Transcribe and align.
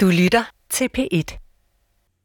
Du 0.00 0.06
lytter 0.06 0.44
til 0.70 0.88
P1. 0.98 1.38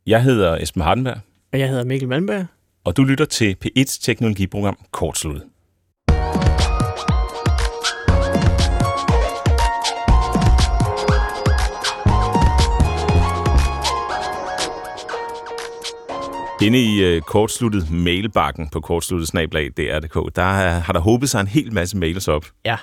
Jeg 0.07 0.23
hedder 0.23 0.57
Esben 0.57 0.81
Hardenberg, 0.81 1.19
Og 1.53 1.59
jeg 1.59 1.69
hedder 1.69 1.83
Mikkel 1.83 2.09
Malmberg. 2.09 2.45
og 2.83 2.97
du 2.97 3.03
lytter 3.03 3.25
til 3.25 3.55
P1's 3.65 3.99
teknologiprogram 4.01 4.77
Kortsluttet. 4.91 5.43
Inde 16.63 16.79
i 16.79 17.15
uh, 17.15 17.21
kortsluttet 17.21 17.91
mailbakken 17.91 18.69
på 18.69 18.79
kortsluttet 18.79 19.27
snablag 19.29 19.69
DR.dk, 19.77 20.35
der 20.35 20.41
er, 20.41 20.79
har 20.79 20.93
der 20.93 20.99
håbet 20.99 21.29
sig 21.29 21.41
en 21.41 21.47
hel 21.47 21.73
masse 21.73 21.97
mails 21.97 22.27
op. 22.27 22.45
Ja. 22.65 22.75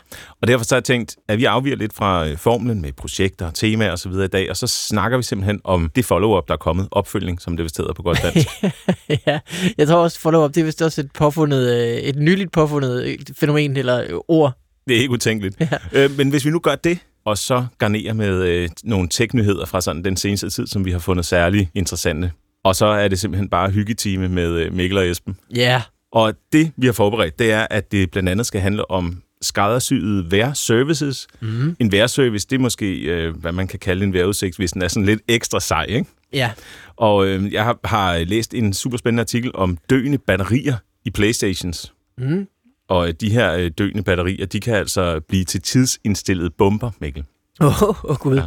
Og 0.42 0.48
derfor 0.48 0.64
så 0.64 0.74
har 0.74 0.78
jeg 0.78 0.84
tænkt, 0.84 1.16
at 1.28 1.38
vi 1.38 1.44
afviger 1.44 1.76
lidt 1.76 1.94
fra 1.94 2.28
øh, 2.28 2.36
formlen 2.36 2.82
med 2.82 2.92
projekter, 2.92 3.50
temaer 3.50 3.92
osv. 3.92 4.12
i 4.12 4.26
dag, 4.26 4.50
og 4.50 4.56
så 4.56 4.66
snakker 4.66 5.16
vi 5.18 5.22
simpelthen 5.22 5.60
om 5.64 5.90
det 5.96 6.04
follow-up, 6.04 6.48
der 6.48 6.54
er 6.54 6.58
kommet, 6.58 6.88
opfølgning, 6.90 7.40
som 7.40 7.56
det 7.56 7.64
vist 7.64 7.76
hedder 7.76 7.92
på 7.92 8.02
godt 8.02 8.18
dansk. 8.22 8.48
ja, 9.26 9.38
jeg 9.78 9.88
tror 9.88 9.96
også, 9.96 10.20
follow 10.20 10.44
up, 10.44 10.54
det 10.54 10.60
er 10.60 10.64
vist 10.64 10.82
også 10.82 11.00
et, 11.00 11.12
påfundet, 11.12 11.70
øh, 11.76 11.96
et 11.96 12.16
nyligt 12.16 12.52
påfundet 12.52 13.04
øh, 13.04 13.18
fænomen 13.36 13.76
eller 13.76 14.02
øh, 14.02 14.18
ord. 14.28 14.52
Det 14.88 14.96
er 14.96 15.00
ikke 15.00 15.12
utænkeligt. 15.12 15.56
Ja. 15.60 16.04
Øh, 16.04 16.16
men 16.16 16.30
hvis 16.30 16.44
vi 16.44 16.50
nu 16.50 16.58
gør 16.58 16.74
det, 16.74 16.98
og 17.24 17.38
så 17.38 17.66
garnerer 17.78 18.12
med 18.12 18.42
øh, 18.42 18.68
nogle 18.84 19.08
tech-nyheder 19.08 19.66
fra 19.66 19.80
sådan 19.80 20.04
den 20.04 20.16
seneste 20.16 20.50
tid, 20.50 20.66
som 20.66 20.84
vi 20.84 20.92
har 20.92 20.98
fundet 20.98 21.24
særlig 21.24 21.70
interessante. 21.74 22.32
Og 22.64 22.76
så 22.76 22.86
er 22.86 23.08
det 23.08 23.20
simpelthen 23.20 23.48
bare 23.48 23.70
hyggetime 23.70 24.28
med 24.28 24.50
øh, 24.52 24.72
Mikkel 24.72 24.98
og 24.98 25.06
Esben. 25.06 25.36
Ja, 25.54 25.82
Og 26.12 26.34
det, 26.52 26.72
vi 26.76 26.86
har 26.86 26.92
forberedt, 26.92 27.38
det 27.38 27.52
er, 27.52 27.66
at 27.70 27.92
det 27.92 28.10
blandt 28.10 28.28
andet 28.28 28.46
skal 28.46 28.60
handle 28.60 28.90
om 28.90 29.22
skræddersyede 29.42 30.30
vejrservices. 30.30 31.26
Mm. 31.40 31.76
En 31.78 31.92
vejrservice, 31.92 32.46
det 32.50 32.56
er 32.56 32.60
måske, 32.60 32.96
øh, 32.98 33.36
hvad 33.36 33.52
man 33.52 33.68
kan 33.68 33.78
kalde 33.78 34.04
en 34.04 34.12
vejrudsigt, 34.12 34.56
hvis 34.56 34.72
den 34.72 34.82
er 34.82 34.88
sådan 34.88 35.06
lidt 35.06 35.20
ekstra 35.28 35.60
sej, 35.60 35.84
ikke? 35.88 36.10
ja. 36.32 36.50
Og 36.96 37.26
øh, 37.26 37.52
jeg 37.52 37.64
har, 37.64 37.78
har 37.84 38.18
læst 38.18 38.54
en 38.54 38.72
super 38.72 38.96
spændende 38.96 39.20
artikel 39.20 39.50
om 39.54 39.78
døende 39.90 40.18
batterier 40.18 40.76
i 41.04 41.10
Playstations. 41.10 41.92
Mm. 42.18 42.46
Og 42.88 43.08
øh, 43.08 43.14
de 43.20 43.30
her 43.30 43.52
øh, 43.52 43.70
døende 43.78 44.02
batterier, 44.02 44.46
de 44.46 44.60
kan 44.60 44.74
altså 44.74 45.20
blive 45.28 45.44
til 45.44 45.62
tidsindstillede 45.62 46.50
bomber, 46.50 46.90
Mikkel. 47.00 47.24
Åh, 47.60 47.82
oh, 47.82 48.04
oh, 48.04 48.16
gud. 48.16 48.36
Ja. 48.36 48.42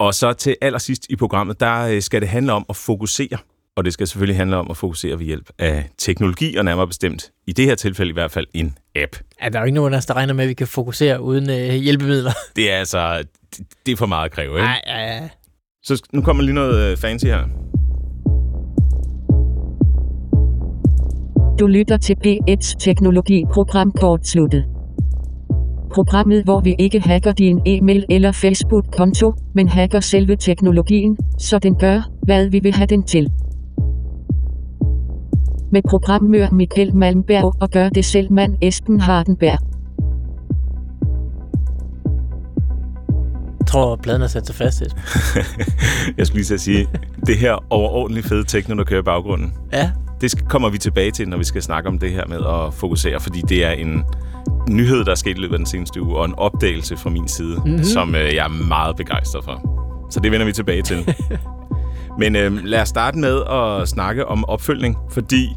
Og 0.00 0.14
så 0.14 0.32
til 0.32 0.56
allersidst 0.62 1.06
i 1.10 1.16
programmet, 1.16 1.60
der 1.60 1.80
øh, 1.86 2.02
skal 2.02 2.20
det 2.20 2.28
handle 2.28 2.52
om 2.52 2.64
at 2.68 2.76
fokusere. 2.76 3.38
Og 3.76 3.84
det 3.84 3.92
skal 3.92 4.06
selvfølgelig 4.06 4.36
handle 4.36 4.56
om 4.56 4.66
at 4.70 4.76
fokusere 4.76 5.18
ved 5.18 5.26
hjælp 5.26 5.50
af 5.58 5.88
teknologi, 5.98 6.56
og 6.56 6.64
nærmere 6.64 6.86
bestemt, 6.86 7.30
i 7.46 7.52
det 7.52 7.64
her 7.64 7.74
tilfælde 7.74 8.10
i 8.10 8.12
hvert 8.12 8.30
fald, 8.30 8.46
en 8.54 8.78
app. 8.96 9.16
ja. 9.42 9.48
Der 9.48 9.56
er 9.58 9.62
jo 9.62 9.66
ikke 9.66 9.74
nogen 9.74 9.94
af 9.94 9.98
os, 9.98 10.06
der 10.06 10.14
regner 10.14 10.34
med, 10.34 10.44
at 10.44 10.48
vi 10.48 10.54
kan 10.54 10.66
fokusere 10.66 11.22
uden 11.22 11.50
øh, 11.50 11.74
hjælpemidler. 11.74 12.32
Det 12.56 12.72
er 12.72 12.76
altså, 12.78 13.22
det- 13.56 13.66
det 13.86 13.92
er 13.92 13.96
for 13.96 14.06
meget 14.06 14.24
at 14.24 14.30
kræve, 14.30 14.52
ikke? 14.54 14.62
Nej, 14.64 14.80
ja, 14.86 14.98
ja. 15.14 15.28
Så 15.82 16.02
nu 16.12 16.22
kommer 16.22 16.42
lige 16.42 16.54
noget 16.54 16.90
øh, 16.90 16.96
fancy 16.96 17.24
her. 17.26 17.42
Du 21.58 21.66
lytter 21.66 21.96
til 21.96 22.16
P1's 22.26 22.74
teknologiprogram 22.78 23.92
kortsluttet. 23.92 24.64
Programmet, 25.94 26.44
hvor 26.44 26.60
vi 26.60 26.74
ikke 26.78 27.00
hacker 27.00 27.32
din 27.32 27.60
e-mail 27.66 28.04
eller 28.10 28.32
Facebook-konto, 28.32 29.34
men 29.54 29.68
hacker 29.68 30.00
selve 30.00 30.36
teknologien, 30.36 31.16
så 31.38 31.58
den 31.58 31.74
gør, 31.74 32.02
hvad 32.22 32.48
vi 32.48 32.58
vil 32.58 32.74
have 32.74 32.86
den 32.86 33.02
til. 33.02 33.30
Med 35.72 35.82
programmør 35.88 36.50
Michael 36.50 36.96
Malmberg 36.96 37.52
og 37.60 37.70
gør 37.70 37.88
det 37.88 38.04
selv 38.04 38.32
mand 38.32 38.56
Esben 38.62 39.00
Hardenberg. 39.00 39.58
Jeg 43.60 43.66
tror, 43.66 43.96
pladen 43.96 44.22
er 44.22 44.26
sat 44.26 44.46
sig 44.46 44.54
fast. 44.54 44.82
Jeg 46.18 46.26
skulle 46.26 46.42
lige 46.42 46.54
at 46.54 46.60
sige, 46.60 46.86
det 47.26 47.38
her 47.38 47.64
overordentligt 47.70 48.26
fede 48.26 48.44
techno, 48.44 48.74
der 48.76 48.84
kører 48.84 49.00
i 49.00 49.04
baggrunden, 49.04 49.52
Ja, 49.72 49.90
det 50.20 50.30
skal- 50.30 50.46
kommer 50.46 50.68
vi 50.68 50.78
tilbage 50.78 51.10
til, 51.10 51.28
når 51.28 51.36
vi 51.38 51.44
skal 51.44 51.62
snakke 51.62 51.88
om 51.88 51.98
det 51.98 52.10
her 52.10 52.26
med 52.28 52.36
at 52.36 52.74
fokusere, 52.74 53.20
fordi 53.20 53.40
det 53.48 53.64
er 53.64 53.70
en 53.70 54.02
nyhed, 54.68 55.04
der 55.04 55.10
er 55.10 55.14
sket 55.14 55.38
i 55.38 55.40
løbet 55.40 55.54
af 55.54 55.58
den 55.58 55.66
seneste 55.66 56.02
uge, 56.02 56.16
og 56.16 56.24
en 56.24 56.34
opdagelse 56.34 56.96
fra 56.96 57.10
min 57.10 57.28
side, 57.28 57.62
mm-hmm. 57.64 57.84
som 57.84 58.14
øh, 58.14 58.34
jeg 58.34 58.44
er 58.44 58.66
meget 58.68 58.96
begejstret 58.96 59.44
for. 59.44 59.70
Så 60.10 60.20
det 60.20 60.32
vender 60.32 60.46
vi 60.46 60.52
tilbage 60.52 60.82
til. 60.82 61.14
Men 62.20 62.36
øh, 62.36 62.64
lad 62.64 62.80
os 62.80 62.88
starte 62.88 63.18
med 63.18 63.42
at 63.50 63.88
snakke 63.88 64.26
om 64.26 64.44
opfølgning, 64.44 64.96
fordi 65.10 65.48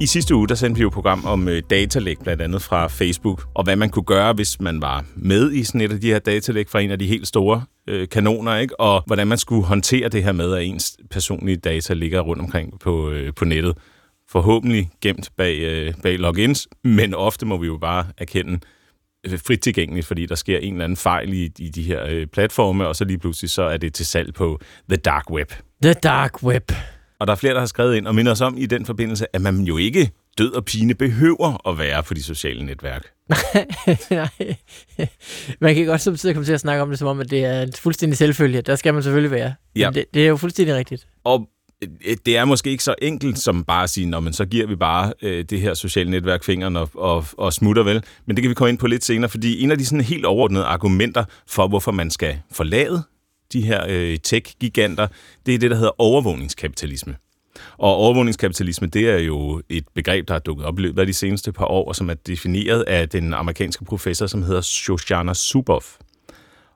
i 0.00 0.06
sidste 0.06 0.34
uge, 0.34 0.48
der 0.48 0.54
sendte 0.54 0.78
vi 0.78 0.82
jo 0.82 0.88
et 0.88 0.94
program 0.94 1.24
om 1.24 1.48
øh, 1.48 1.62
datalæg, 1.70 2.16
blandt 2.22 2.42
andet 2.42 2.62
fra 2.62 2.86
Facebook, 2.86 3.46
og 3.54 3.64
hvad 3.64 3.76
man 3.76 3.90
kunne 3.90 4.04
gøre, 4.04 4.32
hvis 4.32 4.60
man 4.60 4.82
var 4.82 5.04
med 5.16 5.52
i 5.52 5.64
sådan 5.64 5.80
et 5.80 5.92
af 5.92 6.00
de 6.00 6.06
her 6.06 6.18
datalæg 6.18 6.68
fra 6.68 6.80
en 6.80 6.90
af 6.90 6.98
de 6.98 7.06
helt 7.06 7.28
store 7.28 7.62
øh, 7.88 8.08
kanoner, 8.08 8.56
ikke? 8.56 8.80
og 8.80 9.02
hvordan 9.06 9.26
man 9.26 9.38
skulle 9.38 9.64
håndtere 9.64 10.08
det 10.08 10.24
her 10.24 10.32
med, 10.32 10.54
at 10.54 10.64
ens 10.64 10.96
personlige 11.10 11.56
data 11.56 11.94
ligger 11.94 12.20
rundt 12.20 12.42
omkring 12.42 12.80
på, 12.80 13.10
øh, 13.10 13.32
på 13.34 13.44
nettet. 13.44 13.74
Forhåbentlig 14.30 14.90
gemt 15.02 15.30
bag, 15.36 15.58
øh, 15.58 15.94
bag 16.02 16.18
logins, 16.18 16.68
men 16.84 17.14
ofte 17.14 17.46
må 17.46 17.56
vi 17.56 17.66
jo 17.66 17.78
bare 17.78 18.06
erkende, 18.18 18.60
øh, 19.26 19.38
frit 19.46 19.60
tilgængeligt, 19.60 20.06
fordi 20.06 20.26
der 20.26 20.34
sker 20.34 20.58
en 20.58 20.72
eller 20.72 20.84
anden 20.84 20.96
fejl 20.96 21.32
i, 21.32 21.52
i 21.58 21.68
de 21.68 21.82
her 21.82 22.04
øh, 22.08 22.26
platforme, 22.26 22.86
og 22.86 22.96
så 22.96 23.04
lige 23.04 23.18
pludselig 23.18 23.50
så 23.50 23.62
er 23.62 23.76
det 23.76 23.94
til 23.94 24.06
salg 24.06 24.34
på 24.34 24.60
The 24.88 24.96
Dark 24.96 25.30
Web. 25.30 25.52
The 25.82 25.92
Dark 25.92 26.42
Web. 26.42 26.72
Og 27.20 27.26
der 27.26 27.32
er 27.32 27.36
flere, 27.36 27.54
der 27.54 27.60
har 27.60 27.66
skrevet 27.66 27.96
ind 27.96 28.06
og 28.06 28.14
minder 28.14 28.32
os 28.32 28.40
om 28.40 28.58
i 28.58 28.66
den 28.66 28.86
forbindelse, 28.86 29.36
at 29.36 29.42
man 29.42 29.60
jo 29.60 29.76
ikke 29.76 30.10
død 30.38 30.52
og 30.52 30.64
pine 30.64 30.94
behøver 30.94 31.68
at 31.68 31.78
være 31.78 32.02
på 32.02 32.14
de 32.14 32.22
sociale 32.22 32.66
netværk. 32.66 33.06
Nej. 34.10 34.56
man 35.60 35.74
kan 35.74 35.86
godt 35.86 36.00
samtidig 36.00 36.34
komme 36.34 36.46
til 36.46 36.52
at 36.52 36.60
snakke 36.60 36.82
om 36.82 36.88
det, 36.88 36.98
som 36.98 37.08
om, 37.08 37.20
at 37.20 37.30
det 37.30 37.44
er 37.44 37.62
en 37.62 37.72
fuldstændig 37.72 38.16
selvfølge. 38.18 38.62
Der 38.62 38.76
skal 38.76 38.94
man 38.94 39.02
selvfølgelig 39.02 39.30
være. 39.30 39.54
Men 39.74 39.80
Ja. 39.80 39.90
Det, 39.94 40.04
det 40.14 40.24
er 40.24 40.28
jo 40.28 40.36
fuldstændig 40.36 40.74
rigtigt. 40.74 41.06
Og 41.24 41.48
Øh, 41.82 42.16
det 42.26 42.36
er 42.36 42.44
måske 42.44 42.70
ikke 42.70 42.84
så 42.84 42.94
enkelt 43.02 43.38
som 43.38 43.64
bare 43.64 43.82
at 43.82 43.90
sige, 43.90 44.06
Nå, 44.06 44.20
men 44.20 44.32
så 44.32 44.44
giver 44.44 44.66
vi 44.66 44.76
bare 44.76 45.12
øh, 45.22 45.44
det 45.44 45.60
her 45.60 45.74
sociale 45.74 46.10
netværk 46.10 46.44
fingeren 46.44 46.76
og, 46.76 46.90
og, 46.94 47.24
og 47.38 47.52
smutter 47.52 47.82
vel. 47.82 48.04
Men 48.26 48.36
det 48.36 48.42
kan 48.42 48.48
vi 48.50 48.54
komme 48.54 48.68
ind 48.68 48.78
på 48.78 48.86
lidt 48.86 49.04
senere, 49.04 49.30
fordi 49.30 49.62
en 49.62 49.70
af 49.70 49.78
de 49.78 49.86
sådan 49.86 50.04
helt 50.04 50.24
overordnede 50.24 50.64
argumenter 50.64 51.24
for, 51.46 51.68
hvorfor 51.68 51.92
man 51.92 52.10
skal 52.10 52.38
forlade 52.52 53.02
de 53.52 53.62
her 53.62 53.86
øh, 53.88 54.18
tech-giganter, 54.22 55.06
det 55.46 55.54
er 55.54 55.58
det, 55.58 55.70
der 55.70 55.76
hedder 55.76 56.00
overvågningskapitalisme. 56.00 57.16
Og 57.78 57.94
overvågningskapitalisme, 57.94 58.86
det 58.86 59.08
er 59.08 59.18
jo 59.18 59.62
et 59.68 59.84
begreb, 59.94 60.28
der 60.28 60.34
er 60.34 60.38
dukket 60.38 60.66
op 60.66 60.78
i 60.78 60.82
løbet 60.82 61.00
af 61.00 61.06
de 61.06 61.12
seneste 61.12 61.52
par 61.52 61.64
år, 61.64 61.88
og 61.88 61.96
som 61.96 62.10
er 62.10 62.14
defineret 62.14 62.82
af 62.82 63.08
den 63.08 63.34
amerikanske 63.34 63.84
professor, 63.84 64.26
som 64.26 64.42
hedder 64.42 64.60
Shoshana 64.60 65.34
Zuboff. 65.34 65.86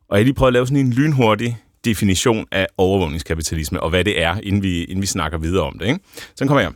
Og 0.09 0.17
jeg 0.17 0.25
lige 0.25 0.35
prøvet 0.35 0.49
at 0.49 0.53
lave 0.53 0.67
sådan 0.67 0.87
en 0.87 0.93
lynhurtig 0.93 1.59
definition 1.85 2.47
af 2.53 2.67
overvågningskapitalisme, 2.79 3.81
og 3.81 3.91
hvad 3.91 4.05
det 4.05 4.23
er, 4.23 4.37
inden 4.43 4.63
vi, 4.63 4.85
inden 4.85 5.03
vi 5.03 5.07
snakker 5.07 5.39
videre 5.39 5.63
om 5.65 5.79
det. 5.79 5.87
Ikke? 5.87 6.01
Så 6.37 6.47
kommer 6.47 6.61
jeg. 6.61 6.73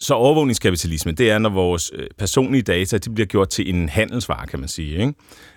Så 0.00 0.14
overvågningskapitalisme, 0.14 1.12
det 1.12 1.30
er, 1.30 1.38
når 1.38 1.50
vores 1.50 1.90
øh, 1.94 2.06
personlige 2.18 2.62
data 2.62 2.98
de 2.98 3.10
bliver 3.10 3.26
gjort 3.26 3.48
til 3.48 3.74
en 3.74 3.88
handelsvare, 3.88 4.46
kan 4.46 4.60
man 4.60 4.68
sige. 4.68 4.98
Ikke? 4.98 5.14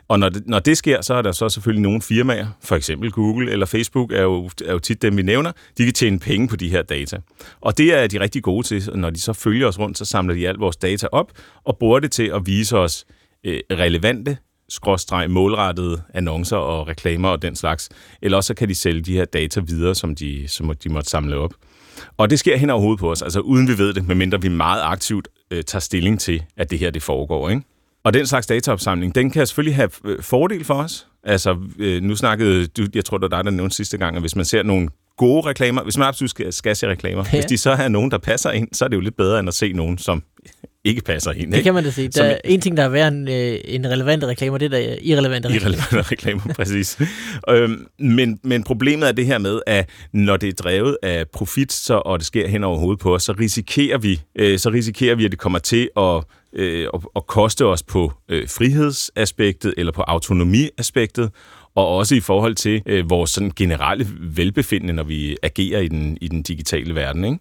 Og 0.08 0.20
når 0.20 0.30
det, 0.30 0.44
når 0.48 0.60
det 0.60 0.78
sker, 0.78 1.02
så 1.02 1.14
er 1.14 1.22
der 1.22 1.32
så 1.32 1.50
selvfølgelig 1.50 1.82
nogle 1.82 2.02
firmaer, 2.02 2.48
for 2.62 2.76
eksempel 2.76 3.12
Google 3.12 3.52
eller 3.52 3.66
Facebook, 3.66 4.12
er 4.12 4.22
jo, 4.22 4.50
er 4.66 4.72
jo 4.72 4.80
tit 4.80 5.02
dem, 5.02 5.18
vi 5.18 5.22
nævner, 5.22 5.52
de 5.78 5.84
kan 5.84 5.94
tjene 5.94 6.20
penge 6.20 6.48
på 6.48 6.56
de 6.56 6.70
her 6.70 6.82
data. 6.82 7.18
Og 7.62 7.78
det 7.78 7.94
er 7.94 8.08
de 8.08 8.20
rigtig 8.20 8.44
gode 8.44 8.68
til, 8.68 8.90
når 8.96 9.10
de 9.10 9.22
så 9.22 9.34
følger 9.34 9.68
os 9.68 9.80
rundt, 9.80 9.98
så 9.98 10.06
samler 10.06 10.36
de 10.36 10.48
alt 10.48 10.60
vores 10.60 10.78
data 10.78 11.08
op 11.12 11.32
og 11.64 11.78
bruger 11.78 12.00
det 12.00 12.12
til 12.12 12.32
at 12.36 12.42
vise 12.46 12.78
os 12.78 13.06
øh, 13.44 13.60
relevante, 13.72 14.38
skråstreg 14.70 15.32
målrettede 15.32 16.02
annoncer 16.14 16.58
og 16.58 16.88
reklamer 16.88 17.30
og 17.30 17.42
den 17.42 17.56
slags. 17.56 17.90
Eller 18.22 18.38
også 18.38 18.48
så 18.48 18.54
kan 18.54 18.70
de 18.70 18.76
sælge 18.76 19.02
de 19.02 19.14
her 19.14 19.26
data 19.26 19.60
videre, 19.60 19.96
som 19.96 20.16
de, 20.16 20.48
som 20.48 20.76
de 20.84 20.90
måtte 20.90 21.10
samle 21.10 21.38
op. 21.38 21.54
Og 22.18 22.30
det 22.30 22.40
sker 22.40 22.58
hen 22.58 22.70
over 22.70 22.82
hovedet 22.82 23.00
på 23.00 23.12
os, 23.12 23.22
altså 23.22 23.40
uden 23.40 23.68
vi 23.68 23.78
ved 23.78 23.94
det, 23.94 24.08
medmindre 24.08 24.42
vi 24.42 24.50
meget 24.50 24.82
aktivt 24.84 25.28
øh, 25.52 25.64
tager 25.64 25.80
stilling 25.80 26.20
til, 26.20 26.44
at 26.58 26.72
det 26.72 26.80
her 26.80 26.92
det 26.92 27.04
foregår. 27.04 27.50
Ikke? 27.50 27.62
Og 28.04 28.14
den 28.14 28.28
slags 28.28 28.48
dataopsamling, 28.48 29.16
den 29.16 29.32
kan 29.32 29.48
selvfølgelig 29.48 29.76
have 29.76 29.90
øh, 30.06 30.24
fordel 30.24 30.64
for 30.64 30.74
os. 30.74 31.08
Altså, 31.24 31.58
øh, 31.80 32.02
nu 32.02 32.16
snakkede 32.16 32.68
du, 32.68 32.88
jeg 32.96 33.06
tror, 33.06 33.18
det 33.18 33.32
var 33.32 33.38
dig, 33.38 33.46
der 33.46 33.52
nævnte 33.52 33.76
sidste 33.76 33.98
gang, 33.98 34.16
at 34.16 34.22
hvis 34.22 34.36
man 34.36 34.46
ser 34.46 34.64
nogle 34.64 34.90
gode 35.18 35.42
reklamer, 35.50 35.84
hvis 35.84 35.98
man 35.98 36.08
absolut 36.08 36.30
skal, 36.30 36.54
skal 36.54 36.76
se 36.76 36.88
reklamer, 36.88 37.24
ja. 37.34 37.38
hvis 37.38 37.46
de 37.46 37.58
så 37.58 37.72
er 37.72 37.88
nogen, 37.88 38.12
der 38.12 38.18
passer 38.18 38.52
ind, 38.52 38.68
så 38.74 38.86
er 38.86 38.90
det 38.90 38.96
jo 38.96 39.02
lidt 39.02 39.18
bedre, 39.18 39.40
end 39.40 39.48
at 39.48 39.54
se 39.54 39.74
nogen, 39.74 39.98
som 39.98 40.24
ikke 40.86 41.02
passer 41.02 41.32
ind. 41.32 41.52
Det 41.52 41.58
Ikke? 41.58 41.64
kan 41.64 41.74
man 41.74 41.84
da 41.84 41.92
sige. 41.92 42.08
Der 42.08 42.24
er 42.24 42.38
en 42.46 42.62
ting, 42.62 42.78
der 42.78 42.84
er 42.84 42.90
værre 42.90 43.08
end 43.08 43.30
øh, 43.30 43.58
en 43.66 43.90
relevante 43.90 44.28
reklamer, 44.28 44.58
det 44.58 44.66
er 44.66 44.70
der 44.70 44.96
irrelevante 45.02 45.50
reklamer. 45.50 45.76
Irrelevante 45.76 46.12
reklamer, 46.12 46.54
præcis. 46.56 46.98
øhm, 47.50 47.88
men, 48.00 48.40
men 48.44 48.64
problemet 48.64 49.08
er 49.08 49.12
det 49.12 49.26
her 49.26 49.38
med, 49.38 49.60
at 49.68 49.90
når 50.14 50.38
det 50.38 50.50
er 50.50 50.54
drevet 50.54 50.98
af 51.04 51.26
profit, 51.34 51.72
så, 51.74 52.02
og 52.06 52.20
det 52.20 52.28
sker 52.28 52.48
hen 52.48 52.64
over 52.64 52.78
hovedet 52.78 53.00
på 53.00 53.16
os, 53.16 53.24
så 53.24 53.34
risikerer 53.40 53.98
vi, 53.98 54.22
øh, 54.36 54.60
så 54.60 54.70
risikerer 54.70 55.16
vi 55.16 55.26
at 55.26 55.32
det 55.32 55.40
kommer 55.40 55.60
til 55.60 55.90
at, 55.98 56.24
øh, 56.56 56.88
at, 56.94 57.00
at 57.16 57.28
koste 57.28 57.66
os 57.66 57.84
på 57.84 58.12
øh, 58.30 58.48
frihedsaspektet 58.50 59.74
eller 59.78 59.92
på 59.92 60.02
autonomiaspektet, 60.02 61.32
og 61.76 61.88
også 61.88 62.16
i 62.16 62.20
forhold 62.20 62.56
til 62.56 62.82
øh, 62.86 63.10
vores 63.10 63.30
sådan 63.30 63.52
generelle 63.56 64.08
velbefindende, 64.20 64.94
når 64.94 65.04
vi 65.04 65.38
agerer 65.44 65.80
i 65.80 65.88
den, 65.88 66.18
i 66.22 66.28
den 66.28 66.44
digitale 66.44 66.96
verden. 66.96 67.24
Ikke? 67.24 67.40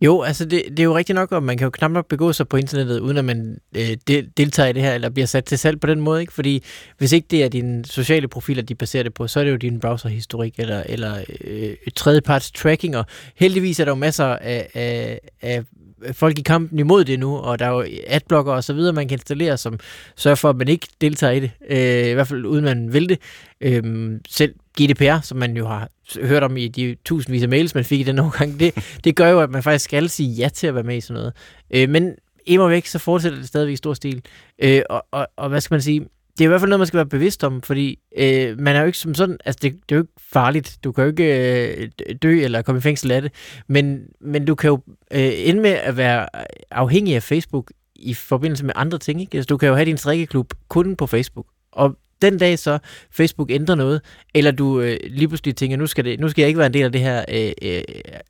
Jo, 0.00 0.22
altså 0.22 0.44
det, 0.44 0.62
det 0.70 0.80
er 0.80 0.84
jo 0.84 0.96
rigtigt 0.96 1.14
nok, 1.14 1.32
og 1.32 1.42
man 1.42 1.58
kan 1.58 1.64
jo 1.64 1.70
knap 1.70 1.90
nok 1.90 2.08
begå 2.08 2.32
sig 2.32 2.48
på 2.48 2.56
internettet, 2.56 3.00
uden 3.00 3.16
at 3.16 3.24
man 3.24 3.58
øh, 3.76 3.96
del, 4.06 4.30
deltager 4.36 4.68
i 4.68 4.72
det 4.72 4.82
her, 4.82 4.94
eller 4.94 5.10
bliver 5.10 5.26
sat 5.26 5.44
til 5.44 5.58
salg 5.58 5.80
på 5.80 5.86
den 5.86 6.00
måde, 6.00 6.20
ikke? 6.20 6.32
Fordi 6.32 6.62
hvis 6.98 7.12
ikke 7.12 7.26
det 7.30 7.44
er 7.44 7.48
dine 7.48 7.84
sociale 7.84 8.28
profiler, 8.28 8.62
de 8.62 8.74
baserer 8.74 9.02
det 9.02 9.14
på, 9.14 9.26
så 9.26 9.40
er 9.40 9.44
det 9.44 9.50
jo 9.50 9.56
din 9.56 9.80
browserhistorik, 9.80 10.54
eller, 10.58 10.82
eller 10.86 11.24
øh, 11.44 11.76
tredjeparts 11.96 12.50
tracking, 12.50 12.96
og 12.96 13.06
heldigvis 13.36 13.80
er 13.80 13.84
der 13.84 13.92
jo 13.92 13.96
masser 13.96 14.24
af, 14.24 14.68
af, 14.74 15.20
af 15.42 15.64
folk 16.12 16.38
i 16.38 16.42
kampen 16.42 16.78
imod 16.78 17.04
det 17.04 17.18
nu, 17.18 17.36
og 17.36 17.58
der 17.58 17.66
er 17.66 17.70
jo 17.70 17.84
adblocker 18.06 18.52
og 18.52 18.64
så 18.64 18.72
videre, 18.72 18.92
man 18.92 19.08
kan 19.08 19.14
installere, 19.14 19.56
som 19.56 19.78
sørger 20.16 20.34
for, 20.34 20.50
at 20.50 20.56
man 20.56 20.68
ikke 20.68 20.86
deltager 21.00 21.32
i 21.32 21.40
det, 21.40 21.50
øh, 21.70 22.10
i 22.10 22.12
hvert 22.12 22.28
fald 22.28 22.46
uden 22.46 22.64
man 22.64 22.92
vil 22.92 23.08
det. 23.08 23.18
Øh, 23.60 24.12
selv 24.28 24.54
GDPR, 24.80 25.20
som 25.22 25.38
man 25.38 25.56
jo 25.56 25.66
har 25.66 25.88
hørt 26.22 26.42
om 26.42 26.56
i 26.56 26.68
de 26.68 26.96
tusindvis 27.04 27.42
af 27.42 27.48
mails, 27.48 27.74
man 27.74 27.84
fik 27.84 28.00
i 28.00 28.02
den 28.02 28.30
gang, 28.30 28.60
det, 28.60 28.74
det 29.04 29.16
gør 29.16 29.28
jo, 29.28 29.40
at 29.40 29.50
man 29.50 29.62
faktisk 29.62 29.84
skal 29.84 30.08
sige 30.08 30.32
ja 30.32 30.48
til 30.48 30.66
at 30.66 30.74
være 30.74 30.84
med 30.84 30.96
i 30.96 31.00
sådan 31.00 31.20
noget. 31.20 31.32
Øh, 31.70 31.88
men 31.88 32.14
immer 32.46 32.68
væk, 32.68 32.86
så 32.86 32.98
fortsætter 32.98 33.38
det 33.38 33.48
stadigvæk 33.48 33.72
i 33.72 33.76
stor 33.76 33.94
stil. 33.94 34.22
Øh, 34.58 34.82
og, 34.90 35.06
og, 35.10 35.28
og 35.36 35.48
hvad 35.48 35.60
skal 35.60 35.74
man 35.74 35.82
sige, 35.82 36.06
det 36.40 36.44
er 36.44 36.48
i 36.48 36.52
hvert 36.52 36.60
fald 36.60 36.68
noget, 36.68 36.80
man 36.80 36.86
skal 36.86 36.96
være 36.96 37.06
bevidst 37.06 37.44
om, 37.44 37.62
fordi 37.62 37.98
øh, 38.16 38.60
man 38.60 38.76
er 38.76 38.80
jo 38.80 38.86
ikke 38.86 38.98
som 38.98 39.14
sådan, 39.14 39.36
altså 39.44 39.58
det, 39.62 39.72
det 39.72 39.94
er 39.94 39.96
jo 39.96 40.02
ikke 40.02 40.12
farligt, 40.32 40.78
du 40.84 40.92
kan 40.92 41.04
jo 41.04 41.10
ikke 41.10 41.76
øh, 41.76 41.88
dø 42.22 42.40
eller 42.44 42.62
komme 42.62 42.78
i 42.78 42.82
fængsel 42.82 43.10
af 43.10 43.22
det, 43.22 43.32
men, 43.68 44.00
men 44.20 44.44
du 44.44 44.54
kan 44.54 44.68
jo 44.68 44.80
øh, 45.10 45.30
ende 45.34 45.60
med 45.60 45.70
at 45.70 45.96
være 45.96 46.26
afhængig 46.70 47.14
af 47.14 47.22
Facebook 47.22 47.72
i 47.94 48.14
forbindelse 48.14 48.64
med 48.64 48.72
andre 48.76 48.98
ting, 48.98 49.20
ikke? 49.20 49.36
Altså, 49.36 49.46
du 49.46 49.56
kan 49.56 49.68
jo 49.68 49.74
have 49.74 49.84
din 49.84 49.96
strikkeklub 49.96 50.52
kun 50.68 50.96
på 50.96 51.06
Facebook, 51.06 51.46
og 51.72 51.96
den 52.22 52.38
dag 52.38 52.58
så 52.58 52.78
Facebook 53.10 53.50
ændrer 53.50 53.74
noget, 53.74 54.00
eller 54.34 54.50
du 54.50 54.80
øh, 54.80 54.96
lige 55.04 55.28
pludselig 55.28 55.56
tænker, 55.56 55.76
nu 55.76 55.86
skal, 55.86 56.04
det, 56.04 56.20
nu 56.20 56.28
skal 56.28 56.42
jeg 56.42 56.48
ikke 56.48 56.58
være 56.58 56.66
en 56.66 56.74
del 56.74 56.84
af 56.84 56.92
det 56.92 57.00
her 57.00 57.24
øh, 57.28 57.52
øh, 57.62 57.82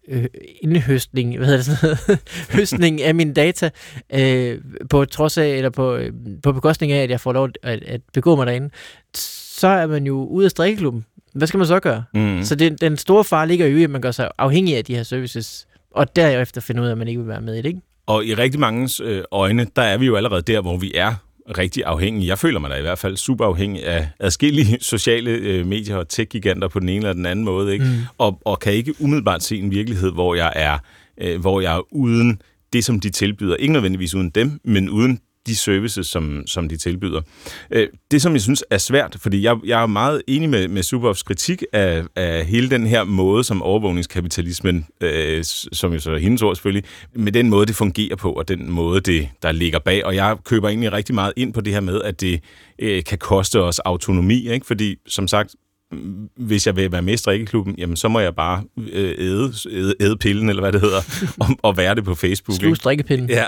øh 0.09 0.25
indhøstning, 0.63 1.37
hvad 1.37 1.47
hedder 1.47 1.59
det 1.59 1.97
sådan 1.97 2.19
høstning 2.59 3.03
af 3.03 3.15
mine 3.15 3.35
data, 3.35 3.71
øh, 4.15 4.59
på 4.91 5.05
trods 5.05 5.39
af, 5.39 5.49
eller 5.49 5.71
på, 5.71 5.97
øh, 5.97 6.13
på 6.43 6.53
bekostning 6.53 6.93
af, 6.93 7.03
at 7.03 7.11
jeg 7.11 7.21
får 7.21 7.33
lov 7.33 7.49
at, 7.63 7.83
at 7.83 8.01
begå 8.13 8.37
mig 8.37 8.47
derinde, 8.47 8.71
så 9.15 9.67
er 9.67 9.87
man 9.87 10.07
jo 10.07 10.25
ude 10.25 10.45
af 10.45 10.51
strikkeklubben. 10.51 11.05
Hvad 11.35 11.47
skal 11.47 11.59
man 11.59 11.67
så 11.67 11.81
gøre? 11.81 12.05
Mm. 12.15 12.43
Så 12.43 12.55
det, 12.55 12.81
den 12.81 12.97
store 12.97 13.25
far 13.25 13.45
ligger 13.45 13.67
jo 13.67 13.77
i, 13.77 13.83
at 13.83 13.91
man 13.91 14.01
gør 14.01 14.11
sig 14.11 14.29
afhængig 14.39 14.77
af 14.77 14.85
de 14.85 14.95
her 14.95 15.03
services, 15.03 15.67
og 15.91 16.17
derefter 16.17 16.61
finder 16.61 16.83
ud 16.83 16.87
af, 16.87 16.93
at 16.93 16.99
man 16.99 17.09
ikke 17.09 17.21
vil 17.21 17.29
være 17.29 17.41
med 17.41 17.55
i 17.55 17.57
det, 17.57 17.65
ikke? 17.65 17.81
Og 18.07 18.25
i 18.25 18.35
rigtig 18.35 18.61
mange 18.61 19.05
øh, 19.05 19.25
øjne, 19.33 19.67
der 19.77 19.83
er 19.83 19.99
vi 19.99 20.07
jo 20.07 20.17
allerede 20.17 20.43
der, 20.43 20.61
hvor 20.61 20.77
vi 20.77 20.93
er 20.95 21.15
rigtig 21.59 21.85
afhængig. 21.85 22.29
Jeg 22.29 22.39
føler 22.39 22.61
mig 22.61 22.71
da 22.71 22.77
i 22.77 22.81
hvert 22.81 22.99
fald 22.99 23.17
super 23.17 23.45
afhængig 23.45 23.87
af 23.87 24.09
adskillige 24.21 24.79
sociale 24.95 25.31
øh, 25.31 25.67
medier 25.67 25.97
og 25.97 26.09
tech-giganter 26.09 26.69
på 26.69 26.81
den 26.81 26.89
ene 26.89 26.97
eller 26.97 27.13
den 27.13 27.27
anden 27.27 27.45
måde, 27.45 27.73
ikke? 27.73 27.85
Mm. 27.85 27.91
Og, 28.19 28.41
og 28.45 28.59
kan 28.59 28.73
ikke 28.73 28.95
umiddelbart 29.01 29.43
se 29.43 29.59
en 29.59 29.71
virkelighed, 29.71 30.13
hvor 30.13 30.35
jeg 30.35 30.53
er, 30.57 30.79
øh, 31.21 31.41
hvor 31.41 31.61
jeg 31.61 31.77
er 31.77 31.95
uden 31.95 32.43
det, 32.73 32.85
som 32.85 33.01
de 33.01 33.11
tilbyder. 33.11 33.57
Ikke 33.57 33.73
nødvendigvis 33.73 34.15
uden 34.15 34.31
dem, 34.31 34.61
men 34.65 34.89
uden 34.89 35.21
de 35.47 35.57
services, 35.57 36.07
som, 36.07 36.43
som 36.47 36.69
de 36.69 36.77
tilbyder. 36.77 37.21
Øh, 37.71 37.89
det, 38.11 38.23
som 38.23 38.33
jeg 38.33 38.41
synes 38.41 38.65
er 38.71 38.79
svært, 38.79 39.17
fordi 39.21 39.43
jeg, 39.43 39.57
jeg 39.65 39.83
er 39.83 39.87
meget 39.87 40.23
enig 40.27 40.49
med, 40.49 40.69
med 40.69 40.83
Suboffs 40.83 41.23
kritik 41.23 41.63
af, 41.73 42.05
af 42.17 42.47
hele 42.47 42.71
den 42.71 42.87
her 42.87 43.05
måde, 43.05 43.45
som 43.45 43.63
overvågningskapitalismen, 43.63 44.87
øh, 45.01 45.45
som 45.73 45.93
jo 45.93 45.99
så 45.99 46.13
er 46.13 46.19
hendes 46.19 46.43
ord 46.43 46.57
selvfølgelig, 46.57 46.85
med 47.15 47.33
den 47.33 47.51
måde, 47.51 47.67
det 47.67 47.77
fungerer 47.77 48.17
på, 48.17 48.33
og 48.33 48.49
den 48.49 48.71
måde, 48.71 49.01
det 49.01 49.29
der 49.43 49.53
ligger 49.53 49.79
bag. 49.79 50.05
Og 50.05 50.15
jeg 50.15 50.37
køber 50.45 50.69
egentlig 50.69 50.93
rigtig 50.93 51.15
meget 51.15 51.33
ind 51.37 51.53
på 51.53 51.61
det 51.61 51.73
her 51.73 51.81
med, 51.81 52.03
at 52.03 52.21
det 52.21 52.41
øh, 52.79 53.05
kan 53.05 53.19
koste 53.19 53.61
os 53.63 53.79
autonomi, 53.79 54.49
ikke? 54.49 54.67
fordi 54.67 54.97
som 55.07 55.29
sagt, 55.29 55.55
hvis 56.37 56.67
jeg 56.67 56.77
vil 56.77 56.93
være 56.93 57.03
med 57.03 57.15
i 57.15 57.17
strikkeklubben, 57.17 57.75
jamen 57.79 57.97
så 57.97 58.09
må 58.09 58.21
jeg 58.21 58.35
bare 58.35 58.65
øh, 58.93 59.15
æde, 59.19 59.53
æde, 59.71 59.95
æde 60.01 60.17
pillen, 60.17 60.49
eller 60.49 60.63
hvad 60.63 60.73
det 60.73 60.81
hedder, 60.81 61.01
og, 61.41 61.49
og 61.63 61.77
være 61.77 61.95
det 61.95 62.05
på 62.05 62.15
Facebook. 62.15 62.59
Sluge 62.59 62.77
strikkepillen. 62.77 63.31
Ja. 63.31 63.45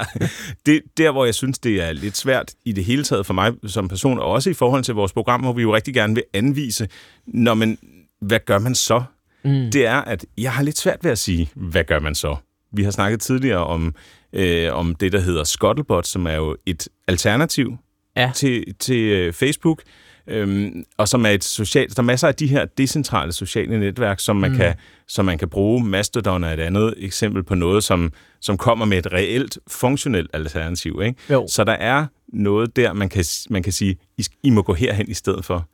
Det, 0.67 0.81
der, 0.97 1.11
hvor 1.11 1.25
jeg 1.25 1.35
synes, 1.35 1.59
det 1.59 1.83
er 1.83 1.93
lidt 1.93 2.17
svært 2.17 2.55
i 2.65 2.73
det 2.73 2.85
hele 2.85 3.05
taget 3.05 3.27
for 3.27 3.35
mig 3.35 3.53
som 3.67 3.89
person, 3.89 4.19
og 4.19 4.27
også 4.27 4.51
i 4.51 4.55
forhold 4.55 4.85
til 4.85 4.95
vores 4.95 5.13
program, 5.13 5.41
hvor 5.41 5.53
vi 5.53 5.63
jo 5.63 5.75
rigtig 5.75 5.95
gerne 5.95 6.15
vil 6.15 6.25
anvise, 6.35 6.89
når 7.27 7.55
man, 7.55 7.79
hvad 8.21 8.39
gør 8.47 8.59
man 8.59 8.75
så? 8.75 9.03
Mm. 9.45 9.71
Det 9.73 9.87
er, 9.87 9.97
at 9.97 10.27
jeg 10.39 10.53
har 10.53 10.63
lidt 10.63 10.79
svært 10.79 10.99
ved 11.03 11.11
at 11.11 11.19
sige, 11.19 11.51
hvad 11.55 11.85
gør 11.85 11.99
man 11.99 12.15
så? 12.15 12.37
Vi 12.73 12.83
har 12.83 12.91
snakket 12.91 13.21
tidligere 13.21 13.65
om, 13.67 13.95
øh, 14.33 14.75
om 14.75 14.95
det, 14.95 15.13
der 15.13 15.21
hedder 15.21 15.45
Scuttlebot, 15.45 16.07
som 16.07 16.27
er 16.27 16.35
jo 16.35 16.57
et 16.67 16.89
alternativ 17.09 17.77
ja. 18.17 18.31
til, 18.35 18.75
til 18.79 19.29
uh, 19.29 19.35
Facebook, 19.35 19.83
Øhm, 20.27 20.85
og 20.97 21.09
som 21.09 21.27
er 21.27 21.31
et 21.31 21.45
socialt, 21.45 21.97
der 21.97 22.03
er 22.03 22.07
masser 22.07 22.29
af 22.29 22.35
de 22.35 22.47
her 22.47 22.65
decentrale 22.65 23.33
sociale 23.33 23.81
netværk, 23.81 24.21
som 24.21 24.37
man, 24.37 24.51
mm. 24.51 24.57
kan, 24.57 24.75
som 25.09 25.25
man 25.25 25.39
kan 25.39 25.49
bruge. 25.49 25.85
Mastodon 25.85 26.45
er 26.45 26.53
et 26.53 26.61
andet 26.61 26.95
eksempel 26.97 27.43
på 27.43 27.55
noget, 27.55 27.85
som, 27.85 28.13
som 28.41 28.57
kommer 28.57 28.85
med 28.85 28.99
et 28.99 29.13
reelt 29.13 29.59
funktionelt 29.69 30.31
alternativ. 30.33 31.01
Ikke? 31.05 31.19
Jo. 31.31 31.47
Så 31.49 31.65
der 31.65 31.73
er 31.73 32.07
noget 32.33 32.77
der, 32.77 32.93
man 32.93 33.09
kan, 33.09 33.25
man 33.51 33.63
kan 33.63 33.73
sige, 33.73 33.97
I, 34.19 34.25
I 34.43 34.51
må 34.51 34.63
gå 34.63 34.75
herhen 34.75 35.09
i 35.09 35.15
stedet 35.15 35.45
for. 35.45 35.69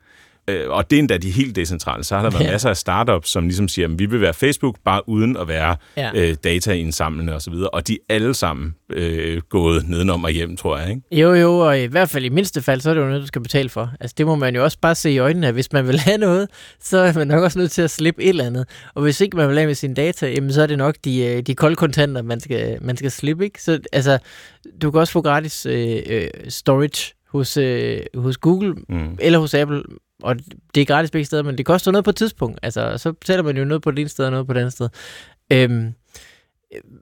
Øh, 0.49 0.71
og 0.71 0.91
det 0.91 0.97
er 0.97 1.01
endda 1.01 1.17
de 1.17 1.31
helt 1.31 1.57
decentrale. 1.57 2.05
Så 2.05 2.17
har 2.17 2.23
der 2.23 2.31
været 2.31 2.45
ja. 2.45 2.51
masser 2.51 2.71
af 2.71 2.77
startups, 2.77 3.31
som 3.31 3.45
ligesom 3.45 3.69
siger, 3.69 3.89
at 3.89 3.99
vi 3.99 4.07
vil 4.07 4.21
være 4.21 4.35
Facebook, 4.35 4.77
bare 4.85 5.09
uden 5.09 5.37
at 5.37 5.49
være 5.49 5.77
ja. 5.97 6.11
øh, 6.15 6.37
dataindsamlende 6.45 7.35
osv. 7.35 7.53
Og, 7.53 7.75
og 7.75 7.89
de 7.89 7.93
er 7.93 8.15
alle 8.15 8.35
sammen 8.35 8.75
øh, 8.93 9.43
gået 9.49 9.89
nedenom 9.89 10.25
og 10.25 10.31
hjem, 10.31 10.57
tror 10.57 10.79
jeg. 10.79 10.91
Ikke? 10.91 11.03
Jo, 11.13 11.35
jo, 11.35 11.59
og 11.59 11.81
i 11.81 11.87
hvert 11.87 12.09
fald 12.09 12.25
i 12.25 12.29
mindste 12.29 12.63
fald, 12.63 12.81
så 12.81 12.91
er 12.91 12.95
det 12.95 13.01
jo 13.01 13.07
noget, 13.07 13.23
du 13.23 13.27
skal 13.27 13.43
betale 13.43 13.69
for. 13.69 13.91
Altså 14.01 14.15
det 14.19 14.27
må 14.27 14.35
man 14.35 14.55
jo 14.55 14.65
også 14.65 14.79
bare 14.81 14.95
se 14.95 15.11
i 15.11 15.19
øjnene, 15.19 15.47
at 15.47 15.55
hvis 15.55 15.73
man 15.73 15.87
vil 15.87 15.99
have 15.99 16.19
noget, 16.19 16.49
så 16.81 16.99
er 16.99 17.13
man 17.13 17.27
nok 17.27 17.43
også 17.43 17.59
nødt 17.59 17.71
til 17.71 17.83
at 17.83 17.91
slippe 17.91 18.23
et 18.23 18.29
eller 18.29 18.45
andet. 18.45 18.69
Og 18.95 19.03
hvis 19.03 19.21
ikke 19.21 19.37
man 19.37 19.49
vil 19.49 19.57
have 19.57 19.67
med 19.67 19.75
sine 19.75 19.95
data, 19.95 20.29
jamen, 20.31 20.53
så 20.53 20.63
er 20.63 20.67
det 20.67 20.79
nok 20.79 20.95
de, 21.05 21.25
øh, 21.25 21.43
de 21.43 21.55
kolde 21.55 21.77
kontanter, 21.77 22.23
man 22.23 22.41
skal, 22.41 22.79
man 22.81 22.97
skal 22.97 23.11
slippe. 23.11 23.45
Ikke? 23.45 23.63
Så 23.63 23.81
altså, 23.93 24.19
du 24.83 24.91
kan 24.91 25.01
også 25.01 25.13
få 25.13 25.23
gratis 25.23 25.67
øh, 25.67 26.03
øh, 26.07 26.29
storage 26.49 27.15
hos, 27.29 27.57
øh, 27.57 28.01
hos 28.15 28.37
Google 28.37 28.75
mm. 28.89 29.17
eller 29.21 29.39
hos 29.39 29.55
Apple 29.55 29.83
og 30.23 30.37
det 30.75 30.81
er 30.81 30.85
gratis 30.85 31.11
begge 31.11 31.25
steder, 31.25 31.43
men 31.43 31.59
det 31.59 31.67
koster 31.67 31.93
noget 31.93 32.05
på 32.05 32.11
et 32.11 32.17
tidspunkt. 32.17 32.59
Altså, 32.63 32.99
så 32.99 33.13
betaler 33.13 33.43
man 33.43 33.57
jo 33.57 33.65
noget 33.65 33.83
på 33.83 33.91
det 33.91 33.99
ene 33.99 34.09
sted 34.09 34.25
og 34.25 34.31
noget 34.31 34.47
på 34.47 34.53
det 34.53 34.61
andet 34.61 34.73
sted. 34.73 34.89
Øhm, 35.53 35.95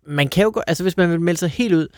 man 0.07 0.29
kan 0.29 0.45
jo 0.45 0.51
gå, 0.55 0.63
altså 0.67 0.83
hvis 0.83 0.97
man 0.97 1.11
vil 1.11 1.21
melde 1.21 1.39
sig 1.39 1.49
helt 1.49 1.75
ud, 1.75 1.89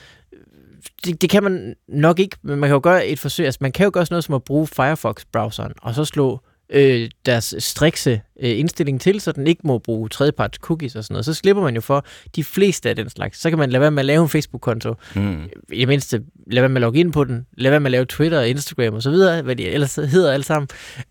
det, 1.05 1.23
det 1.23 1.31
kan 1.31 1.43
man 1.43 1.77
nok 1.89 2.19
ikke, 2.19 2.37
men 2.43 2.59
man 2.59 2.69
kan 2.69 2.75
jo 2.75 2.81
gøre 2.83 3.07
et 3.07 3.19
forsøg. 3.19 3.47
Altså, 3.47 3.59
man 3.61 3.73
kan 3.73 3.85
jo 3.85 3.91
gøre 3.95 4.07
sådan 4.07 4.15
noget 4.15 4.25
som 4.25 4.35
at 4.35 4.45
bruge 4.45 4.67
Firefox-browseren, 4.67 5.73
og 5.83 5.95
så 5.95 6.05
slå 6.05 6.41
øh, 6.71 7.11
deres 7.27 7.55
strikse 7.59 8.21
øh, 8.41 8.59
indstilling 8.59 9.01
til, 9.01 9.21
så 9.21 9.33
den 9.33 9.47
ikke 9.47 9.61
må 9.65 9.79
bruge 9.79 10.09
tredjeparts 10.09 10.59
cookies 10.59 10.97
og 10.97 11.05
sådan 11.05 11.15
noget. 11.15 11.25
Så 11.25 11.35
slipper 11.35 11.63
man 11.63 11.75
jo 11.75 11.81
for 11.81 12.07
de 12.37 12.45
fleste 12.45 12.89
af 12.89 12.97
den 12.97 13.11
slags. 13.11 13.41
Så 13.41 13.51
kan 13.51 13.59
man 13.59 13.71
lade 13.71 13.81
være 13.81 13.91
med 13.91 14.03
at 14.03 14.07
lave 14.07 14.23
en 14.23 14.29
Facebook-konto. 14.29 14.95
Mm. 15.15 15.45
I 15.73 15.81
det 15.81 15.89
mindste 15.89 16.23
lade 16.47 16.63
være 16.63 16.69
med 16.69 16.77
at 16.77 16.81
logge 16.81 17.01
ind 17.01 17.13
på 17.13 17.25
den. 17.25 17.47
Lade 17.57 17.71
være 17.71 17.81
med 17.81 17.87
at 17.87 17.93
lave 17.93 18.05
Twitter 18.05 18.39
og 18.39 18.49
Instagram 18.49 18.95
og 18.95 19.03
så 19.03 19.11
videre, 19.11 19.43
hvad 19.43 19.57
de 19.57 19.69
ellers 19.69 19.95
hedder 19.95 20.33
alle 20.33 20.45
sammen. 20.45 20.69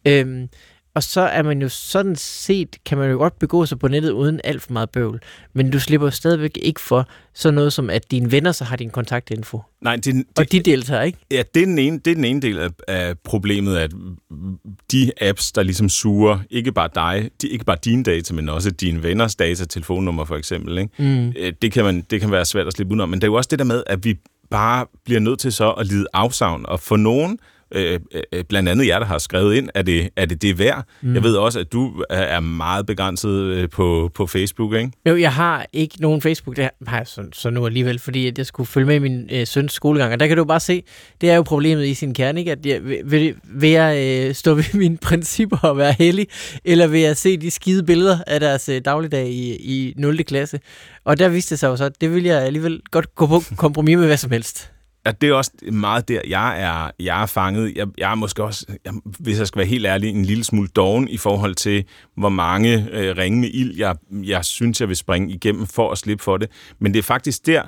Øhm, 0.08 0.50
og 0.98 1.04
så 1.04 1.22
er 1.22 1.42
man 1.42 1.62
jo 1.62 1.70
sådan 1.70 2.16
set, 2.16 2.78
kan 2.86 2.98
man 2.98 3.12
jo 3.12 3.18
godt 3.18 3.40
begå 3.40 3.66
sig 3.66 3.80
på 3.80 3.88
nettet 3.88 4.12
uden 4.12 4.42
alt 4.44 4.62
for 4.62 4.74
meget 4.74 4.90
bøvl. 4.90 5.20
Men 5.54 5.72
du 5.72 5.80
slipper 5.80 6.10
stadigvæk 6.10 6.58
ikke 6.62 6.82
for 6.82 7.08
sådan 7.34 7.54
noget 7.54 7.74
som, 7.74 7.90
at 7.90 8.12
dine 8.12 8.32
venner 8.32 8.52
så 8.52 8.64
har 8.64 8.76
din 8.76 8.90
kontaktinfo. 8.90 9.62
Nej, 9.82 9.96
det, 9.96 10.06
det, 10.06 10.26
og 10.38 10.52
de 10.52 10.60
deltager, 10.60 11.02
ikke? 11.02 11.18
Ja, 11.32 11.44
det 11.54 11.62
er 11.62 11.66
den 11.66 11.80
ene, 11.80 12.00
det 12.00 12.12
er 12.12 12.16
den 12.16 12.24
ene 12.26 12.42
del 12.42 12.60
af, 12.60 12.70
af 12.88 13.18
problemet, 13.24 13.78
at 13.78 13.92
de 14.92 15.12
apps, 15.22 15.52
der 15.52 15.64
ligesom 15.64 15.90
suger 15.90 16.40
ikke 16.50 16.72
bare 16.72 16.90
dig, 16.96 17.30
de, 17.42 17.48
ikke 17.48 17.66
bare 17.66 17.78
dine 17.86 18.04
data, 18.04 18.34
men 18.34 18.50
også 18.50 18.72
dine 18.72 19.04
venners 19.04 19.36
data, 19.36 19.66
telefonnummer 19.66 20.26
for 20.26 20.36
eksempel, 20.36 20.78
ikke? 20.78 21.04
Mm. 21.04 21.34
Øh, 21.38 21.54
det, 21.62 21.72
kan 21.72 21.84
man, 21.84 22.02
det 22.02 22.22
kan 22.22 22.32
være 22.32 22.46
svært 22.46 22.68
at 22.68 22.74
slippe 22.74 22.92
udenom. 22.92 23.10
Men 23.10 23.22
det 23.22 23.24
er 23.24 23.32
jo 23.32 23.36
også 23.36 23.48
det 23.52 23.60
der 23.60 23.66
med, 23.66 23.84
at 23.88 24.06
vi 24.06 24.18
bare 24.50 24.86
bliver 25.06 25.20
nødt 25.20 25.40
til 25.40 25.54
så 25.54 25.72
at 25.72 25.88
lide 25.88 26.06
afsavn. 26.14 26.66
Og 26.66 26.80
for 26.80 26.98
nogen, 26.98 27.32
øh, 27.32 27.57
øh, 27.72 28.00
blandt 28.50 28.70
andet 28.70 28.88
jer, 28.88 29.00
der 29.00 29.06
har 29.06 29.18
skrevet 29.18 29.56
ind, 29.56 29.70
er 29.76 29.82
det 29.82 30.10
er 30.16 30.26
det, 30.26 30.42
det 30.42 30.60
værd? 30.60 30.86
Mm. 31.02 31.14
Jeg 31.14 31.24
ved 31.24 31.36
også, 31.36 31.60
at 31.60 31.74
du 31.74 32.04
er 32.10 32.40
meget 32.40 32.86
begrænset 32.86 33.30
øh, 33.30 33.70
på, 33.70 34.12
på 34.14 34.28
Facebook, 34.28 34.74
ikke? 34.74 34.92
Jo, 35.06 35.18
jeg 35.18 35.34
har 35.34 35.66
ikke 35.74 36.02
nogen 36.02 36.22
Facebook, 36.22 36.56
det 36.56 36.70
har 36.88 36.98
jeg 36.98 37.08
så, 37.08 37.24
så 37.34 37.50
nu 37.50 37.66
alligevel, 37.66 38.00
fordi 38.00 38.28
at 38.28 38.38
jeg 38.38 38.46
skulle 38.46 38.68
følge 38.68 38.88
med 38.88 39.00
min 39.00 39.30
øh, 39.32 39.48
søns 39.48 39.74
skolegang, 39.74 40.14
og 40.14 40.20
der 40.20 40.28
kan 40.28 40.38
du 40.38 40.46
bare 40.46 40.60
se, 40.60 40.84
det 41.22 41.30
er 41.30 41.36
jo 41.36 41.42
problemet 41.42 41.86
i 41.86 41.94
sin 41.94 42.14
kerne, 42.14 42.40
ikke? 42.40 42.52
at 42.52 42.66
jeg, 42.66 42.80
vil, 43.06 43.36
vil 43.44 43.70
jeg 43.70 43.98
øh, 44.28 44.36
stå 44.36 44.54
ved 44.54 44.64
mine 44.84 44.98
principper 44.98 45.58
og 45.58 45.78
være 45.78 45.96
heldig, 46.00 46.28
eller 46.66 46.88
vil 46.88 47.02
jeg 47.02 47.18
se 47.18 47.38
de 47.38 47.52
skide 47.52 47.84
billeder 47.84 48.18
af 48.28 48.40
deres 48.40 48.70
øh, 48.70 48.82
dagligdag 48.86 49.30
i, 49.30 49.56
i 49.56 49.94
0. 49.98 50.24
klasse? 50.24 50.60
Og 51.06 51.20
der 51.20 51.30
viste 51.30 51.50
det 51.50 51.60
sig 51.60 51.68
jo 51.68 51.76
så, 51.76 51.86
at 51.86 52.02
det 52.02 52.14
vil 52.14 52.24
jeg 52.24 52.42
alligevel 52.42 52.82
godt 52.92 53.16
gå 53.16 53.28
på 53.28 53.42
kompromis 53.58 53.98
med 53.98 54.06
hvad 54.06 54.18
som 54.18 54.32
helst 54.32 54.72
at 55.08 55.22
det 55.22 55.30
er 55.30 55.34
også 55.34 55.52
meget 55.72 56.08
der, 56.08 56.22
jeg 56.28 56.62
er, 56.62 56.92
jeg 57.00 57.22
er 57.22 57.26
fanget. 57.26 57.74
Jeg, 57.76 57.88
jeg 57.98 58.12
er 58.12 58.16
måske 58.16 58.44
også, 58.44 58.66
jeg, 58.86 58.94
hvis 59.04 59.40
jeg 59.40 59.48
skal 59.48 59.60
være 59.60 59.68
helt 59.68 59.86
ærlig, 59.86 60.10
en 60.10 60.26
lille 60.26 60.44
smule 60.44 60.68
doven 60.68 61.08
i 61.08 61.18
forhold 61.18 61.56
til, 61.56 61.86
hvor 62.18 62.30
mange 62.30 62.88
øh, 62.92 63.18
ringe 63.18 63.40
med 63.40 63.50
ild, 63.54 63.78
jeg, 63.78 63.96
jeg 64.12 64.46
synes, 64.46 64.82
jeg 64.82 64.88
vil 64.88 64.96
springe 64.96 65.34
igennem 65.34 65.68
for 65.68 65.92
at 65.92 65.98
slippe 65.98 66.24
for 66.24 66.38
det. 66.38 66.50
Men 66.80 66.94
det 66.94 67.00
er 67.00 67.04
faktisk 67.04 67.46
der, 67.46 67.62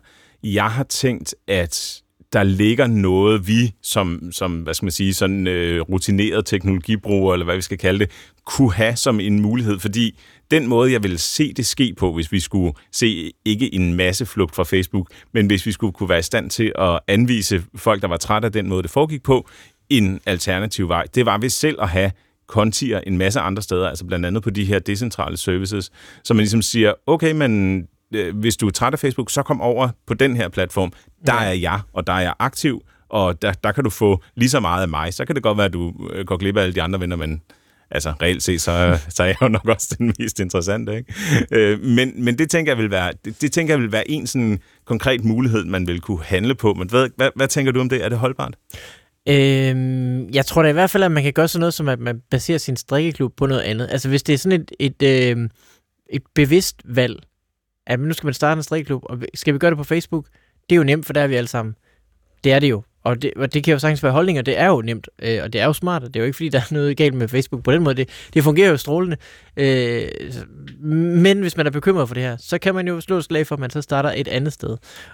jeg 0.44 0.72
har 0.72 0.84
tænkt, 0.84 1.36
at 1.48 2.02
der 2.34 2.44
ligger 2.44 2.88
noget, 2.88 3.48
vi 3.48 3.74
som, 3.82 4.32
som 4.32 4.60
hvad 4.60 4.74
skal 4.74 4.86
man 4.86 4.92
sige, 4.92 5.14
sådan 5.14 5.48
øh, 5.48 5.82
rutineret 5.82 6.46
teknologibrugere, 6.46 7.36
eller 7.36 7.46
hvad 7.46 7.56
vi 7.56 7.62
skal 7.62 7.78
kalde 7.78 8.00
det, 8.00 8.12
kunne 8.46 8.74
have 8.74 8.96
som 8.96 9.20
en 9.20 9.42
mulighed, 9.42 9.80
fordi 9.80 10.20
den 10.52 10.68
måde, 10.68 10.92
jeg 10.92 11.04
vil 11.04 11.20
se 11.20 11.54
det 11.54 11.66
ske 11.66 11.94
på, 11.98 12.14
hvis 12.14 12.32
vi 12.32 12.40
skulle 12.40 12.74
se 12.92 13.32
ikke 13.46 13.76
en 13.76 13.94
masse 13.94 14.26
flugt 14.26 14.56
fra 14.56 14.64
Facebook, 14.64 15.08
men 15.34 15.48
hvis 15.48 15.66
vi 15.66 15.72
skulle 15.72 15.94
kunne 15.94 16.10
være 16.10 16.20
i 16.20 16.22
stand 16.22 16.50
til 16.50 16.72
at 16.76 17.00
anvise 17.08 17.64
folk, 17.76 18.02
der 18.02 18.08
var 18.08 18.18
trætte 18.18 18.46
af 18.46 18.52
den 18.52 18.70
måde, 18.70 18.84
det 18.84 18.92
foregik 18.92 19.24
på, 19.24 19.48
en 19.90 20.22
alternativ 20.26 20.90
vej, 20.90 21.06
det 21.16 21.26
var 21.26 21.38
ved 21.38 21.50
selv 21.50 21.82
at 21.82 21.90
have 21.90 22.12
kontier 22.48 23.00
en 23.00 23.18
masse 23.18 23.40
andre 23.40 23.62
steder, 23.62 23.90
altså 23.90 24.06
blandt 24.06 24.26
andet 24.26 24.44
på 24.44 24.50
de 24.50 24.66
her 24.66 24.80
decentrale 24.80 25.38
services, 25.38 25.92
så 26.24 26.34
man 26.34 26.42
ligesom 26.42 26.62
siger, 26.62 26.94
okay, 27.08 27.32
men 27.32 27.84
øh, 28.14 28.38
hvis 28.38 28.58
du 28.58 28.68
er 28.68 28.72
træt 28.72 28.94
af 28.94 29.00
Facebook, 29.00 29.30
så 29.30 29.44
kom 29.44 29.62
over 29.62 29.90
på 30.08 30.14
den 30.14 30.36
her 30.36 30.50
platform. 30.50 30.94
Der 31.26 31.34
er 31.34 31.52
jeg, 31.52 31.80
og 31.94 32.08
der 32.08 32.14
er 32.14 32.22
jeg 32.22 32.34
aktiv, 32.40 32.82
og 33.10 33.42
der, 33.42 33.54
der 33.54 33.72
kan 33.72 33.84
du 33.84 33.90
få 33.90 34.24
lige 34.36 34.50
så 34.50 34.60
meget 34.60 34.82
af 34.82 34.90
mig. 34.90 35.14
Så 35.14 35.26
kan 35.26 35.36
det 35.36 35.44
godt 35.44 35.58
være, 35.58 35.66
at 35.66 35.74
du 35.74 35.94
øh, 36.14 36.26
går 36.26 36.38
glip 36.38 36.58
af 36.58 36.62
alle 36.62 36.76
de 36.76 36.82
andre 36.82 37.00
venner, 37.00 37.16
men 37.16 37.42
altså 37.92 38.14
reelt 38.22 38.44
set, 38.44 38.62
så, 38.62 39.00
så 39.10 39.24
er 39.24 39.28
jeg 39.28 39.42
jo 39.42 39.48
nok 39.48 39.68
også 39.68 39.96
den 39.98 40.14
mest 40.20 40.40
interessante. 40.40 40.98
Ikke? 40.98 41.14
Øh, 41.52 41.84
men, 41.84 42.24
men 42.24 42.38
det 42.38 42.50
tænker 42.50 42.72
jeg 42.72 42.78
vil 42.78 42.92
være, 42.92 43.14
det, 43.26 43.42
det 43.42 43.52
tænker 43.52 43.74
jeg 43.74 43.82
vil 43.82 43.92
være 43.92 44.12
en 44.12 44.28
sådan 44.28 44.60
konkret 44.86 45.24
mulighed, 45.24 45.66
man 45.66 45.88
vil 45.88 46.02
kunne 46.02 46.24
handle 46.24 46.56
på. 46.56 46.74
Men 46.74 46.90
hvad, 46.90 47.10
hvad, 47.16 47.30
hvad 47.36 47.48
tænker 47.48 47.72
du 47.72 47.80
om 47.80 47.90
det? 47.90 48.06
Er 48.06 48.10
det 48.10 48.18
holdbart? 48.18 48.56
Øhm, 49.30 50.30
jeg 50.30 50.46
tror 50.46 50.64
da 50.64 50.70
i 50.70 50.74
hvert 50.74 50.90
fald, 50.90 51.04
at 51.04 51.12
man 51.12 51.24
kan 51.24 51.34
gøre 51.34 51.48
sådan 51.48 51.60
noget, 51.60 51.74
som 51.74 51.90
at 51.90 52.00
man 52.00 52.22
baserer 52.32 52.58
sin 52.58 52.76
strikkeklub 52.76 53.36
på 53.38 53.46
noget 53.46 53.62
andet. 53.62 53.88
Altså 53.92 54.10
hvis 54.10 54.24
det 54.24 54.34
er 54.34 54.38
sådan 54.38 54.62
et, 54.62 54.72
et, 54.80 55.04
øh, 55.38 55.50
et 56.10 56.22
bevidst 56.36 56.82
valg, 56.86 57.20
at 57.88 58.00
nu 58.00 58.14
skal 58.14 58.28
man 58.28 58.34
starte 58.34 58.60
en 58.60 58.64
strikkeklub, 58.64 59.02
og 59.06 59.20
skal 59.34 59.54
vi 59.54 59.60
gøre 59.60 59.72
det 59.72 59.78
på 59.78 59.84
Facebook? 59.84 60.26
Det 60.70 60.76
er 60.76 60.78
jo 60.78 60.84
nemt, 60.84 61.06
for 61.06 61.14
der 61.14 61.22
er 61.22 61.28
vi 61.28 61.36
alle 61.36 61.48
sammen. 61.48 61.76
Det 62.44 62.52
er 62.52 62.60
det 62.60 62.70
jo. 62.70 62.84
Og 63.04 63.22
det, 63.22 63.32
og 63.36 63.54
det 63.54 63.64
kan 63.64 63.72
jo 63.72 63.80
sagtens 63.80 64.04
være 64.04 64.12
holdninger, 64.12 64.42
det 64.42 64.60
er 64.60 64.68
jo 64.68 64.82
nemt, 64.82 65.10
øh, 65.22 65.40
og 65.44 65.54
det 65.54 65.62
er 65.62 65.66
jo 65.66 65.74
smart, 65.74 66.04
og 66.04 66.08
det 66.08 66.16
er 66.16 66.20
jo 66.20 66.26
ikke, 66.26 66.36
fordi 66.36 66.50
der 66.50 66.60
er 66.60 66.74
noget 66.74 66.98
galt 66.98 67.14
med 67.14 67.28
Facebook 67.28 67.64
på 67.64 67.72
den 67.72 67.84
måde. 67.84 67.96
Det, 67.96 68.10
det 68.34 68.44
fungerer 68.44 68.70
jo 68.70 68.78
strålende. 68.78 69.18
Øh, 69.58 70.08
men 70.82 71.40
hvis 71.40 71.58
man 71.58 71.66
er 71.68 71.72
bekymret 71.72 72.08
for 72.08 72.14
det 72.14 72.24
her, 72.24 72.38
så 72.40 72.58
kan 72.58 72.76
man 72.76 72.88
jo 72.88 73.02
slå 73.02 73.18
et 73.18 73.24
slag 73.24 73.48
for, 73.48 73.56
at 73.56 73.60
man 73.60 73.70
så 73.70 73.82
starter 73.82 74.14
et 74.16 74.28
andet 74.28 74.54
sted. 74.54 74.70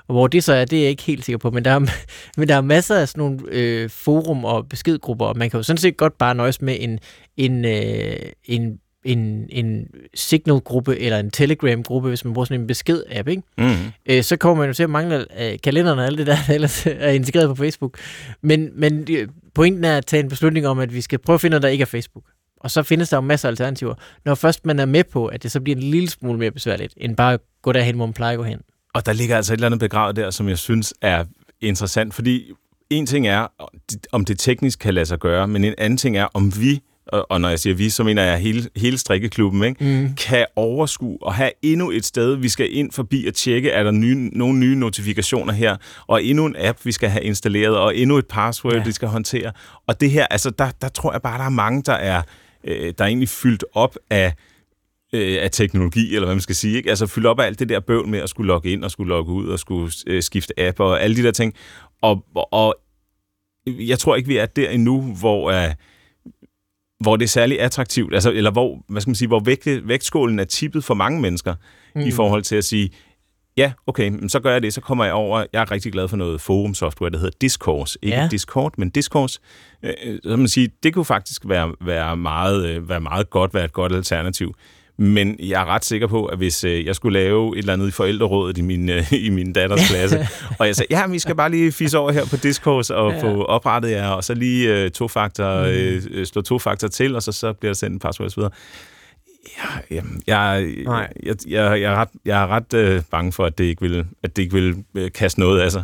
Og 0.08 0.14
hvor 0.16 0.28
det 0.28 0.44
så 0.44 0.54
er, 0.54 0.66
det 0.66 0.78
er 0.78 0.82
jeg 0.82 0.90
ikke 0.90 1.04
helt 1.04 1.26
sikker 1.26 1.38
på, 1.38 1.52
men 1.52 1.66
der 1.66 1.72
er, 1.72 1.80
men 2.38 2.48
der 2.48 2.56
er 2.56 2.62
masser 2.62 2.96
af 2.96 3.08
sådan 3.08 3.20
nogle 3.22 3.40
øh, 3.52 3.90
forum 3.90 4.46
og 4.46 4.70
beskedgrupper, 4.70 5.26
og 5.26 5.38
man 5.38 5.50
kan 5.50 5.58
jo 5.58 5.64
sådan 5.64 5.78
set 5.78 5.98
godt 5.98 6.18
bare 6.18 6.36
nøjes 6.36 6.62
med 6.62 6.78
en, 6.80 7.00
en, 7.38 7.66
øh, 7.66 8.16
en 8.46 8.80
en, 9.06 9.46
en 9.50 9.88
Signal-gruppe 10.14 11.00
eller 11.00 11.20
en 11.20 11.32
Telegram-gruppe, 11.32 12.10
hvis 12.10 12.26
man 12.26 12.34
bruger 12.34 12.46
sådan 12.46 12.62
en 12.62 12.68
besked-app, 12.68 13.28
ikke? 13.28 13.44
Mm. 13.58 13.76
Øh, 14.06 14.24
så 14.24 14.38
kommer 14.38 14.64
man 14.64 14.70
jo 14.70 14.74
til 14.74 14.84
at 14.84 14.90
mangle 14.90 15.26
øh, 15.42 15.60
kalenderen 15.64 16.00
og 16.00 16.06
alt 16.06 16.18
det 16.18 16.28
der, 16.28 16.38
der 16.48 16.54
ellers 16.60 16.86
er 16.86 17.10
integreret 17.10 17.48
på 17.48 17.56
Facebook. 17.56 18.00
Men, 18.42 18.70
men 18.74 19.08
øh, 19.10 19.28
pointen 19.54 19.84
er 19.84 19.98
at 19.98 20.06
tage 20.06 20.24
en 20.24 20.30
beslutning 20.30 20.68
om, 20.68 20.80
at 20.80 20.94
vi 20.94 21.02
skal 21.02 21.20
prøve 21.20 21.36
at 21.36 21.42
finde 21.42 21.52
noget, 21.52 21.64
der 21.64 21.70
ikke 21.70 21.82
er 21.82 21.86
Facebook. 21.86 22.24
Og 22.60 22.72
så 22.72 22.84
findes 22.84 23.10
der 23.10 23.18
jo 23.18 23.22
masser 23.22 23.48
af 23.48 23.52
alternativer. 23.52 23.96
Når 24.26 24.36
først 24.36 24.66
man 24.66 24.80
er 24.80 24.86
med 24.86 25.04
på, 25.04 25.26
at 25.26 25.44
det 25.44 25.52
så 25.52 25.62
bliver 25.62 25.76
en 25.76 25.84
lille 25.84 26.10
smule 26.10 26.40
mere 26.40 26.52
besværligt, 26.52 26.94
end 26.98 27.16
bare 27.16 27.34
at 27.34 27.40
gå 27.62 27.72
derhen, 27.72 27.96
hvor 27.96 28.06
man 28.06 28.14
plejer 28.14 28.32
at 28.32 28.38
gå 28.38 28.44
hen. 28.44 28.60
Og 28.94 29.06
der 29.06 29.14
ligger 29.14 29.36
altså 29.38 29.54
et 29.54 29.58
eller 29.58 29.66
andet 29.66 29.80
begravet 29.80 30.16
der, 30.16 30.32
som 30.32 30.50
jeg 30.50 30.58
synes 30.58 30.94
er 31.02 31.24
interessant, 31.62 32.14
fordi 32.14 32.52
en 32.90 33.06
ting 33.06 33.28
er, 33.28 33.48
om 34.12 34.26
det 34.26 34.40
teknisk 34.40 34.80
kan 34.80 34.94
lade 34.94 35.06
sig 35.06 35.20
gøre, 35.20 35.48
men 35.48 35.64
en 35.64 35.74
anden 35.78 35.98
ting 35.98 36.18
er, 36.18 36.28
om 36.34 36.54
vi 36.60 36.82
og, 37.08 37.32
og 37.32 37.42
når 37.42 37.50
jeg 37.50 37.60
siger 37.60 37.74
vi, 37.74 37.90
så 37.90 38.04
mener 38.04 38.24
jeg 38.24 38.38
hele, 38.38 38.70
hele 38.76 38.98
strikkeklubben, 38.98 39.64
ikke? 39.64 39.84
Mm. 39.84 40.16
kan 40.16 40.46
overskue 40.56 41.18
og 41.22 41.34
have 41.34 41.52
endnu 41.62 41.92
et 41.92 42.06
sted, 42.06 42.36
vi 42.36 42.50
skal 42.50 42.76
ind 42.76 42.92
forbi 42.92 43.26
og 43.28 43.34
tjekke, 43.34 43.70
er 43.70 43.84
der 43.84 43.92
nye, 43.92 44.30
nogle 44.34 44.60
nye 44.60 44.76
notifikationer 44.76 45.54
her, 45.54 45.78
og 46.08 46.24
endnu 46.24 46.46
en 46.46 46.56
app, 46.60 46.80
vi 46.84 46.92
skal 46.92 47.10
have 47.10 47.24
installeret, 47.24 47.78
og 47.78 47.98
endnu 47.98 48.18
et 48.18 48.28
password, 48.28 48.76
ja. 48.76 48.84
vi 48.84 48.92
skal 48.92 49.08
håndtere. 49.08 49.52
Og 49.88 50.02
det 50.02 50.12
her, 50.12 50.26
altså 50.26 50.50
der, 50.50 50.72
der 50.82 50.88
tror 50.88 51.12
jeg 51.12 51.22
bare, 51.22 51.38
der 51.38 51.46
er 51.46 51.50
mange, 51.50 51.84
der 51.84 51.94
er, 51.94 52.22
øh, 52.64 52.94
der 52.98 53.04
er 53.04 53.08
egentlig 53.08 53.30
fyldt 53.30 53.64
op 53.74 53.98
af 54.10 54.34
øh, 55.14 55.38
af 55.42 55.52
teknologi, 55.52 56.16
eller 56.16 56.26
hvad 56.26 56.36
man 56.36 56.42
skal 56.42 56.56
sige. 56.56 56.78
Ikke? 56.78 56.90
Altså 56.90 57.08
fyldt 57.08 57.28
op 57.28 57.40
af 57.40 57.46
alt 57.46 57.60
det 57.60 57.70
der 57.70 57.80
bøvl 57.80 58.08
med 58.08 58.20
at 58.20 58.30
skulle 58.30 58.48
logge 58.48 58.70
ind 58.70 58.84
og 58.84 58.92
skulle 58.92 59.10
logge 59.10 59.34
ud 59.34 59.48
og 59.48 59.60
skulle 59.60 59.92
øh, 60.08 60.24
skifte 60.24 60.60
app 60.60 60.80
og 60.80 61.04
alle 61.04 61.16
de 61.16 61.24
der 61.24 61.32
ting. 61.32 61.54
Og, 62.02 62.26
og 62.52 62.76
jeg 63.68 64.00
tror 64.00 64.16
ikke, 64.16 64.28
vi 64.28 64.38
er 64.38 64.46
der 64.46 64.70
endnu, 64.70 65.02
hvor... 65.02 65.52
Øh, 65.52 65.72
hvor 67.00 67.16
det 67.16 67.24
er 67.24 67.30
særlig 67.30 67.62
attraktivt, 67.62 68.14
altså, 68.14 68.32
eller 68.32 68.52
hvor, 68.52 68.84
hvad 68.88 69.02
skal 69.02 69.10
man 69.10 69.16
sige, 69.16 69.28
hvor 69.28 69.40
vægt, 69.40 69.68
vægtskålen 69.88 70.40
er 70.40 70.44
tippet 70.44 70.84
for 70.84 70.94
mange 70.94 71.22
mennesker, 71.22 71.56
mm. 71.96 72.02
i 72.02 72.12
forhold 72.12 72.44
til 72.44 72.56
at 72.56 72.64
sige, 72.64 72.90
ja, 73.58 73.72
okay, 73.88 74.12
så 74.28 74.40
gør 74.40 74.52
jeg 74.52 74.62
det, 74.62 74.74
så 74.74 74.82
kommer 74.82 75.06
jeg 75.06 75.14
over, 75.14 75.46
jeg 75.54 75.62
er 75.62 75.72
rigtig 75.72 75.92
glad 75.92 76.08
for 76.08 76.18
noget 76.18 76.42
forum-software, 76.42 77.10
der 77.10 77.18
hedder 77.18 77.38
Discourse, 77.42 78.00
ikke 78.02 78.18
ja. 78.18 78.28
Discord, 78.32 78.74
men 78.78 78.90
Discourse, 78.90 79.40
øh, 79.84 80.20
så 80.24 80.36
man 80.36 80.48
sige, 80.48 80.70
det 80.84 80.94
kunne 80.94 81.06
faktisk 81.06 81.42
være, 81.46 81.74
være, 81.82 82.18
meget, 82.18 82.66
øh, 82.66 82.90
være 82.90 83.02
meget 83.02 83.30
godt, 83.30 83.54
være 83.54 83.66
et 83.66 83.74
godt 83.74 83.96
alternativ. 83.96 84.54
Men 84.98 85.36
jeg 85.40 85.62
er 85.62 85.66
ret 85.66 85.86
sikker 85.86 86.08
på, 86.08 86.26
at 86.26 86.38
hvis 86.38 86.64
øh, 86.64 86.86
jeg 86.86 86.96
skulle 86.96 87.20
lave 87.20 87.54
et 87.54 87.60
eller 87.60 87.74
andet 87.74 87.88
i 87.88 87.92
forældrerådet 87.92 88.58
i 88.58 88.62
min, 88.62 88.90
øh, 88.90 89.14
i 89.14 89.30
min 89.30 89.54
datters 89.54 89.88
klasse, 89.90 90.28
og 90.60 90.68
jeg 90.68 90.76
sagde, 90.76 90.96
ja, 90.96 91.08
vi 91.08 91.20
skal 91.20 91.36
bare 91.36 91.52
lige 91.52 91.72
fisse 91.72 91.98
over 91.98 92.12
her 92.12 92.26
på 92.26 92.38
Discourse 92.38 92.96
og 92.96 93.12
ja. 93.12 93.22
få 93.22 93.44
oprettet 93.44 93.92
jer, 93.92 94.10
og 94.10 94.24
så 94.24 94.34
lige 94.34 94.84
øh, 94.84 94.92
to 94.92 95.08
faktor, 95.08 95.62
mm. 95.62 95.70
øh, 95.70 96.04
øh, 96.12 96.26
slå 96.26 96.42
to 96.42 96.60
faktor 96.60 96.88
til, 96.88 97.16
og 97.16 97.24
så, 97.24 97.32
så 97.32 97.54
bliver 97.54 97.70
der 97.70 97.76
sendt 97.76 97.94
en 97.94 98.00
password 98.00 98.28
osv. 98.28 98.44
Ja, 99.58 99.96
jeg, 99.96 100.04
jeg, 100.28 100.74
jeg, 101.24 101.36
jeg, 101.48 101.82
jeg 101.82 101.94
er 101.94 101.96
ret, 101.96 102.10
jeg 102.26 102.44
er 102.44 102.48
ret 102.48 102.74
øh, 102.74 103.02
bange 103.12 103.32
for, 103.32 103.46
at 103.46 103.58
det 103.58 103.64
ikke 103.64 103.82
vil, 103.82 104.06
at 104.24 104.36
det 104.36 104.42
ikke 104.42 104.54
vil 104.54 104.76
øh, 104.96 105.12
kaste 105.12 105.40
noget 105.40 105.62
af 105.62 105.72
sig. 105.72 105.84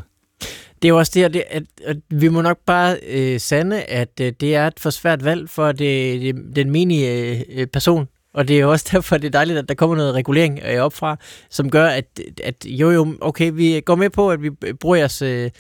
Det 0.82 0.88
er 0.88 0.90
jo 0.90 0.98
også 0.98 1.12
det, 1.16 1.24
at, 1.24 1.36
at, 1.36 1.64
at 1.86 1.98
vi 2.10 2.28
må 2.28 2.42
nok 2.42 2.58
bare 2.66 2.98
øh, 3.08 3.40
sande, 3.40 3.84
at 3.84 4.10
øh, 4.22 4.34
det 4.40 4.56
er 4.56 4.68
et 4.68 4.80
for 4.80 4.90
svært 4.90 5.24
valg 5.26 5.50
for 5.50 5.72
det, 5.72 6.22
det, 6.22 6.36
den 6.56 6.72
menige 6.72 7.46
øh, 7.54 7.68
person 7.68 8.08
og 8.34 8.48
det 8.48 8.56
er 8.56 8.60
jo 8.60 8.72
også 8.72 8.90
derfor, 8.92 9.18
det 9.18 9.28
er 9.28 9.32
dejligt, 9.32 9.60
at 9.60 9.70
der 9.70 9.76
kommer 9.76 9.96
noget 9.96 10.16
regulering 10.16 10.60
øh, 10.66 10.82
op 10.82 10.94
fra, 10.94 11.18
som 11.50 11.70
gør, 11.70 11.86
at, 11.86 12.20
at 12.44 12.66
jo 12.66 12.92
jo, 12.92 13.18
okay, 13.22 13.52
vi 13.54 13.82
går 13.86 13.96
med 13.96 14.10
på, 14.10 14.32
at 14.32 14.42
vi 14.42 14.50
bruger 14.80 14.96
jeres 14.96 15.22
øh, 15.22 15.52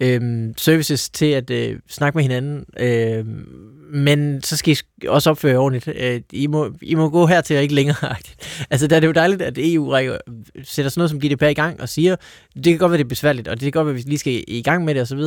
øh, 0.00 0.52
services 0.56 1.10
til 1.10 1.26
at 1.26 1.50
øh, 1.50 1.78
snakke 1.88 2.16
med 2.16 2.22
hinanden, 2.22 2.64
øh, 2.78 3.24
men 3.94 4.42
så 4.42 4.56
skal 4.56 4.76
I 5.02 5.06
også 5.06 5.30
opføre 5.30 5.56
ordentligt. 5.56 5.98
Øh, 6.00 6.20
I, 6.32 6.46
må, 6.46 6.72
I 6.82 6.94
må 6.94 7.08
gå 7.08 7.26
hertil 7.26 7.56
og 7.56 7.62
ikke 7.62 7.74
længere. 7.74 8.14
altså, 8.70 8.86
der 8.86 8.96
er 8.96 9.00
det 9.00 9.06
jo 9.06 9.12
dejligt, 9.12 9.42
at 9.42 9.54
EU 9.58 9.94
sætter 10.62 10.90
sådan 10.90 11.00
noget 11.00 11.10
som 11.10 11.20
GDPR 11.20 11.44
i 11.44 11.54
gang 11.54 11.80
og 11.80 11.88
siger, 11.88 12.16
det 12.54 12.64
kan 12.64 12.78
godt 12.78 12.90
være, 12.90 12.98
det 12.98 13.04
er 13.04 13.08
besværligt, 13.08 13.48
og 13.48 13.54
det 13.54 13.60
kan 13.60 13.72
godt 13.72 13.86
være, 13.86 13.96
at 13.98 14.04
vi 14.04 14.10
lige 14.10 14.18
skal 14.18 14.44
i 14.48 14.62
gang 14.62 14.84
med 14.84 14.94
det 14.94 15.02
osv., 15.02 15.20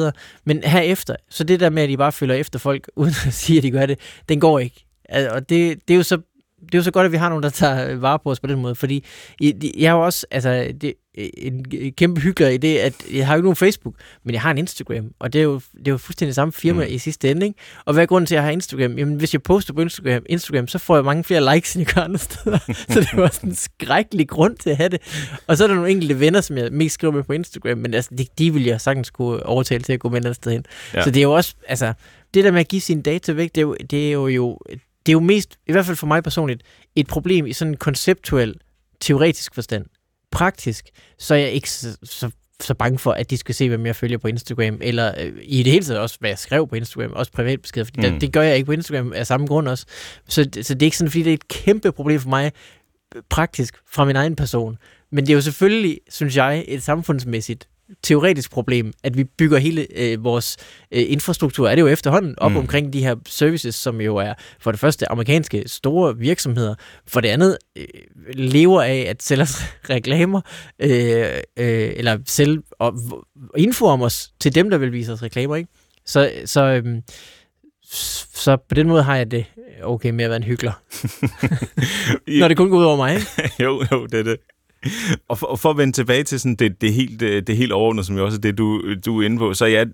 men 0.45 0.63
herefter, 0.63 1.15
så 1.29 1.43
det 1.43 1.59
der 1.59 1.69
med, 1.69 1.83
at 1.83 1.89
I 1.89 1.97
bare 1.97 2.11
følger 2.11 2.35
efter 2.35 2.59
folk, 2.59 2.89
uden 2.95 3.13
at 3.27 3.33
sige, 3.33 3.57
at 3.57 3.63
de 3.63 3.71
gør 3.71 3.85
det, 3.85 3.99
den 4.29 4.39
går 4.39 4.59
ikke. 4.59 4.85
Og 5.09 5.49
det, 5.49 5.87
det 5.87 5.93
er 5.93 5.97
jo 5.97 6.03
så 6.03 6.17
det 6.65 6.75
er 6.75 6.77
jo 6.77 6.83
så 6.83 6.91
godt, 6.91 7.05
at 7.05 7.11
vi 7.11 7.17
har 7.17 7.29
nogen, 7.29 7.43
der 7.43 7.49
tager 7.49 7.95
vare 7.95 8.19
på 8.19 8.31
os 8.31 8.39
på 8.39 8.47
den 8.47 8.61
måde, 8.61 8.75
fordi 8.75 9.05
jeg 9.77 9.91
har 9.91 9.97
jo 9.97 10.05
også, 10.05 10.25
altså, 10.31 10.73
det, 10.81 10.93
en 11.37 11.65
kæmpe 11.97 12.21
hyggelig 12.21 12.53
i 12.53 12.57
det, 12.57 12.77
at 12.77 12.93
jeg 13.13 13.27
har 13.27 13.33
jo 13.33 13.37
ikke 13.37 13.45
nogen 13.45 13.55
Facebook, 13.55 13.95
men 14.25 14.33
jeg 14.33 14.41
har 14.41 14.51
en 14.51 14.57
Instagram, 14.57 15.11
og 15.19 15.33
det 15.33 15.39
er 15.39 15.43
jo, 15.43 15.61
det 15.77 15.87
er 15.87 15.91
jo 15.91 15.97
fuldstændig 15.97 16.35
samme 16.35 16.51
firma 16.51 16.85
mm. 16.85 16.93
i 16.93 16.97
sidste 16.97 17.31
ende, 17.31 17.45
ikke? 17.45 17.59
Og 17.85 17.93
hvad 17.93 18.03
er 18.03 18.07
grunden 18.07 18.25
til, 18.25 18.35
at 18.35 18.37
jeg 18.37 18.43
har 18.43 18.51
Instagram? 18.51 18.97
Jamen, 18.97 19.15
hvis 19.15 19.33
jeg 19.33 19.43
poster 19.43 19.73
på 19.73 19.81
Instagram, 19.81 20.23
Instagram 20.29 20.67
så 20.67 20.77
får 20.77 20.95
jeg 20.95 21.05
mange 21.05 21.23
flere 21.23 21.55
likes, 21.55 21.75
end 21.75 21.85
jeg 21.87 21.95
gør 21.95 22.01
andre 22.01 22.17
steder. 22.17 22.57
så 22.93 22.99
det 22.99 23.09
var 23.13 23.27
sådan 23.27 23.49
en 23.49 23.55
skrækkelig 23.55 24.29
grund 24.29 24.57
til 24.57 24.69
at 24.69 24.77
have 24.77 24.89
det. 24.89 25.01
Og 25.47 25.57
så 25.57 25.63
er 25.63 25.67
der 25.67 25.75
nogle 25.75 25.91
enkelte 25.91 26.19
venner, 26.19 26.41
som 26.41 26.57
jeg 26.57 26.71
mest 26.71 26.93
skriver 26.93 27.13
med 27.13 27.23
på 27.23 27.33
Instagram, 27.33 27.77
men 27.77 27.93
altså, 27.93 28.11
de, 28.17 28.25
de 28.37 28.53
vil 28.53 28.63
jeg 28.63 28.81
sagtens 28.81 29.09
kunne 29.09 29.45
overtale 29.45 29.83
til 29.83 29.93
at 29.93 29.99
gå 29.99 30.09
med 30.09 30.17
et 30.17 30.25
andet 30.25 30.35
sted 30.35 30.51
hen. 30.51 30.65
Ja. 30.93 31.03
Så 31.03 31.11
det 31.11 31.17
er 31.17 31.23
jo 31.23 31.33
også, 31.33 31.55
altså, 31.67 31.93
det 32.33 32.43
der 32.43 32.51
med 32.51 32.59
at 32.59 32.67
give 32.67 32.81
sine 32.81 33.01
data 33.01 33.31
væk, 33.31 33.55
det 33.55 33.57
er 33.57 33.65
jo, 33.65 33.75
det 33.89 34.07
er 34.07 34.11
jo, 34.11 34.27
jo 34.27 34.59
det 35.07 35.11
er 35.11 35.13
jo 35.13 35.19
mest, 35.19 35.57
i 35.67 35.71
hvert 35.71 35.85
fald 35.85 35.97
for 35.97 36.07
mig 36.07 36.23
personligt, 36.23 36.63
et 36.95 37.07
problem 37.07 37.45
i 37.45 37.53
sådan 37.53 37.73
en 37.73 37.77
konceptuel, 37.77 38.55
teoretisk 38.99 39.55
forstand. 39.55 39.85
Praktisk, 40.31 40.85
så 41.19 41.33
er 41.33 41.39
jeg 41.39 41.51
ikke 41.51 41.71
så, 41.71 41.97
så, 42.03 42.29
så 42.59 42.73
bange 42.73 42.99
for, 42.99 43.11
at 43.11 43.29
de 43.29 43.37
skal 43.37 43.55
se, 43.55 43.69
hvem 43.69 43.85
jeg 43.85 43.95
følger 43.95 44.17
på 44.17 44.27
Instagram, 44.27 44.77
eller 44.81 45.13
øh, 45.19 45.33
i 45.43 45.63
det 45.63 45.71
hele 45.71 45.85
taget 45.85 46.01
også, 46.01 46.17
hvad 46.19 46.29
jeg 46.29 46.37
skrev 46.39 46.67
på 46.67 46.75
Instagram, 46.75 47.11
også 47.11 47.31
privatbeskeder, 47.31 47.83
fordi 47.83 48.07
mm. 48.07 48.11
det, 48.11 48.21
det 48.21 48.33
gør 48.33 48.41
jeg 48.41 48.55
ikke 48.55 48.65
på 48.65 48.71
Instagram 48.71 49.13
af 49.13 49.27
samme 49.27 49.47
grund 49.47 49.67
også. 49.67 49.85
Så, 50.27 50.49
så 50.61 50.73
det 50.73 50.81
er 50.81 50.85
ikke 50.87 50.97
sådan, 50.97 51.11
fordi 51.11 51.23
det 51.23 51.29
er 51.29 51.33
et 51.33 51.47
kæmpe 51.47 51.91
problem 51.91 52.19
for 52.19 52.29
mig, 52.29 52.51
praktisk, 53.29 53.75
fra 53.89 54.05
min 54.05 54.15
egen 54.15 54.35
person. 54.35 54.77
Men 55.11 55.25
det 55.25 55.29
er 55.29 55.35
jo 55.35 55.41
selvfølgelig, 55.41 55.99
synes 56.09 56.35
jeg, 56.35 56.65
et 56.67 56.83
samfundsmæssigt 56.83 57.67
teoretisk 58.03 58.51
problem, 58.51 58.93
at 59.03 59.17
vi 59.17 59.23
bygger 59.23 59.57
hele 59.57 59.87
øh, 59.95 60.23
vores 60.23 60.57
øh, 60.91 61.03
infrastruktur, 61.07 61.69
er 61.69 61.75
det 61.75 61.81
jo 61.81 61.87
efterhånden, 61.87 62.39
op 62.39 62.51
mm. 62.51 62.57
omkring 62.57 62.93
de 62.93 63.03
her 63.03 63.15
services, 63.27 63.75
som 63.75 64.01
jo 64.01 64.15
er 64.15 64.33
for 64.59 64.71
det 64.71 64.79
første 64.79 65.11
amerikanske 65.11 65.63
store 65.65 66.17
virksomheder, 66.17 66.75
for 67.07 67.21
det 67.21 67.29
andet 67.29 67.57
øh, 67.75 67.85
lever 68.33 68.81
af 68.81 69.05
at 69.09 69.23
sælge 69.23 69.45
reklamer, 69.89 70.41
øh, 70.79 71.25
øh, 71.59 71.91
eller 71.95 72.17
sælge 72.25 72.61
og 72.79 72.93
info 73.57 73.85
om 73.85 74.01
os 74.01 74.31
til 74.39 74.55
dem, 74.55 74.69
der 74.69 74.77
vil 74.77 74.91
vise 74.91 75.13
os 75.13 75.23
reklamer, 75.23 75.55
ikke? 75.55 75.69
Så, 76.05 76.31
så, 76.45 76.63
øh, 76.63 77.01
så 78.33 78.57
på 78.69 78.75
den 78.75 78.87
måde 78.87 79.03
har 79.03 79.15
jeg 79.15 79.31
det 79.31 79.45
okay 79.83 80.09
med 80.09 80.23
at 80.23 80.29
være 80.29 80.37
en 80.37 80.43
hyggelig. 80.43 80.71
Når 82.39 82.47
det 82.47 82.57
kun 82.57 82.69
går 82.69 82.77
ud 82.77 82.83
over 82.83 82.97
mig, 82.97 83.15
ikke? 83.15 83.27
jo, 83.63 83.83
jo, 83.91 84.05
det 84.05 84.19
er 84.19 84.23
det. 84.23 84.37
og, 85.29 85.37
for, 85.37 85.47
og 85.47 85.59
for 85.59 85.69
at 85.69 85.77
vende 85.77 85.93
tilbage 85.93 86.23
til 86.23 86.39
sådan 86.39 86.55
det, 86.55 86.81
det, 86.81 86.93
helt, 86.93 87.19
det, 87.19 87.47
det 87.47 87.57
helt 87.57 87.71
overordnede, 87.71 88.05
som 88.05 88.17
jo 88.17 88.25
også 88.25 88.37
er 88.37 88.41
det, 88.41 88.57
du, 88.57 88.95
du 89.05 89.21
er 89.21 89.25
inde 89.25 89.37
på, 89.37 89.53
så 89.53 89.65
ja, 89.65 89.85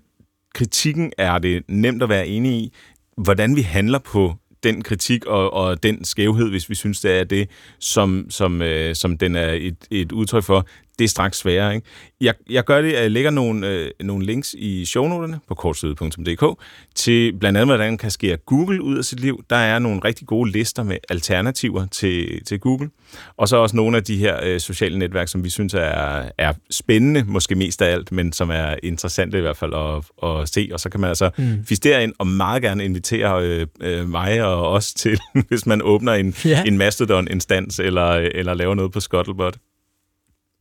kritikken 0.54 1.12
er 1.18 1.38
det 1.38 1.62
nemt 1.68 2.02
at 2.02 2.08
være 2.08 2.26
enig 2.26 2.52
i. 2.52 2.72
Hvordan 3.16 3.56
vi 3.56 3.62
handler 3.62 3.98
på 3.98 4.34
den 4.62 4.82
kritik 4.82 5.26
og, 5.26 5.52
og 5.52 5.82
den 5.82 6.04
skævhed, 6.04 6.50
hvis 6.50 6.70
vi 6.70 6.74
synes, 6.74 7.00
det 7.00 7.20
er 7.20 7.24
det, 7.24 7.50
som, 7.78 8.26
som, 8.30 8.62
øh, 8.62 8.94
som 8.94 9.18
den 9.18 9.36
er 9.36 9.50
et, 9.52 9.76
et 9.90 10.12
udtryk 10.12 10.44
for, 10.44 10.66
det 10.98 11.04
er 11.04 11.08
straks 11.08 11.38
sværere. 11.38 11.74
Ikke? 11.74 11.86
Jeg, 12.20 12.34
jeg 12.50 12.64
gør 12.64 12.82
det, 12.82 12.92
at 12.92 13.02
jeg 13.02 13.10
lægger 13.10 13.30
nogle, 13.30 13.68
øh, 13.68 13.90
nogle 14.00 14.26
links 14.26 14.54
i 14.58 14.84
shownoterne 14.84 15.40
på 15.48 15.54
kortsløde.dk 15.54 16.60
til 16.94 17.32
blandt 17.38 17.58
andet, 17.58 17.68
hvordan 17.68 17.90
man 17.90 17.98
kan 17.98 18.10
skære 18.10 18.36
Google 18.36 18.82
ud 18.82 18.98
af 18.98 19.04
sit 19.04 19.20
liv. 19.20 19.44
Der 19.50 19.56
er 19.56 19.78
nogle 19.78 20.00
rigtig 20.04 20.26
gode 20.26 20.50
lister 20.50 20.82
med 20.82 20.96
alternativer 21.08 21.86
til, 21.86 22.44
til 22.44 22.60
Google. 22.60 22.90
Og 23.36 23.48
så 23.48 23.56
også 23.56 23.76
nogle 23.76 23.96
af 23.96 24.04
de 24.04 24.16
her 24.16 24.40
øh, 24.42 24.60
sociale 24.60 24.98
netværk, 24.98 25.28
som 25.28 25.44
vi 25.44 25.50
synes 25.50 25.74
er, 25.74 26.30
er 26.38 26.52
spændende, 26.70 27.24
måske 27.24 27.54
mest 27.54 27.82
af 27.82 27.92
alt, 27.92 28.12
men 28.12 28.32
som 28.32 28.50
er 28.50 28.74
interessante 28.82 29.38
i 29.38 29.40
hvert 29.40 29.56
fald 29.56 29.74
at, 29.74 30.28
at 30.30 30.48
se. 30.48 30.68
Og 30.72 30.80
så 30.80 30.88
kan 30.88 31.00
man 31.00 31.08
altså 31.08 31.30
mm. 31.38 31.64
fistere 31.64 32.02
ind 32.02 32.12
og 32.18 32.26
meget 32.26 32.62
gerne 32.62 32.84
invitere 32.84 33.44
øh, 33.44 33.66
øh, 33.80 34.08
mig 34.08 34.44
og 34.44 34.70
os 34.70 34.94
til, 34.94 35.18
hvis 35.48 35.66
man 35.66 35.82
åbner 35.82 36.12
en, 36.12 36.34
ja. 36.44 36.62
en 36.66 36.78
Mastodon-instans 36.78 37.78
eller, 37.78 38.10
eller 38.10 38.54
laver 38.54 38.74
noget 38.74 38.92
på 38.92 39.00
Scuttlebot. 39.00 39.56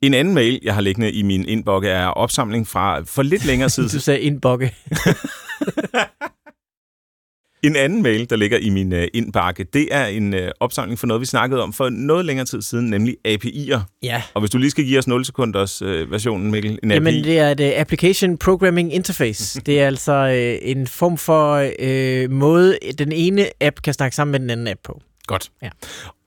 En 0.03 0.13
anden 0.13 0.33
mail, 0.33 0.59
jeg 0.63 0.73
har 0.73 0.81
liggende 0.81 1.11
i 1.11 1.21
min 1.21 1.45
indbokke, 1.47 1.89
er 1.89 2.07
opsamling 2.07 2.67
fra 2.67 3.01
for 3.05 3.23
lidt 3.23 3.45
længere 3.45 3.69
siden. 3.75 3.89
du 3.89 3.99
sagde 3.99 4.19
indbokke. 4.19 4.73
en 7.63 7.75
anden 7.75 8.03
mail, 8.03 8.29
der 8.29 8.35
ligger 8.35 8.57
i 8.57 8.69
min 8.69 8.93
uh, 8.93 9.03
indbakke, 9.13 9.63
det 9.63 9.87
er 9.91 10.05
en 10.05 10.33
uh, 10.33 10.39
opsamling 10.59 10.99
for 10.99 11.07
noget, 11.07 11.21
vi 11.21 11.25
snakkede 11.25 11.63
om 11.63 11.73
for 11.73 11.89
noget 11.89 12.25
længere 12.25 12.45
tid 12.45 12.61
siden, 12.61 12.89
nemlig 12.89 13.17
API'er. 13.27 13.79
Ja. 14.03 14.21
Og 14.33 14.41
hvis 14.41 14.51
du 14.51 14.57
lige 14.57 14.71
skal 14.71 14.85
give 14.85 14.99
os 14.99 15.07
0 15.07 15.25
sekunders 15.25 15.81
uh, 15.81 16.11
versionen, 16.11 16.51
Mikkel, 16.51 16.79
en 16.83 16.91
Jamen, 16.91 17.07
API. 17.13 17.21
det 17.21 17.39
er 17.39 17.51
et 17.51 17.61
Application 17.61 18.37
Programming 18.37 18.93
Interface. 18.93 19.61
det 19.65 19.81
er 19.81 19.87
altså 19.87 20.25
en 20.61 20.87
form 20.87 21.17
for 21.17 21.61
uh, 21.83 22.31
måde, 22.31 22.77
den 22.97 23.11
ene 23.11 23.45
app 23.61 23.81
kan 23.83 23.93
snakke 23.93 24.15
sammen 24.15 24.31
med 24.31 24.39
den 24.39 24.49
anden 24.49 24.67
app 24.67 24.79
på. 24.83 25.01
Godt. 25.27 25.51
Ja. 25.61 25.69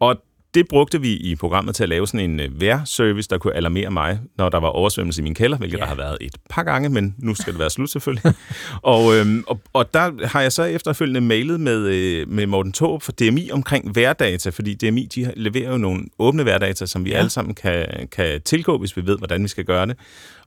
Og 0.00 0.16
det 0.56 0.68
brugte 0.68 1.00
vi 1.00 1.12
i 1.12 1.36
programmet 1.36 1.74
til 1.74 1.82
at 1.82 1.88
lave 1.88 2.06
sådan 2.06 2.30
en 2.30 2.40
uh, 2.40 2.60
vejrservice, 2.60 3.28
der 3.28 3.38
kunne 3.38 3.54
alarmere 3.54 3.90
mig, 3.90 4.20
når 4.38 4.48
der 4.48 4.60
var 4.60 4.68
oversvømmelse 4.68 5.20
i 5.20 5.24
min 5.24 5.34
kælder, 5.34 5.58
hvilket 5.58 5.76
ja. 5.76 5.82
der 5.82 5.88
har 5.88 5.94
været 5.94 6.18
et 6.20 6.36
par 6.50 6.62
gange, 6.62 6.88
men 6.88 7.14
nu 7.18 7.34
skal 7.34 7.52
det 7.52 7.60
være 7.60 7.70
slut 7.70 7.90
selvfølgelig. 7.90 8.32
og, 8.82 9.16
øhm, 9.16 9.44
og, 9.46 9.60
og 9.72 9.94
der 9.94 10.26
har 10.26 10.40
jeg 10.40 10.52
så 10.52 10.64
efterfølgende 10.64 11.20
mailet 11.20 11.60
med, 11.60 11.86
øh, 11.86 12.28
med 12.28 12.46
Morten 12.46 12.72
Tåb 12.72 13.02
for 13.02 13.12
DMI 13.12 13.50
omkring 13.50 13.96
værdata, 13.96 14.50
fordi 14.50 14.74
DMI 14.74 15.08
de 15.14 15.32
leverer 15.36 15.70
jo 15.70 15.78
nogle 15.78 16.04
åbne 16.18 16.44
værdata, 16.44 16.86
som 16.86 17.04
vi 17.04 17.10
ja. 17.10 17.18
alle 17.18 17.30
sammen 17.30 17.54
kan, 17.54 18.08
kan 18.12 18.42
tilgå, 18.42 18.78
hvis 18.78 18.96
vi 18.96 19.06
ved, 19.06 19.18
hvordan 19.18 19.42
vi 19.42 19.48
skal 19.48 19.64
gøre 19.64 19.86
det. 19.86 19.96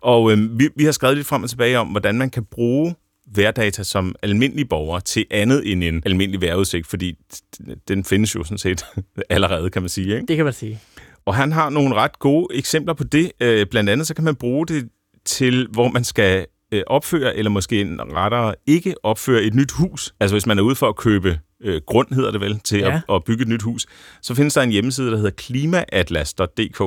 Og 0.02 0.32
øhm, 0.32 0.60
vi, 0.60 0.70
vi 0.76 0.86
har 0.86 0.92
skrevet 0.92 1.18
lidt 1.18 1.28
frem 1.28 1.44
og 1.44 1.50
tilbage 1.50 1.80
om, 1.80 1.88
hvordan 1.88 2.18
man 2.18 2.30
kan 2.30 2.46
bruge 2.46 2.96
værdata 3.36 3.84
som 3.84 4.16
almindelige 4.22 4.66
borgere 4.66 5.02
til 5.02 5.26
andet 5.32 5.72
end 5.72 5.84
en 5.84 6.04
almindelig 6.06 6.42
vejrudsigt, 6.42 6.88
fordi 6.88 7.18
den 7.88 8.04
findes 8.04 8.36
jo 8.36 8.44
sådan 8.44 8.58
set 8.58 8.86
allerede, 9.30 9.70
kan 9.70 9.82
man 9.82 9.90
sige. 9.90 10.16
Ikke? 10.16 10.26
Det 10.28 10.36
kan 10.36 10.46
man 10.46 10.54
sige. 10.54 10.80
Og 11.26 11.36
han 11.36 11.52
har 11.52 11.70
nogle 11.70 11.96
ret 11.96 12.20
gode 12.20 12.48
eksempler 12.58 12.94
på 12.94 13.04
det. 13.04 13.32
Øh, 13.40 13.68
blandt 13.68 13.90
andet 13.90 14.08
så 14.08 14.14
kan 14.14 14.24
man 14.24 14.36
bruge 14.36 14.68
det 14.68 14.90
til, 15.26 15.68
hvor 15.72 15.88
man 15.88 16.04
skal 16.04 16.46
øh, 16.72 16.84
opføre, 16.88 17.36
eller 17.36 17.50
måske 17.50 17.98
rettere 18.00 18.56
ikke 18.68 18.96
opføre 19.04 19.44
et 19.44 19.54
nyt 19.54 19.72
hus. 19.72 20.14
Altså 20.20 20.34
hvis 20.36 20.46
man 20.46 20.60
er 20.60 20.64
ude 20.64 20.76
for 20.76 20.90
at 20.90 20.96
købe 20.96 21.40
øh, 21.62 21.82
grund, 21.88 22.14
hedder 22.14 22.32
det 22.32 22.42
vel, 22.42 22.60
til 22.60 22.80
ja. 22.80 22.96
at, 22.96 23.16
at 23.16 23.24
bygge 23.24 23.42
et 23.42 23.48
nyt 23.48 23.62
hus, 23.62 23.86
så 24.22 24.36
findes 24.36 24.54
der 24.54 24.62
en 24.62 24.70
hjemmeside, 24.70 25.12
der 25.12 25.16
hedder 25.18 25.32
klimaatlas.dk. 25.32 26.82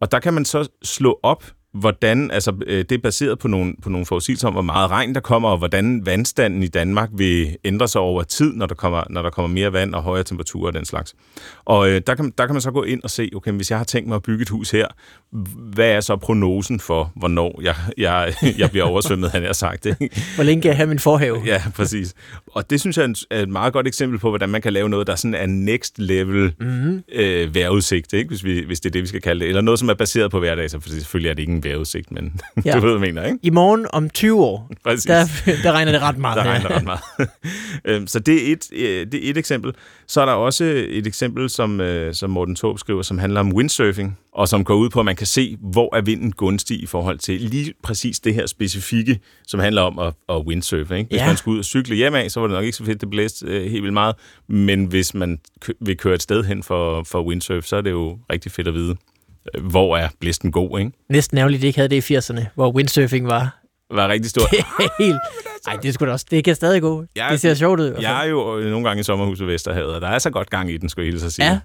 Og 0.00 0.12
der 0.12 0.20
kan 0.20 0.34
man 0.34 0.44
så 0.44 0.68
slå 0.82 1.20
op 1.22 1.44
hvordan, 1.74 2.30
altså 2.30 2.52
øh, 2.66 2.78
det 2.78 2.92
er 2.92 2.98
baseret 2.98 3.38
på 3.38 3.48
nogle, 3.48 3.74
på 3.82 3.88
nogle 3.88 4.06
forudsigelser 4.06 4.48
om, 4.48 4.52
hvor 4.52 4.62
meget 4.62 4.90
regn 4.90 5.14
der 5.14 5.20
kommer, 5.20 5.48
og 5.48 5.58
hvordan 5.58 6.06
vandstanden 6.06 6.62
i 6.62 6.68
Danmark 6.68 7.08
vil 7.12 7.56
ændre 7.64 7.88
sig 7.88 8.00
over 8.00 8.22
tid, 8.22 8.52
når 8.52 8.66
der 8.66 8.74
kommer, 8.74 9.04
når 9.10 9.22
der 9.22 9.30
kommer 9.30 9.48
mere 9.48 9.72
vand 9.72 9.94
og 9.94 10.02
højere 10.02 10.24
temperaturer 10.24 10.66
og 10.66 10.74
den 10.74 10.84
slags. 10.84 11.14
Og 11.64 11.90
øh, 11.90 12.02
der, 12.06 12.14
kan, 12.14 12.32
der 12.38 12.46
kan 12.46 12.54
man 12.54 12.60
så 12.60 12.70
gå 12.70 12.82
ind 12.82 13.02
og 13.02 13.10
se, 13.10 13.30
okay, 13.36 13.52
hvis 13.52 13.70
jeg 13.70 13.78
har 13.78 13.84
tænkt 13.84 14.08
mig 14.08 14.16
at 14.16 14.22
bygge 14.22 14.42
et 14.42 14.48
hus 14.48 14.70
her, 14.70 14.86
hvad 15.74 15.90
er 15.90 16.00
så 16.00 16.16
prognosen 16.16 16.80
for, 16.80 17.12
hvornår 17.16 17.60
jeg, 17.62 17.74
jeg, 17.98 18.34
jeg 18.58 18.70
bliver 18.70 18.84
oversvømmet, 18.84 19.30
han 19.30 19.42
har 19.42 19.52
sagt 19.52 19.84
det. 19.84 19.96
Hvor 20.34 20.44
længe 20.44 20.62
kan 20.62 20.68
jeg 20.68 20.76
have 20.76 20.86
min 20.86 20.98
forhave? 20.98 21.42
Ja, 21.46 21.62
præcis. 21.76 22.14
Og 22.46 22.70
det 22.70 22.80
synes 22.80 22.96
jeg 22.96 23.14
er 23.30 23.42
et 23.42 23.48
meget 23.48 23.72
godt 23.72 23.86
eksempel 23.86 24.18
på, 24.18 24.28
hvordan 24.28 24.48
man 24.48 24.62
kan 24.62 24.72
lave 24.72 24.88
noget, 24.88 25.06
der 25.06 25.16
sådan 25.16 25.34
er 25.34 25.46
next 25.46 25.98
level 25.98 26.52
mm-hmm. 26.60 27.02
øh, 27.12 27.54
vejrudsigt, 27.54 28.12
ikke? 28.12 28.28
Hvis, 28.28 28.44
vi, 28.44 28.64
hvis 28.66 28.80
det 28.80 28.88
er 28.88 28.92
det, 28.92 29.02
vi 29.02 29.06
skal 29.06 29.20
kalde 29.20 29.40
det. 29.40 29.48
Eller 29.48 29.60
noget, 29.60 29.80
som 29.80 29.88
er 29.88 29.94
baseret 29.94 30.30
på 30.30 30.38
hverdag, 30.38 30.70
for 30.70 30.88
selvfølgelig 30.88 31.30
er 31.30 31.34
det 31.34 31.42
ikke 31.42 31.52
en 31.52 31.63
vejrudsigt, 31.64 32.12
men 32.12 32.40
ja. 32.64 32.72
du 32.72 32.80
ved, 32.80 32.80
hvad 32.80 33.08
jeg 33.08 33.14
mener, 33.14 33.26
ikke? 33.26 33.38
I 33.42 33.50
morgen 33.50 33.86
om 33.92 34.10
20 34.10 34.42
år, 34.42 34.70
Præcis. 34.84 35.04
der, 35.04 35.26
der 35.62 35.72
regner 35.72 35.92
det 35.92 36.02
ret 36.02 36.18
meget. 36.18 36.36
Der 36.36 36.42
regner 36.50 36.68
det 36.68 36.76
ret 36.76 36.84
meget. 36.84 37.00
Øhm, 37.84 38.06
så 38.06 38.18
det 38.18 38.48
er, 38.48 38.52
et, 38.52 38.72
øh, 38.72 39.06
det 39.12 39.26
er 39.26 39.30
et 39.30 39.38
eksempel. 39.38 39.72
Så 40.06 40.20
er 40.20 40.26
der 40.26 40.32
også 40.32 40.64
et 40.88 41.06
eksempel, 41.06 41.50
som, 41.50 41.80
øh, 41.80 42.14
som 42.14 42.30
Morten 42.30 42.56
Taub 42.56 42.78
skriver, 42.78 43.02
som 43.02 43.18
handler 43.18 43.40
om 43.40 43.52
windsurfing, 43.52 44.18
og 44.32 44.48
som 44.48 44.64
går 44.64 44.74
ud 44.74 44.90
på, 44.90 44.98
at 44.98 45.04
man 45.04 45.16
kan 45.16 45.26
se, 45.26 45.56
hvor 45.60 45.96
er 45.96 46.00
vinden 46.00 46.32
gunstig 46.32 46.82
i 46.82 46.86
forhold 46.86 47.18
til 47.18 47.40
lige 47.40 47.74
præcis 47.82 48.20
det 48.20 48.34
her 48.34 48.46
specifikke, 48.46 49.20
som 49.46 49.60
handler 49.60 49.82
om 49.82 49.98
at, 49.98 50.14
at 50.28 50.46
windsurfe. 50.46 50.98
Ikke? 50.98 51.08
Hvis 51.08 51.20
ja. 51.20 51.26
man 51.26 51.36
skulle 51.36 51.54
ud 51.54 51.58
og 51.58 51.64
cykle 51.64 51.96
hjem 51.96 52.14
af, 52.14 52.30
så 52.30 52.40
var 52.40 52.46
det 52.46 52.54
nok 52.54 52.64
ikke 52.64 52.76
så 52.76 52.84
fedt, 52.84 53.00
det 53.00 53.10
blæste 53.10 53.46
øh, 53.46 53.70
helt 53.70 53.82
vildt 53.82 53.92
meget. 53.92 54.14
Men 54.48 54.84
hvis 54.84 55.14
man 55.14 55.38
vil 55.80 55.96
køre 55.96 56.14
et 56.14 56.22
sted 56.22 56.44
hen 56.44 56.62
for, 56.62 57.02
for 57.02 57.22
windsurf, 57.22 57.64
så 57.64 57.76
er 57.76 57.80
det 57.80 57.90
jo 57.90 58.18
rigtig 58.32 58.52
fedt 58.52 58.68
at 58.68 58.74
vide, 58.74 58.96
hvor 59.60 59.96
er 59.96 60.08
blæsten 60.20 60.52
god. 60.52 60.78
Ikke? 60.78 60.92
Næsten 61.08 61.38
ærgerligt, 61.38 61.62
det 61.62 61.66
ikke 61.66 61.78
havde 61.78 61.88
det 61.88 62.10
i 62.10 62.16
80'erne, 62.16 62.44
hvor 62.54 62.72
windsurfing 62.72 63.26
var 63.26 63.64
var 63.90 64.08
rigtig 64.08 64.30
stort. 64.30 64.54
Helt... 65.00 65.16
Ej, 65.66 65.76
det 65.76 65.94
skulle 65.94 66.12
også. 66.12 66.26
Det 66.30 66.44
kan 66.44 66.54
stadig 66.54 66.82
gå. 66.82 67.04
Jeg, 67.16 67.28
det 67.30 67.40
ser 67.40 67.54
sjovt 67.54 67.80
ud. 67.80 67.96
Jeg 68.00 68.24
er 68.24 68.30
jo 68.30 68.60
nogle 68.60 68.88
gange 68.88 69.00
i 69.00 69.02
sommerhuset 69.02 69.46
Vesterhavet, 69.46 69.94
og 69.94 70.00
der 70.00 70.08
er 70.08 70.18
så 70.18 70.30
godt 70.30 70.50
gang 70.50 70.70
i 70.70 70.76
den, 70.76 70.88
skulle 70.88 71.06
jeg 71.06 71.12
hilse 71.12 71.26
at 71.26 71.32
sige. 71.32 71.46
Ja. 71.46 71.58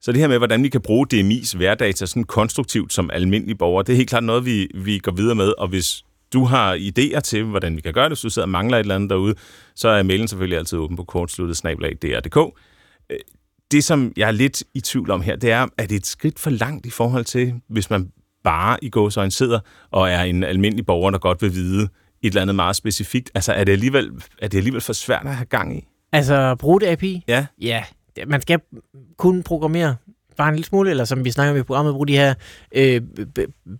Så 0.00 0.12
det 0.12 0.20
her 0.20 0.28
med, 0.28 0.38
hvordan 0.38 0.62
vi 0.62 0.68
kan 0.68 0.80
bruge 0.80 1.06
DMI's 1.14 1.56
hverdata 1.56 2.06
sådan 2.06 2.24
konstruktivt 2.24 2.92
som 2.92 3.10
almindelige 3.12 3.56
borgere, 3.56 3.84
det 3.86 3.92
er 3.92 3.96
helt 3.96 4.08
klart 4.08 4.24
noget, 4.24 4.44
vi, 4.44 4.68
vi 4.74 4.98
går 4.98 5.12
videre 5.12 5.34
med, 5.34 5.52
og 5.58 5.68
hvis 5.68 6.04
du 6.32 6.44
har 6.44 6.76
idéer 6.76 7.20
til, 7.20 7.44
hvordan 7.44 7.76
vi 7.76 7.80
kan 7.80 7.92
gøre 7.92 8.04
det, 8.04 8.10
hvis 8.10 8.20
du 8.20 8.30
sidder 8.30 8.46
og 8.46 8.50
mangler 8.50 8.76
et 8.76 8.80
eller 8.80 8.94
andet 8.94 9.10
derude, 9.10 9.34
så 9.74 9.88
er 9.88 10.02
mailen 10.02 10.28
selvfølgelig 10.28 10.58
altid 10.58 10.78
åben 10.78 10.96
på 10.96 11.04
kortsluttet 11.04 11.64
øh, 13.10 13.18
Det, 13.70 13.84
som 13.84 14.12
jeg 14.16 14.28
er 14.28 14.32
lidt 14.32 14.64
i 14.74 14.80
tvivl 14.80 15.10
om 15.10 15.20
her, 15.20 15.36
det 15.36 15.50
er, 15.50 15.66
at 15.78 15.88
det 15.88 15.92
er 15.92 15.98
et 15.98 16.06
skridt 16.06 16.38
for 16.38 16.50
langt 16.50 16.86
i 16.86 16.90
forhold 16.90 17.24
til, 17.24 17.54
hvis 17.68 17.90
man 17.90 18.10
bare 18.44 18.84
i 18.84 18.90
gåsøjne 18.90 19.30
sidder 19.30 19.60
og 19.90 20.10
er 20.10 20.22
en 20.22 20.44
almindelig 20.44 20.86
borger, 20.86 21.10
der 21.10 21.18
godt 21.18 21.42
vil 21.42 21.54
vide 21.54 21.82
et 21.82 21.88
eller 22.22 22.42
andet 22.42 22.56
meget 22.56 22.76
specifikt. 22.76 23.30
Altså, 23.34 23.52
er 23.52 23.64
det 23.64 23.72
alligevel, 23.72 24.10
er 24.38 24.48
det 24.48 24.58
alligevel 24.58 24.80
for 24.80 24.92
svært 24.92 25.26
at 25.26 25.34
have 25.34 25.46
gang 25.46 25.78
i? 25.78 25.88
Altså, 26.12 26.54
bruge 26.54 26.80
det 26.80 26.86
API? 26.86 27.24
Ja. 27.28 27.46
Ja, 27.60 27.84
man 28.26 28.42
skal 28.42 28.60
kunne 29.18 29.42
programmere 29.42 29.96
bare 30.36 30.48
en 30.48 30.54
lille 30.54 30.66
smule, 30.66 30.90
eller 30.90 31.04
som 31.04 31.24
vi 31.24 31.30
snakker 31.30 31.52
om 31.52 31.58
i 31.58 31.62
programmet, 31.62 31.94
bruge 31.94 32.06
de 32.06 32.16
her 32.16 32.34
øh, 32.74 33.00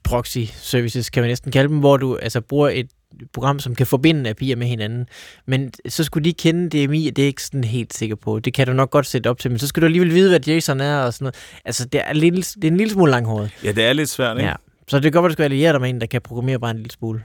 proxy 0.04 0.38
services, 0.52 1.10
kan 1.10 1.22
man 1.22 1.30
næsten 1.30 1.52
kalde 1.52 1.68
dem, 1.68 1.78
hvor 1.78 1.96
du 1.96 2.16
altså 2.16 2.40
bruger 2.40 2.68
et 2.68 2.90
program, 3.32 3.58
som 3.58 3.74
kan 3.74 3.86
forbinde 3.86 4.30
API'er 4.30 4.54
med 4.54 4.66
hinanden. 4.66 5.06
Men 5.46 5.72
så 5.88 6.04
skulle 6.04 6.24
de 6.24 6.32
kende 6.32 6.86
DMI, 6.86 7.08
og 7.08 7.16
det 7.16 7.22
er 7.22 7.26
ikke 7.26 7.42
sådan 7.42 7.64
helt 7.64 7.94
sikker 7.94 8.16
på. 8.16 8.38
Det 8.38 8.54
kan 8.54 8.66
du 8.66 8.72
nok 8.72 8.90
godt 8.90 9.06
sætte 9.06 9.30
op 9.30 9.38
til, 9.38 9.50
men 9.50 9.58
så 9.58 9.66
skal 9.66 9.80
du 9.80 9.86
alligevel 9.86 10.14
vide, 10.14 10.28
hvad 10.28 10.48
JSON 10.48 10.80
er 10.80 10.96
og 10.96 11.14
sådan 11.14 11.24
noget. 11.24 11.36
Altså, 11.64 11.84
det 11.84 12.00
er, 12.04 12.12
lille, 12.12 12.42
det 12.42 12.64
er 12.64 12.68
en 12.68 12.76
lille 12.76 12.92
smule 12.92 13.10
langhåret. 13.10 13.50
Ja, 13.64 13.72
det 13.72 13.84
er 13.84 13.92
lidt 13.92 14.08
svært, 14.08 14.36
ikke? 14.36 14.48
Ja. 14.48 14.54
Så 14.88 14.96
det 14.96 15.02
kan 15.02 15.12
godt 15.12 15.22
være, 15.22 15.28
du 15.28 15.32
skal 15.32 15.44
alliere 15.44 15.72
dig 15.72 15.80
med 15.80 15.90
en, 15.90 16.00
der 16.00 16.06
kan 16.06 16.20
programmere 16.20 16.58
bare 16.58 16.70
en 16.70 16.76
lille 16.76 16.90
smule. 16.90 17.22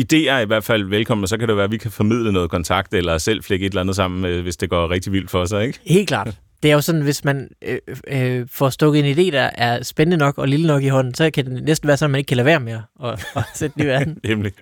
Idéer 0.00 0.30
er 0.30 0.38
i 0.38 0.44
hvert 0.44 0.64
fald 0.64 0.84
velkommen, 0.84 1.22
og 1.22 1.28
så 1.28 1.38
kan 1.38 1.48
det 1.48 1.56
være, 1.56 1.64
at 1.64 1.70
vi 1.70 1.76
kan 1.78 1.90
formidle 1.90 2.32
noget 2.32 2.50
kontakt, 2.50 2.94
eller 2.94 3.18
selv 3.18 3.42
flække 3.42 3.66
et 3.66 3.70
eller 3.70 3.80
andet 3.80 3.96
sammen, 3.96 4.42
hvis 4.42 4.56
det 4.56 4.70
går 4.70 4.90
rigtig 4.90 5.12
vildt 5.12 5.30
for 5.30 5.44
sig, 5.44 5.66
ikke? 5.66 5.78
Helt 5.86 6.08
klart. 6.08 6.38
Det 6.62 6.70
er 6.70 6.74
jo 6.74 6.80
sådan, 6.80 7.00
hvis 7.00 7.24
man 7.24 7.48
øh, 7.62 7.78
øh, 8.08 8.46
får 8.50 8.70
stukket 8.70 9.04
en 9.04 9.18
idé, 9.18 9.32
der 9.32 9.50
er 9.54 9.82
spændende 9.82 10.16
nok 10.16 10.38
og 10.38 10.48
lille 10.48 10.66
nok 10.66 10.82
i 10.82 10.88
hånden, 10.88 11.14
så 11.14 11.30
kan 11.30 11.44
det 11.44 11.64
næsten 11.64 11.88
være 11.88 11.96
sådan, 11.96 12.10
at 12.10 12.12
man 12.12 12.18
ikke 12.18 12.28
kan 12.28 12.36
lade 12.36 12.46
være 12.46 12.60
med 12.60 12.78
at, 13.04 13.26
at 13.36 13.44
sætte 13.54 13.74
den 13.74 13.82
i 13.82 13.86
verden. 13.86 14.18
Nemlig. 14.28 14.52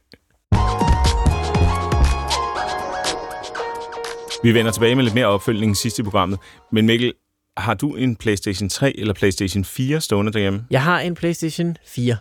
Vi 4.47 4.55
vender 4.55 4.73
tilbage 4.73 4.95
med 4.95 5.05
lidt 5.05 5.15
mere 5.15 5.27
opfølgning 5.27 5.77
sidst 5.77 5.99
i 5.99 6.03
programmet. 6.03 6.39
Men 6.73 6.87
Mikkel, 6.87 7.13
har 7.57 7.75
du 7.75 7.95
en 7.95 8.17
PlayStation 8.17 8.69
3 8.69 8.99
eller 8.99 9.15
PlayStation 9.15 9.65
4 9.65 10.01
stående 10.01 10.33
derhjemme? 10.33 10.67
Jeg 10.71 10.83
har 10.83 11.01
en 11.01 11.15
PlayStation 11.15 11.77
4. 11.87 12.17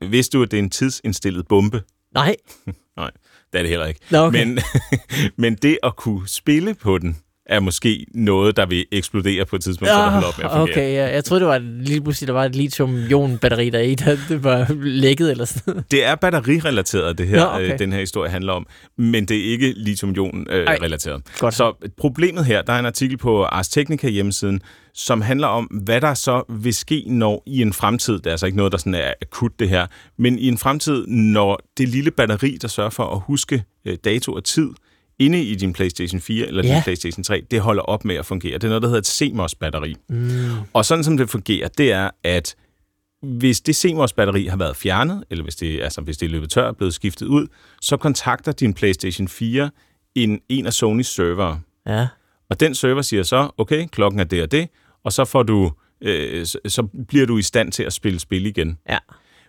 Vidste 0.00 0.38
du, 0.38 0.42
at 0.42 0.50
det 0.50 0.58
er 0.58 0.62
en 0.62 0.70
tidsindstillet 0.70 1.48
bombe? 1.48 1.82
Nej. 2.14 2.36
Nej, 2.96 3.10
det 3.52 3.58
er 3.58 3.62
det 3.62 3.68
heller 3.68 3.86
ikke. 3.86 4.00
Nå, 4.10 4.18
okay. 4.18 4.44
men, 4.44 4.58
men 5.42 5.54
det 5.54 5.78
at 5.82 5.96
kunne 5.96 6.28
spille 6.28 6.74
på 6.74 6.98
den, 6.98 7.16
er 7.46 7.60
måske 7.60 8.06
noget, 8.14 8.56
der 8.56 8.66
vil 8.66 8.86
eksplodere 8.92 9.44
på 9.44 9.56
et 9.56 9.62
tidspunkt, 9.62 9.88
så 9.88 9.98
der 9.98 10.10
holder 10.10 10.28
op 10.28 10.38
med 10.38 10.44
at 10.44 10.50
fungere. 10.50 10.70
okay, 10.72 10.92
ja. 10.92 11.14
Jeg 11.14 11.24
troede, 11.24 11.40
det 11.40 11.48
var 11.48 11.58
lige 11.58 12.00
pludselig, 12.00 12.26
der 12.26 12.32
var 12.32 12.44
et 12.44 12.56
lithium-ion-batteri 12.56 13.70
der 13.70 13.78
i, 13.78 13.94
der 13.94 14.16
det 14.28 14.44
var 14.44 14.66
lækket 14.80 15.30
eller 15.30 15.44
sådan 15.44 15.62
noget. 15.66 15.90
Det 15.90 16.04
er 16.04 16.14
batterirelateret, 16.14 17.18
det 17.18 17.28
her, 17.28 17.38
Nå, 17.38 17.44
Nå, 17.44 17.54
okay. 17.54 17.72
øh, 17.72 17.78
den 17.78 17.92
her 17.92 18.00
historie 18.00 18.30
handler 18.30 18.52
om, 18.52 18.66
men 18.98 19.24
det 19.24 19.36
er 19.36 19.50
ikke 19.50 19.74
lithium-ion-relateret. 19.76 21.22
Godt. 21.38 21.54
så 21.54 21.90
problemet 21.98 22.44
her, 22.44 22.62
der 22.62 22.72
er 22.72 22.78
en 22.78 22.86
artikel 22.86 23.18
på 23.18 23.44
Ars 23.44 23.68
Technica 23.68 24.08
hjemmesiden, 24.08 24.60
som 24.94 25.20
handler 25.20 25.46
om, 25.46 25.64
hvad 25.64 26.00
der 26.00 26.14
så 26.14 26.42
vil 26.48 26.74
ske, 26.74 27.04
når 27.06 27.42
i 27.46 27.62
en 27.62 27.72
fremtid, 27.72 28.18
det 28.18 28.26
er 28.26 28.30
altså 28.30 28.46
ikke 28.46 28.56
noget, 28.56 28.72
der 28.72 28.78
sådan 28.78 28.94
er 28.94 29.12
akut 29.22 29.52
det 29.58 29.68
her, 29.68 29.86
men 30.18 30.38
i 30.38 30.48
en 30.48 30.58
fremtid, 30.58 31.06
når 31.06 31.60
det 31.78 31.88
lille 31.88 32.10
batteri, 32.10 32.58
der 32.62 32.68
sørger 32.68 32.90
for 32.90 33.04
at 33.04 33.20
huske 33.26 33.64
øh, 33.84 33.96
dato 34.04 34.32
og 34.32 34.44
tid, 34.44 34.68
inde 35.18 35.42
i 35.42 35.54
din 35.54 35.72
PlayStation 35.72 36.20
4 36.20 36.46
eller 36.46 36.64
Ja. 36.66 36.74
din 36.74 36.82
PlayStation 36.82 37.24
3, 37.24 37.42
det 37.50 37.60
holder 37.60 37.82
op 37.82 38.04
med 38.04 38.14
at 38.16 38.26
fungere. 38.26 38.54
Det 38.54 38.64
er 38.64 38.68
noget, 38.68 38.82
der 38.82 38.88
hedder 38.88 39.00
et 39.00 39.06
CMOS-batteri. 39.06 39.94
Mm. 40.08 40.50
Og 40.72 40.84
sådan 40.84 41.04
som 41.04 41.16
det 41.16 41.30
fungerer, 41.30 41.68
det 41.68 41.92
er, 41.92 42.10
at 42.24 42.54
hvis 43.22 43.60
det 43.60 43.76
CMOS-batteri 43.76 44.46
har 44.46 44.56
været 44.56 44.76
fjernet, 44.76 45.24
eller 45.30 45.44
hvis 45.44 45.56
det, 45.56 45.80
altså, 45.80 46.00
hvis 46.00 46.16
det 46.16 46.26
er 46.26 46.30
løbet 46.30 46.50
tør 46.50 46.62
og 46.68 46.76
blevet 46.76 46.94
skiftet 46.94 47.26
ud, 47.26 47.46
så 47.80 47.96
kontakter 47.96 48.52
din 48.52 48.74
PlayStation 48.74 49.28
4 49.28 49.70
en, 50.14 50.40
en 50.48 50.66
af 50.66 50.72
Sonys 50.72 51.06
server. 51.06 51.56
Ja. 51.86 52.08
Og 52.50 52.60
den 52.60 52.74
server 52.74 53.02
siger 53.02 53.22
så, 53.22 53.50
okay, 53.58 53.86
klokken 53.86 54.20
er 54.20 54.24
det 54.24 54.42
og 54.42 54.52
det, 54.52 54.68
og 55.04 55.12
så 55.12 55.24
får 55.24 55.42
du, 55.42 55.72
øh, 56.00 56.46
så, 56.46 56.58
så 56.68 56.82
bliver 57.08 57.26
du 57.26 57.38
i 57.38 57.42
stand 57.42 57.72
til 57.72 57.82
at 57.82 57.92
spille 57.92 58.18
spil 58.20 58.46
igen. 58.46 58.78
Ja. 58.88 58.98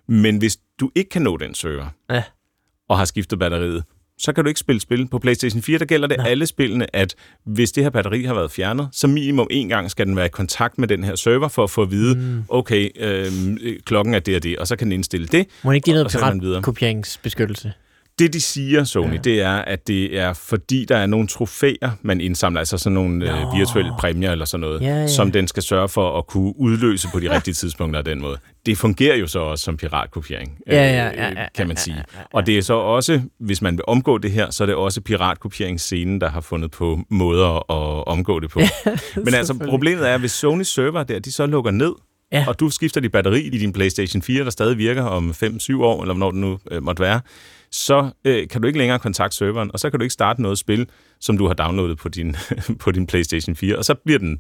Men 0.07 0.37
hvis 0.37 0.57
du 0.79 0.91
ikke 0.95 1.09
kan 1.09 1.21
nå 1.21 1.37
den 1.37 1.53
server, 1.55 1.87
Ja. 2.09 2.23
og 2.89 2.97
har 2.97 3.05
skiftet 3.05 3.39
batteriet, 3.39 3.83
så 4.23 4.33
kan 4.33 4.43
du 4.43 4.47
ikke 4.47 4.59
spille 4.59 4.81
spil. 4.81 5.07
På 5.07 5.19
PlayStation 5.19 5.61
4, 5.61 5.79
der 5.79 5.85
gælder 5.85 6.07
det 6.07 6.17
Nå. 6.17 6.23
alle 6.23 6.45
spillene, 6.45 6.95
at 6.95 7.15
hvis 7.43 7.71
det 7.71 7.83
her 7.83 7.89
batteri 7.89 8.23
har 8.23 8.33
været 8.33 8.51
fjernet, 8.51 8.89
så 8.91 9.07
minimum 9.07 9.47
en 9.51 9.69
gang 9.69 9.91
skal 9.91 10.05
den 10.05 10.15
være 10.15 10.25
i 10.25 10.29
kontakt 10.29 10.77
med 10.77 10.87
den 10.87 11.03
her 11.03 11.15
server, 11.15 11.47
for 11.47 11.63
at 11.63 11.69
få 11.69 11.81
at 11.81 11.91
vide, 11.91 12.15
mm. 12.15 12.43
okay, 12.49 12.89
øh, 12.95 13.31
klokken 13.85 14.13
er 14.13 14.19
det 14.19 14.35
og 14.35 14.43
det, 14.43 14.57
og 14.57 14.67
så 14.67 14.75
kan 14.75 14.85
den 14.87 14.91
indstille 14.91 15.27
det. 15.27 15.47
Må 15.63 15.71
det 15.71 15.75
ikke 15.75 15.85
give 15.85 15.93
Og 15.93 16.11
noget 16.11 16.15
er 16.15 16.39
piratkopieringsbeskyttelse? 16.39 17.73
Det, 18.19 18.33
de 18.33 18.41
siger, 18.41 18.83
Sony, 18.83 19.07
Ja. 19.07 19.11
ja. 19.13 19.17
det 19.21 19.41
er, 19.41 19.51
at 19.53 19.87
det 19.87 20.19
er 20.19 20.33
fordi, 20.33 20.85
der 20.85 20.97
er 20.97 21.05
nogle 21.05 21.27
trofæer, 21.27 21.91
man 22.01 22.21
indsamler, 22.21 22.59
altså 22.59 22.77
sådan 22.77 22.93
nogle 22.93 23.31
øh, 23.31 23.41
Nå. 23.41 23.55
virtuelle 23.57 23.91
præmier 23.99 24.31
eller 24.31 24.45
sådan 24.45 24.61
noget, 24.61 24.81
Ja, 24.81 24.87
ja. 24.87 25.07
som 25.07 25.31
den 25.31 25.47
skal 25.47 25.63
sørge 25.63 25.89
for 25.89 26.17
at 26.17 26.27
kunne 26.27 26.53
udløse 26.59 27.07
på 27.13 27.19
de 27.19 27.31
rigtige 27.35 27.53
tidspunkter 27.53 27.97
af 27.99 28.05
den 28.05 28.21
måde. 28.21 28.37
Det 28.65 28.77
fungerer 28.77 29.15
jo 29.15 29.27
så 29.27 29.39
også 29.39 29.63
som 29.63 29.77
piratkopiering, 29.77 30.57
Ja, 30.67 30.75
ja, 30.75 31.09
øh, 31.11 31.17
ja, 31.17 31.29
ja, 31.41 31.47
kan 31.55 31.67
man 31.67 31.77
ja, 31.77 31.81
sige. 31.81 31.93
ja, 31.95 32.01
ja, 32.13 32.19
ja. 32.19 32.25
Og 32.33 32.45
det 32.45 32.57
er 32.57 32.61
så 32.61 32.73
også, 32.73 33.21
hvis 33.39 33.61
man 33.61 33.73
vil 33.77 33.83
omgå 33.87 34.17
det 34.17 34.31
her, 34.31 34.49
så 34.51 34.63
er 34.63 34.65
det 34.65 34.75
også 34.75 35.01
piratkopieringsscenen, 35.01 36.21
der 36.21 36.29
har 36.29 36.41
fundet 36.41 36.71
på 36.71 36.99
måder 37.09 37.71
at 37.71 38.07
omgå 38.07 38.39
det 38.39 38.49
på. 38.49 38.59
Men 39.25 39.33
altså, 39.33 39.53
problemet 39.69 40.09
er, 40.09 40.17
hvis 40.17 40.31
Sony 40.31 40.63
server 40.63 41.03
der, 41.03 41.19
de 41.19 41.31
så 41.31 41.45
lukker 41.45 41.71
ned, 41.71 41.93
Ja. 42.31 42.45
og 42.47 42.59
du 42.59 42.69
skifter 42.69 43.01
dit 43.01 43.11
batteri 43.11 43.41
i 43.41 43.57
din 43.57 43.73
PlayStation 43.73 44.21
4, 44.21 44.43
der 44.43 44.49
stadig 44.49 44.77
virker 44.77 45.03
om 45.03 45.29
5-7 45.43 45.81
år, 45.81 46.01
eller 46.01 46.13
hvornår 46.13 46.31
det 46.31 46.39
nu 46.39 46.59
øh, 46.71 46.83
måtte 46.83 47.01
være, 47.03 47.19
så 47.73 48.09
øh, 48.25 48.47
kan 48.47 48.61
du 48.61 48.67
ikke 48.67 48.79
længere 48.79 48.99
kontakte 48.99 49.37
serveren, 49.37 49.69
og 49.73 49.79
så 49.79 49.89
kan 49.89 49.99
du 49.99 50.03
ikke 50.03 50.13
starte 50.13 50.41
noget 50.41 50.57
spil, 50.57 50.87
som 51.19 51.37
du 51.37 51.47
har 51.47 51.53
downloadet 51.53 51.97
på 51.97 52.09
din, 52.09 52.35
på 52.79 52.91
din 52.91 53.07
PlayStation 53.07 53.55
4, 53.55 53.77
og 53.77 53.85
så 53.85 53.93
bliver 54.05 54.19
den 54.19 54.39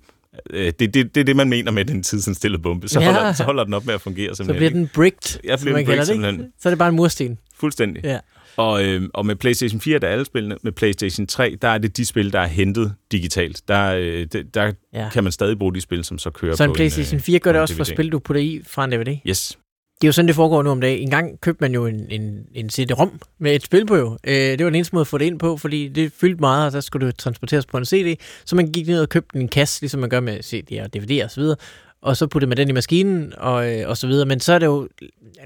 øh, 0.49 0.65
det, 0.79 0.79
det, 0.79 1.15
det 1.15 1.17
er 1.17 1.23
det, 1.25 1.35
man 1.35 1.49
mener 1.49 1.71
med 1.71 1.85
den 1.85 2.03
tidsindstillet 2.03 2.61
bombe. 2.61 2.87
Så, 2.87 2.99
Ja. 2.99 3.05
holder, 3.13 3.33
så 3.33 3.43
holder 3.43 3.63
den 3.63 3.73
op 3.73 3.85
med 3.85 3.93
at 3.93 4.01
fungere 4.01 4.29
Så 4.29 4.35
simpelthen. 4.35 4.57
bliver 4.59 4.69
ikke? 4.69 4.79
den 4.79 4.89
bricked, 4.95 5.39
Ja, 5.43 5.55
bliver 5.61 5.77
den 5.77 5.85
bricked 5.85 6.05
simpelthen. 6.05 6.51
Så 6.59 6.69
er 6.69 6.71
det 6.71 6.79
bare 6.79 6.89
en 6.89 6.95
mursten. 6.95 7.37
Fuldstændig. 7.59 8.03
Ja. 8.03 8.19
Og, 8.57 8.85
øh, 8.85 9.01
og 9.13 9.25
med 9.25 9.35
PlayStation 9.35 9.81
4 9.81 9.99
der 9.99 10.07
er 10.07 10.11
alle 10.11 10.25
spillene. 10.25 10.57
Med 10.63 10.71
PlayStation 10.71 11.27
3, 11.27 11.57
der 11.61 11.67
er 11.67 11.77
det 11.77 11.97
de 11.97 12.05
spil, 12.05 12.33
der 12.33 12.39
er 12.39 12.47
hentet 12.47 12.93
digitalt. 13.11 13.61
Der, 13.67 13.93
øh, 13.95 14.27
det, 14.31 14.53
der 14.55 14.71
Ja. 14.93 15.09
kan 15.09 15.23
man 15.23 15.31
stadig 15.31 15.57
bruge 15.59 15.73
de 15.73 15.81
spil, 15.81 16.03
som 16.03 16.17
så 16.17 16.29
kører 16.29 16.55
Så 16.55 16.63
en 16.63 16.69
på 16.69 16.73
PlayStation 16.73 17.17
en, 17.17 17.21
4 17.21 17.39
gør 17.39 17.51
på 17.51 17.53
det 17.53 17.61
også 17.61 17.75
for 17.75 17.83
spil, 17.83 18.09
du 18.11 18.19
putter 18.19 18.41
i 18.41 18.61
fra 18.67 18.85
en 18.85 18.91
DVD. 18.91 19.07
øh, 19.07 19.17
Yes. 19.29 19.57
Det 20.03 20.07
er 20.07 20.09
jo 20.09 20.13
sådan, 20.13 20.27
det 20.27 20.35
foregår 20.35 20.63
nu 20.63 20.69
om 20.69 20.81
dagen. 20.81 21.01
En 21.01 21.09
gang 21.09 21.41
købte 21.41 21.63
man 21.63 21.73
jo 21.73 21.85
en, 21.85 22.05
en, 22.09 22.45
en 22.53 22.69
CD-ROM 22.69 23.21
med 23.39 23.55
et 23.55 23.63
spil 23.63 23.85
på 23.85 23.95
jo. 23.95 24.17
Øh, 24.23 24.35
det 24.35 24.59
var 24.59 24.65
den 24.65 24.75
eneste 24.75 24.95
måde 24.95 25.01
at 25.01 25.07
få 25.07 25.17
det 25.17 25.25
ind 25.25 25.39
på, 25.39 25.57
fordi 25.57 25.87
det 25.87 26.11
fyldte 26.11 26.39
meget, 26.39 26.65
og 26.65 26.71
så 26.71 26.81
skulle 26.81 27.07
det 27.07 27.15
transporteres 27.15 27.65
på 27.65 27.77
en 27.77 27.85
CD. 27.85 28.19
Så 28.45 28.55
man 28.55 28.71
gik 28.71 28.87
ned 28.87 29.01
og 29.01 29.09
købte 29.09 29.39
en 29.39 29.47
kasse, 29.47 29.81
ligesom 29.81 29.99
man 29.99 30.09
gør 30.09 30.19
med 30.19 30.39
CD'er 30.39 30.83
og 30.83 30.89
DVD'er 30.95 31.23
og 31.23 31.31
så 31.31 31.41
videre. 31.41 31.55
Og 32.01 32.17
så 32.17 32.27
puttede 32.27 32.49
man 32.49 32.57
den 32.57 32.69
i 32.69 32.71
maskinen 32.71 33.33
og, 33.37 33.71
øh, 33.71 33.89
og 33.89 33.97
så 33.97 34.07
videre. 34.07 34.25
Men 34.25 34.39
så 34.39 34.53
er 34.53 34.59
det 34.59 34.65
jo 34.65 34.87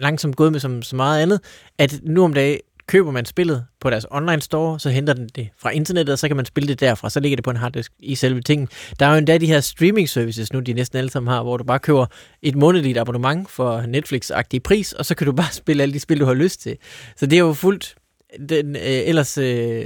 langsomt 0.02 0.36
gået 0.36 0.52
med 0.52 0.60
som 0.60 0.82
så 0.82 0.96
meget 0.96 1.22
andet, 1.22 1.39
at 1.78 2.00
nu 2.04 2.24
om 2.24 2.34
dagen 2.34 2.60
køber 2.88 3.12
man 3.12 3.26
spillet 3.26 3.65
på 3.80 3.89
deres 3.89 4.06
online 4.12 4.41
store, 4.41 4.80
så 4.80 4.89
henter 4.89 5.13
den 5.13 5.30
det 5.36 5.50
fra 5.58 5.69
internettet, 5.69 6.13
og 6.13 6.19
så 6.19 6.28
kan 6.28 6.36
man 6.36 6.45
spille 6.45 6.67
det 6.67 6.80
derfra, 6.80 7.10
så 7.10 7.19
ligger 7.19 7.36
det 7.36 7.43
på 7.43 7.50
en 7.50 7.58
harddisk 7.58 7.91
i 8.00 8.15
selve 8.15 8.41
tingen. 8.41 8.67
Der 9.00 9.06
er 9.06 9.12
jo 9.12 9.17
endda 9.17 9.38
de 9.38 9.47
her 9.47 9.60
streaming 9.60 10.10
services 10.10 10.54
nu, 10.54 10.60
de 10.60 10.73
næsten 10.73 10.97
alle 10.97 11.10
sammen 11.10 11.34
har, 11.34 11.43
hvor 11.43 11.58
du 11.58 11.63
bare 11.63 11.80
køber 11.80 12.06
et 12.41 12.56
månedligt 12.56 12.97
abonnement 12.97 13.50
for 13.50 13.82
Netflix-agtig 13.82 14.60
pris, 14.63 14.93
og 14.93 15.06
så 15.06 15.15
kan 15.15 15.28
du 15.28 15.32
bare 15.32 15.54
spille 15.63 15.84
alle 15.84 15.93
de 15.93 16.00
spil, 16.00 16.19
du 16.19 16.26
har 16.26 16.34
lyst 16.34 16.62
til. 16.62 16.78
Så 17.15 17.26
det 17.26 17.36
er 17.36 17.39
jo 17.39 17.54
fuldt 17.54 17.95
den, 18.50 18.76
øh, 18.76 18.82
ellers 18.84 19.38
øh, 19.38 19.86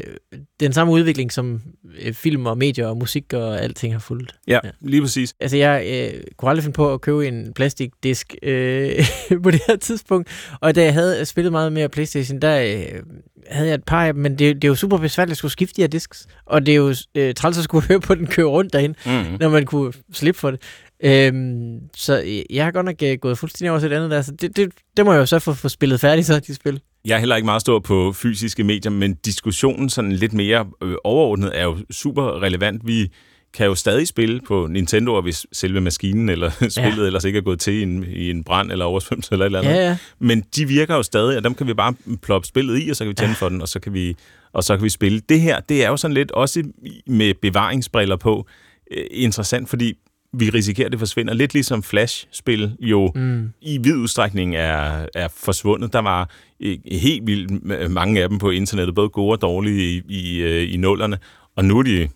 den 0.59 0.73
samme 0.73 0.93
udvikling, 0.93 1.31
som 1.31 1.61
øh, 2.01 2.13
film 2.13 2.45
og 2.45 2.57
medier 2.57 2.87
og 2.87 2.97
musik 2.97 3.33
og 3.33 3.61
alting 3.61 3.93
har 3.93 3.99
fulgt. 3.99 4.35
Ja, 4.47 4.59
Ja. 4.63 4.69
lige 4.81 5.01
præcis. 5.01 5.33
Altså, 5.39 5.57
jeg 5.57 5.85
øh, 6.13 6.21
kunne 6.37 6.49
aldrig 6.49 6.63
finde 6.63 6.75
på 6.75 6.93
at 6.93 7.01
købe 7.01 7.27
en 7.27 7.53
plastikdisk 7.53 8.35
øh, 8.43 8.91
på 9.43 9.51
det 9.51 9.61
her 9.67 9.75
tidspunkt. 9.75 10.29
Og 10.61 10.75
da 10.75 10.83
jeg 10.83 10.93
havde 10.93 11.25
spillet 11.25 11.51
meget 11.51 11.73
mere 11.73 11.89
Playstation, 11.89 12.39
der 12.41 12.61
øh, 12.61 13.03
havde 13.47 13.67
jeg 13.67 13.75
et 13.75 13.83
par 13.83 14.05
af 14.05 14.13
dem, 14.13 14.21
men 14.21 14.31
det, 14.31 14.55
det 14.55 14.63
er 14.63 14.67
jo 14.67 14.75
super 14.75 14.97
besværligt 14.97 15.31
at 15.31 15.37
skulle 15.37 15.51
skifte 15.51 15.75
de 15.75 15.81
her 15.81 15.87
disks. 15.87 16.27
Og 16.45 16.65
det 16.65 16.71
er 16.71 16.75
jo 16.75 16.95
øh, 17.15 17.33
træls 17.33 17.57
at 17.57 17.63
skulle 17.63 17.87
høre 17.87 17.99
på 17.99 18.15
den 18.15 18.27
køre 18.27 18.45
rundt 18.45 18.73
derhen, 18.73 18.95
Mm-hmm. 19.05 19.37
når 19.39 19.49
man 19.49 19.65
kunne 19.65 19.93
slippe 20.13 20.39
for 20.39 20.51
det. 20.51 20.61
Øhm, 21.03 21.79
så 21.95 22.21
øh, 22.21 22.55
jeg 22.55 22.63
har 22.65 22.71
godt 22.71 22.85
nok 22.85 22.95
øh, 23.03 23.17
gået 23.17 23.37
fuldstændig 23.37 23.71
over 23.71 23.79
til 23.79 23.91
et 23.91 23.95
andet 23.95 24.11
der, 24.11 24.21
så 24.21 24.31
det, 24.31 24.57
det, 24.57 24.71
det 24.97 25.05
må 25.05 25.13
jeg 25.13 25.19
jo 25.19 25.25
så 25.25 25.39
få, 25.39 25.53
få 25.53 25.69
spillet 25.69 25.99
færdigt, 25.99 26.27
så 26.27 26.39
de 26.39 26.55
spil. 26.55 26.81
Jeg 27.05 27.15
er 27.15 27.19
heller 27.19 27.35
ikke 27.35 27.45
meget 27.45 27.61
stor 27.61 27.79
på 27.79 28.13
fysiske 28.13 28.63
medier, 28.63 28.91
men 28.91 29.13
diskussionen 29.13 29.89
sådan 29.89 30.11
lidt 30.11 30.33
mere 30.33 30.67
øh, 30.83 30.95
overordnet 31.03 31.59
er 31.59 31.63
jo 31.63 31.77
super 31.91 32.41
relevant. 32.41 32.87
Vi 32.87 33.11
kan 33.53 33.65
jo 33.65 33.75
stadig 33.75 34.07
spille 34.07 34.41
på 34.47 34.67
Nintendo, 34.67 35.21
hvis 35.21 35.45
selve 35.51 35.81
maskinen 35.81 36.29
eller 36.29 36.49
spillet 36.69 37.01
ja. 37.01 37.05
ellers 37.05 37.23
ikke 37.23 37.37
er 37.37 37.43
gået 37.43 37.59
til 37.59 37.73
i 37.73 37.83
en, 37.83 38.03
i 38.03 38.29
en 38.29 38.43
brand 38.43 38.71
eller 38.71 38.85
oversvømmelse 38.85 39.31
eller 39.31 39.45
et 39.45 39.47
eller 39.47 39.59
andet. 39.59 39.71
Ja, 39.71 39.87
ja. 39.87 39.97
Men 40.19 40.43
de 40.55 40.67
virker 40.67 40.95
jo 40.95 41.03
stadig, 41.03 41.37
og 41.37 41.43
dem 41.43 41.55
kan 41.55 41.67
vi 41.67 41.73
bare 41.73 41.93
ploppe 42.21 42.47
spillet 42.47 42.83
i, 42.85 42.89
og 42.89 42.95
så 42.95 43.03
kan 43.03 43.09
vi 43.09 43.13
tænde 43.13 43.35
for 43.35 43.49
den, 43.49 43.61
og 43.61 43.67
så 43.67 43.79
kan 43.79 43.93
vi, 43.93 44.15
og 44.53 44.63
så 44.63 44.77
kan 44.77 44.83
vi 44.83 44.89
spille. 44.89 45.19
Det 45.29 45.41
her, 45.41 45.59
det 45.59 45.83
er 45.83 45.89
jo 45.89 45.97
sådan 45.97 46.15
lidt 46.15 46.31
også 46.31 46.63
med 47.07 47.33
bevaringsbriller 47.41 48.15
på 48.15 48.47
øh, 48.91 49.05
interessant, 49.11 49.69
fordi 49.69 49.93
vi 50.33 50.49
risikerer, 50.49 50.85
at 50.85 50.91
det 50.91 50.99
forsvinder. 50.99 51.33
Lidt 51.33 51.53
ligesom 51.53 51.83
Flash-spil 51.83 52.71
jo 52.79 53.11
Mm. 53.15 53.49
i 53.61 53.77
vid 53.77 53.95
udstrækning 53.95 54.55
er, 54.55 55.05
er 55.15 55.27
forsvundet. 55.37 55.93
Der 55.93 55.99
var 55.99 56.29
øh, 56.59 56.77
helt 56.91 57.27
vildt 57.27 57.91
mange 57.91 58.23
af 58.23 58.29
dem 58.29 58.37
på 58.37 58.49
internettet, 58.49 58.95
både 58.95 59.09
gode 59.09 59.31
og 59.31 59.41
dårlige 59.41 59.81
i, 59.97 60.01
i, 60.09 60.41
øh, 60.41 60.73
i 60.73 60.77
nullerne, 60.77 61.17
og 61.55 61.65
nu 61.65 61.79
er 61.79 61.83
de, 61.83 62.09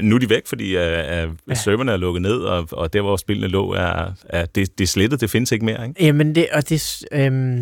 nu 0.00 0.14
er 0.14 0.18
de 0.18 0.30
væk, 0.30 0.46
fordi 0.46 0.64
uh, 0.76 0.82
ja. 0.82 1.26
serverne 1.54 1.92
er 1.92 1.96
lukket 1.96 2.22
ned, 2.22 2.36
og, 2.36 2.68
og 2.72 2.92
der, 2.92 3.00
hvor 3.00 3.16
spillene 3.16 3.48
lå, 3.48 3.72
er, 3.72 4.12
er 4.28 4.46
det, 4.46 4.78
det 4.78 4.84
er 4.84 4.88
slettet. 4.88 5.20
Det 5.20 5.30
findes 5.30 5.52
ikke 5.52 5.64
mere, 5.64 5.88
ikke? 5.88 6.04
Jamen, 6.04 6.34
det, 6.34 6.46
og 6.52 6.68
det, 6.68 7.02
øhm, 7.12 7.56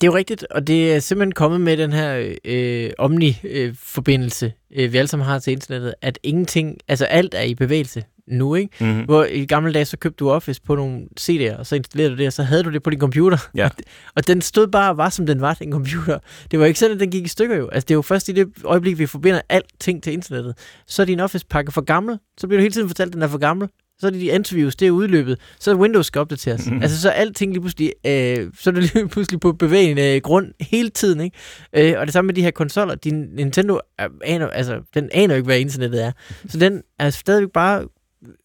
det 0.00 0.02
er 0.02 0.06
jo 0.06 0.14
rigtigt, 0.14 0.46
og 0.50 0.66
det 0.66 0.94
er 0.94 0.98
simpelthen 0.98 1.32
kommet 1.32 1.60
med 1.60 1.76
den 1.76 1.92
her 1.92 2.34
øh, 2.44 2.90
omni-forbindelse, 2.98 4.52
øh, 4.76 4.92
vi 4.92 4.98
alle 4.98 5.08
sammen 5.08 5.26
har 5.26 5.38
til 5.38 5.52
internettet, 5.52 5.94
at 6.02 6.18
ingenting, 6.22 6.78
altså 6.88 7.04
alt 7.04 7.34
er 7.34 7.42
i 7.42 7.54
bevægelse 7.54 8.02
nu, 8.32 8.54
ikke? 8.54 8.84
Mm-hmm. 8.84 9.04
Hvor 9.04 9.24
i 9.24 9.44
gamle 9.44 9.72
dage, 9.72 9.84
så 9.84 9.96
købte 9.96 10.16
du 10.16 10.30
Office 10.30 10.62
på 10.62 10.74
nogle 10.74 11.00
CD'er, 11.20 11.58
og 11.58 11.66
så 11.66 11.76
installerede 11.76 12.12
du 12.12 12.18
det, 12.18 12.26
og 12.26 12.32
så 12.32 12.42
havde 12.42 12.62
du 12.62 12.70
det 12.70 12.82
på 12.82 12.90
din 12.90 13.00
computer. 13.00 13.38
Ja. 13.54 13.68
Og 14.16 14.26
den 14.26 14.40
stod 14.40 14.66
bare 14.66 14.90
og 14.90 14.96
var, 14.96 15.08
som 15.08 15.26
den 15.26 15.40
var, 15.40 15.54
den 15.54 15.72
computer. 15.72 16.18
Det 16.50 16.58
var 16.58 16.66
ikke 16.66 16.78
sådan, 16.78 16.94
at 16.94 17.00
den 17.00 17.10
gik 17.10 17.24
i 17.24 17.28
stykker 17.28 17.56
jo. 17.56 17.68
Altså, 17.68 17.84
det 17.86 17.90
er 17.90 17.96
jo 17.96 18.02
først 18.02 18.28
i 18.28 18.32
det 18.32 18.48
øjeblik, 18.64 18.98
vi 18.98 19.06
forbinder 19.06 19.40
alting 19.48 20.02
til 20.02 20.12
internettet. 20.12 20.58
Så 20.86 21.02
er 21.02 21.06
din 21.06 21.20
Office-pakke 21.20 21.72
for 21.72 21.80
gammel. 21.80 22.18
Så 22.38 22.46
bliver 22.46 22.58
du 22.58 22.62
hele 22.62 22.72
tiden 22.72 22.88
fortalt, 22.88 23.08
at 23.08 23.14
den 23.14 23.22
er 23.22 23.28
for 23.28 23.38
gammel. 23.38 23.68
Så 24.02 24.06
er 24.06 24.10
det 24.10 24.20
de 24.20 24.32
antivirus, 24.32 24.76
det 24.76 24.88
er 24.88 24.90
udløbet. 24.90 25.38
Så 25.60 25.70
er 25.70 25.74
Windows 25.74 26.06
skal 26.06 26.20
opdateres. 26.20 26.70
Mm. 26.70 26.82
Altså, 26.82 27.00
så 27.00 27.08
er 27.08 27.12
alting 27.12 27.52
lige 27.52 27.60
pludselig, 27.60 27.92
øh, 28.06 28.50
så 28.58 28.70
er 28.70 28.74
det 28.74 28.94
lige 28.94 29.08
pludselig 29.14 29.40
på 29.40 29.52
bevægende 29.52 30.14
øh, 30.16 30.20
grund 30.20 30.46
hele 30.60 30.88
tiden, 30.90 31.20
ikke? 31.20 31.36
Øh, 31.76 31.94
og 32.00 32.06
det 32.06 32.12
samme 32.12 32.26
med 32.26 32.34
de 32.34 32.42
her 32.42 32.50
konsoller. 32.50 32.94
Din 32.94 33.14
Nintendo 33.14 33.80
er, 33.98 34.08
aner, 34.24 34.46
altså, 34.46 34.80
den 34.94 35.08
aner 35.12 35.34
jo 35.34 35.36
ikke, 35.36 35.46
hvad 35.46 35.58
internettet 35.58 36.04
er. 36.04 36.12
Så 36.48 36.58
den 36.58 36.82
er 36.98 37.10
stadigvæk 37.10 37.50
bare 37.50 37.84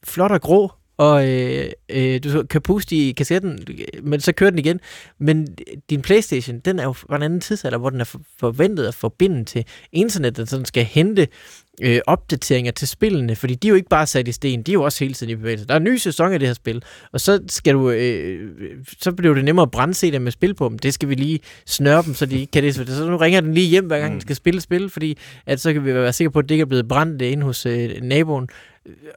flot 0.03 0.31
og 0.31 0.41
grå, 0.41 0.71
og 0.97 1.29
øh, 1.29 1.71
øh, 1.89 2.23
du 2.23 2.43
kan 2.43 2.61
puste 2.61 2.95
i 2.95 3.11
kassetten, 3.11 3.59
men 4.03 4.19
så 4.19 4.31
kører 4.31 4.49
den 4.49 4.59
igen. 4.59 4.79
Men 5.19 5.47
din 5.89 6.01
Playstation, 6.01 6.59
den 6.59 6.79
er 6.79 6.83
jo 6.83 6.93
fra 6.93 7.15
en 7.15 7.23
anden 7.23 7.41
tidsalder, 7.41 7.77
hvor 7.77 7.89
den 7.89 8.01
er 8.01 8.15
forventet 8.39 8.87
at 8.87 8.95
forbinde 8.95 9.45
til 9.45 9.65
internettet, 9.91 10.49
så 10.49 10.57
den 10.57 10.65
skal 10.65 10.83
hente 10.83 11.27
øh, 11.81 11.99
opdateringer 12.07 12.71
til 12.71 12.87
spillene, 12.87 13.35
fordi 13.35 13.55
de 13.55 13.67
er 13.67 13.69
jo 13.69 13.75
ikke 13.75 13.89
bare 13.89 14.07
sat 14.07 14.27
i 14.27 14.31
sten, 14.31 14.61
de 14.61 14.71
er 14.71 14.73
jo 14.73 14.83
også 14.83 15.03
hele 15.03 15.13
tiden 15.13 15.31
i 15.31 15.35
bevægelse. 15.35 15.67
Der 15.67 15.73
er 15.73 15.77
en 15.77 15.83
ny 15.83 15.97
sæson 15.97 16.33
af 16.33 16.39
det 16.39 16.47
her 16.47 16.53
spil, 16.53 16.83
og 17.11 17.21
så 17.21 17.39
skal 17.47 17.73
du, 17.73 17.89
øh, 17.89 18.49
så 18.99 19.11
bliver 19.11 19.33
det 19.33 19.45
nemmere 19.45 19.63
at 19.63 19.71
brænde 19.71 20.11
dem 20.11 20.21
med 20.21 20.31
spil 20.31 20.53
på 20.53 20.69
dem. 20.69 20.79
Det 20.79 20.93
skal 20.93 21.09
vi 21.09 21.15
lige 21.15 21.39
snøre 21.65 22.03
dem, 22.03 22.13
så 22.13 22.25
de 22.25 22.39
ikke 22.39 22.51
kan 22.51 22.63
det. 22.63 22.75
Så 22.75 23.09
nu 23.09 23.17
ringer 23.17 23.41
den 23.41 23.53
lige 23.53 23.67
hjem, 23.67 23.85
hver 23.85 23.99
gang 23.99 24.11
mm. 24.11 24.15
den 24.15 24.21
skal 24.21 24.35
spille 24.35 24.61
spil, 24.61 24.89
fordi 24.89 25.17
at 25.45 25.59
så 25.59 25.73
kan 25.73 25.85
vi 25.85 25.93
være 25.93 26.13
sikre 26.13 26.31
på, 26.31 26.39
at 26.39 26.45
det 26.49 26.51
ikke 26.51 26.61
er 26.61 26.65
blevet 26.65 26.87
brændt 26.87 27.21
ind 27.21 27.43
hos 27.43 27.65
øh, 27.65 27.89
naboen 28.01 28.49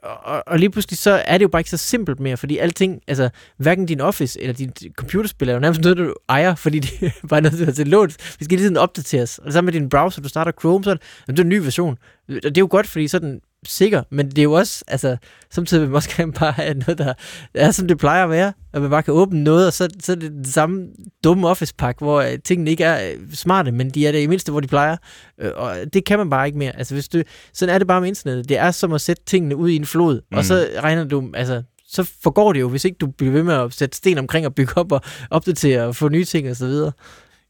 og, 0.03 0.43
og 0.47 0.59
lige 0.59 0.69
pludselig 0.69 0.97
så 0.97 1.11
er 1.25 1.37
det 1.37 1.43
jo 1.43 1.49
bare 1.49 1.59
ikke 1.59 1.69
så 1.69 1.77
simpelt 1.77 2.19
mere, 2.19 2.37
fordi 2.37 2.57
alting, 2.57 3.01
altså 3.07 3.29
hverken 3.57 3.85
din 3.85 4.01
office 4.01 4.41
eller 4.41 4.53
din 4.53 4.73
computerspil 4.95 5.49
er 5.49 5.53
jo 5.53 5.59
nærmest 5.59 5.81
noget, 5.81 5.97
du 5.97 6.13
ejer, 6.29 6.55
fordi 6.55 6.79
det 6.79 7.03
er 7.23 7.27
bare 7.27 7.41
noget, 7.41 7.59
du 7.59 7.65
har 7.65 7.71
til 7.71 7.87
lånt. 7.87 8.35
Vi 8.39 8.45
skal 8.45 8.57
lige 8.57 8.65
tiden 8.65 8.77
opdateres. 8.77 9.37
Og 9.37 9.53
sammen 9.53 9.73
med 9.73 9.81
din 9.81 9.89
browser, 9.89 10.21
du 10.21 10.29
starter 10.29 10.51
Chrome, 10.59 10.83
så 10.83 10.91
er 10.91 10.95
det, 11.27 11.39
er 11.39 11.43
en 11.43 11.49
ny 11.49 11.57
version. 11.57 11.97
Og 12.35 12.43
det 12.43 12.57
er 12.57 12.61
jo 12.61 12.67
godt, 12.71 12.87
fordi 12.87 13.07
så 13.07 13.19
den 13.19 13.41
sikker, 13.67 14.03
men 14.09 14.29
det 14.29 14.37
er 14.37 14.43
jo 14.43 14.51
også, 14.51 14.83
altså, 14.87 15.17
samtidig 15.49 15.81
vil 15.81 15.89
man 15.89 15.95
også 15.95 16.09
gerne 16.17 16.33
bare 16.33 16.51
have 16.51 16.73
noget, 16.73 16.97
der 16.97 17.13
er, 17.53 17.71
som 17.71 17.87
det 17.87 17.97
plejer 17.97 18.23
at 18.23 18.29
være, 18.29 18.53
at 18.73 18.81
man 18.81 18.89
bare 18.89 19.03
kan 19.03 19.13
åbne 19.13 19.43
noget, 19.43 19.67
og 19.67 19.73
så, 19.73 19.89
så 19.99 20.11
er 20.11 20.15
det 20.15 20.31
den 20.31 20.45
samme 20.45 20.87
dumme 21.23 21.47
office-pack, 21.47 21.99
hvor 21.99 22.21
uh, 22.21 22.29
tingene 22.43 22.71
ikke 22.71 22.83
er 22.83 23.15
uh, 23.15 23.33
smarte, 23.33 23.71
men 23.71 23.89
de 23.89 24.07
er 24.07 24.11
det 24.11 24.21
i 24.21 24.27
mindste, 24.27 24.51
hvor 24.51 24.59
de 24.59 24.67
plejer. 24.67 24.97
Uh, 25.43 25.49
og 25.55 25.75
det 25.93 26.05
kan 26.05 26.17
man 26.17 26.29
bare 26.29 26.45
ikke 26.45 26.57
mere. 26.57 26.77
Altså, 26.77 26.93
hvis 26.93 27.09
du, 27.09 27.23
sådan 27.53 27.75
er 27.75 27.77
det 27.77 27.87
bare 27.87 28.01
med 28.01 28.07
internettet. 28.07 28.49
Det 28.49 28.57
er 28.57 28.71
som 28.71 28.93
at 28.93 29.01
sætte 29.01 29.23
tingene 29.25 29.55
ud 29.55 29.69
i 29.69 29.75
en 29.75 29.85
flod, 29.85 30.21
mm. 30.31 30.37
og 30.37 30.45
så 30.45 30.67
regner 30.79 31.03
du, 31.03 31.31
altså, 31.33 31.63
så 31.87 32.11
forgår 32.23 32.53
det 32.53 32.59
jo, 32.59 32.69
hvis 32.69 32.85
ikke 32.85 32.97
du 32.97 33.07
bliver 33.07 33.33
ved 33.33 33.43
med 33.43 33.53
at 33.53 33.73
sætte 33.73 33.97
sten 33.97 34.17
omkring 34.17 34.45
og 34.45 34.55
bygge 34.55 34.77
op 34.77 34.91
og 34.91 35.01
opdatere 35.29 35.83
og 35.83 35.95
få 35.95 36.09
nye 36.09 36.25
ting 36.25 36.49
og 36.49 36.55
så 36.55 36.65
videre. 36.65 36.91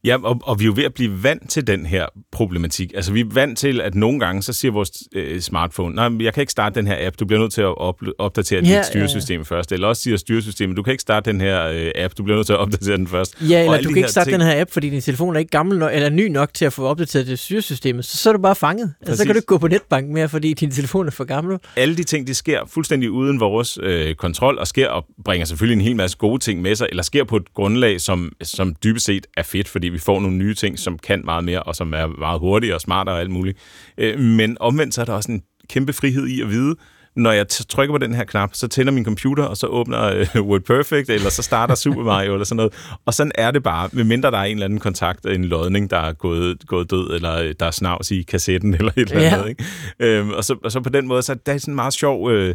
Ja, 0.04 0.16
og, 0.22 0.40
og 0.42 0.60
vi 0.60 0.64
er 0.64 0.66
jo 0.66 0.72
ved 0.76 0.84
at 0.84 0.94
blive 0.94 1.22
vant 1.22 1.50
til 1.50 1.66
den 1.66 1.86
her 1.86 2.06
problematik. 2.32 2.92
Altså, 2.94 3.12
vi 3.12 3.20
er 3.20 3.24
vant 3.32 3.58
til, 3.58 3.80
at 3.80 3.94
nogle 3.94 4.20
gange, 4.20 4.42
så 4.42 4.52
siger 4.52 4.72
vores 4.72 4.90
øh, 5.14 5.40
smartphone, 5.40 5.94
nej, 5.94 6.10
jeg 6.20 6.34
kan 6.34 6.40
ikke 6.40 6.52
starte 6.52 6.74
den 6.74 6.86
her 6.86 7.06
app, 7.06 7.16
du 7.20 7.24
bliver 7.24 7.40
nødt 7.40 7.52
til 7.52 7.60
at 7.60 7.78
op, 7.78 8.02
opdatere 8.18 8.64
ja, 8.64 8.76
dit 8.76 8.86
styresystem 8.86 9.40
ja, 9.40 9.44
først. 9.44 9.72
Eller 9.72 9.88
også 9.88 10.02
siger 10.02 10.16
styresystemet, 10.16 10.76
du 10.76 10.82
kan 10.82 10.90
ikke 10.90 11.00
starte 11.00 11.30
den 11.32 11.40
her 11.40 11.66
øh, 11.66 11.90
app, 11.96 12.14
du 12.18 12.22
bliver 12.22 12.36
nødt 12.36 12.46
til 12.46 12.52
at 12.52 12.58
opdatere 12.58 12.96
den 12.96 13.06
først. 13.06 13.36
Ja, 13.40 13.64
eller 13.64 13.82
du 13.82 13.88
kan 13.88 13.96
ikke 13.96 14.08
starte 14.08 14.30
ting... 14.30 14.40
den 14.40 14.48
her 14.48 14.60
app, 14.60 14.70
fordi 14.72 14.90
din 14.90 15.00
telefon 15.00 15.34
er 15.34 15.38
ikke 15.38 15.50
gammel 15.50 15.78
nok, 15.78 15.90
eller 15.94 16.10
ny 16.10 16.28
nok 16.28 16.54
til 16.54 16.64
at 16.64 16.72
få 16.72 16.86
opdateret 16.86 17.26
det 17.26 17.38
styresystemet. 17.38 18.04
Så, 18.04 18.16
så 18.16 18.28
er 18.28 18.32
du 18.32 18.38
bare 18.38 18.56
fanget. 18.56 18.94
Altså, 19.00 19.16
så 19.16 19.24
kan 19.24 19.34
du 19.34 19.38
ikke 19.38 19.46
gå 19.46 19.58
på 19.58 19.68
netbank 19.68 20.10
mere, 20.10 20.28
fordi 20.28 20.54
din 20.54 20.70
telefon 20.70 21.06
er 21.06 21.10
for 21.10 21.24
gammel. 21.24 21.58
Alle 21.76 21.96
de 21.96 22.02
ting, 22.02 22.26
de 22.26 22.34
sker 22.34 22.60
fuldstændig 22.66 23.10
uden 23.10 23.40
vores 23.40 23.78
øh, 23.82 24.14
kontrol, 24.14 24.58
og 24.58 24.66
sker 24.66 24.88
og 24.88 25.06
bringer 25.24 25.44
selvfølgelig 25.44 25.82
en 25.82 25.86
hel 25.86 25.96
masse 25.96 26.16
gode 26.16 26.38
ting 26.38 26.62
med 26.62 26.74
sig, 26.74 26.86
eller 26.90 27.02
sker 27.02 27.24
på 27.24 27.36
et 27.36 27.54
grundlag, 27.54 28.00
som, 28.00 28.32
som 28.42 28.74
dybest 28.84 29.06
set 29.06 29.26
er 29.36 29.42
fedt, 29.42 29.68
fordi 29.68 29.91
vi 29.92 29.98
får 29.98 30.20
nogle 30.20 30.36
nye 30.36 30.54
ting, 30.54 30.78
som 30.78 30.98
kan 30.98 31.22
meget 31.24 31.44
mere, 31.44 31.62
og 31.62 31.76
som 31.76 31.94
er 31.94 32.06
meget 32.06 32.40
hurtigere 32.40 32.76
og 32.76 32.80
smartere 32.80 33.14
og 33.14 33.20
alt 33.20 33.30
muligt. 33.30 33.58
Øh, 33.98 34.18
men 34.18 34.56
omvendt 34.60 34.94
så 34.94 35.00
er 35.00 35.04
der 35.04 35.12
også 35.12 35.32
en 35.32 35.42
kæmpe 35.68 35.92
frihed 35.92 36.26
i 36.26 36.40
at 36.40 36.48
vide, 36.48 36.76
når 37.16 37.32
jeg 37.32 37.48
trykker 37.48 37.94
på 37.94 37.98
den 37.98 38.14
her 38.14 38.24
knap, 38.24 38.50
så 38.52 38.68
tænder 38.68 38.92
min 38.92 39.04
computer, 39.04 39.44
og 39.44 39.56
så 39.56 39.66
åbner 39.66 40.26
uh, 40.36 40.46
Word 40.48 40.60
Perfect, 40.60 41.10
eller 41.10 41.30
så 41.30 41.42
starter 41.42 41.74
Super 41.84 42.02
Mario, 42.02 42.32
eller 42.32 42.44
sådan 42.44 42.56
noget. 42.56 42.72
Og 43.06 43.14
sådan 43.14 43.32
er 43.34 43.50
det 43.50 43.62
bare, 43.62 43.88
medmindre 43.92 44.30
der 44.30 44.38
er 44.38 44.44
en 44.44 44.56
eller 44.56 44.64
anden 44.64 44.78
kontakt, 44.78 45.26
en 45.26 45.44
lodning, 45.44 45.90
der 45.90 45.98
er 45.98 46.12
gået, 46.12 46.66
gået 46.66 46.90
død, 46.90 47.14
eller 47.14 47.38
øh, 47.38 47.54
der 47.60 47.66
er 47.66 47.70
snavs 47.70 48.10
i 48.10 48.22
kassetten, 48.22 48.74
eller 48.78 48.92
et 48.96 49.10
eller 49.10 49.30
andet. 49.30 49.42
Ja. 49.42 49.48
Ikke? 49.48 49.64
Øhm, 50.00 50.30
og, 50.30 50.44
så, 50.44 50.56
og 50.64 50.72
så 50.72 50.80
på 50.80 50.88
den 50.88 51.08
måde, 51.08 51.22
så 51.22 51.34
det 51.34 51.54
er 51.54 51.58
sådan 51.58 51.72
en 51.72 51.76
meget 51.76 51.92
sjov... 51.92 52.30
Øh, 52.30 52.54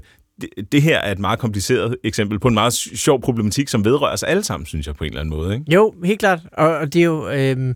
det, 0.71 0.82
her 0.82 0.97
er 0.97 1.12
et 1.12 1.19
meget 1.19 1.39
kompliceret 1.39 1.97
eksempel 2.04 2.39
på 2.39 2.47
en 2.47 2.54
meget 2.54 2.73
sjov 2.73 3.21
problematik, 3.21 3.67
som 3.67 3.86
vedrører 3.86 4.13
os 4.13 4.23
alle 4.23 4.43
sammen, 4.43 4.65
synes 4.65 4.88
jeg, 4.88 4.95
på 4.95 5.04
en 5.04 5.10
eller 5.10 5.21
anden 5.21 5.36
måde. 5.36 5.54
Ikke? 5.54 5.71
Jo, 5.73 5.93
helt 6.04 6.19
klart. 6.19 6.39
Og, 6.54 6.93
det 6.93 7.00
er 7.00 7.06
jo... 7.06 7.30
Øh 7.30 7.76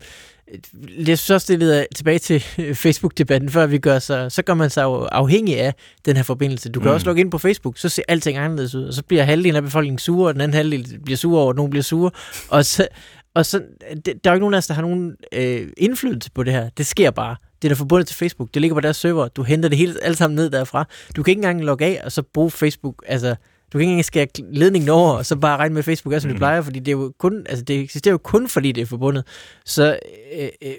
jeg 0.97 1.17
synes 1.19 1.29
også, 1.29 1.53
det 1.53 1.59
leder 1.59 1.85
tilbage 1.95 2.19
til 2.19 2.39
Facebook-debatten, 2.83 3.49
før 3.49 3.65
vi 3.65 3.77
gør 3.77 3.99
så, 3.99 4.29
så 4.29 4.41
gør 4.41 4.53
man 4.53 4.69
sig 4.69 4.83
jo 4.83 4.93
afhængig 5.11 5.59
af 5.59 5.73
den 6.05 6.15
her 6.15 6.23
forbindelse. 6.23 6.69
Du 6.69 6.79
kan 6.79 6.89
mm. 6.89 6.93
også 6.93 7.05
logge 7.05 7.21
ind 7.21 7.31
på 7.31 7.37
Facebook, 7.37 7.77
så 7.77 7.89
ser 7.89 8.03
alting 8.07 8.37
anderledes 8.37 8.75
ud, 8.75 8.83
og 8.83 8.93
så 8.93 9.03
bliver 9.03 9.23
halvdelen 9.23 9.55
af 9.55 9.63
befolkningen 9.63 9.99
sure, 9.99 10.27
og 10.27 10.33
den 10.33 10.41
anden 10.41 10.55
halvdel 10.55 10.99
bliver 11.03 11.17
sure 11.17 11.41
over, 11.41 11.49
at 11.49 11.55
nogen 11.55 11.69
bliver 11.69 11.83
sure, 11.83 12.11
og 12.49 12.65
så, 12.65 12.87
og 13.35 13.45
så 13.45 13.61
der 14.05 14.11
er 14.11 14.29
jo 14.29 14.33
ikke 14.33 14.39
nogen 14.39 14.53
af 14.53 14.57
os, 14.57 14.67
der 14.67 14.73
har 14.73 14.81
nogen 14.81 15.15
øh, 15.33 15.67
indflydelse 15.77 16.31
på 16.31 16.43
det 16.43 16.53
her. 16.53 16.69
Det 16.69 16.85
sker 16.85 17.11
bare. 17.11 17.35
Det 17.61 17.71
er 17.71 17.75
forbundet 17.75 18.07
til 18.07 18.15
Facebook. 18.15 18.49
Det 18.53 18.61
ligger 18.61 18.75
på 18.75 18.81
deres 18.81 18.97
server. 18.97 19.27
Du 19.27 19.43
henter 19.43 19.69
det 19.69 19.77
hele 19.77 20.03
alt 20.03 20.17
sammen 20.17 20.35
ned 20.35 20.49
derfra. 20.49 20.87
Du 21.15 21.23
kan 21.23 21.31
ikke 21.31 21.39
engang 21.39 21.63
logge 21.63 21.85
af, 21.85 22.01
og 22.05 22.11
så 22.11 22.21
bruge 22.21 22.51
Facebook, 22.51 23.03
altså 23.07 23.35
du 23.73 23.77
kan 23.77 23.81
ikke 23.81 23.91
engang 23.91 24.05
skære 24.05 24.27
ledningen 24.51 24.89
over, 24.89 25.13
og 25.13 25.25
så 25.25 25.35
bare 25.35 25.57
regne 25.57 25.73
med, 25.75 25.83
Facebook 25.83 26.13
er, 26.13 26.19
som 26.19 26.29
mm. 26.29 26.33
det 26.33 26.39
plejer, 26.39 26.61
fordi 26.61 26.79
det, 26.79 26.87
er 26.87 26.91
jo 26.91 27.13
kun, 27.19 27.45
altså 27.49 27.65
det 27.65 27.79
eksisterer 27.79 28.13
jo 28.13 28.17
kun, 28.17 28.47
fordi 28.47 28.71
det 28.71 28.81
er 28.81 28.85
forbundet. 28.85 29.23
Så 29.65 29.99
øh, 30.37 30.49
øh, 30.63 30.73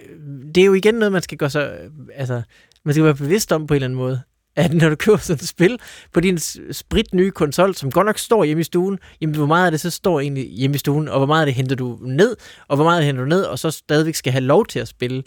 det 0.54 0.60
er 0.60 0.64
jo 0.64 0.74
igen 0.74 0.94
noget, 0.94 1.12
man 1.12 1.22
skal 1.22 1.38
gøre 1.38 1.50
sig, 1.50 1.72
altså, 2.14 2.42
man 2.84 2.94
skal 2.94 3.04
være 3.04 3.14
bevidst 3.14 3.52
om 3.52 3.66
på 3.66 3.74
en 3.74 3.76
eller 3.76 3.86
anden 3.86 3.98
måde 3.98 4.20
at 4.56 4.74
når 4.74 4.88
du 4.88 4.96
køber 4.96 5.18
sådan 5.18 5.42
et 5.42 5.48
spil 5.48 5.78
på 6.12 6.20
din 6.20 6.38
sprit 6.72 7.14
nye 7.14 7.30
konsol, 7.30 7.74
som 7.74 7.90
godt 7.90 8.06
nok 8.06 8.18
står 8.18 8.44
hjemme 8.44 8.60
i 8.60 8.64
stuen, 8.64 8.98
jamen 9.20 9.36
hvor 9.36 9.46
meget 9.46 9.64
af 9.64 9.70
det 9.70 9.80
så 9.80 9.90
står 9.90 10.20
egentlig 10.20 10.44
hjemme 10.44 10.74
i 10.74 10.78
stuen, 10.78 11.08
og 11.08 11.18
hvor 11.18 11.26
meget 11.26 11.40
af 11.40 11.46
det 11.46 11.54
henter 11.54 11.76
du 11.76 11.98
ned, 12.02 12.36
og 12.68 12.76
hvor 12.76 12.84
meget 12.84 12.96
af 12.96 13.00
det 13.00 13.06
henter 13.06 13.22
du 13.22 13.28
ned, 13.28 13.42
og 13.42 13.58
så 13.58 13.70
stadigvæk 13.70 14.14
skal 14.14 14.32
have 14.32 14.44
lov 14.44 14.66
til 14.66 14.78
at 14.78 14.88
spille 14.88 15.22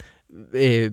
øh, 0.52 0.90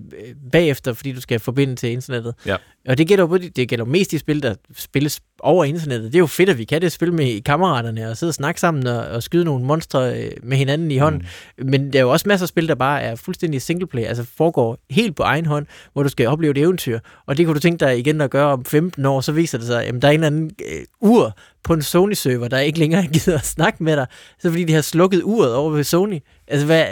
bagefter, 0.52 0.92
fordi 0.92 1.12
du 1.12 1.20
skal 1.20 1.40
forbinde 1.40 1.76
til 1.76 1.90
internettet. 1.90 2.34
Ja. 2.46 2.56
Og 2.88 2.98
det 2.98 3.08
gælder 3.08 3.24
jo 3.24 3.36
det 3.36 3.68
gælder 3.68 3.84
mest 3.84 4.12
i 4.12 4.18
spil, 4.18 4.42
der 4.42 4.54
spilles 4.76 5.20
over 5.40 5.64
internettet. 5.64 6.12
Det 6.12 6.18
er 6.18 6.20
jo 6.20 6.26
fedt, 6.26 6.48
at 6.48 6.58
vi 6.58 6.64
kan 6.64 6.80
det 6.80 6.92
spil 6.92 7.12
med 7.12 7.40
kammeraterne 7.42 8.10
og 8.10 8.16
sidde 8.16 8.30
og 8.30 8.34
snakke 8.34 8.60
sammen 8.60 8.86
og, 8.86 9.06
og 9.06 9.22
skyde 9.22 9.44
nogle 9.44 9.64
monstre 9.64 10.24
øh, 10.24 10.30
med 10.42 10.56
hinanden 10.56 10.90
i 10.90 10.98
hånden. 10.98 11.26
Mm. 11.58 11.70
Men 11.70 11.92
der 11.92 11.98
er 11.98 12.02
jo 12.02 12.10
også 12.10 12.28
masser 12.28 12.44
af 12.44 12.48
spil, 12.48 12.68
der 12.68 12.74
bare 12.74 13.02
er 13.02 13.14
fuldstændig 13.14 13.62
singleplayer, 13.62 14.08
altså 14.08 14.24
foregår 14.36 14.78
helt 14.90 15.16
på 15.16 15.22
egen 15.22 15.46
hånd, 15.46 15.66
hvor 15.92 16.02
du 16.02 16.08
skal 16.08 16.28
opleve 16.28 16.50
et 16.50 16.58
eventyr. 16.58 16.98
Og 17.26 17.36
det 17.36 17.46
kunne 17.46 17.54
du 17.54 17.60
tænke 17.60 17.84
dig 17.84 17.98
igen 17.98 18.20
at 18.20 18.30
gøre 18.30 18.52
om 18.52 18.64
15 18.64 19.06
år, 19.06 19.20
så 19.20 19.32
viser 19.32 19.58
det 19.58 19.66
sig, 19.66 19.84
at 19.84 20.02
der 20.02 20.08
er 20.08 20.12
en 20.12 20.24
eller 20.24 20.26
anden 20.26 20.50
øh, 20.72 20.84
ur 21.00 21.36
på 21.64 21.72
en 21.72 21.82
Sony-server, 21.82 22.48
der 22.48 22.58
ikke 22.58 22.78
længere 22.78 23.06
gider 23.12 23.38
at 23.38 23.46
snakke 23.46 23.84
med 23.84 23.96
dig. 23.96 24.06
Så 24.38 24.50
fordi 24.50 24.64
de 24.64 24.72
har 24.72 24.80
slukket 24.80 25.22
uret 25.22 25.54
over 25.54 25.70
ved 25.70 25.84
Sony. 25.84 26.18
Altså, 26.48 26.66
hvad, 26.66 26.86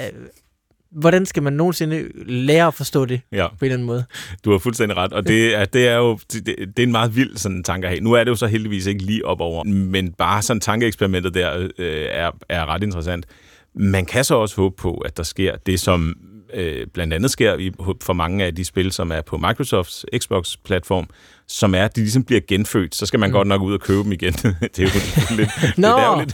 hvordan 0.92 1.26
skal 1.26 1.42
man 1.42 1.52
nogensinde 1.52 2.08
lære 2.24 2.66
at 2.66 2.74
forstå 2.74 3.04
det 3.04 3.20
ja. 3.32 3.48
på 3.48 3.54
en 3.54 3.64
eller 3.64 3.74
anden 3.74 3.86
måde? 3.86 4.04
Du 4.44 4.50
har 4.50 4.58
fuldstændig 4.58 4.96
ret, 4.96 5.12
og 5.12 5.26
det 5.28 5.54
er, 5.54 5.64
det 5.64 5.88
er 5.88 5.96
jo 5.96 6.18
det, 6.32 6.46
det 6.46 6.78
er 6.78 6.82
en 6.82 6.92
meget 6.92 7.16
vild 7.16 7.36
sådan 7.36 7.62
tanke 7.62 7.86
at 7.86 7.90
have. 7.92 8.00
Nu 8.00 8.12
er 8.12 8.24
det 8.24 8.30
jo 8.30 8.36
så 8.36 8.46
heldigvis 8.46 8.86
ikke 8.86 9.02
lige 9.02 9.26
op 9.26 9.40
over, 9.40 9.64
men 9.64 10.12
bare 10.12 10.42
sådan 10.42 10.60
tankeeksperimentet 10.60 11.34
der 11.34 11.68
øh, 11.78 12.06
er, 12.10 12.30
er 12.48 12.66
ret 12.66 12.82
interessant. 12.82 13.26
Man 13.74 14.06
kan 14.06 14.24
så 14.24 14.34
også 14.34 14.56
håbe 14.56 14.76
på, 14.76 14.94
at 14.94 15.16
der 15.16 15.22
sker 15.22 15.56
det, 15.66 15.80
som 15.80 16.16
øh, 16.54 16.86
blandt 16.94 17.14
andet 17.14 17.30
sker 17.30 17.56
i, 17.56 17.72
for 18.02 18.12
mange 18.12 18.44
af 18.44 18.54
de 18.54 18.64
spil, 18.64 18.92
som 18.92 19.12
er 19.12 19.20
på 19.20 19.36
Microsofts 19.36 20.06
Xbox-platform, 20.18 21.08
som 21.48 21.74
er, 21.74 21.84
at 21.84 21.96
de 21.96 22.00
ligesom 22.00 22.24
bliver 22.24 22.40
genfødt, 22.48 22.94
så 22.94 23.06
skal 23.06 23.20
man 23.20 23.30
mm. 23.30 23.32
godt 23.32 23.48
nok 23.48 23.62
ud 23.62 23.74
og 23.74 23.80
købe 23.80 24.02
dem 24.02 24.12
igen. 24.12 24.32
det 24.76 24.78
er 24.78 24.82
jo 24.82 25.36
lidt, 25.36 25.78
no. 25.78 26.24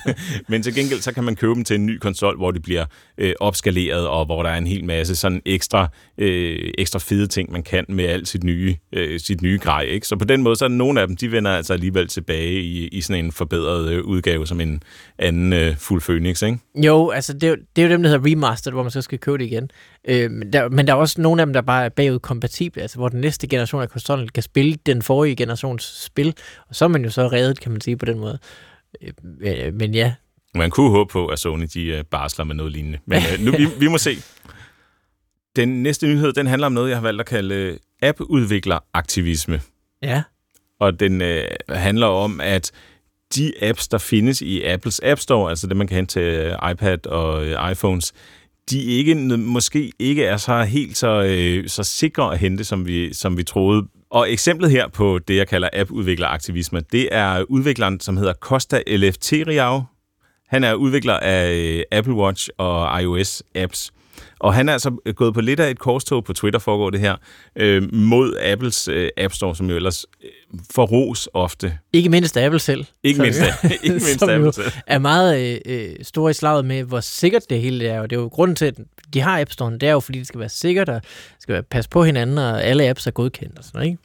Men 0.48 0.62
til 0.62 0.74
gengæld, 0.74 1.00
så 1.00 1.12
kan 1.12 1.24
man 1.24 1.36
købe 1.36 1.54
dem 1.54 1.64
til 1.64 1.76
en 1.76 1.86
ny 1.86 1.98
konsol, 1.98 2.36
hvor 2.36 2.50
de 2.50 2.60
bliver 2.60 2.84
øh, 3.18 3.34
opskaleret, 3.40 4.06
og 4.06 4.26
hvor 4.26 4.42
der 4.42 4.50
er 4.50 4.58
en 4.58 4.66
hel 4.66 4.84
masse 4.84 5.16
sådan 5.16 5.42
ekstra, 5.46 5.88
øh, 6.18 6.70
ekstra 6.78 6.98
fede 6.98 7.26
ting, 7.26 7.52
man 7.52 7.62
kan 7.62 7.84
med 7.88 8.04
alt 8.04 8.28
sit 8.28 8.44
nye, 8.44 8.76
øh, 8.92 9.20
sit 9.20 9.42
nye 9.42 9.58
grej. 9.62 9.82
Ikke? 9.82 10.06
Så 10.06 10.16
på 10.16 10.24
den 10.24 10.42
måde, 10.42 10.56
så 10.56 10.64
er 10.64 10.68
nogle 10.68 11.00
af 11.00 11.06
dem, 11.06 11.16
de 11.16 11.32
vender 11.32 11.50
altså 11.50 11.72
alligevel 11.72 12.08
tilbage 12.08 12.62
i, 12.62 12.88
i 12.88 13.00
sådan 13.00 13.24
en 13.24 13.32
forbedret 13.32 13.92
øh, 13.92 14.04
udgave, 14.04 14.46
som 14.46 14.60
en 14.60 14.82
anden 15.18 15.52
øh, 15.52 15.76
fuld 15.76 16.02
Phoenix, 16.02 16.42
ikke? 16.42 16.58
Jo, 16.74 17.10
altså 17.10 17.32
det 17.32 17.48
er, 17.48 17.56
det 17.76 17.84
er 17.84 17.86
jo 17.88 17.92
dem, 17.92 18.02
der 18.02 18.10
hedder 18.10 18.30
remastered, 18.30 18.72
hvor 18.72 18.82
man 18.82 18.90
så 18.90 19.02
skal 19.02 19.18
købe 19.18 19.38
det 19.38 19.44
igen. 19.44 19.70
Øh, 20.08 20.30
men, 20.30 20.52
der, 20.52 20.68
men 20.68 20.86
der 20.86 20.92
er 20.92 20.96
også 20.96 21.20
nogle 21.20 21.42
af 21.42 21.46
dem, 21.46 21.52
der 21.52 21.60
bare 21.60 21.84
er 21.84 21.88
bagud 21.88 22.18
kompatible, 22.18 22.82
altså 22.82 22.98
hvor 22.98 23.08
den 23.08 23.20
næste 23.20 23.46
generation 23.46 23.82
af 23.82 23.88
konsollen 23.88 24.28
kan 24.28 24.42
spille 24.42 24.76
den 24.86 24.97
forrige 25.02 25.36
generations 25.36 26.04
spil, 26.04 26.34
og 26.68 26.74
så 26.74 26.84
er 26.84 26.88
man 26.88 27.04
jo 27.04 27.10
så 27.10 27.28
reddet, 27.28 27.60
kan 27.60 27.72
man 27.72 27.80
sige 27.80 27.96
på 27.96 28.04
den 28.04 28.18
måde. 28.18 28.38
Øh, 29.02 29.12
øh 29.40 29.74
men 29.74 29.94
ja. 29.94 30.14
Man 30.54 30.70
kunne 30.70 30.90
håbe 30.90 31.12
på, 31.12 31.26
at 31.26 31.38
Sony 31.38 31.66
de 31.74 31.86
øh, 31.86 32.04
barsler 32.04 32.44
med 32.44 32.54
noget 32.54 32.72
lignende. 32.72 32.98
Men 33.06 33.22
øh, 33.32 33.44
nu, 33.44 33.52
vi, 33.52 33.66
vi 33.78 33.88
må 33.88 33.98
se. 33.98 34.16
Den 35.56 35.82
næste 35.82 36.06
nyhed, 36.06 36.32
den 36.32 36.46
handler 36.46 36.66
om 36.66 36.72
noget, 36.72 36.88
jeg 36.88 36.96
har 36.96 37.02
valgt 37.02 37.20
at 37.20 37.26
kalde 37.26 37.78
app-udvikleraktivisme. 38.02 39.60
Ja. 40.02 40.22
Og 40.80 41.00
den 41.00 41.22
øh, 41.22 41.44
handler 41.68 42.06
om, 42.06 42.40
at 42.40 42.72
de 43.34 43.52
apps, 43.62 43.88
der 43.88 43.98
findes 43.98 44.42
i 44.42 44.64
Apples 44.64 45.00
App 45.04 45.20
Store, 45.20 45.50
altså 45.50 45.66
det, 45.66 45.76
man 45.76 45.86
kan 45.86 45.94
hente 45.96 46.12
til 46.12 46.56
iPad 46.70 47.06
og 47.06 47.70
iPhones, 47.72 48.12
de 48.70 48.82
ikke, 48.82 49.14
måske 49.36 49.92
ikke 49.98 50.24
er 50.24 50.36
så 50.36 50.62
helt 50.62 50.96
så, 50.96 51.22
øh, 51.22 51.68
så 51.68 51.82
sikre 51.82 52.32
at 52.32 52.38
hente, 52.38 52.64
som 52.64 52.86
vi, 52.86 53.14
som 53.14 53.36
vi 53.36 53.42
troede. 53.42 53.86
Og 54.10 54.32
eksemplet 54.32 54.70
her 54.70 54.88
på 54.88 55.18
det, 55.18 55.36
jeg 55.36 55.48
kalder 55.48 55.68
app-udvikleraktivisme, 55.72 56.80
det 56.92 57.08
er 57.12 57.44
udvikleren, 57.48 58.00
som 58.00 58.16
hedder 58.16 58.32
Costa 58.32 58.82
Eleftheriou. 58.86 59.82
Han 60.48 60.64
er 60.64 60.74
udvikler 60.74 61.14
af 61.14 61.54
øh, 61.54 61.82
Apple 61.92 62.14
Watch 62.14 62.48
og 62.58 63.00
iOS-apps. 63.00 63.90
Og 64.38 64.54
han 64.54 64.68
er 64.68 64.72
altså 64.72 65.12
gået 65.16 65.34
på 65.34 65.40
lidt 65.40 65.60
af 65.60 65.70
et 65.70 65.78
korstog 65.78 66.24
på 66.24 66.32
Twitter, 66.32 66.60
foregår 66.60 66.90
det 66.90 67.00
her, 67.00 67.16
øh, 67.56 67.94
mod 67.94 68.36
Apples 68.42 68.88
øh, 68.88 69.08
App 69.16 69.34
Store, 69.34 69.56
som 69.56 69.70
jo 69.70 69.76
ellers 69.76 70.06
øh, 70.24 70.30
får 70.74 70.86
ros 70.86 71.28
ofte. 71.34 71.78
Ikke 71.92 72.08
mindst 72.08 72.36
Apple 72.36 72.60
selv. 72.60 72.84
Ikke 73.02 73.20
mindst, 73.20 73.40
ikke 73.82 73.92
mindst 73.92 74.22
Apple 74.22 74.52
selv. 74.52 74.72
er 74.86 74.98
meget 74.98 75.60
øh, 75.66 75.88
øh, 75.88 75.94
stor 76.02 76.28
i 76.28 76.32
slaget 76.32 76.64
med, 76.64 76.82
hvor 76.82 77.00
sikkert 77.00 77.42
det 77.50 77.60
hele 77.60 77.86
er. 77.86 78.00
Og 78.00 78.10
det 78.10 78.16
er 78.16 78.20
jo 78.20 78.28
grunden 78.28 78.56
til, 78.56 78.64
at 78.64 78.74
de 79.14 79.20
har 79.20 79.40
App 79.40 79.52
Store, 79.52 79.72
det 79.72 79.82
er 79.82 79.92
jo, 79.92 80.00
fordi 80.00 80.18
det 80.18 80.26
skal 80.26 80.40
være 80.40 80.48
sikkert, 80.48 80.88
og 80.88 81.00
skal 81.38 81.52
være, 81.52 81.62
passe 81.62 81.90
på 81.90 82.04
hinanden, 82.04 82.38
og 82.38 82.64
alle 82.64 82.88
apps 82.88 83.06
er 83.06 83.10
godkendt 83.10 83.58
og 83.58 83.64
sådan 83.64 83.78
noget, 83.78 83.90
ikke? 83.90 84.02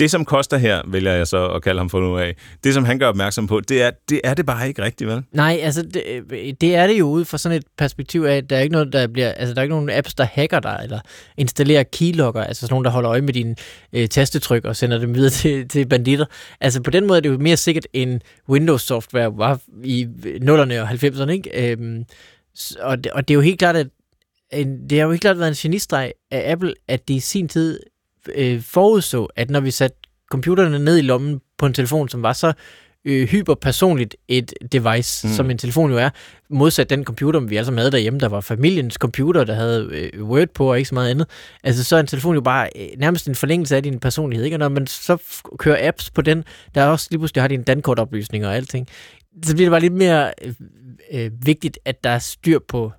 Det, 0.00 0.10
som 0.10 0.24
koster 0.24 0.56
her, 0.56 0.82
vælger 0.86 1.12
jeg 1.12 1.26
så 1.26 1.48
at 1.48 1.62
kalde 1.62 1.80
ham 1.80 1.90
for 1.90 2.00
nu 2.00 2.18
af, 2.18 2.36
det, 2.64 2.74
som 2.74 2.84
han 2.84 2.98
gør 2.98 3.06
opmærksom 3.06 3.46
på, 3.46 3.60
det 3.60 3.82
er, 3.82 3.90
det 4.08 4.20
er 4.24 4.34
det 4.34 4.46
bare 4.46 4.68
ikke 4.68 4.82
rigtigt, 4.82 5.10
vel? 5.10 5.22
Nej, 5.32 5.60
altså 5.62 5.82
det, 5.82 6.02
øh, 6.06 6.52
det 6.60 6.74
er 6.74 6.86
det 6.86 6.98
jo 6.98 7.08
ud 7.08 7.24
fra 7.24 7.38
sådan 7.38 7.58
et 7.58 7.64
perspektiv 7.78 8.22
af, 8.22 8.36
at 8.36 8.50
der 8.50 8.56
er 8.56 8.60
ikke 8.60 8.72
noget, 8.72 8.92
der 8.92 9.06
bliver, 9.06 9.32
altså 9.32 9.54
der 9.54 9.60
er 9.60 9.62
ikke 9.62 9.74
nogen 9.74 9.90
apps, 9.90 10.14
der 10.14 10.24
hacker 10.24 10.60
dig, 10.60 10.80
eller 10.82 11.00
installerer 11.36 11.82
keylogger, 11.82 12.44
altså 12.44 12.60
sådan 12.60 12.72
nogen, 12.72 12.84
der 12.84 12.90
holder 12.90 13.10
øje 13.10 13.20
med 13.20 13.32
dine 13.32 13.54
øh, 13.92 14.08
tastetryk 14.08 14.64
og 14.64 14.76
sender 14.76 14.98
dem 14.98 15.14
videre 15.14 15.30
til, 15.40 15.68
til 15.68 15.88
banditter. 15.88 16.26
Altså 16.60 16.82
på 16.82 16.90
den 16.90 17.06
måde 17.06 17.16
er 17.16 17.20
det 17.20 17.28
jo 17.28 17.38
mere 17.38 17.56
sikkert 17.56 17.86
end 17.92 18.20
Windows-software 18.48 19.38
var 19.38 19.60
i 19.84 20.08
øh, 20.26 20.34
0'erne 20.34 20.80
og 20.80 20.90
90'erne, 20.90 21.30
ikke? 21.30 21.72
Øhm, 21.72 22.04
og, 22.80 23.04
det, 23.04 23.12
og 23.12 23.28
det 23.28 23.34
er 23.34 23.36
jo 23.36 23.40
helt 23.40 23.58
klart, 23.58 23.76
at 23.76 23.86
en, 24.52 24.90
det 24.90 24.98
har 24.98 25.04
jo 25.04 25.10
helt 25.10 25.20
klart 25.20 25.38
været 25.38 25.48
en 25.48 25.54
genistreg 25.54 26.12
af 26.30 26.52
Apple, 26.52 26.74
at 26.88 27.08
de 27.08 27.14
i 27.14 27.20
sin 27.20 27.48
tid 27.48 27.80
øh, 28.34 28.62
forudså, 28.62 29.24
at 29.36 29.50
når 29.50 29.60
vi 29.60 29.70
satte 29.70 29.96
computerne 30.30 30.78
ned 30.78 30.98
i 30.98 31.02
lommen 31.02 31.40
på 31.58 31.66
en 31.66 31.74
telefon, 31.74 32.08
som 32.08 32.22
var 32.22 32.32
så 32.32 32.52
øh, 33.04 33.28
hyperpersonligt 33.28 34.16
et 34.28 34.52
device, 34.72 35.26
mm. 35.26 35.32
som 35.32 35.50
en 35.50 35.58
telefon 35.58 35.90
jo 35.90 35.98
er, 35.98 36.10
modsat 36.50 36.90
den 36.90 37.04
computer, 37.04 37.40
vi 37.40 37.64
sammen 37.64 37.78
havde 37.78 37.92
derhjemme, 37.92 38.20
der 38.20 38.28
var 38.28 38.40
familiens 38.40 38.94
computer, 38.94 39.44
der 39.44 39.54
havde 39.54 39.88
øh, 39.92 40.24
Word 40.24 40.48
på 40.54 40.70
og 40.70 40.78
ikke 40.78 40.88
så 40.88 40.94
meget 40.94 41.10
andet. 41.10 41.26
Altså 41.64 41.84
så 41.84 41.96
er 41.96 42.00
en 42.00 42.06
telefon 42.06 42.34
jo 42.34 42.40
bare 42.40 42.68
øh, 42.76 42.88
nærmest 42.98 43.28
en 43.28 43.34
forlængelse 43.34 43.76
af 43.76 43.82
din 43.82 44.00
personlighed, 44.00 44.44
ikke? 44.44 44.54
Og 44.54 44.58
når 44.58 44.68
man 44.68 44.86
så 44.86 45.16
kører 45.58 45.88
apps 45.88 46.10
på 46.10 46.22
den, 46.22 46.44
der 46.74 46.84
også 46.84 47.08
lige 47.10 47.18
pludselig 47.18 47.42
har 47.42 47.48
dine 47.48 47.64
dankortoplysninger 47.64 48.48
og 48.48 48.56
alting, 48.56 48.88
så 49.44 49.54
bliver 49.54 49.66
det 49.66 49.72
bare 49.72 49.80
lidt 49.80 49.92
mere 49.92 50.32
øh, 50.42 50.54
øh, 51.12 51.30
vigtigt, 51.46 51.78
at 51.84 52.04
der 52.04 52.10
er 52.10 52.18
styr 52.18 52.58
på 52.68 52.92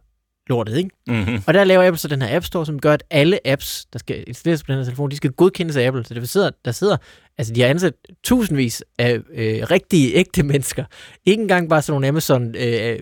lortet, 0.47 0.77
ikke? 0.77 0.89
Mm-hmm. 1.07 1.43
Og 1.47 1.53
der 1.53 1.63
laver 1.63 1.87
Apple 1.87 1.99
så 1.99 2.07
den 2.07 2.21
her 2.21 2.37
App 2.37 2.45
Store, 2.45 2.65
som 2.65 2.79
gør, 2.79 2.93
at 2.93 3.03
alle 3.09 3.47
apps, 3.47 3.85
der 3.93 3.99
skal 3.99 4.23
installeres 4.27 4.63
på 4.63 4.71
den 4.71 4.77
her 4.77 4.85
telefon, 4.85 5.11
de 5.11 5.15
skal 5.15 5.31
godkendes 5.31 5.77
af 5.77 5.87
Apple. 5.87 6.05
Så 6.05 6.13
der 6.13 6.25
sidder, 6.25 6.49
der 6.65 6.71
sidder 6.71 6.97
altså 7.41 7.53
de 7.53 7.61
har 7.61 7.67
ansat 7.67 7.93
tusindvis 8.23 8.83
af 8.97 9.19
øh, 9.33 9.63
rigtige, 9.71 10.15
ægte 10.15 10.43
mennesker. 10.43 10.85
Ikke 11.25 11.41
engang 11.41 11.69
bare 11.69 11.81
sådan 11.81 11.93
nogle 11.93 12.07
Amazon 12.07 12.55
øh, 12.55 12.99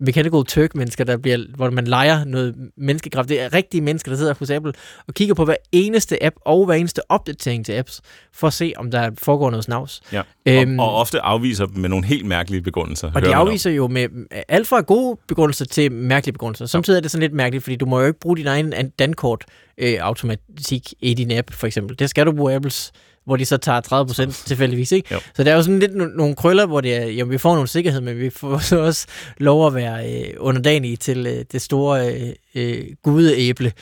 Mechanical 0.00 0.44
Turk-mennesker, 0.44 1.04
der 1.04 1.16
bliver, 1.16 1.38
hvor 1.56 1.70
man 1.70 1.84
leger 1.84 2.24
noget 2.24 2.54
menneskekraft. 2.76 3.28
Det 3.28 3.40
er 3.40 3.54
rigtige 3.54 3.80
mennesker, 3.80 4.10
der 4.10 4.18
sidder 4.18 4.34
hos 4.38 4.50
Apple 4.50 4.72
og 5.08 5.14
kigger 5.14 5.34
på 5.34 5.44
hver 5.44 5.56
eneste 5.72 6.24
app 6.24 6.36
og 6.40 6.66
hver 6.66 6.74
eneste 6.74 7.10
opdatering 7.10 7.66
til 7.66 7.72
apps, 7.72 8.00
for 8.32 8.46
at 8.46 8.52
se, 8.52 8.72
om 8.76 8.90
der 8.90 9.10
foregår 9.18 9.50
noget 9.50 9.64
snavs. 9.64 10.00
Ja. 10.12 10.22
Øhm, 10.46 10.78
og, 10.78 10.88
og 10.88 10.94
ofte 10.94 11.20
afviser 11.20 11.66
dem 11.66 11.76
med 11.76 11.88
nogle 11.88 12.06
helt 12.06 12.26
mærkelige 12.26 12.62
begrundelser. 12.62 13.10
Og 13.14 13.22
de 13.22 13.34
afviser 13.34 13.70
jo 13.70 13.88
med 13.88 14.08
alt 14.48 14.68
fra 14.68 14.80
gode 14.80 15.20
begrundelser 15.28 15.64
til 15.64 15.92
mærkelige 15.92 16.32
begrundelser. 16.32 16.66
Samtidig 16.66 16.96
er 16.96 17.00
det 17.00 17.10
sådan 17.10 17.22
lidt 17.22 17.32
mærkeligt, 17.32 17.64
fordi 17.64 17.76
du 17.76 17.86
må 17.86 18.00
jo 18.00 18.06
ikke 18.06 18.20
bruge 18.20 18.36
din 18.36 18.46
egen 18.46 18.90
dankort 18.98 19.44
øh, 19.78 19.98
automatik 20.00 20.94
i 21.00 21.14
din 21.14 21.32
app, 21.32 21.52
for 21.52 21.66
eksempel. 21.66 21.98
Det 21.98 22.10
skal 22.10 22.26
du 22.26 22.32
bruge 22.32 22.54
Apples 22.54 22.92
hvor 23.24 23.36
de 23.36 23.44
så 23.44 23.56
tager 23.56 23.80
30 23.80 24.06
procent 24.06 24.34
tilfældigvis. 24.34 24.92
Ikke? 24.92 25.14
Jo. 25.14 25.20
Så 25.34 25.44
der 25.44 25.52
er 25.52 25.56
jo 25.56 25.62
sådan 25.62 25.78
lidt 25.78 25.92
no- 25.92 26.16
nogle 26.16 26.34
krøller, 26.34 26.66
hvor 26.66 26.80
det 26.80 26.94
er, 26.96 27.04
jamen, 27.04 27.32
vi 27.32 27.38
får 27.38 27.54
nogle 27.54 27.68
sikkerhed, 27.68 28.00
men 28.00 28.18
vi 28.18 28.30
får 28.30 28.58
så 28.68 28.78
også 28.78 29.06
lov 29.38 29.66
at 29.66 29.74
være 29.74 30.12
øh, 30.12 30.34
underdanige 30.38 30.96
til 30.96 31.26
øh, 31.26 31.44
det 31.52 31.62
store 31.62 32.14
øh, 32.14 32.32
øh, 32.54 32.84
gudeæble. 33.02 33.72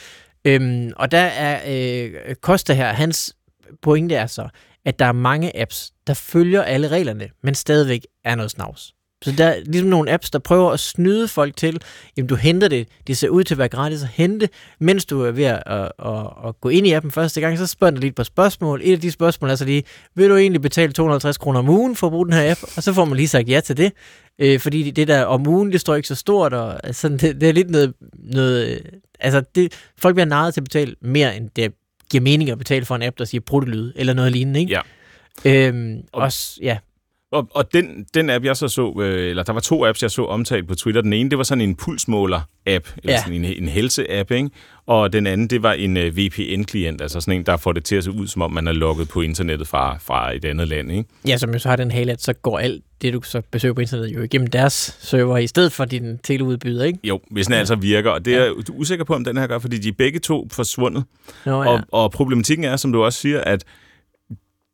Øhm, 0.44 0.92
og 0.96 1.10
der 1.10 1.18
er 1.18 1.60
øh, 1.66 2.34
Costa 2.34 2.72
her, 2.72 2.92
hans 2.92 3.36
pointe 3.82 4.14
er 4.14 4.26
så, 4.26 4.48
at 4.84 4.98
der 4.98 5.04
er 5.04 5.12
mange 5.12 5.60
apps, 5.60 5.92
der 6.06 6.14
følger 6.14 6.62
alle 6.62 6.88
reglerne, 6.88 7.28
men 7.42 7.54
stadigvæk 7.54 8.06
er 8.24 8.34
noget 8.34 8.50
snavs. 8.50 8.94
Så 9.24 9.32
der 9.38 9.44
er 9.44 9.60
ligesom 9.64 9.88
nogle 9.88 10.12
apps, 10.12 10.30
der 10.30 10.38
prøver 10.38 10.70
at 10.70 10.80
snyde 10.80 11.28
folk 11.28 11.56
til, 11.56 11.82
jamen 12.16 12.26
du 12.28 12.34
henter 12.34 12.68
det, 12.68 12.88
det 13.06 13.16
ser 13.16 13.28
ud 13.28 13.44
til 13.44 13.54
at 13.54 13.58
være 13.58 13.68
gratis 13.68 14.02
at 14.02 14.08
hente, 14.08 14.48
mens 14.78 15.04
du 15.04 15.22
er 15.22 15.30
ved 15.30 15.44
at, 15.44 15.62
at, 15.66 15.92
at, 15.98 16.26
at 16.46 16.60
gå 16.60 16.68
ind 16.68 16.86
i 16.86 16.92
appen 16.92 17.10
første 17.10 17.40
gang, 17.40 17.58
så 17.58 17.66
spørger 17.66 17.90
du 17.90 18.00
lige 18.00 18.12
på 18.12 18.24
spørgsmål. 18.24 18.80
Et 18.84 18.92
af 18.92 19.00
de 19.00 19.10
spørgsmål 19.10 19.50
er 19.50 19.54
så 19.54 19.64
lige, 19.64 19.82
vil 20.14 20.30
du 20.30 20.36
egentlig 20.36 20.62
betale 20.62 20.92
250 20.92 21.38
kroner 21.38 21.58
om 21.58 21.68
ugen 21.68 21.96
for 21.96 22.06
at 22.06 22.10
bruge 22.10 22.26
den 22.26 22.34
her 22.34 22.50
app? 22.50 22.60
Og 22.76 22.82
så 22.82 22.92
får 22.92 23.04
man 23.04 23.16
lige 23.16 23.28
sagt 23.28 23.48
ja 23.48 23.60
til 23.60 23.76
det, 23.76 23.92
øh, 24.38 24.60
fordi 24.60 24.90
det 24.90 25.08
der 25.08 25.24
om 25.24 25.46
ugen, 25.46 25.72
det 25.72 25.80
står 25.80 25.94
ikke 25.94 26.08
så 26.08 26.14
stort, 26.14 26.52
og 26.52 26.86
altså, 26.86 27.08
det, 27.08 27.40
det 27.40 27.48
er 27.48 27.52
lidt 27.52 27.70
noget, 27.70 27.94
noget 28.14 28.82
altså 29.20 29.42
det, 29.54 29.72
folk 29.98 30.14
bliver 30.14 30.26
narret 30.26 30.54
til 30.54 30.60
at 30.60 30.64
betale 30.64 30.94
mere, 31.00 31.36
end 31.36 31.50
det 31.56 31.72
giver 32.10 32.22
mening 32.22 32.50
at 32.50 32.58
betale 32.58 32.84
for 32.84 32.96
en 32.96 33.02
app, 33.02 33.18
der 33.18 33.24
siger 33.24 33.40
pruttelyd, 33.40 33.92
eller 33.96 34.12
noget 34.12 34.32
lignende, 34.32 34.60
ikke? 34.60 34.72
Ja. 34.72 34.80
Øhm, 35.44 36.02
og, 36.12 36.22
også, 36.22 36.58
ja. 36.62 36.78
Og, 37.32 37.48
og 37.50 37.72
den, 37.72 38.06
den 38.14 38.30
app, 38.30 38.44
jeg 38.44 38.56
så 38.56 38.68
så, 38.68 39.00
øh, 39.02 39.30
eller 39.30 39.42
der 39.42 39.52
var 39.52 39.60
to 39.60 39.86
apps, 39.86 40.02
jeg 40.02 40.10
så 40.10 40.24
omtalt 40.24 40.68
på 40.68 40.74
Twitter. 40.74 41.00
Den 41.00 41.12
ene, 41.12 41.30
det 41.30 41.38
var 41.38 41.44
sådan 41.44 41.62
en 41.62 41.76
pulsmåler-app, 41.82 42.94
eller 42.96 43.12
ja. 43.12 43.18
sådan 43.18 43.34
en, 43.34 43.44
en 43.44 43.68
helse-app, 43.68 44.30
ikke? 44.30 44.50
Og 44.86 45.12
den 45.12 45.26
anden, 45.26 45.46
det 45.46 45.62
var 45.62 45.72
en 45.72 45.96
øh, 45.96 46.16
VPN-klient, 46.16 47.00
altså 47.00 47.20
sådan 47.20 47.34
en, 47.34 47.46
der 47.46 47.56
får 47.56 47.72
det 47.72 47.84
til 47.84 47.96
at 47.96 48.04
se 48.04 48.10
ud, 48.10 48.26
som 48.26 48.42
om 48.42 48.52
man 48.52 48.66
er 48.66 48.72
logget 48.72 49.08
på 49.08 49.20
internettet 49.20 49.68
fra, 49.68 49.98
fra 50.00 50.34
et 50.36 50.44
andet 50.44 50.68
land, 50.68 50.92
ikke? 50.92 51.04
Ja, 51.26 51.36
som 51.36 51.52
jo 51.52 51.58
så 51.58 51.68
har 51.68 51.76
den 51.76 51.90
hale, 51.90 52.12
at 52.12 52.22
så 52.22 52.32
går 52.32 52.58
alt 52.58 52.84
det, 53.02 53.12
du 53.12 53.22
så 53.22 53.42
besøger 53.50 53.74
på 53.74 53.80
internettet, 53.80 54.16
jo 54.16 54.22
igennem 54.22 54.46
deres 54.46 54.96
server, 55.00 55.38
i 55.38 55.46
stedet 55.46 55.72
for 55.72 55.84
din 55.84 56.18
teleudbyder, 56.18 56.84
ikke? 56.84 56.98
Jo, 57.04 57.20
hvis 57.30 57.46
den 57.46 57.52
ja. 57.52 57.58
altså 57.58 57.74
virker, 57.74 58.10
og 58.10 58.24
det 58.24 58.34
er 58.34 58.48
du 58.48 58.72
er 58.72 58.76
usikker 58.76 59.04
på, 59.04 59.14
om 59.14 59.24
den 59.24 59.36
her 59.36 59.46
gør, 59.46 59.58
fordi 59.58 59.78
de 59.78 59.88
er 59.88 59.92
begge 59.98 60.18
to 60.18 60.48
forsvundet. 60.52 61.04
Nå, 61.46 61.62
ja. 61.62 61.68
og, 61.68 61.80
og 61.92 62.10
problematikken 62.10 62.64
er, 62.64 62.76
som 62.76 62.92
du 62.92 63.04
også 63.04 63.18
siger, 63.18 63.40
at 63.40 63.64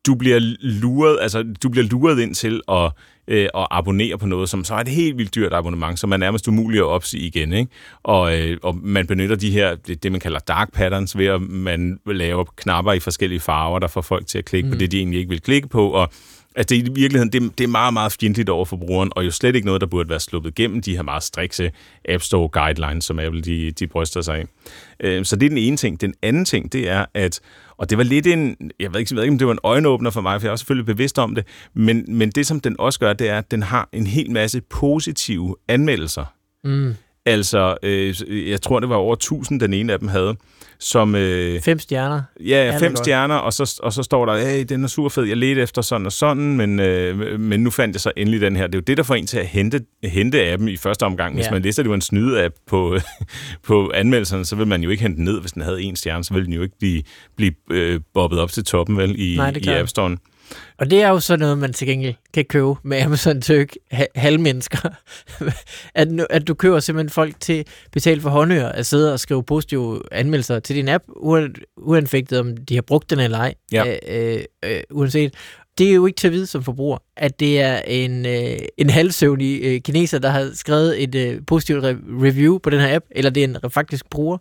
du 0.06 0.14
bliver 0.14 0.38
luret, 0.60 1.18
altså 1.20 1.44
du 1.62 1.68
bliver 1.68 1.86
luret 1.86 2.20
ind 2.20 2.34
til 2.34 2.60
at, 2.68 2.92
øh, 3.28 3.48
at 3.54 3.66
abonnere 3.70 4.18
på 4.18 4.26
noget, 4.26 4.48
som 4.48 4.64
så 4.64 4.74
er 4.74 4.78
et 4.78 4.88
helt 4.88 5.18
vildt 5.18 5.34
dyrt 5.34 5.52
abonnement, 5.52 5.98
som 5.98 6.12
er 6.12 6.16
nærmest 6.16 6.48
umuligt 6.48 6.80
at 6.80 6.86
opsige 6.86 7.26
igen. 7.26 7.52
Ikke? 7.52 7.72
Og, 8.02 8.38
øh, 8.38 8.58
og 8.62 8.76
man 8.76 9.06
benytter 9.06 9.36
de 9.36 9.50
her, 9.50 9.74
det, 9.74 10.02
det 10.02 10.12
man 10.12 10.20
kalder 10.20 10.38
dark 10.38 10.72
patterns, 10.72 11.18
ved 11.18 11.26
at 11.26 11.42
man 11.42 11.98
laver 12.06 12.44
knapper 12.56 12.92
i 12.92 13.00
forskellige 13.00 13.40
farver, 13.40 13.78
der 13.78 13.86
får 13.86 14.00
folk 14.00 14.26
til 14.26 14.38
at 14.38 14.44
klikke 14.44 14.66
mm. 14.66 14.72
på 14.72 14.78
det, 14.78 14.92
de 14.92 14.98
egentlig 14.98 15.18
ikke 15.18 15.30
vil 15.30 15.40
klikke 15.40 15.68
på, 15.68 15.88
og 15.88 16.08
Altså 16.56 16.74
det, 16.74 16.88
i 16.88 16.92
virkeligheden, 16.92 17.32
det, 17.32 17.58
det 17.58 17.64
er 17.64 17.68
meget, 17.68 17.92
meget 17.92 18.16
fjendtligt 18.20 18.48
over 18.48 18.64
for 18.64 18.76
brugeren, 18.76 19.10
og 19.16 19.24
jo 19.24 19.30
slet 19.30 19.54
ikke 19.54 19.66
noget, 19.66 19.80
der 19.80 19.86
burde 19.86 20.08
være 20.08 20.20
sluppet 20.20 20.54
gennem 20.54 20.82
de 20.82 20.96
her 20.96 21.02
meget 21.02 21.22
strikse 21.22 21.72
App 22.08 22.22
Store 22.22 22.48
guidelines, 22.48 23.04
som 23.04 23.18
Apple 23.18 23.42
de, 23.42 23.70
de 23.70 23.86
bryster 23.86 24.20
sig 24.20 24.36
af. 24.36 24.46
Øh, 25.00 25.24
så 25.24 25.36
det 25.36 25.46
er 25.46 25.50
den 25.50 25.58
ene 25.58 25.76
ting. 25.76 26.00
Den 26.00 26.14
anden 26.22 26.44
ting, 26.44 26.72
det 26.72 26.88
er, 26.88 27.04
at 27.14 27.40
og 27.78 27.90
det 27.90 27.98
var 27.98 28.04
lidt 28.04 28.26
en, 28.26 28.56
jeg 28.80 28.92
ved 28.92 29.00
ikke, 29.00 29.14
jeg 29.14 29.16
ved 29.16 29.22
ikke 29.22 29.32
om 29.32 29.38
det 29.38 29.46
var 29.46 29.52
en 29.52 29.58
øjenåbner 29.62 30.10
for 30.10 30.20
mig, 30.20 30.40
for 30.40 30.48
jeg 30.48 30.52
er 30.52 30.56
selvfølgelig 30.56 30.86
bevidst 30.86 31.18
om 31.18 31.34
det, 31.34 31.46
men, 31.74 32.04
men 32.08 32.30
det, 32.30 32.46
som 32.46 32.60
den 32.60 32.76
også 32.78 32.98
gør, 33.00 33.12
det 33.12 33.28
er, 33.28 33.38
at 33.38 33.50
den 33.50 33.62
har 33.62 33.88
en 33.92 34.06
hel 34.06 34.30
masse 34.30 34.60
positive 34.60 35.56
anmeldelser. 35.68 36.24
Mm. 36.64 36.94
Altså, 37.26 37.76
øh, 37.82 38.50
jeg 38.50 38.62
tror, 38.62 38.80
det 38.80 38.88
var 38.88 38.96
over 38.96 39.14
1000, 39.14 39.60
den 39.60 39.72
ene 39.72 39.92
af 39.92 39.98
dem 39.98 40.08
havde. 40.08 40.36
Som, 40.78 41.14
øh, 41.14 41.60
fem 41.60 41.78
stjerner? 41.78 42.22
Ja, 42.40 42.78
fem 42.80 42.96
stjerner, 42.96 43.34
og 43.34 43.52
så, 43.52 43.80
og 43.82 43.92
så 43.92 44.02
står 44.02 44.26
der, 44.26 44.38
hey, 44.38 44.64
den 44.68 44.84
er 44.84 44.88
super 44.88 45.08
fed, 45.08 45.24
jeg 45.24 45.36
ledte 45.36 45.62
efter 45.62 45.82
sådan 45.82 46.06
og 46.06 46.12
sådan, 46.12 46.56
men, 46.56 46.80
øh, 46.80 47.40
men 47.40 47.60
nu 47.60 47.70
fandt 47.70 47.94
jeg 47.94 48.00
så 48.00 48.12
endelig 48.16 48.40
den 48.40 48.56
her. 48.56 48.66
Det 48.66 48.74
er 48.74 48.78
jo 48.78 48.84
det, 48.86 48.96
der 48.96 49.02
får 49.02 49.14
en 49.14 49.26
til 49.26 49.38
at 49.38 49.46
hente, 49.46 49.80
hente 50.04 50.52
appen 50.52 50.68
i 50.68 50.76
første 50.76 51.02
omgang. 51.02 51.34
Hvis 51.34 51.46
ja. 51.46 51.50
man 51.50 51.62
læser, 51.62 51.82
det 51.82 51.90
var 51.90 51.94
en 51.94 52.00
snyde-app 52.00 52.54
på, 52.66 52.98
på 53.68 53.90
anmeldelserne, 53.94 54.44
så 54.44 54.56
vil 54.56 54.66
man 54.66 54.82
jo 54.82 54.90
ikke 54.90 55.02
hente 55.02 55.16
den 55.16 55.24
ned, 55.24 55.40
hvis 55.40 55.52
den 55.52 55.62
havde 55.62 55.82
en 55.82 55.96
stjerne, 55.96 56.24
så 56.24 56.34
vil 56.34 56.44
den 56.44 56.52
jo 56.52 56.62
ikke 56.62 56.78
blive, 56.78 57.02
blive 57.36 57.52
øh, 57.70 58.00
bobbet 58.14 58.38
op 58.38 58.50
til 58.50 58.64
toppen 58.64 58.96
vel, 58.96 59.14
i, 59.18 59.36
Nej, 59.36 59.52
i 59.56 59.68
App 59.68 59.88
Store'en. 59.98 60.35
Og 60.78 60.90
det 60.90 61.02
er 61.02 61.08
jo 61.08 61.20
så 61.20 61.36
noget, 61.36 61.58
man 61.58 61.72
til 61.72 61.86
gengæld 61.86 62.14
kan 62.34 62.44
købe 62.44 62.74
med 62.82 63.02
Amazon 63.02 63.40
Turk 63.40 63.68
halvmennesker. 64.14 64.88
at, 65.94 66.08
at 66.30 66.48
du 66.48 66.54
køber 66.54 66.80
simpelthen 66.80 67.10
folk 67.10 67.40
til 67.40 67.66
betale 67.92 68.20
for 68.20 68.30
håndører 68.30 68.72
at 68.72 68.86
sidde 68.86 69.12
og 69.12 69.20
skrive 69.20 69.44
positive 69.44 70.02
anmeldelser 70.12 70.58
til 70.58 70.76
din 70.76 70.88
app, 70.88 71.04
uanfægtet 71.76 72.40
om 72.40 72.56
de 72.56 72.74
har 72.74 72.82
brugt 72.82 73.10
den 73.10 73.20
eller 73.20 73.38
ej, 73.38 73.54
ja. 73.72 73.96
øh, 74.08 74.44
øh, 74.64 74.80
uanset. 74.90 75.34
Det 75.78 75.90
er 75.90 75.94
jo 75.94 76.06
ikke 76.06 76.16
til 76.16 76.26
at 76.28 76.32
vide 76.32 76.46
som 76.46 76.62
forbruger, 76.62 76.98
at 77.16 77.40
det 77.40 77.60
er 77.60 77.78
en, 77.78 78.26
øh, 78.26 78.58
en 78.78 78.90
halvsøvnig 78.90 79.60
øh, 79.62 79.80
kineser, 79.80 80.18
der 80.18 80.28
har 80.28 80.50
skrevet 80.54 81.02
et 81.02 81.14
øh, 81.14 81.40
positivt 81.46 81.84
re- 81.84 82.22
review 82.24 82.58
på 82.58 82.70
den 82.70 82.80
her 82.80 82.96
app, 82.96 83.04
eller 83.10 83.30
det 83.30 83.44
er 83.44 83.48
en 83.64 83.70
faktisk 83.70 84.10
bruger. 84.10 84.38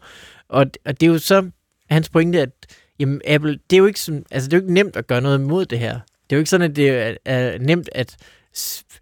Og, 0.49 0.65
og 0.85 1.01
det 1.01 1.07
er 1.07 1.11
jo 1.11 1.17
så 1.17 1.49
hans 1.89 2.09
pointe, 2.09 2.41
at 2.41 2.49
Jamen, 2.99 3.21
Apple, 3.27 3.59
det 3.69 3.75
er 3.75 3.77
jo 3.77 3.85
ikke, 3.85 3.99
sådan, 3.99 4.25
altså, 4.31 4.49
det 4.49 4.53
er 4.53 4.57
jo 4.57 4.63
ikke 4.63 4.73
nemt 4.73 4.95
at 4.95 5.07
gøre 5.07 5.21
noget 5.21 5.39
imod 5.39 5.65
det 5.65 5.79
her. 5.79 5.99
Det 6.29 6.35
er 6.35 6.37
jo 6.37 6.39
ikke 6.39 6.49
sådan, 6.49 6.69
at 6.71 6.75
det 6.75 6.89
er, 6.89 7.15
er 7.25 7.57
nemt 7.59 7.89
at 7.91 8.17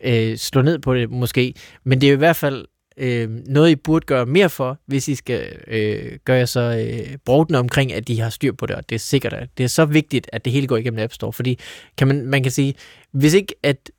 øh, 0.03 0.37
slå 0.37 0.61
ned 0.61 0.79
på 0.79 0.95
det, 0.95 1.09
måske. 1.09 1.53
Men 1.83 2.01
det 2.01 2.07
er 2.07 2.11
jo 2.11 2.15
i 2.15 2.17
hvert 2.17 2.35
fald 2.35 2.65
øh, 2.97 3.29
noget, 3.29 3.69
I 3.69 3.75
burde 3.75 4.05
gøre 4.05 4.25
mere 4.25 4.49
for, 4.49 4.79
hvis 4.85 5.07
I 5.07 5.15
skal 5.15 5.55
øh, 5.67 6.19
gøre 6.25 6.47
så 6.47 6.59
øh, 6.59 7.17
brugtende 7.25 7.59
omkring, 7.59 7.93
at 7.93 8.07
de 8.07 8.19
har 8.19 8.29
styr 8.29 8.51
på 8.51 8.65
det, 8.65 8.75
og 8.75 8.89
det 8.89 8.95
er 8.95 8.99
sikkert, 8.99 9.33
at 9.33 9.49
det 9.57 9.63
er 9.63 9.67
så 9.67 9.85
vigtigt, 9.85 10.29
at 10.33 10.45
det 10.45 10.53
hele 10.53 10.67
går 10.67 10.77
igennem 10.77 11.03
App 11.03 11.13
Store. 11.13 11.33
Fordi 11.33 11.59
kan 11.97 12.07
man, 12.07 12.27
man 12.27 12.43
kan 12.43 12.51
sige, 12.51 12.73
hvis 13.11 13.33
ikke 13.33 13.55
at, 13.63 13.91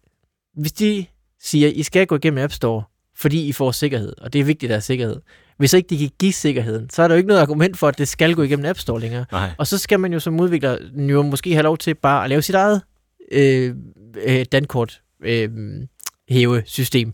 hvis 0.56 0.72
de 0.72 1.06
siger, 1.40 1.68
at 1.68 1.74
I 1.74 1.82
skal 1.82 2.06
gå 2.06 2.16
igennem 2.16 2.44
App 2.44 2.52
Store, 2.52 2.82
fordi 3.16 3.48
I 3.48 3.52
får 3.52 3.72
sikkerhed, 3.72 4.12
og 4.20 4.32
det 4.32 4.40
er 4.40 4.44
vigtigt, 4.44 4.70
at 4.70 4.70
der 4.70 4.76
er 4.76 4.80
sikkerhed, 4.80 5.20
hvis 5.56 5.72
ikke 5.72 5.86
de 5.88 5.98
kan 5.98 6.10
give 6.18 6.32
sikkerheden, 6.32 6.90
så 6.90 7.02
er 7.02 7.08
der 7.08 7.14
jo 7.14 7.16
ikke 7.16 7.28
noget 7.28 7.40
argument 7.40 7.78
for, 7.78 7.88
at 7.88 7.98
det 7.98 8.08
skal 8.08 8.34
gå 8.34 8.42
igennem 8.42 8.66
App 8.66 8.78
Store 8.78 9.00
længere. 9.00 9.24
Nej. 9.32 9.50
Og 9.58 9.66
så 9.66 9.78
skal 9.78 10.00
man 10.00 10.12
jo 10.12 10.20
som 10.20 10.40
udvikler 10.40 10.78
jo 10.96 11.22
måske 11.22 11.52
have 11.52 11.62
lov 11.62 11.78
til 11.78 11.94
bare 11.94 12.24
at 12.24 12.30
lave 12.30 12.42
sit 12.42 12.54
eget 12.54 12.82
øh, 13.32 13.74
øh, 14.26 14.44
dankort 14.52 15.00
øh, 15.24 15.48
hæve 16.28 16.62
system. 16.66 17.12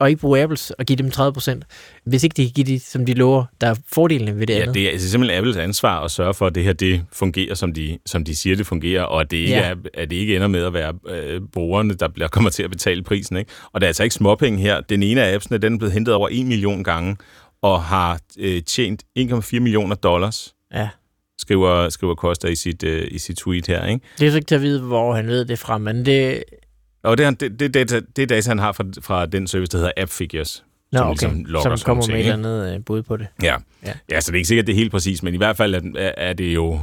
og 0.00 0.08
ikke 0.10 0.20
bruge 0.20 0.42
Apples 0.42 0.70
og 0.70 0.84
give 0.86 0.96
dem 0.96 1.06
30%, 1.14 1.60
hvis 2.06 2.24
ikke 2.24 2.34
de 2.34 2.44
kan 2.44 2.52
give 2.54 2.66
de, 2.66 2.80
som 2.80 3.06
de 3.06 3.14
lover, 3.14 3.44
der 3.60 3.66
er 3.66 3.74
fordelene 3.92 4.38
ved 4.38 4.46
det 4.46 4.54
Ja, 4.54 4.60
andet. 4.60 4.74
det 4.74 4.82
er 4.86 4.90
altså 4.90 5.10
simpelthen 5.10 5.38
Apples 5.38 5.56
ansvar 5.56 6.00
at 6.04 6.10
sørge 6.10 6.34
for, 6.34 6.46
at 6.46 6.54
det 6.54 6.64
her 6.64 6.72
det 6.72 7.04
fungerer, 7.12 7.54
som 7.54 7.72
de, 7.72 7.98
som 8.06 8.24
de 8.24 8.36
siger, 8.36 8.56
det 8.56 8.66
fungerer, 8.66 9.02
og 9.02 9.20
at 9.20 9.30
det 9.30 9.36
ikke, 9.36 9.52
Ja. 9.52 9.60
er, 9.70 9.74
at 9.94 10.10
det 10.10 10.16
ikke 10.16 10.36
ender 10.36 10.48
med 10.48 10.64
at 10.64 10.72
være 10.72 10.94
øh, 11.08 11.40
brugerne, 11.52 11.94
der 11.94 12.08
bliver, 12.08 12.28
kommer 12.36 12.50
til 12.50 12.62
at 12.62 12.70
betale 12.70 13.02
prisen. 13.02 13.36
Ikke? 13.36 13.50
Og 13.72 13.80
det 13.80 13.86
er 13.86 13.88
altså 13.88 14.02
ikke 14.02 14.14
småpenge 14.14 14.58
her. 14.58 14.80
Den 14.80 15.02
ene 15.02 15.22
af 15.22 15.34
appsene, 15.34 15.58
den 15.58 15.74
er 15.74 15.78
blevet 15.78 15.92
hentet 15.92 16.14
over 16.14 16.28
1 16.32 16.46
million 16.46 16.84
gange, 16.84 17.16
og 17.62 17.82
har 17.82 18.20
øh, 18.38 18.62
tjent 18.62 19.02
1,4 19.18 19.60
millioner 19.60 19.94
dollars, 19.96 20.54
Ja. 20.74 20.88
Skriver, 21.38 21.88
skriver 21.88 22.14
Costa 22.14 22.48
i 22.48 22.54
sit, 22.54 22.82
øh, 22.82 23.08
i 23.10 23.18
sit 23.18 23.36
tweet 23.36 23.66
her. 23.66 23.86
Ikke? 23.86 24.04
Det 24.18 24.26
er 24.26 24.30
så 24.30 24.36
ikke 24.36 24.46
til 24.46 24.54
at 24.54 24.62
vide, 24.62 24.80
hvor 24.82 25.14
han 25.14 25.26
ved 25.26 25.44
det 25.44 25.58
fra, 25.58 25.78
men 25.78 26.06
det... 26.06 26.42
Og 27.02 27.18
det, 27.18 27.26
er- 27.26 27.30
det, 27.30 27.60
det, 27.60 27.74
data, 27.74 28.00
det 28.16 28.22
er 28.22 28.26
data, 28.26 28.48
han 28.50 28.58
har 28.58 28.72
fra, 28.72 28.84
fra 29.02 29.26
den 29.26 29.46
service, 29.46 29.70
der 29.72 29.78
hedder 29.78 29.92
App 29.96 30.10
Figures. 30.10 30.64
Nå, 30.92 30.98
som 30.98 31.06
okay. 31.06 31.12
ligesom 31.12 31.44
logger 31.44 31.76
Som 31.76 31.86
kommer 31.86 32.02
nogle 32.02 32.12
med 32.12 32.20
et 32.20 32.32
ting, 32.32 32.44
eller 32.46 32.64
andet 32.64 32.74
øh, 32.74 32.84
bud 32.84 33.02
på 33.02 33.16
det. 33.16 33.26
Ja. 33.42 33.54
Ja. 33.86 33.92
ja. 34.10 34.20
så 34.20 34.30
det 34.30 34.36
er 34.36 34.38
ikke 34.38 34.48
sikkert, 34.48 34.66
det 34.66 34.72
er 34.72 34.76
helt 34.76 34.90
præcis, 34.90 35.22
men 35.22 35.34
i 35.34 35.36
hvert 35.36 35.56
fald 35.56 35.74
er, 35.74 36.12
er 36.16 36.32
det 36.32 36.54
jo 36.54 36.78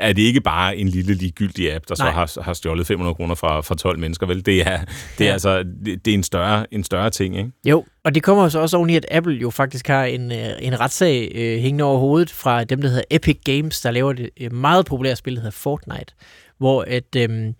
er 0.00 0.12
det 0.12 0.22
ikke 0.22 0.40
bare 0.40 0.76
en 0.76 0.88
lille 0.88 1.14
ligegyldig 1.14 1.74
app, 1.74 1.84
der 1.88 1.94
Nej. 1.98 2.08
så 2.08 2.12
har, 2.40 2.42
har 2.44 2.52
stjålet 2.52 2.86
500 2.86 3.14
kroner 3.14 3.34
fra, 3.34 3.60
fra 3.60 3.74
12 3.74 3.98
mennesker, 3.98 4.26
vel? 4.26 4.46
Det 4.46 4.60
er, 4.60 4.78
det 5.18 5.24
er 5.24 5.24
Ja. 5.24 5.32
altså 5.32 5.62
det, 5.84 6.04
det 6.04 6.10
er 6.10 6.14
en 6.14 6.22
større, 6.22 6.74
en 6.74 6.84
større 6.84 7.10
ting, 7.10 7.38
ikke? 7.38 7.50
Jo, 7.64 7.84
og 8.04 8.14
det 8.14 8.22
kommer 8.22 8.48
så 8.48 8.58
også 8.58 8.76
oven 8.76 8.90
i, 8.90 8.96
at 8.96 9.06
Apple 9.10 9.34
jo 9.34 9.50
faktisk 9.50 9.88
har 9.88 10.04
en, 10.04 10.32
øh, 10.32 10.48
en 10.60 10.80
retssag 10.80 11.32
øh, 11.34 11.58
hængende 11.58 11.84
over 11.84 11.98
hovedet 11.98 12.30
fra 12.30 12.64
dem, 12.64 12.80
der 12.80 12.88
hedder 12.88 13.04
Epic 13.10 13.38
Games, 13.44 13.80
der 13.80 13.90
laver 13.90 14.12
det 14.12 14.30
øh, 14.40 14.52
meget 14.52 14.86
populære 14.86 15.16
spil, 15.16 15.34
der 15.34 15.40
hedder 15.40 15.56
Fortnite. 15.56 16.14
Hvor 16.58 16.84
at 16.88 17.16
øh, 17.16 17.52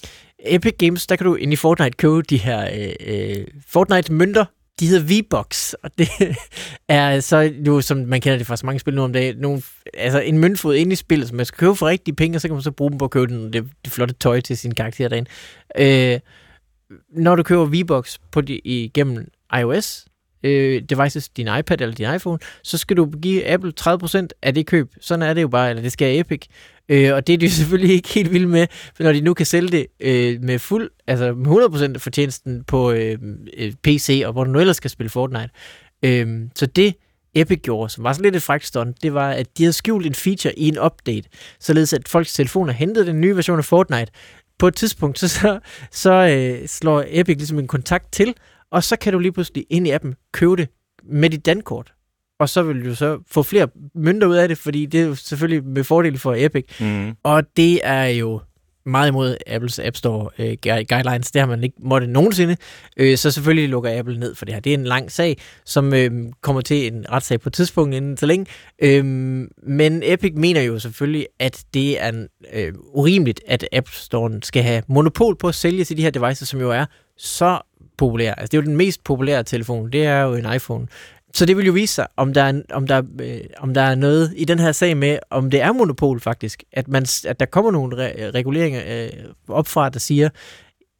Epic 0.47 0.75
Games, 0.79 1.07
der 1.07 1.17
kan 1.17 1.27
du 1.27 1.35
ind 1.35 1.53
i 1.53 1.57
Fortnite 1.57 1.97
købe 1.97 2.23
de 2.23 2.37
her 2.37 2.69
øh, 3.07 3.37
Fortnite-mønter, 3.69 4.45
de 4.81 4.87
hedder 4.87 5.22
V-Box, 5.22 5.72
og 5.72 5.91
det 5.99 6.09
er 6.89 7.20
så 7.20 7.37
jo, 7.66 7.81
som 7.81 7.97
man 7.97 8.20
kender 8.20 8.39
det 8.39 8.47
fra 8.47 8.57
så 8.57 8.66
mange 8.66 8.81
spil 8.81 8.95
nu 8.95 9.03
om 9.03 9.12
dagen, 9.12 9.37
nogle, 9.37 9.62
altså 9.95 10.20
en 10.20 10.39
møntfod 10.39 10.75
ind 10.75 10.93
i 10.93 10.97
spillet, 10.97 11.29
som 11.29 11.37
man 11.37 11.47
skal 11.47 11.59
købe 11.59 11.75
for 11.75 11.87
rigtige 11.87 12.14
penge, 12.14 12.37
og 12.37 12.41
så 12.41 12.49
kan 12.49 12.55
man 12.55 12.62
så 12.62 12.70
bruge 12.70 12.91
dem 12.91 12.99
på 12.99 13.05
at 13.05 13.11
købe 13.11 13.27
den, 13.27 13.53
det, 13.53 13.68
det 13.85 13.93
flotte 13.93 14.14
tøj 14.14 14.41
til 14.41 14.59
sin 14.59 14.75
karakter 14.75 15.09
derinde. 15.09 15.31
Øh, 15.79 16.20
når 17.09 17.37
du 17.37 17.43
køber 17.43 17.64
V-Box 17.64 18.18
på 18.33 18.41
de, 18.41 18.59
igennem 18.59 19.29
iOS, 19.61 20.07
øh, 20.45 20.83
devices, 20.83 21.29
din 21.29 21.49
iPad 21.59 21.81
eller 21.81 21.95
din 21.95 22.15
iPhone, 22.15 22.39
så 22.63 22.79
skal 22.79 22.97
du 22.97 23.11
give 23.23 23.47
Apple 23.47 23.73
30% 23.81 24.27
af 24.43 24.55
det 24.55 24.67
køb. 24.67 24.95
Sådan 25.01 25.23
er 25.23 25.35
det 25.35 25.43
jo 25.43 25.49
bare, 25.49 25.71
eller 25.71 25.83
det 25.83 25.93
skal 25.93 26.21
Epic. 26.21 26.47
Øh, 26.89 27.15
og 27.15 27.27
det 27.27 27.33
er 27.33 27.39
de 27.39 27.51
selvfølgelig 27.61 27.95
ikke 27.95 28.09
helt 28.09 28.33
vilde 28.33 28.47
med, 28.47 28.67
for 28.97 29.03
når 29.03 29.13
de 29.13 29.21
nu 29.21 29.35
kan 29.35 29.47
sælge 29.47 29.69
det 29.69 29.87
øh, 30.01 30.43
med 30.43 30.59
fuld, 30.59 30.91
altså 31.07 31.33
med 31.33 31.95
100% 31.95 31.99
fortjenesten 31.99 32.65
på 32.65 32.93
øh, 32.93 33.19
øh, 33.57 33.73
PC, 33.83 34.23
og 34.27 34.33
hvor 34.33 34.45
du 34.45 34.51
nu 34.51 34.61
ellers 34.61 34.77
skal 34.77 34.91
spille 34.91 35.11
Fortnite. 35.11 35.51
Øh, 36.03 36.41
så 36.55 36.67
det 36.67 36.95
Epic 37.35 37.61
gjorde, 37.63 37.91
som 37.91 38.05
var 38.05 38.13
sådan 38.13 38.23
lidt 38.23 38.37
et 38.37 38.43
frækt 38.43 38.67
stunt, 38.67 39.03
det 39.03 39.15
var, 39.15 39.31
at 39.31 39.59
de 39.59 39.63
havde 39.63 39.73
skjult 39.73 40.07
en 40.07 40.15
feature 40.15 40.59
i 40.59 40.69
en 40.69 40.79
update, 40.79 41.29
således 41.61 41.93
at 41.93 42.09
folks 42.09 42.35
telefoner 42.35 42.73
hentede 42.73 43.07
den 43.07 43.21
nye 43.21 43.37
version 43.37 43.59
af 43.59 43.65
Fortnite. 43.65 44.13
På 44.59 44.69
et 44.69 44.77
tidspunkt, 44.77 45.19
så, 45.19 45.29
så, 45.29 45.61
så 45.91 46.13
øh, 46.13 46.69
slår 46.69 47.05
Epic 47.09 47.37
ligesom 47.37 47.59
en 47.59 47.67
kontakt 47.67 48.13
til, 48.13 48.35
og 48.75 48.85
så 48.85 48.97
kan 48.97 49.12
du 49.12 49.18
lige 49.18 49.33
pludselig 49.33 49.66
ind 49.70 49.87
i 49.87 49.91
appen 49.91 50.14
købe 50.33 50.57
det 50.57 50.68
med 51.05 51.31
dit 51.31 51.47
dankort. 51.47 51.93
Og 52.39 52.49
så 52.49 52.62
vil 52.62 52.85
du 52.85 52.95
så 52.95 53.18
få 53.31 53.43
flere 53.43 53.68
mønter 53.95 54.27
ud 54.27 54.35
af 54.35 54.49
det, 54.49 54.59
fordi 54.59 54.87
det 54.87 55.01
er 55.01 55.05
jo 55.05 55.14
selvfølgelig 55.14 55.64
med 55.64 55.85
fordel 55.85 56.18
for 56.18 56.35
Epic. 56.39 56.64
Mm. 56.81 57.12
Og 57.22 57.43
det 57.57 57.81
er 57.83 58.05
jo 58.05 58.41
meget 58.87 59.09
imod 59.09 59.37
Apples 59.47 59.79
App 59.79 59.97
Store 59.97 60.31
øh, 60.39 60.57
gui- 60.66 60.85
guidelines. 60.85 61.31
Det 61.31 61.41
har 61.41 61.47
man 61.47 61.64
ikke 61.64 61.77
måttet 61.81 62.11
nogensinde. 62.11 62.57
Øh, 62.97 63.16
så 63.16 63.31
selvfølgelig 63.31 63.68
lukker 63.68 63.99
Apple 63.99 64.18
ned 64.18 64.35
for 64.35 64.45
det 64.45 64.55
her. 64.55 64.61
Det 64.61 64.70
er 64.70 64.79
en 64.79 64.85
lang 64.85 65.12
sag, 65.12 65.39
som 65.64 65.95
øh, 65.95 66.11
kommer 66.41 66.61
til 66.61 66.87
en 66.87 67.07
retssag 67.12 67.41
på 67.41 67.49
et 67.49 67.53
tidspunkt 67.53 67.95
inden 67.95 68.16
så 68.16 68.27
længe. 68.27 68.47
Øh, 68.83 69.05
men 69.62 70.03
Epic 70.03 70.33
mener 70.37 70.61
jo 70.61 70.79
selvfølgelig, 70.79 71.27
at 71.39 71.64
det 71.75 72.03
er 72.03 72.27
øh, 72.53 72.72
urimeligt, 72.93 73.41
at 73.47 73.68
App 73.72 73.89
Store 73.89 74.39
skal 74.43 74.62
have 74.62 74.83
monopol 74.89 75.37
på 75.37 75.49
at 75.49 75.55
sælge 75.55 75.85
til 75.85 75.97
de 75.97 76.03
her 76.03 76.11
devices, 76.11 76.49
som 76.49 76.61
jo 76.61 76.70
er 76.70 76.87
så 77.16 77.59
populære. 77.99 78.41
Altså 78.41 78.51
det 78.51 78.59
er 78.59 78.63
jo 78.63 78.67
den 78.67 78.77
mest 78.77 79.05
populære 79.05 79.43
telefon. 79.43 79.91
Det 79.93 80.07
er 80.07 80.21
jo 80.23 80.35
en 80.35 80.53
iPhone. 80.55 80.87
Så 81.35 81.47
det 81.47 81.57
vil 81.57 81.67
jo 81.67 81.73
vise 81.73 81.95
sig, 81.95 82.07
om 82.17 82.35
der, 82.35 82.43
er, 82.43 82.61
om, 82.73 82.87
der, 82.87 83.03
øh, 83.21 83.37
om 83.59 83.75
der 83.75 83.81
er 83.83 83.95
noget 83.95 84.33
i 84.37 84.45
den 84.45 84.59
her 84.59 84.73
sag 84.73 84.97
med, 84.97 85.19
om 85.31 85.51
det 85.51 85.61
er 85.63 85.73
monopol 85.73 86.21
faktisk, 86.21 86.63
at, 86.73 86.89
man, 86.89 87.07
at 87.29 87.41
der 87.41 87.47
kommer 87.47 87.71
nogle 87.71 87.97
re- 88.09 88.31
reguleringer 88.35 88.83
øh, 89.05 89.11
opfra, 89.49 89.89
der 89.89 89.99
siger, 89.99 90.29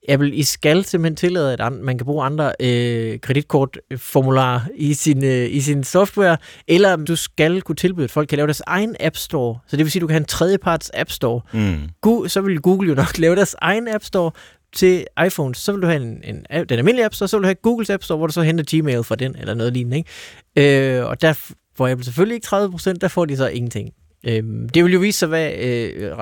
Apple, 0.09 0.35
I 0.35 0.43
skal 0.43 0.85
simpelthen 0.85 1.17
tillade, 1.17 1.53
at 1.53 1.61
an- 1.61 1.83
man 1.85 1.99
kan 1.99 2.05
bruge 2.05 2.25
andre 2.25 2.53
øh, 2.61 3.19
kreditkortformularer 3.21 4.61
i 4.75 4.95
sin, 4.95 5.25
øh, 5.25 5.49
i 5.55 5.61
sin 5.61 5.85
software, 5.85 6.37
eller 6.69 6.97
du 6.97 7.17
skal 7.17 7.63
kunne 7.63 7.77
tilbyde, 7.77 8.05
at 8.05 8.11
folk 8.11 8.29
kan 8.29 8.37
lave 8.37 8.47
deres 8.47 8.63
egen 8.67 8.97
App 9.01 9.17
Store. 9.17 9.59
Så 9.67 9.77
det 9.77 9.85
vil 9.85 9.91
sige, 9.93 10.01
at 10.01 10.03
du 10.03 10.07
kan 10.07 10.15
have 10.15 10.21
en 10.21 10.25
tredjeparts 10.27 10.91
App 10.95 11.11
Store. 11.11 11.41
Mm. 11.53 11.77
Gu- 12.07 12.29
så 12.29 12.41
vil 12.41 12.61
Google 12.61 12.89
jo 12.89 12.95
nok 12.95 13.19
lave 13.25 13.37
deres 13.37 13.57
egen 13.61 13.89
App 13.89 14.05
Store 14.05 14.31
til 14.75 15.07
iPhones. 15.27 15.59
Så 15.59 15.72
vil 15.72 15.83
du 15.83 15.87
have 15.87 16.03
en, 16.03 16.25
en, 16.25 16.47
den 16.68 16.79
almindelige 16.79 17.05
App 17.05 17.14
så, 17.14 17.27
så 17.27 17.37
vil 17.37 17.43
du 17.43 17.47
have 17.47 17.55
Googles 17.55 17.91
App 17.91 18.03
Store, 18.03 18.18
hvor 18.18 18.27
du 18.27 18.33
så 18.33 18.43
henter 18.43 18.81
Gmail 18.81 19.05
fra 19.05 19.14
den, 19.14 19.37
eller 19.37 19.55
noget 19.55 19.72
lignende. 19.72 19.97
Ikke? 19.97 20.99
Øh, 20.99 21.07
og 21.07 21.22
der 21.22 21.53
får 21.77 21.89
Apple 21.89 22.05
selvfølgelig 22.05 22.35
ikke 22.35 22.47
30%, 22.47 22.93
der 22.93 23.09
får 23.09 23.25
de 23.25 23.37
så 23.37 23.49
ingenting. 23.49 23.91
Øhm, 24.27 24.68
det 24.68 24.85
vil 24.85 24.93
jo 24.93 24.99
vise 24.99 25.18
sig, 25.18 25.29
hvad 25.29 25.53
øh, 25.53 26.12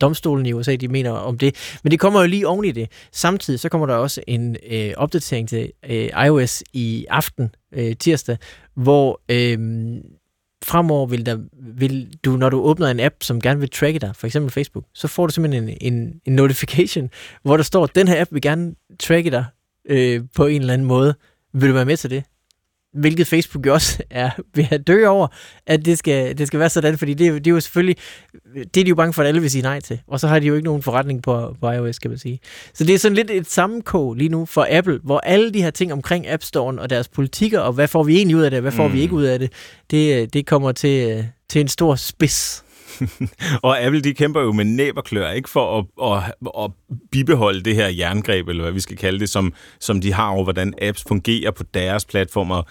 domstolen 0.00 0.46
i 0.46 0.52
USA 0.52 0.76
de 0.76 0.88
mener 0.88 1.10
om 1.10 1.38
det. 1.38 1.78
Men 1.82 1.90
det 1.90 2.00
kommer 2.00 2.20
jo 2.20 2.26
lige 2.26 2.48
oven 2.48 2.64
i 2.64 2.70
det. 2.70 2.88
Samtidig 3.12 3.60
så 3.60 3.68
kommer 3.68 3.86
der 3.86 3.94
også 3.94 4.22
en 4.26 4.56
øh, 4.70 4.92
opdatering 4.96 5.48
til 5.48 5.72
øh, 5.90 6.08
iOS 6.26 6.62
i 6.72 7.06
aften, 7.10 7.54
øh, 7.74 7.96
tirsdag, 7.96 8.36
hvor 8.76 9.20
øh, 9.28 9.58
fremover 10.64 11.06
vil, 11.06 11.26
der, 11.26 11.38
vil 11.52 12.14
du, 12.24 12.36
når 12.36 12.50
du 12.50 12.60
åbner 12.60 12.86
en 12.86 13.00
app, 13.00 13.14
som 13.20 13.40
gerne 13.40 13.60
vil 13.60 13.70
tracke 13.70 13.98
dig, 13.98 14.16
for 14.16 14.26
eksempel 14.26 14.50
Facebook, 14.52 14.84
så 14.94 15.08
får 15.08 15.26
du 15.26 15.32
simpelthen 15.32 15.68
en, 15.68 15.76
en, 15.80 16.20
en 16.24 16.32
notification, 16.32 17.10
hvor 17.42 17.56
der 17.56 17.64
står, 17.64 17.86
den 17.86 18.08
her 18.08 18.20
app 18.20 18.32
vil 18.32 18.42
gerne 18.42 18.74
tracke 19.00 19.30
dig 19.30 19.44
øh, 19.88 20.22
på 20.36 20.46
en 20.46 20.60
eller 20.60 20.74
anden 20.74 20.88
måde. 20.88 21.14
Vil 21.52 21.68
du 21.68 21.74
være 21.74 21.84
med 21.84 21.96
til 21.96 22.10
det? 22.10 22.24
Hvilket 22.94 23.26
Facebook 23.26 23.66
jo 23.66 23.72
også 23.72 24.02
er 24.10 24.30
ved 24.54 24.64
at 24.70 24.86
dø 24.86 25.06
over, 25.06 25.26
at 25.66 25.84
det 25.84 25.98
skal, 25.98 26.38
det 26.38 26.46
skal 26.46 26.60
være 26.60 26.68
sådan, 26.70 26.98
fordi 26.98 27.14
det, 27.14 27.26
er 27.26 27.30
jo- 27.30 27.38
det 27.38 27.46
er 27.46 27.50
jo 27.50 27.60
selvfølgelig, 27.60 27.96
det 28.74 28.80
er 28.80 28.84
de 28.84 28.88
jo 28.88 28.94
bange 28.94 29.12
for, 29.12 29.22
at 29.22 29.28
alle 29.28 29.40
vil 29.40 29.50
sige 29.50 29.62
nej 29.62 29.80
til. 29.80 30.00
Og 30.08 30.20
så 30.20 30.28
har 30.28 30.38
de 30.38 30.46
jo 30.46 30.54
ikke 30.54 30.64
nogen 30.64 30.82
forretning 30.82 31.22
på, 31.22 31.56
på 31.60 31.70
iOS, 31.70 31.98
kan 31.98 32.10
man 32.10 32.18
sige. 32.18 32.40
Så 32.74 32.84
det 32.84 32.94
er 32.94 32.98
sådan 32.98 33.16
lidt 33.16 33.30
et 33.30 33.50
sammenkog 33.50 34.14
lige 34.14 34.28
nu 34.28 34.46
for 34.46 34.66
Apple, 34.70 35.00
hvor 35.04 35.18
alle 35.18 35.50
de 35.52 35.62
her 35.62 35.70
ting 35.70 35.92
omkring 35.92 36.28
App 36.28 36.42
Store'en 36.42 36.80
og 36.80 36.90
deres 36.90 37.08
politikker, 37.08 37.60
og 37.60 37.72
hvad 37.72 37.88
får 37.88 38.02
vi 38.02 38.16
egentlig 38.16 38.36
ud 38.36 38.42
af 38.42 38.50
det, 38.50 38.56
og 38.58 38.62
hvad 38.62 38.72
får 38.72 38.88
Mm. 38.88 38.94
vi 38.94 39.00
ikke 39.00 39.14
ud 39.14 39.24
af 39.24 39.38
det, 39.38 39.52
det, 39.90 40.22
øh, 40.22 40.28
det 40.32 40.46
kommer 40.46 40.72
til, 40.72 41.10
øh, 41.10 41.24
til 41.48 41.60
en 41.60 41.68
stor 41.68 41.94
spids. 41.94 42.64
Og 43.62 43.80
Apple, 43.80 44.00
de 44.00 44.14
kæmper 44.14 44.40
jo 44.40 44.52
med 44.52 44.64
næb 44.64 44.96
og 44.96 45.04
klør, 45.04 45.30
ikke 45.30 45.50
for 45.50 45.78
at, 45.78 46.12
at, 46.12 46.34
at 46.64 46.70
bibeholde 47.10 47.62
det 47.62 47.74
her 47.74 47.88
jerngreb, 47.88 48.48
eller 48.48 48.62
hvad 48.62 48.72
vi 48.72 48.80
skal 48.80 48.96
kalde 48.96 49.18
det, 49.18 49.28
som, 49.28 49.52
som 49.80 50.00
de 50.00 50.12
har 50.12 50.28
over, 50.28 50.44
hvordan 50.44 50.74
apps 50.82 51.04
fungerer 51.08 51.50
på 51.50 51.64
deres 51.74 52.04
platformer. 52.04 52.62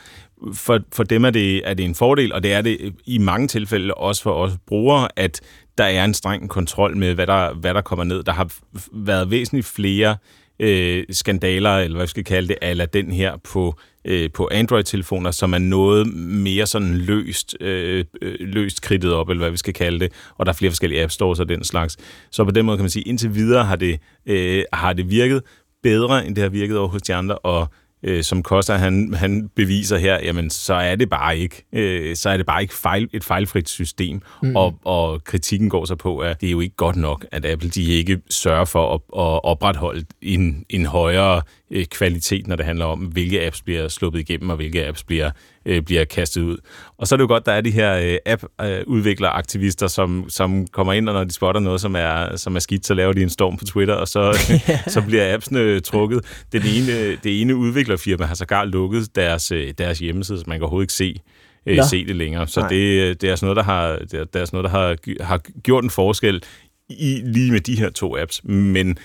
For, 0.53 0.80
for 0.93 1.03
dem 1.03 1.26
er 1.26 1.30
det, 1.30 1.70
er 1.70 1.74
det 1.74 1.86
en 1.86 1.95
fordel, 1.95 2.34
og 2.34 2.43
det 2.43 2.53
er 2.53 2.61
det 2.61 2.93
i 3.05 3.17
mange 3.17 3.47
tilfælde 3.47 3.93
også 3.93 4.24
for 4.24 4.34
os 4.34 4.51
brugere, 4.67 5.07
at 5.15 5.41
der 5.78 5.84
er 5.84 6.05
en 6.05 6.13
streng 6.13 6.49
kontrol 6.49 6.97
med, 6.97 7.15
hvad 7.15 7.28
der, 7.28 7.53
hvad 7.53 7.74
der 7.74 7.82
kommer 7.82 8.03
ned. 8.03 8.24
Der 8.24 8.32
har 8.32 8.53
været 8.91 9.32
væsentligt 9.32 9.67
flere 9.67 10.17
øh, 10.59 11.03
skandaler, 11.09 11.78
eller 11.78 11.97
hvad 11.97 12.05
vi 12.05 12.09
skal 12.09 12.24
kalde 12.24 12.47
det, 12.47 12.57
ala 12.61 12.86
den 12.86 13.11
her 13.11 13.38
på, 13.38 13.76
øh, 14.05 14.29
på 14.31 14.49
Android-telefoner, 14.51 15.31
som 15.31 15.53
er 15.53 15.57
noget 15.57 16.13
mere 16.15 16.67
sådan 16.67 16.97
løst, 16.97 17.55
øh, 17.61 18.05
øh, 18.21 18.35
løst 18.39 18.81
kridtet 18.81 19.13
op, 19.13 19.29
eller 19.29 19.41
hvad 19.41 19.51
vi 19.51 19.57
skal 19.57 19.73
kalde 19.73 19.99
det, 19.99 20.11
og 20.37 20.45
der 20.45 20.51
er 20.51 20.55
flere 20.55 20.71
forskellige 20.71 21.03
app 21.03 21.11
stores 21.11 21.39
og 21.39 21.49
den 21.49 21.63
slags. 21.63 21.97
Så 22.31 22.43
på 22.43 22.51
den 22.51 22.65
måde 22.65 22.77
kan 22.77 22.83
man 22.83 22.89
sige, 22.89 23.03
indtil 23.03 23.35
videre 23.35 23.65
har 23.65 23.75
det, 23.75 23.99
øh, 24.25 24.63
har 24.73 24.93
det 24.93 25.09
virket 25.09 25.41
bedre, 25.83 26.25
end 26.25 26.35
det 26.35 26.41
har 26.41 26.49
virket 26.49 26.77
over 26.77 26.87
hos 26.87 27.01
de 27.01 27.13
andre, 27.13 27.37
og 27.37 27.67
øh, 28.03 28.23
som 28.23 28.43
Costa 28.43 28.73
han, 28.73 29.13
han 29.13 29.49
beviser 29.55 29.97
her, 29.97 30.19
jamen 30.23 30.49
så 30.49 30.73
er 30.73 30.95
det 30.95 31.09
bare 31.09 31.37
ikke, 31.37 31.65
øh, 31.73 32.15
så 32.15 32.29
er 32.29 32.37
det 32.37 32.45
bare 32.45 32.61
ikke 32.61 32.73
fejl, 32.73 33.09
et 33.13 33.23
fejlfrit 33.23 33.69
system, 33.69 34.21
mm. 34.43 34.55
og, 34.55 34.79
og 34.85 35.23
kritikken 35.23 35.69
går 35.69 35.85
så 35.85 35.95
på, 35.95 36.17
at 36.17 36.41
det 36.41 36.47
er 36.47 36.51
jo 36.51 36.59
ikke 36.59 36.75
godt 36.75 36.95
nok, 36.95 37.25
at 37.31 37.45
Apple 37.45 37.69
de 37.69 37.83
ikke 37.83 38.21
sørger 38.29 38.65
for 38.65 38.93
at, 38.93 39.01
at 39.25 39.43
opretholde 39.43 40.05
en, 40.21 40.65
en 40.69 40.85
højere 40.85 41.41
øh, 41.71 41.85
kvalitet, 41.85 42.47
når 42.47 42.55
det 42.55 42.65
handler 42.65 42.85
om, 42.85 42.99
hvilke 42.99 43.45
apps 43.45 43.61
bliver 43.61 43.87
sluppet 43.87 44.19
igennem, 44.19 44.49
og 44.49 44.55
hvilke 44.55 44.87
apps 44.87 45.03
bliver, 45.03 45.31
øh, 45.70 45.82
bliver 45.82 46.05
kastet 46.05 46.41
ud. 46.41 46.57
Og 46.97 47.07
så 47.07 47.15
er 47.15 47.17
det 47.17 47.22
jo 47.22 47.28
godt, 47.28 47.45
der 47.45 47.51
er 47.51 47.61
de 47.61 47.72
her 47.72 47.93
øh, 47.95 48.17
app-udvikleraktivister, 48.26 49.88
som, 49.88 50.26
som 50.30 50.67
kommer 50.67 50.93
ind, 50.93 51.09
og 51.09 51.13
når 51.15 51.24
de 51.24 51.32
spotter 51.32 51.61
noget, 51.61 51.82
som 51.82 51.95
er, 51.95 52.36
som 52.36 52.55
er 52.55 52.59
skidt, 52.59 52.86
så 52.86 52.93
laver 52.93 53.13
de 53.13 53.22
en 53.22 53.30
storm 53.30 53.57
på 53.57 53.65
Twitter, 53.65 53.93
og 53.93 54.07
så, 54.07 54.38
så 54.93 55.01
bliver 55.01 55.34
appsene 55.34 55.80
trukket. 55.80 56.45
Det, 56.51 56.63
det, 56.63 56.78
ene, 56.78 57.15
det 57.15 57.41
ene 57.41 57.55
udviklerfirma 57.55 58.26
har 58.26 58.36
sågar 58.36 58.65
lukket 58.65 59.15
deres, 59.15 59.51
øh, 59.51 59.74
deres 59.78 59.99
hjemmeside, 59.99 60.39
så 60.39 60.43
man 60.47 60.57
kan 60.57 60.63
overhovedet 60.63 60.84
ikke 60.84 60.93
se, 60.93 61.22
øh, 61.65 61.84
se 61.84 62.05
det 62.05 62.15
længere. 62.15 62.47
Så 62.47 62.59
Nej. 62.59 62.70
det, 62.70 63.22
det 63.22 63.30
er 63.30 63.36
sådan 63.36 63.45
noget, 63.45 63.55
der 63.55 63.63
har, 63.63 63.97
det 64.11 64.36
er, 64.36 64.45
sådan 64.45 64.47
noget, 64.51 64.63
der 64.63 64.70
har, 64.70 65.24
har 65.24 65.38
gjort 65.63 65.84
en 65.84 65.89
forskel 65.89 66.43
i, 66.89 67.22
lige 67.26 67.51
med 67.51 67.59
de 67.59 67.80
her 67.80 67.89
to 67.89 68.17
apps. 68.17 68.43
Men 68.43 68.97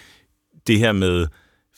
det 0.66 0.78
her 0.78 0.92
med 0.92 1.26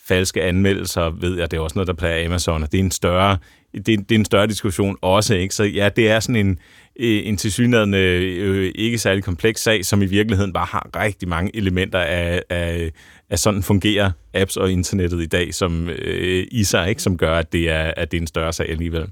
falske 0.07 0.43
anmeldelser, 0.43 1.09
ved 1.09 1.37
jeg, 1.37 1.51
det 1.51 1.57
er 1.57 1.61
også 1.61 1.75
noget, 1.75 1.87
der 1.87 1.93
plager 1.93 2.25
Amazon, 2.25 2.63
og 2.63 2.71
det 2.71 2.79
er 2.79 2.83
en 2.83 2.91
større, 2.91 3.37
det, 3.85 4.09
det 4.09 4.11
er 4.11 4.19
en 4.19 4.25
større 4.25 4.47
diskussion 4.47 4.97
også, 5.01 5.35
ikke? 5.35 5.55
Så 5.55 5.63
ja, 5.63 5.89
det 5.95 6.09
er 6.09 6.19
sådan 6.19 6.47
en, 6.47 6.59
øh, 6.99 7.27
en 7.27 7.37
tilsyneladende 7.37 7.97
øh, 7.97 8.71
ikke 8.75 8.97
særlig 8.97 9.23
kompleks 9.23 9.61
sag, 9.61 9.85
som 9.85 10.01
i 10.01 10.05
virkeligheden 10.05 10.53
bare 10.53 10.65
har 10.65 10.89
rigtig 10.95 11.29
mange 11.29 11.55
elementer 11.55 11.99
af, 11.99 12.43
af, 12.49 12.91
af 13.29 13.39
sådan 13.39 13.63
fungerer 13.63 14.11
apps 14.33 14.57
og 14.57 14.71
internettet 14.71 15.21
i 15.21 15.25
dag, 15.25 15.53
som 15.53 15.89
øh, 15.89 16.47
i 16.51 16.63
sig, 16.63 16.89
ikke? 16.89 17.01
som 17.01 17.17
gør, 17.17 17.35
at 17.35 17.53
det, 17.53 17.69
er, 17.69 17.93
at 17.97 18.11
det 18.11 18.17
er 18.17 18.21
en 18.21 18.27
større 18.27 18.53
sag 18.53 18.69
alligevel. 18.69 19.05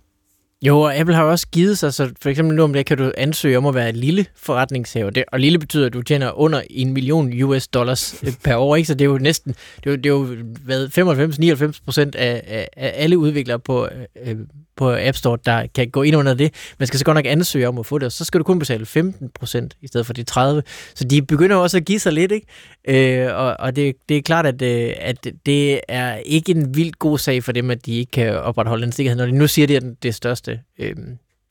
Jo, 0.68 0.80
og 0.82 0.96
Apple 0.96 1.16
har 1.16 1.24
også 1.24 1.48
givet 1.52 1.78
sig, 1.78 1.94
så 1.94 2.12
for 2.22 2.30
eksempel 2.30 2.56
nu 2.56 2.64
om 2.64 2.74
det 2.74 2.86
kan 2.86 2.98
du 2.98 3.12
ansøge 3.18 3.58
om 3.58 3.66
at 3.66 3.76
være 3.76 3.90
en 3.90 3.96
lille 3.96 4.26
forretningshaver. 4.36 5.10
Det, 5.10 5.24
og 5.28 5.40
lille 5.40 5.60
betyder, 5.60 5.86
at 5.86 5.94
du 5.94 6.02
tjener 6.02 6.40
under 6.40 6.62
en 6.70 6.94
million 6.94 7.44
US 7.44 7.68
dollars 7.68 8.24
øh, 8.24 8.34
per 8.46 8.56
år, 8.56 8.76
ikke? 8.76 8.88
så 8.88 8.94
det 8.94 9.02
er 9.02 9.10
jo 9.10 9.18
næsten, 9.18 9.56
det 9.84 9.86
er 9.86 9.92
jo, 9.92 9.96
det 9.96 10.06
er 10.06 10.10
jo 10.10 10.44
hvad, 10.66 11.70
95-99 11.78 11.80
procent 11.86 12.16
af, 12.16 12.44
af, 12.48 12.70
af, 12.78 12.94
alle 12.96 13.18
udviklere 13.18 13.60
på, 13.60 13.88
øh, 14.26 14.36
på 14.78 14.96
App 15.00 15.18
Store, 15.18 15.38
der 15.46 15.68
kan 15.76 15.90
gå 15.90 16.04
ind 16.04 16.16
under 16.16 16.34
det. 16.34 16.54
Man 16.80 16.88
skal 16.88 17.00
så 17.00 17.06
godt 17.06 17.16
nok 17.16 17.26
ansøge 17.26 17.68
om 17.68 17.78
at 17.78 17.86
få 17.86 17.98
det, 17.98 18.06
og 18.06 18.12
så 18.12 18.26
skal 18.26 18.40
du 18.40 18.44
kun 18.44 18.60
betale 18.60 18.86
15% 18.86 19.70
i 19.82 19.88
stedet 19.88 20.06
for 20.06 20.14
de 20.14 20.24
30. 20.24 20.64
Så 20.96 21.04
de 21.04 21.22
begynder 21.22 21.56
også 21.56 21.78
at 21.78 21.86
give 21.86 22.00
sig 22.00 22.14
lidt, 22.14 22.32
ikke? 22.32 22.48
Øh, 22.88 23.36
og 23.36 23.56
og 23.60 23.76
det, 23.76 23.96
det 24.10 24.18
er 24.18 24.22
klart, 24.22 24.46
at, 24.46 24.62
øh, 24.62 24.94
at 24.98 25.28
det 25.46 25.80
er 25.88 26.16
ikke 26.16 26.52
en 26.52 26.76
vildt 26.76 27.00
god 27.00 27.18
sag 27.18 27.44
for 27.44 27.52
dem, 27.52 27.72
at 27.72 27.86
de 27.86 27.98
ikke 27.98 28.12
kan 28.12 28.40
opretholde 28.40 28.84
den 28.84 28.92
sikkerhed, 28.92 29.18
når 29.18 29.26
de 29.26 29.32
nu 29.32 29.48
siger, 29.48 29.66
at 29.66 29.70
det 29.70 29.78
er 29.78 29.96
det 30.04 30.16
største, 30.16 30.60
øh, 30.80 30.96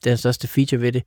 den 0.05 0.17
største 0.17 0.49
feature 0.49 0.81
ved 0.81 0.93
det. 0.93 1.03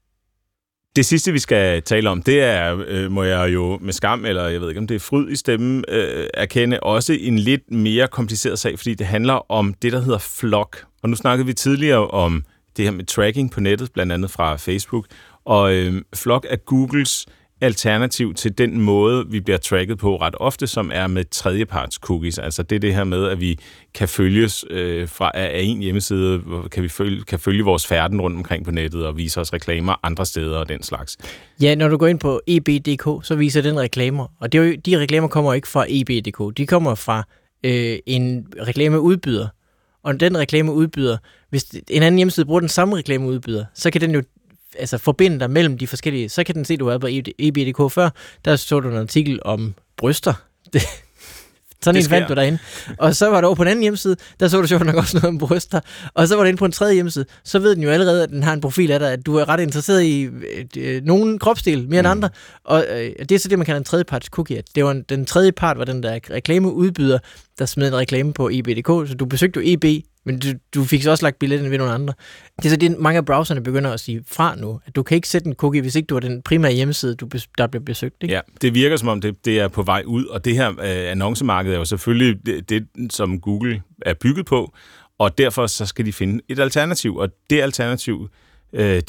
Det 0.97 1.05
sidste, 1.05 1.31
vi 1.31 1.39
skal 1.39 1.81
tale 1.81 2.09
om, 2.09 2.21
det 2.21 2.41
er, 2.41 2.83
øh, 2.87 3.11
må 3.11 3.23
jeg 3.23 3.53
jo 3.53 3.77
med 3.81 3.93
skam, 3.93 4.25
eller 4.25 4.47
jeg 4.47 4.61
ved 4.61 4.69
ikke, 4.69 4.79
om 4.79 4.87
det 4.87 4.95
er 4.95 4.99
fryd 4.99 5.29
i 5.29 5.35
stemmen, 5.35 5.83
øh, 5.87 6.27
erkende 6.33 6.79
også 6.79 7.17
en 7.19 7.39
lidt 7.39 7.71
mere 7.71 8.07
kompliceret 8.07 8.59
sag, 8.59 8.79
fordi 8.79 8.93
det 8.93 9.07
handler 9.07 9.51
om 9.51 9.73
det, 9.73 9.91
der 9.91 10.01
hedder 10.01 10.17
flok. 10.17 10.85
Og 11.03 11.09
nu 11.09 11.15
snakkede 11.15 11.45
vi 11.45 11.53
tidligere 11.53 12.07
om 12.07 12.43
det 12.77 12.85
her 12.85 12.91
med 12.91 13.05
tracking 13.05 13.51
på 13.51 13.59
nettet, 13.59 13.91
blandt 13.93 14.11
andet 14.11 14.31
fra 14.31 14.55
Facebook, 14.55 15.05
og 15.45 15.73
øh, 15.73 16.01
flok 16.15 16.45
er 16.49 16.55
Googles 16.55 17.25
alternativ 17.61 18.33
til 18.33 18.57
den 18.57 18.81
måde, 18.81 19.25
vi 19.29 19.39
bliver 19.39 19.57
tracket 19.57 19.97
på 19.97 20.15
ret 20.15 20.35
ofte, 20.39 20.67
som 20.67 20.91
er 20.93 21.07
med 21.07 21.25
tredjeparts 21.31 21.95
cookies. 21.95 22.39
Altså 22.39 22.63
det 22.63 22.75
er 22.75 22.79
det 22.79 22.95
her 22.95 23.03
med, 23.03 23.25
at 23.25 23.41
vi 23.41 23.59
kan 23.93 24.07
følges 24.07 24.65
øh, 24.69 25.07
fra 25.09 25.31
af 25.33 25.61
en 25.63 25.79
hjemmeside, 25.79 26.41
kan 26.71 26.83
vi 26.83 26.89
følge, 26.89 27.23
kan 27.23 27.39
følge 27.39 27.63
vores 27.63 27.87
færden 27.87 28.21
rundt 28.21 28.37
omkring 28.37 28.65
på 28.65 28.71
nettet 28.71 29.05
og 29.05 29.17
vise 29.17 29.41
os 29.41 29.53
reklamer 29.53 29.95
andre 30.03 30.25
steder 30.25 30.57
og 30.57 30.69
den 30.69 30.83
slags. 30.83 31.17
Ja, 31.61 31.75
når 31.75 31.87
du 31.87 31.97
går 31.97 32.07
ind 32.07 32.19
på 32.19 32.41
eb.dk, 32.47 33.25
så 33.25 33.35
viser 33.35 33.61
den 33.61 33.79
reklamer. 33.79 34.27
Og 34.39 34.51
det 34.51 34.59
er 34.59 34.63
jo, 34.63 34.75
de 34.85 34.99
reklamer 34.99 35.27
kommer 35.27 35.53
ikke 35.53 35.67
fra 35.67 35.85
eb.dk. 35.89 36.57
De 36.57 36.67
kommer 36.67 36.95
fra 36.95 37.23
øh, 37.63 37.97
en 38.05 38.47
reklameudbyder. 38.67 39.47
Og 40.03 40.19
den 40.19 40.37
reklameudbyder, 40.37 41.17
hvis 41.49 41.65
en 41.89 42.03
anden 42.03 42.17
hjemmeside 42.17 42.45
bruger 42.45 42.59
den 42.59 42.69
samme 42.69 42.95
reklameudbyder, 42.95 43.65
så 43.73 43.91
kan 43.91 44.01
den 44.01 44.11
jo 44.11 44.23
altså 44.79 44.97
forbinde 44.97 45.39
dig 45.39 45.51
mellem 45.51 45.77
de 45.77 45.87
forskellige, 45.87 46.29
så 46.29 46.43
kan 46.43 46.55
den 46.55 46.65
se, 46.65 46.73
at 46.73 46.79
du 46.79 46.85
været 46.85 47.01
på 47.01 47.07
EBDK 47.39 47.91
før, 47.91 48.09
der 48.45 48.55
så 48.55 48.79
du 48.79 48.89
en 48.89 48.97
artikel 48.97 49.39
om 49.45 49.73
bryster. 49.97 50.33
Det, 50.73 50.81
sådan 51.81 52.01
en 52.01 52.09
fandt 52.09 52.29
du 52.29 52.33
derinde. 52.33 52.59
Og 52.97 53.15
så 53.15 53.29
var 53.29 53.41
du 53.41 53.47
over 53.47 53.55
på 53.55 53.61
en 53.61 53.67
anden 53.67 53.81
hjemmeside, 53.81 54.15
der 54.39 54.47
så 54.47 54.61
du 54.61 54.67
sjovt 54.67 54.85
nok 54.85 54.95
også 54.95 55.17
noget 55.17 55.27
om 55.27 55.37
bryster. 55.37 55.79
Og 56.13 56.27
så 56.27 56.35
var 56.35 56.43
du 56.43 56.47
inde 56.47 56.57
på 56.57 56.65
en 56.65 56.71
tredje 56.71 56.93
hjemmeside, 56.93 57.25
så 57.43 57.59
ved 57.59 57.75
den 57.75 57.83
jo 57.83 57.89
allerede, 57.89 58.23
at 58.23 58.29
den 58.29 58.43
har 58.43 58.53
en 58.53 58.61
profil 58.61 58.91
af 58.91 58.99
dig, 58.99 59.11
at 59.11 59.25
du 59.25 59.35
er 59.35 59.49
ret 59.49 59.59
interesseret 59.59 60.03
i 60.03 60.21
øh, 60.21 60.65
øh 60.77 61.03
nogen 61.03 61.39
kropsdel 61.39 61.77
mere 61.77 61.87
mm. 61.87 61.93
end 61.93 62.07
andre. 62.07 62.29
Og 62.63 62.85
øh, 62.89 63.11
det 63.19 63.31
er 63.31 63.39
så 63.39 63.49
det, 63.49 63.59
man 63.59 63.65
kalder 63.65 63.77
en 63.77 63.83
tredjeparts 63.83 64.27
cookie. 64.27 64.63
Det 64.75 64.83
var 64.83 64.91
en, 64.91 65.05
den 65.09 65.25
tredje 65.25 65.51
part 65.51 65.77
var 65.77 65.85
den 65.85 66.03
der 66.03 66.19
reklameudbyder, 66.31 67.19
der 67.59 67.65
smed 67.65 67.87
en 67.87 67.95
reklame 67.95 68.33
på 68.33 68.49
EBDK, 68.53 69.09
så 69.09 69.15
du 69.19 69.25
besøgte 69.25 69.59
jo 69.59 69.63
EB, 69.65 70.03
men 70.27 70.39
du, 70.39 70.47
du 70.75 70.83
fik 70.83 71.03
så 71.03 71.11
også 71.11 71.25
lagt 71.25 71.39
billetten 71.39 71.71
ved 71.71 71.77
nogle 71.77 71.93
andre. 71.93 72.13
Det 72.57 72.65
er 72.65 72.69
så 72.69 72.75
det, 72.75 72.99
mange 72.99 73.17
af 73.17 73.25
browserne 73.25 73.61
begynder 73.61 73.91
at 73.91 73.99
sige 73.99 74.23
fra 74.27 74.55
nu, 74.55 74.79
at 74.85 74.95
du 74.95 75.03
kan 75.03 75.15
ikke 75.15 75.27
sætte 75.27 75.47
en 75.47 75.53
cookie, 75.53 75.81
hvis 75.81 75.95
ikke 75.95 76.07
du 76.07 76.15
er 76.15 76.19
den 76.19 76.41
primære 76.41 76.73
hjemmeside, 76.73 77.15
du, 77.15 77.29
der 77.57 77.67
bliver 77.67 77.83
besøgt. 77.83 78.15
Ikke? 78.23 78.35
Ja, 78.35 78.41
det 78.61 78.73
virker 78.73 78.97
som 78.97 79.07
om, 79.07 79.21
det, 79.21 79.45
det 79.45 79.59
er 79.59 79.67
på 79.67 79.83
vej 79.83 80.03
ud, 80.05 80.25
og 80.25 80.45
det 80.45 80.55
her 80.55 80.69
øh, 80.69 81.11
annoncemarked 81.11 81.73
er 81.73 81.77
jo 81.77 81.85
selvfølgelig 81.85 82.45
det, 82.45 82.69
det, 82.69 82.87
som 83.09 83.39
Google 83.39 83.81
er 84.01 84.13
bygget 84.13 84.45
på, 84.45 84.73
og 85.19 85.37
derfor 85.37 85.67
så 85.67 85.85
skal 85.85 86.05
de 86.05 86.13
finde 86.13 86.41
et 86.49 86.59
alternativ, 86.59 87.15
og 87.15 87.29
det 87.49 87.61
alternativ, 87.61 88.21
øh, 88.23 88.46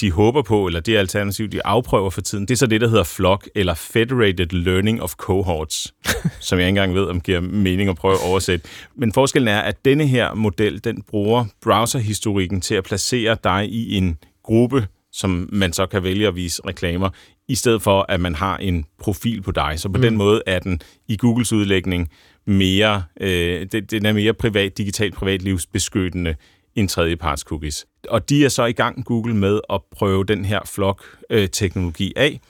de 0.00 0.12
håber 0.12 0.42
på, 0.42 0.66
eller 0.66 0.80
det 0.80 0.96
alternativ, 0.96 1.48
de 1.48 1.66
afprøver 1.66 2.10
for 2.10 2.20
tiden, 2.20 2.48
det 2.48 2.54
er 2.54 2.58
så 2.58 2.66
det, 2.66 2.80
der 2.80 2.88
hedder 2.88 3.04
FLOC, 3.04 3.46
eller 3.54 3.74
Federated 3.74 4.46
Learning 4.46 5.02
of 5.02 5.14
Cohorts, 5.14 5.94
som 6.40 6.58
jeg 6.58 6.66
ikke 6.66 6.68
engang 6.68 6.94
ved, 6.94 7.04
om 7.04 7.20
giver 7.20 7.40
mening 7.40 7.90
at 7.90 7.96
prøve 7.96 8.14
at 8.14 8.30
oversætte. 8.30 8.68
Men 8.96 9.12
forskellen 9.12 9.48
er, 9.48 9.60
at 9.60 9.84
denne 9.84 10.06
her 10.06 10.34
model, 10.34 10.84
den 10.84 11.02
bruger 11.02 11.44
browserhistorikken 11.62 12.60
til 12.60 12.74
at 12.74 12.84
placere 12.84 13.36
dig 13.44 13.68
i 13.72 13.94
en 13.96 14.18
gruppe, 14.42 14.86
som 15.12 15.48
man 15.52 15.72
så 15.72 15.86
kan 15.86 16.02
vælge 16.02 16.28
at 16.28 16.36
vise 16.36 16.62
reklamer, 16.66 17.10
i 17.48 17.54
stedet 17.54 17.82
for, 17.82 18.06
at 18.08 18.20
man 18.20 18.34
har 18.34 18.56
en 18.56 18.84
profil 18.98 19.42
på 19.42 19.52
dig. 19.52 19.74
Så 19.76 19.88
på 19.88 19.96
mm. 19.96 20.02
den 20.02 20.16
måde 20.16 20.42
er 20.46 20.58
den 20.58 20.80
i 21.08 21.16
Googles 21.16 21.52
udlægning 21.52 22.10
mere, 22.46 23.02
øh, 23.20 23.66
den 23.90 24.06
er 24.06 24.12
mere 24.12 24.34
privat, 24.34 24.78
digitalt 24.78 25.14
privatlivsbeskyttende 25.14 26.34
end 26.78 26.88
tredjeparts 26.88 27.42
cookies. 27.42 27.86
Og 28.08 28.28
de 28.28 28.44
er 28.44 28.48
så 28.48 28.64
i 28.64 28.72
gang, 28.72 29.04
Google, 29.04 29.34
med 29.34 29.60
at 29.70 29.80
prøve 29.96 30.24
den 30.24 30.44
her 30.44 30.60
flok-teknologi 30.64 32.12
af, 32.16 32.40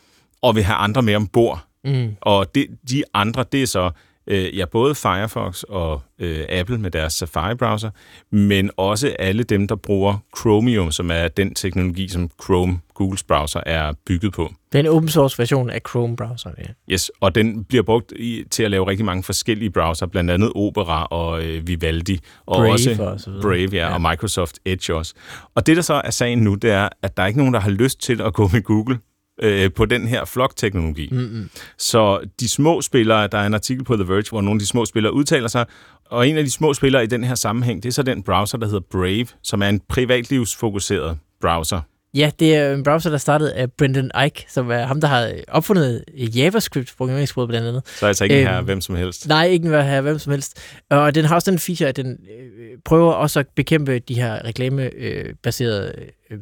og 0.42 0.54
vil 0.54 0.62
have 0.62 0.76
andre 0.76 1.02
med 1.02 1.14
ombord. 1.14 1.64
Mm. 1.84 2.16
Og 2.20 2.54
det, 2.54 2.66
de 2.90 3.02
andre, 3.14 3.44
det 3.52 3.62
er 3.62 3.66
så 3.66 3.90
øh, 4.28 4.58
ja, 4.58 4.64
både 4.66 4.94
Firefox 4.94 5.62
og 5.62 6.02
øh, 6.18 6.44
Apple 6.48 6.78
med 6.78 6.90
deres 6.90 7.12
Safari-browser, 7.12 7.90
men 8.30 8.70
også 8.76 9.16
alle 9.18 9.42
dem, 9.42 9.68
der 9.68 9.76
bruger 9.76 10.18
Chromium, 10.38 10.92
som 10.92 11.10
er 11.10 11.28
den 11.28 11.54
teknologi, 11.54 12.08
som 12.08 12.30
Chrome, 12.44 12.80
Googles 12.94 13.22
browser, 13.22 13.60
er 13.66 13.92
bygget 14.06 14.32
på. 14.32 14.52
Det 14.72 14.78
er 14.78 14.80
en 14.80 14.86
open 14.86 15.08
source 15.08 15.38
version 15.38 15.70
af 15.70 15.80
Chrome-browseren, 15.88 16.54
ja. 16.58 16.92
Yes, 16.92 17.10
og 17.20 17.34
den 17.34 17.64
bliver 17.64 17.82
brugt 17.82 18.12
i, 18.16 18.44
til 18.50 18.62
at 18.62 18.70
lave 18.70 18.86
rigtig 18.86 19.06
mange 19.06 19.22
forskellige 19.22 19.70
browser, 19.70 20.06
blandt 20.06 20.30
andet 20.30 20.52
Opera 20.54 21.04
og 21.04 21.44
øh, 21.44 21.66
Vivaldi. 21.66 22.20
Og 22.46 22.56
Brave 22.56 22.72
også 22.72 22.96
og 22.98 23.20
så. 23.20 23.30
Brave, 23.42 23.68
ja, 23.72 23.88
ja, 23.88 23.94
og 23.94 24.00
Microsoft 24.00 24.58
Edge 24.64 24.94
også. 24.94 25.14
Og 25.54 25.66
det, 25.66 25.76
der 25.76 25.82
så 25.82 25.94
er 26.04 26.10
sagen 26.10 26.38
nu, 26.38 26.54
det 26.54 26.70
er, 26.70 26.88
at 27.02 27.16
der 27.16 27.22
er 27.22 27.26
ikke 27.26 27.38
nogen, 27.38 27.54
der 27.54 27.60
har 27.60 27.70
lyst 27.70 28.00
til 28.00 28.20
at 28.20 28.34
gå 28.34 28.50
med 28.52 28.62
Google 28.62 28.98
øh, 29.42 29.72
på 29.72 29.84
den 29.84 30.08
her 30.08 30.24
flok-teknologi. 30.24 31.08
Mm-hmm. 31.12 31.50
Så 31.78 32.20
de 32.40 32.48
små 32.48 32.82
spillere, 32.82 33.26
der 33.26 33.38
er 33.38 33.46
en 33.46 33.54
artikel 33.54 33.84
på 33.84 33.96
The 33.96 34.08
Verge, 34.08 34.30
hvor 34.30 34.40
nogle 34.40 34.58
af 34.58 34.60
de 34.60 34.66
små 34.66 34.84
spillere 34.84 35.12
udtaler 35.12 35.48
sig, 35.48 35.66
og 36.10 36.28
en 36.28 36.36
af 36.36 36.44
de 36.44 36.50
små 36.50 36.74
spillere 36.74 37.04
i 37.04 37.06
den 37.06 37.24
her 37.24 37.34
sammenhæng, 37.34 37.82
det 37.82 37.88
er 37.88 37.92
så 37.92 38.02
den 38.02 38.22
browser, 38.22 38.58
der 38.58 38.66
hedder 38.66 38.80
Brave, 38.90 39.26
som 39.42 39.62
er 39.62 39.68
en 39.68 39.80
privatlivsfokuseret 39.88 41.18
browser. 41.40 41.80
Ja, 42.14 42.30
det 42.38 42.54
er 42.54 42.74
en 42.74 42.82
browser, 42.82 43.10
der 43.10 43.18
startede 43.18 43.54
af 43.54 43.72
Brendan 43.72 44.10
Eich, 44.24 44.44
som 44.48 44.70
er 44.70 44.86
ham, 44.86 45.00
der 45.00 45.08
har 45.08 45.32
opfundet 45.48 46.04
JavaScript, 46.16 46.94
programmeringssproget 46.96 47.48
blandt 47.48 47.68
andet. 47.68 47.82
Så 47.86 48.06
altså 48.06 48.24
ikke 48.24 48.40
en 48.40 48.46
her 48.46 48.60
hvem 48.60 48.80
som 48.80 48.94
helst? 48.94 49.28
Nej, 49.28 49.46
ikke 49.46 49.68
her 49.68 50.00
hvem 50.00 50.18
som 50.18 50.30
helst. 50.30 50.58
Og 50.90 51.14
den 51.14 51.24
har 51.24 51.34
også 51.34 51.50
den 51.50 51.58
feature, 51.58 51.88
at 51.88 51.96
den 51.96 52.10
øh, 52.10 52.78
prøver 52.84 53.12
også 53.12 53.40
at 53.40 53.46
bekæmpe 53.56 53.98
de 53.98 54.14
her 54.14 54.44
reklamebaserede 54.44 55.94
øh, 56.30 56.38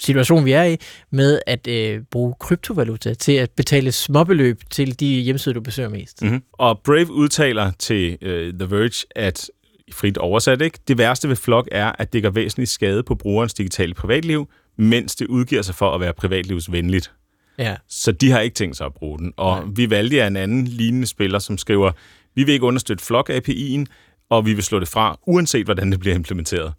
situation, 0.00 0.44
vi 0.44 0.52
er 0.52 0.64
i, 0.64 0.76
med 1.10 1.40
at 1.46 1.66
øh, 1.66 2.00
bruge 2.10 2.34
kryptovaluta 2.40 3.14
til 3.14 3.32
at 3.32 3.50
betale 3.50 3.92
småbeløb 3.92 4.60
til 4.70 5.00
de 5.00 5.06
hjemmesider, 5.06 5.54
du 5.54 5.60
besøger 5.60 5.88
mest. 5.88 6.22
Mm-hmm. 6.22 6.42
Og 6.52 6.80
Brave 6.84 7.10
udtaler 7.10 7.70
til 7.78 8.18
øh, 8.22 8.54
The 8.54 8.70
Verge, 8.70 9.06
at 9.16 9.50
frit 9.92 10.18
oversat, 10.18 10.62
ikke? 10.62 10.78
Det 10.88 10.98
værste 10.98 11.28
ved 11.28 11.36
Flock 11.36 11.68
er, 11.72 11.92
at 11.98 12.12
det 12.12 12.22
gør 12.22 12.30
væsentligt 12.30 12.70
skade 12.70 13.02
på 13.02 13.14
brugerens 13.14 13.54
digitale 13.54 13.94
privatliv, 13.94 14.48
mens 14.76 15.16
det 15.16 15.26
udgiver 15.26 15.62
sig 15.62 15.74
for 15.74 15.90
at 15.94 16.00
være 16.00 16.12
privatlivsvenligt. 16.12 17.12
Ja. 17.58 17.76
Så 17.88 18.12
de 18.12 18.30
har 18.30 18.40
ikke 18.40 18.54
tænkt 18.54 18.76
sig 18.76 18.86
at 18.86 18.94
bruge 18.94 19.18
den. 19.18 19.32
Og 19.36 19.58
ja. 19.58 19.70
vi 19.76 19.90
valgte 19.90 20.26
en 20.26 20.36
anden 20.36 20.66
lignende 20.66 21.06
spiller, 21.06 21.38
som 21.38 21.58
skriver, 21.58 21.92
vi 22.34 22.44
vil 22.44 22.52
ikke 22.52 22.66
understøtte 22.66 23.04
Flock-API'en, 23.04 23.84
og 24.30 24.46
vi 24.46 24.54
vil 24.54 24.64
slå 24.64 24.80
det 24.80 24.88
fra, 24.88 25.18
uanset 25.26 25.64
hvordan 25.64 25.92
det 25.92 26.00
bliver 26.00 26.14
implementeret. 26.14 26.72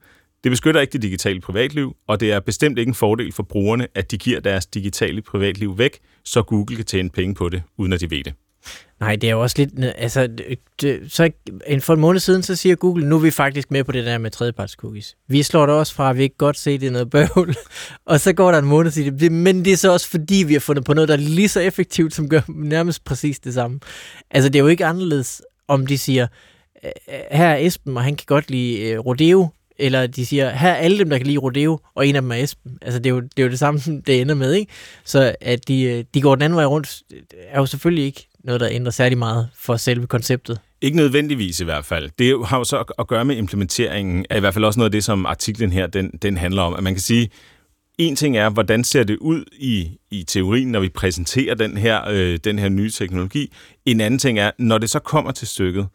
Det 0.43 0.51
beskytter 0.51 0.81
ikke 0.81 0.93
det 0.93 1.01
digitale 1.01 1.41
privatliv, 1.41 1.95
og 2.07 2.19
det 2.19 2.31
er 2.31 2.39
bestemt 2.39 2.79
ikke 2.79 2.89
en 2.89 2.95
fordel 2.95 3.31
for 3.31 3.43
brugerne, 3.43 3.87
at 3.95 4.11
de 4.11 4.17
giver 4.17 4.39
deres 4.39 4.65
digitale 4.65 5.21
privatliv 5.21 5.77
væk, 5.77 5.99
så 6.23 6.41
Google 6.41 6.75
kan 6.75 6.85
tjene 6.85 7.09
penge 7.09 7.35
på 7.35 7.49
det, 7.49 7.63
uden 7.77 7.93
at 7.93 8.01
de 8.01 8.11
ved 8.11 8.23
det. 8.23 8.33
Nej, 8.99 9.15
det 9.15 9.27
er 9.27 9.31
jo 9.31 9.41
også 9.41 9.55
lidt... 9.57 9.71
Altså, 9.97 10.27
det, 10.81 11.01
så 11.13 11.29
for 11.79 11.93
en 11.93 11.99
måned 11.99 12.19
siden, 12.19 12.43
så 12.43 12.55
siger 12.55 12.75
Google, 12.75 13.09
nu 13.09 13.15
er 13.15 13.19
vi 13.19 13.31
faktisk 13.31 13.71
med 13.71 13.83
på 13.83 13.91
det 13.91 14.05
der 14.05 14.17
med 14.17 14.31
tredjeparts 14.31 14.73
cookies. 14.73 15.15
Vi 15.27 15.43
slår 15.43 15.65
det 15.65 15.75
også 15.75 15.93
fra, 15.93 16.09
at 16.09 16.17
vi 16.17 16.23
ikke 16.23 16.37
godt 16.37 16.57
se, 16.57 16.77
det 16.77 16.87
er 16.87 16.91
noget 16.91 17.09
bøvl. 17.09 17.55
og 18.05 18.19
så 18.19 18.33
går 18.33 18.51
der 18.51 18.59
en 18.59 18.65
måned, 18.65 18.91
siger 18.91 19.11
det, 19.11 19.31
men 19.31 19.65
det 19.65 19.73
er 19.73 19.77
så 19.77 19.91
også 19.91 20.09
fordi, 20.09 20.43
vi 20.47 20.53
har 20.53 20.59
fundet 20.59 20.85
på 20.85 20.93
noget, 20.93 21.07
der 21.07 21.13
er 21.13 21.19
lige 21.19 21.49
så 21.49 21.59
effektivt, 21.59 22.13
som 22.13 22.29
gør 22.29 22.41
nærmest 22.47 23.03
præcis 23.03 23.39
det 23.39 23.53
samme. 23.53 23.79
Altså, 24.31 24.49
det 24.49 24.59
er 24.59 24.63
jo 24.63 24.67
ikke 24.67 24.85
anderledes, 24.85 25.41
om 25.67 25.87
de 25.87 25.97
siger, 25.97 26.27
her 27.31 27.47
er 27.47 27.57
Esben, 27.57 27.97
og 27.97 28.03
han 28.03 28.15
kan 28.15 28.25
godt 28.27 28.51
lide 28.51 28.79
øh, 28.81 28.99
rodeo, 28.99 29.49
eller 29.77 30.07
de 30.07 30.25
siger, 30.25 30.49
her 30.49 30.69
er 30.69 30.75
alle 30.75 30.99
dem, 30.99 31.09
der 31.09 31.17
kan 31.17 31.27
lide 31.27 31.37
rodeo, 31.37 31.79
og 31.95 32.07
en 32.07 32.15
af 32.15 32.21
dem 32.21 32.31
er 32.31 32.35
Esben. 32.35 32.77
Altså, 32.81 32.99
det 32.99 33.09
er 33.09 33.13
jo 33.13 33.19
det, 33.19 33.39
er 33.39 33.43
jo 33.43 33.49
det 33.49 33.59
samme, 33.59 33.79
det 34.07 34.21
ender 34.21 34.35
med, 34.35 34.53
ikke? 34.53 34.71
Så 35.05 35.35
at 35.41 35.67
de, 35.67 35.81
øh, 35.83 36.03
de 36.13 36.21
går 36.21 36.35
den 36.35 36.41
anden 36.41 36.57
vej 36.57 36.65
rundt, 36.65 37.01
øh, 37.13 37.21
er 37.47 37.59
jo 37.59 37.65
selvfølgelig 37.65 38.05
ikke 38.05 38.27
noget, 38.45 38.61
der 38.61 38.67
ændrer 38.71 38.91
særlig 38.91 39.17
meget 39.17 39.49
for 39.55 39.77
selve 39.77 40.07
konceptet. 40.07 40.59
Ikke 40.81 40.97
nødvendigvis 40.97 41.59
i 41.59 41.63
hvert 41.63 41.85
fald. 41.85 42.09
Det 42.19 42.47
har 42.47 42.57
jo 42.57 42.63
så 42.63 42.83
at 42.99 43.07
gøre 43.07 43.25
med 43.25 43.35
implementeringen 43.35 44.25
af 44.29 44.37
i 44.37 44.39
hvert 44.39 44.53
fald 44.53 44.65
også 44.65 44.79
noget 44.79 44.89
af 44.89 44.91
det, 44.91 45.03
som 45.03 45.25
artiklen 45.25 45.71
her 45.71 45.87
den, 45.87 46.11
den 46.21 46.37
handler 46.37 46.61
om. 46.61 46.73
At 46.73 46.83
man 46.83 46.93
kan 46.93 47.01
sige, 47.01 47.29
en 47.97 48.15
ting 48.15 48.37
er, 48.37 48.49
hvordan 48.49 48.83
ser 48.83 49.03
det 49.03 49.17
ud 49.17 49.43
i, 49.51 49.97
i 50.11 50.23
teorien, 50.23 50.67
når 50.67 50.79
vi 50.79 50.89
præsenterer 50.89 51.55
den 51.55 51.77
her, 51.77 52.09
øh, 52.09 52.39
den 52.43 52.59
her 52.59 52.69
nye 52.69 52.91
teknologi. 52.91 53.53
En 53.85 54.01
anden 54.01 54.19
ting 54.19 54.39
er, 54.39 54.51
når 54.57 54.77
det 54.77 54.89
så 54.89 54.99
kommer 54.99 55.31
til 55.31 55.47
stykket, 55.47 55.87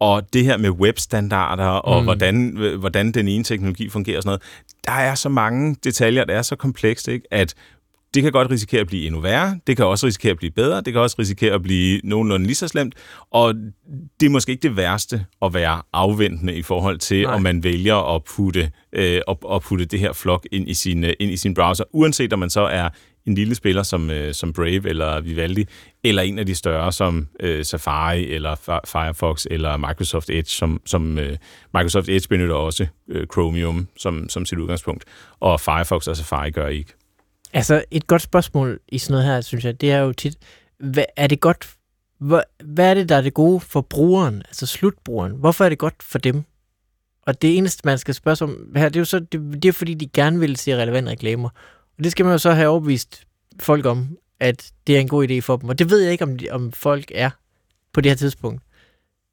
og 0.00 0.32
det 0.32 0.44
her 0.44 0.56
med 0.56 0.70
webstandarder, 0.70 1.64
og 1.64 2.00
mm. 2.00 2.04
hvordan, 2.04 2.56
hvordan 2.78 3.12
den 3.12 3.28
ene 3.28 3.44
teknologi 3.44 3.88
fungerer 3.88 4.16
og 4.16 4.22
sådan 4.22 4.28
noget, 4.28 4.42
der 4.86 4.92
er 4.92 5.14
så 5.14 5.28
mange 5.28 5.76
detaljer, 5.84 6.24
der 6.24 6.34
er 6.34 6.42
så 6.42 6.56
komplekst, 6.56 7.08
ikke? 7.08 7.26
at 7.30 7.54
det 8.14 8.22
kan 8.22 8.32
godt 8.32 8.50
risikere 8.50 8.80
at 8.80 8.86
blive 8.86 9.06
endnu 9.06 9.20
værre, 9.20 9.60
det 9.66 9.76
kan 9.76 9.86
også 9.86 10.06
risikere 10.06 10.30
at 10.30 10.36
blive 10.36 10.50
bedre, 10.50 10.80
det 10.80 10.92
kan 10.92 11.02
også 11.02 11.16
risikere 11.18 11.54
at 11.54 11.62
blive 11.62 12.00
nogenlunde 12.04 12.46
lige 12.46 12.56
så 12.56 12.68
slemt, 12.68 12.94
og 13.30 13.54
det 14.20 14.26
er 14.26 14.30
måske 14.30 14.52
ikke 14.52 14.62
det 14.62 14.76
værste 14.76 15.24
at 15.42 15.54
være 15.54 15.82
afventende 15.92 16.54
i 16.54 16.62
forhold 16.62 16.98
til, 16.98 17.22
Nej. 17.22 17.34
om 17.34 17.42
man 17.42 17.64
vælger 17.64 18.14
at 18.14 18.24
putte, 18.24 18.70
øh, 18.92 19.20
at, 19.28 19.36
at 19.52 19.62
putte 19.62 19.84
det 19.84 20.00
her 20.00 20.12
flok 20.12 20.46
ind 20.52 20.68
i, 20.68 20.74
sin, 20.74 21.04
øh, 21.04 21.12
ind 21.20 21.30
i 21.30 21.36
sin 21.36 21.54
browser, 21.54 21.84
uanset 21.92 22.32
om 22.32 22.38
man 22.38 22.50
så 22.50 22.60
er 22.60 22.88
en 23.26 23.34
lille 23.34 23.54
spiller 23.54 23.82
som, 23.82 24.10
øh, 24.10 24.34
som 24.34 24.52
Brave 24.52 24.88
eller 24.88 25.20
Vivaldi, 25.20 25.64
eller 26.04 26.22
en 26.22 26.38
af 26.38 26.46
de 26.46 26.54
større 26.54 26.92
som 26.92 27.28
øh, 27.40 27.64
Safari 27.64 28.32
eller 28.32 28.80
Firefox 28.86 29.46
eller 29.50 29.76
Microsoft 29.76 30.30
Edge, 30.30 30.50
som, 30.50 30.80
som 30.86 31.18
øh, 31.18 31.36
Microsoft 31.74 32.08
Edge 32.08 32.28
benytter 32.28 32.54
også 32.54 32.86
øh, 33.08 33.26
Chromium 33.32 33.88
som, 33.96 34.28
som 34.28 34.46
sit 34.46 34.58
udgangspunkt, 34.58 35.04
og 35.40 35.60
Firefox 35.60 36.06
og 36.06 36.16
Safari 36.16 36.50
gør 36.50 36.68
ikke. 36.68 36.92
Altså, 37.56 37.84
et 37.90 38.06
godt 38.06 38.22
spørgsmål 38.22 38.80
i 38.88 38.98
sådan 38.98 39.12
noget 39.12 39.26
her, 39.26 39.40
synes 39.40 39.64
jeg, 39.64 39.80
det 39.80 39.92
er 39.92 39.98
jo 39.98 40.12
tit, 40.12 40.38
hvad, 40.78 41.04
er 41.16 41.26
det 41.26 41.40
godt, 41.40 41.70
hvad, 42.18 42.40
hvad 42.64 42.90
er 42.90 42.94
det, 42.94 43.08
der 43.08 43.16
er 43.16 43.20
det 43.20 43.34
gode 43.34 43.60
for 43.60 43.80
brugeren, 43.80 44.42
altså 44.46 44.66
slutbrugeren? 44.66 45.32
Hvorfor 45.32 45.64
er 45.64 45.68
det 45.68 45.78
godt 45.78 46.02
for 46.02 46.18
dem? 46.18 46.44
Og 47.26 47.42
det 47.42 47.56
eneste, 47.56 47.82
man 47.84 47.98
skal 47.98 48.14
spørge 48.14 48.44
om 48.44 48.72
her, 48.76 48.88
det 48.88 48.96
er 48.96 49.00
jo 49.00 49.04
så, 49.04 49.20
det, 49.20 49.62
det 49.62 49.68
er 49.68 49.72
fordi, 49.72 49.94
de 49.94 50.06
gerne 50.06 50.40
vil 50.40 50.56
se 50.56 50.76
relevante 50.76 51.10
reklamer. 51.10 51.48
Og 51.98 52.04
det 52.04 52.12
skal 52.12 52.24
man 52.24 52.34
jo 52.34 52.38
så 52.38 52.52
have 52.52 52.68
overbevist 52.68 53.26
folk 53.60 53.86
om, 53.86 54.18
at 54.40 54.72
det 54.86 54.96
er 54.96 55.00
en 55.00 55.08
god 55.08 55.28
idé 55.28 55.40
for 55.40 55.56
dem. 55.56 55.68
Og 55.68 55.78
det 55.78 55.90
ved 55.90 56.00
jeg 56.00 56.12
ikke, 56.12 56.24
om, 56.24 56.38
om 56.50 56.72
folk 56.72 57.12
er 57.14 57.30
på 57.92 58.00
det 58.00 58.10
her 58.10 58.16
tidspunkt. 58.16 58.62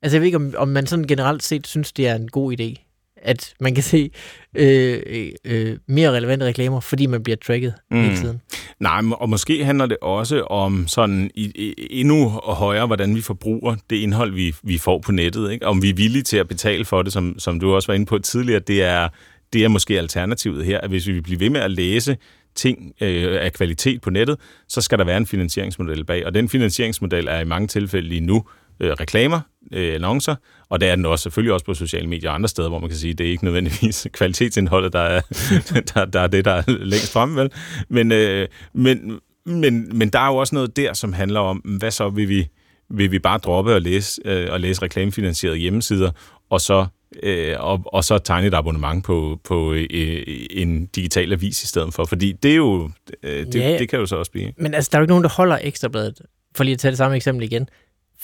Altså, 0.01 0.15
jeg 0.15 0.21
ved 0.21 0.25
ikke, 0.25 0.37
om, 0.37 0.53
om 0.57 0.67
man 0.67 0.87
sådan 0.87 1.07
generelt 1.07 1.43
set 1.43 1.67
synes, 1.67 1.93
det 1.93 2.07
er 2.07 2.15
en 2.15 2.27
god 2.27 2.59
idé 2.59 2.82
at 3.23 3.53
man 3.59 3.75
kan 3.75 3.83
se 3.83 4.11
øh, 4.55 5.31
øh, 5.45 5.77
mere 5.87 6.11
relevante 6.11 6.45
reklamer, 6.45 6.79
fordi 6.79 7.05
man 7.05 7.23
bliver 7.23 7.37
tracket 7.37 7.73
mm. 7.91 8.01
hele 8.01 8.17
tiden. 8.17 8.41
Nej, 8.79 9.01
og 9.11 9.29
måske 9.29 9.65
handler 9.65 9.85
det 9.85 9.97
også 10.01 10.41
om 10.41 10.87
sådan 10.87 11.31
i, 11.35 11.43
i, 11.43 11.73
endnu 12.01 12.29
højere, 12.43 12.87
hvordan 12.87 13.15
vi 13.15 13.21
forbruger 13.21 13.75
det 13.89 13.95
indhold, 13.95 14.33
vi, 14.33 14.55
vi 14.63 14.77
får 14.77 14.99
på 14.99 15.11
nettet. 15.11 15.51
Ikke? 15.51 15.67
Om 15.67 15.81
vi 15.81 15.89
er 15.89 15.93
villige 15.93 16.23
til 16.23 16.37
at 16.37 16.47
betale 16.47 16.85
for 16.85 17.01
det, 17.01 17.13
som, 17.13 17.39
som 17.39 17.59
du 17.59 17.75
også 17.75 17.87
var 17.87 17.93
inde 17.93 18.05
på 18.05 18.19
tidligere, 18.19 18.59
det 18.59 18.83
er, 18.83 19.07
det 19.53 19.63
er 19.63 19.67
måske 19.67 19.99
alternativet 19.99 20.65
her, 20.65 20.81
at 20.81 20.89
hvis 20.89 21.07
vi 21.07 21.11
vil 21.11 21.21
blive 21.23 21.39
ved 21.39 21.49
med 21.49 21.61
at 21.61 21.71
læse 21.71 22.17
ting 22.55 22.93
øh, 23.01 23.37
af 23.41 23.53
kvalitet 23.53 24.01
på 24.01 24.09
nettet, 24.09 24.37
så 24.67 24.81
skal 24.81 24.97
der 24.97 25.03
være 25.05 25.17
en 25.17 25.25
finansieringsmodel 25.25 26.05
bag. 26.05 26.25
Og 26.25 26.33
den 26.33 26.49
finansieringsmodel 26.49 27.27
er 27.27 27.39
i 27.39 27.45
mange 27.45 27.67
tilfælde 27.67 28.07
lige 28.07 28.21
nu 28.21 28.43
øh, 28.79 28.91
reklamer, 28.91 29.41
øh, 29.71 29.95
annoncer, 29.95 30.35
og 30.69 30.81
det 30.81 30.89
er 30.89 30.95
den 30.95 31.05
også 31.05 31.23
selvfølgelig 31.23 31.53
også 31.53 31.65
på 31.65 31.73
sociale 31.73 32.07
medier 32.07 32.29
og 32.29 32.35
andre 32.35 32.49
steder, 32.49 32.69
hvor 32.69 32.79
man 32.79 32.89
kan 32.89 32.97
sige, 32.97 33.11
at 33.11 33.17
det 33.17 33.27
er 33.27 33.31
ikke 33.31 33.45
nødvendigvis 33.45 34.07
kvalitetsindholdet, 34.17 34.93
der 34.93 34.99
er, 34.99 35.21
der, 35.93 36.05
der 36.05 36.19
er 36.19 36.27
det, 36.27 36.45
der 36.45 36.51
er 36.51 36.63
længst 36.67 37.13
fremme, 37.13 37.41
vel? 37.41 37.51
Men, 37.89 38.11
øh, 38.11 38.47
men, 38.73 39.19
men, 39.45 39.97
men 39.97 40.09
der 40.09 40.19
er 40.19 40.27
jo 40.27 40.35
også 40.35 40.55
noget 40.55 40.77
der, 40.77 40.93
som 40.93 41.13
handler 41.13 41.39
om, 41.39 41.57
hvad 41.57 41.91
så 41.91 42.09
vil 42.09 42.29
vi, 42.29 42.47
vil 42.89 43.11
vi 43.11 43.19
bare 43.19 43.37
droppe 43.37 43.73
at 43.73 43.81
læse, 43.81 44.21
øh, 44.25 44.47
og 44.51 44.59
læse 44.59 44.81
reklamefinansierede 44.81 45.57
hjemmesider, 45.57 46.11
og 46.49 46.61
så 46.61 46.85
øh, 47.23 47.55
og, 47.59 47.81
og 47.85 48.03
så 48.03 48.17
tegne 48.17 48.47
et 48.47 48.53
abonnement 48.53 49.03
på, 49.03 49.39
på 49.43 49.73
øh, 49.73 50.23
en 50.49 50.85
digital 50.85 51.33
avis 51.33 51.63
i 51.63 51.67
stedet 51.67 51.93
for. 51.93 52.05
Fordi 52.05 52.31
det 52.31 52.51
er 52.51 52.55
jo, 52.55 52.89
øh, 53.23 53.45
det, 53.45 53.55
ja, 53.55 53.77
det 53.77 53.89
kan 53.89 53.99
jo 53.99 54.05
så 54.05 54.15
også 54.15 54.31
blive. 54.31 54.51
Men 54.57 54.73
altså, 54.73 54.89
der 54.91 54.97
er 54.97 54.99
jo 54.99 55.03
ikke 55.03 55.11
nogen, 55.11 55.23
der 55.23 55.29
holder 55.29 55.59
ekstrabladet, 55.61 56.21
for 56.55 56.63
lige 56.63 56.73
at 56.73 56.79
tage 56.79 56.89
det 56.89 56.97
samme 56.97 57.15
eksempel 57.15 57.43
igen, 57.43 57.69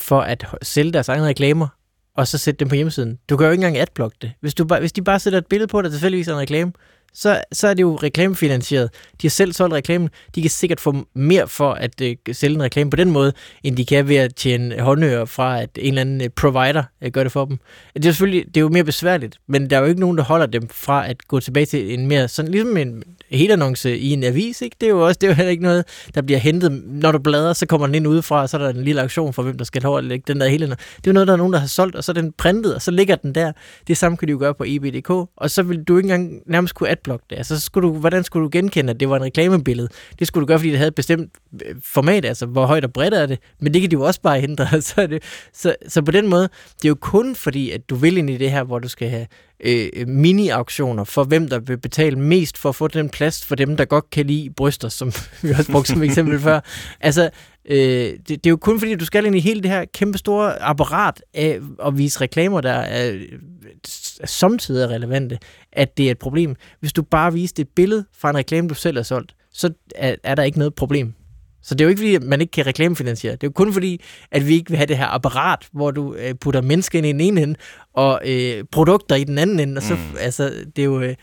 for 0.02 0.22
at 0.22 0.46
sælge 0.62 0.92
deres 0.92 1.10
egne 1.10 1.26
reklamer, 1.26 1.68
og 2.16 2.28
så 2.28 2.38
sætte 2.38 2.60
dem 2.60 2.70
på 2.70 2.76
hjemmesiden. 2.76 3.20
Du 3.30 3.38
kan 3.38 3.46
jo 3.46 3.52
ikke 3.52 3.66
engang 3.66 3.82
adblock 3.82 4.14
det. 4.22 4.32
Hvis, 4.42 4.54
du 4.54 4.66
bare, 4.66 4.80
hvis 4.80 4.92
de 4.94 5.02
bare 5.02 5.20
sætter 5.20 5.40
et 5.40 5.48
billede 5.48 5.68
på, 5.68 5.82
der 5.82 5.90
tilfældigvis 5.90 6.28
er 6.28 6.34
en 6.34 6.40
reklame, 6.40 6.72
så, 7.14 7.42
så 7.52 7.68
er 7.68 7.74
det 7.74 7.82
jo 7.82 7.96
reklamefinansieret. 7.96 8.90
De 9.22 9.28
har 9.28 9.30
selv 9.30 9.54
solgt 9.54 9.74
reklamen. 9.74 10.10
De 10.36 10.42
kan 10.42 10.50
sikkert 10.50 10.80
få 10.80 10.96
mere 11.14 11.48
for 11.48 11.72
at 11.72 12.02
øh, 12.02 12.16
sælge 12.32 12.56
en 12.56 12.64
reklame 12.64 12.90
på 12.90 12.96
den 12.96 13.12
måde, 13.12 13.34
end 13.64 13.78
de 13.78 13.86
kan 13.86 14.08
ved 14.08 14.16
at 14.16 14.36
tjene 14.36 14.80
håndører 14.80 15.26
fra, 15.26 15.62
at 15.62 15.70
en 15.76 15.88
eller 15.88 16.02
anden 16.02 16.22
øh, 16.22 16.30
provider 16.30 16.84
øh, 17.02 17.12
gør 17.12 17.24
det 17.24 17.32
for 17.32 17.46
dem. 17.46 17.58
Det 17.94 18.06
er 18.06 18.12
selvfølgelig 18.12 18.46
det 18.46 18.58
er 18.58 18.62
jo 18.62 18.70
mere 18.70 18.84
besværligt, 18.84 19.38
men 19.48 19.70
der 19.70 19.78
er 19.78 19.82
jo 19.82 19.88
ikke 19.88 20.00
nogen, 20.00 20.18
der 20.18 20.24
holder 20.24 20.46
dem 20.46 20.70
fra 20.70 21.10
at 21.10 21.28
gå 21.28 21.40
tilbage 21.40 21.66
til 21.66 21.94
en 21.94 22.08
mere, 22.08 22.28
sådan 22.28 22.52
ligesom 22.52 22.78
en 22.78 23.04
helt 23.32 23.52
annonce 23.52 23.98
i 23.98 24.14
en 24.14 24.24
avis, 24.24 24.62
ikke? 24.62 24.76
Det 24.82 24.88
er 24.88 24.92
jo 24.92 25.06
også 25.06 25.18
det 25.22 25.28
er 25.28 25.32
jo 25.32 25.36
heller 25.36 25.52
ikke 25.52 25.64
noget, 25.64 25.86
der 26.16 26.22
bliver 26.22 26.40
hentet. 26.40 26.84
Når 26.86 27.12
du 27.12 27.20
bladrer, 27.20 27.54
så 27.54 27.66
kommer 27.66 27.88
den 27.88 27.96
ind 27.96 28.08
udefra, 28.08 28.42
og 28.42 28.50
så 28.50 28.58
er 28.58 28.62
der 28.62 28.70
en 28.70 28.84
lille 28.84 29.02
aktion 29.02 29.34
for, 29.34 29.44
hvem 29.44 29.58
der 29.58 29.66
skal 29.66 29.82
have 29.82 29.98
at 29.98 30.04
lægge 30.04 30.24
den 30.28 30.42
der 30.42 30.48
hele. 30.48 30.66
Det 30.66 30.74
er 30.74 30.78
jo 31.08 31.14
noget, 31.14 31.28
der 31.28 31.34
er 31.34 31.38
nogen, 31.38 31.54
der 31.54 31.60
har 31.60 31.68
solgt, 31.68 31.96
og 31.96 32.04
så 32.04 32.12
er 32.12 32.14
den 32.14 32.32
printet, 32.32 32.76
og 32.76 32.82
så 32.82 32.92
ligger 32.92 33.16
den 33.16 33.36
der. 33.36 33.52
Det 33.88 33.98
samme 33.98 34.18
kan 34.18 34.28
de 34.28 34.32
jo 34.32 34.38
gøre 34.40 34.54
på 34.54 34.64
EB.dk, 34.68 35.10
og 35.10 35.52
så 35.52 35.64
vil 35.64 35.84
du 35.84 35.98
ikke 35.98 36.08
engang 36.08 36.42
nærmest 36.46 36.76
kunne 36.76 36.90
adblock 37.00 37.22
det. 37.30 37.36
Altså, 37.36 37.60
så 37.60 37.66
skulle 37.66 37.90
du, 37.90 37.94
hvordan 37.94 38.24
skulle 38.24 38.44
du 38.44 38.50
genkende, 38.52 38.92
at 38.92 39.00
det 39.00 39.10
var 39.10 39.16
en 39.16 39.24
reklamebillede? 39.24 39.88
Det 40.20 40.28
skulle 40.28 40.42
du 40.42 40.48
gøre, 40.48 40.60
fordi 40.60 40.70
det 40.70 40.78
havde 40.78 40.88
et 40.88 40.96
bestemt 40.96 41.32
øh, 41.66 41.76
format, 41.84 42.26
altså 42.26 42.46
hvor 42.46 42.66
højt 42.66 42.84
og 42.84 42.94
bredt 42.94 43.14
er 43.14 43.26
det, 43.26 43.40
men 43.60 43.74
det 43.74 43.82
kan 43.82 43.92
de 43.92 43.94
jo 43.94 44.02
også 44.02 44.22
bare 44.22 44.40
hindre. 44.40 44.82
Så, 44.90 45.08
det, 45.08 45.24
så, 45.54 45.76
så 45.88 46.02
på 46.02 46.12
den 46.12 46.28
måde, 46.28 46.50
det 46.78 46.86
er 46.86 46.90
jo 46.90 46.98
kun 47.02 47.36
fordi, 47.36 47.72
at 47.72 47.90
du 47.90 47.96
vil 47.96 48.18
ind 48.18 48.30
i 48.30 48.38
det 48.38 48.52
her, 48.52 48.64
hvor 48.64 48.80
du 48.80 48.88
skal 48.88 49.10
have 49.10 49.28
øh, 49.60 50.08
mini-auktioner 50.08 51.04
for 51.04 51.24
hvem, 51.24 51.48
der 51.48 51.60
vil 51.60 51.78
betale 51.78 52.20
mest 52.20 52.58
for 52.58 52.70
at 52.70 52.76
få 52.76 52.88
den 52.88 53.10
plads 53.10 53.46
for 53.46 53.56
dem, 53.56 53.78
der 53.78 53.86
godt 53.86 54.10
kan 54.10 54.26
lide 54.26 54.50
bryster, 54.50 54.90
som 54.90 55.12
vi 55.42 55.50
også 55.50 55.72
brugte 55.72 55.92
som 55.92 56.04
eksempel 56.04 56.40
før. 56.40 56.60
Altså, 57.00 57.30
øh, 57.66 57.78
det, 57.78 58.28
det 58.28 58.46
er 58.46 58.50
jo 58.50 58.58
kun 58.58 58.80
fordi, 58.80 58.96
du 58.96 59.06
skal 59.06 59.26
ind 59.26 59.36
i 59.36 59.40
hele 59.40 59.62
det 59.62 59.72
her 59.72 59.86
kæmpe 59.94 60.18
store 60.18 60.62
apparat 60.62 61.22
af 61.34 61.60
at 61.86 61.98
vise 61.98 62.22
reklamer, 62.22 62.62
der 62.62 62.72
er, 62.72 63.18
er 64.20 64.28
samtidig 64.28 64.90
relevante, 64.90 65.40
at 65.74 65.98
det 65.98 66.08
er 66.08 66.12
et 66.12 66.20
problem. 66.20 66.56
Hvis 66.80 66.94
du 66.94 67.02
bare 67.02 67.34
viste 67.34 67.62
et 67.62 67.70
billede 67.76 68.06
fra 68.18 68.30
en 68.30 68.38
reklame, 68.38 68.68
du 68.68 68.76
selv 68.76 68.98
har 68.98 69.04
solgt, 69.04 69.36
så 69.54 69.74
er, 69.96 70.16
er 70.24 70.36
der 70.36 70.44
ikke 70.44 70.60
noget 70.60 70.76
problem. 70.76 71.14
Så 71.62 71.76
det 71.76 71.82
er 71.82 71.86
jo 71.86 71.90
ikke, 71.90 72.00
fordi 72.00 72.18
man 72.18 72.42
ikke 72.42 72.52
kan 72.52 72.66
reklamefinansiere. 72.66 73.34
Det 73.34 73.44
er 73.44 73.48
jo 73.48 73.52
kun 73.52 73.74
fordi, 73.74 74.02
at 74.32 74.48
vi 74.48 74.54
ikke 74.54 74.70
vil 74.70 74.78
have 74.78 74.88
det 74.88 74.98
her 74.98 75.08
apparat, 75.08 75.68
hvor 75.72 75.92
du 75.92 76.16
øh, 76.16 76.36
putter 76.36 76.62
mennesker 76.62 76.98
ind 76.98 77.08
i 77.08 77.12
den 77.12 77.22
ene 77.22 77.42
ende, 77.42 77.56
og 77.94 78.22
øh, 78.26 78.64
produkter 78.72 79.16
i 79.16 79.24
den 79.24 79.38
anden 79.38 79.60
ende. 79.60 79.78
Og 79.78 79.84
så, 79.84 79.96
mm. 79.96 80.18
altså, 80.20 80.52
det 80.76 80.82
er 80.82 80.86
jo... 80.86 81.02
Øh, 81.02 81.16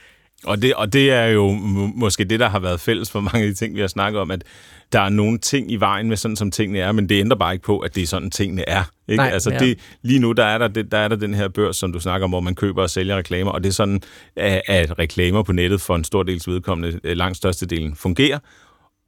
og 0.45 0.63
det, 0.63 0.75
og 0.75 0.93
det 0.93 1.13
er 1.13 1.27
jo 1.27 1.51
måske 1.95 2.25
det, 2.25 2.41
der 2.41 2.49
har 2.49 2.59
været 2.59 2.81
fælles 2.81 3.11
for 3.11 3.21
mange 3.21 3.43
af 3.43 3.49
de 3.49 3.55
ting, 3.55 3.75
vi 3.75 3.81
har 3.81 3.87
snakket 3.87 4.21
om, 4.21 4.31
at 4.31 4.45
der 4.93 5.01
er 5.01 5.09
nogle 5.09 5.39
ting 5.39 5.73
i 5.73 5.77
vejen 5.77 6.09
med 6.09 6.17
sådan, 6.17 6.37
som 6.37 6.51
tingene 6.51 6.79
er, 6.79 6.93
men 6.93 7.09
det 7.09 7.21
ændrer 7.21 7.39
bare 7.39 7.53
ikke 7.53 7.65
på, 7.65 7.79
at 7.79 7.95
det 7.95 8.03
er 8.03 8.07
sådan, 8.07 8.31
tingene 8.31 8.69
er. 8.69 8.83
Ikke? 9.09 9.17
Nej, 9.17 9.31
altså, 9.33 9.51
ja. 9.51 9.59
det, 9.59 9.79
lige 10.03 10.19
nu, 10.19 10.33
der 10.33 10.45
er 10.45 10.59
der, 10.59 10.69
der 10.69 10.99
er 10.99 11.09
der 11.09 11.17
den 11.17 11.35
her 11.35 11.49
børs, 11.49 11.77
som 11.77 11.93
du 11.93 12.01
snakker 12.01 12.25
om, 12.25 12.31
hvor 12.31 12.41
man 12.41 12.55
køber 12.55 12.83
og 12.83 12.91
sælger 12.91 13.17
reklamer, 13.17 13.51
og 13.51 13.63
det 13.63 13.69
er 13.69 13.75
sådan, 13.75 14.03
at, 14.37 14.63
at 14.67 14.99
reklamer 14.99 15.43
på 15.43 15.53
nettet 15.53 15.81
for 15.81 15.97
en 15.97 16.05
stor 16.05 16.23
dels 16.23 16.49
vedkommende, 16.49 17.01
øh, 17.05 17.17
langt 17.17 17.37
størstedelen, 17.37 17.97
fungerer, 17.97 18.39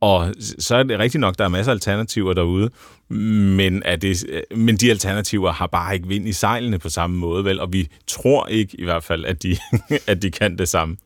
og 0.00 0.34
så 0.58 0.76
er 0.76 0.82
det 0.82 0.98
rigtigt 0.98 1.20
nok, 1.20 1.38
der 1.38 1.44
er 1.44 1.48
masser 1.48 1.72
af 1.72 1.74
alternativer 1.74 2.32
derude, 2.34 2.70
men, 3.08 3.82
er 3.84 3.96
det, 3.96 4.24
men 4.56 4.76
de 4.76 4.90
alternativer 4.90 5.52
har 5.52 5.66
bare 5.66 5.94
ikke 5.94 6.08
vind 6.08 6.28
i 6.28 6.32
sejlene 6.32 6.78
på 6.78 6.88
samme 6.88 7.16
måde, 7.16 7.44
vel? 7.44 7.60
Og 7.60 7.72
vi 7.72 7.88
tror 8.06 8.46
ikke 8.46 8.80
i 8.80 8.84
hvert 8.84 9.04
fald, 9.04 9.24
at 9.24 9.42
de, 9.42 9.56
at 10.06 10.22
de 10.22 10.30
kan 10.30 10.58
det 10.58 10.68
samme. 10.68 10.96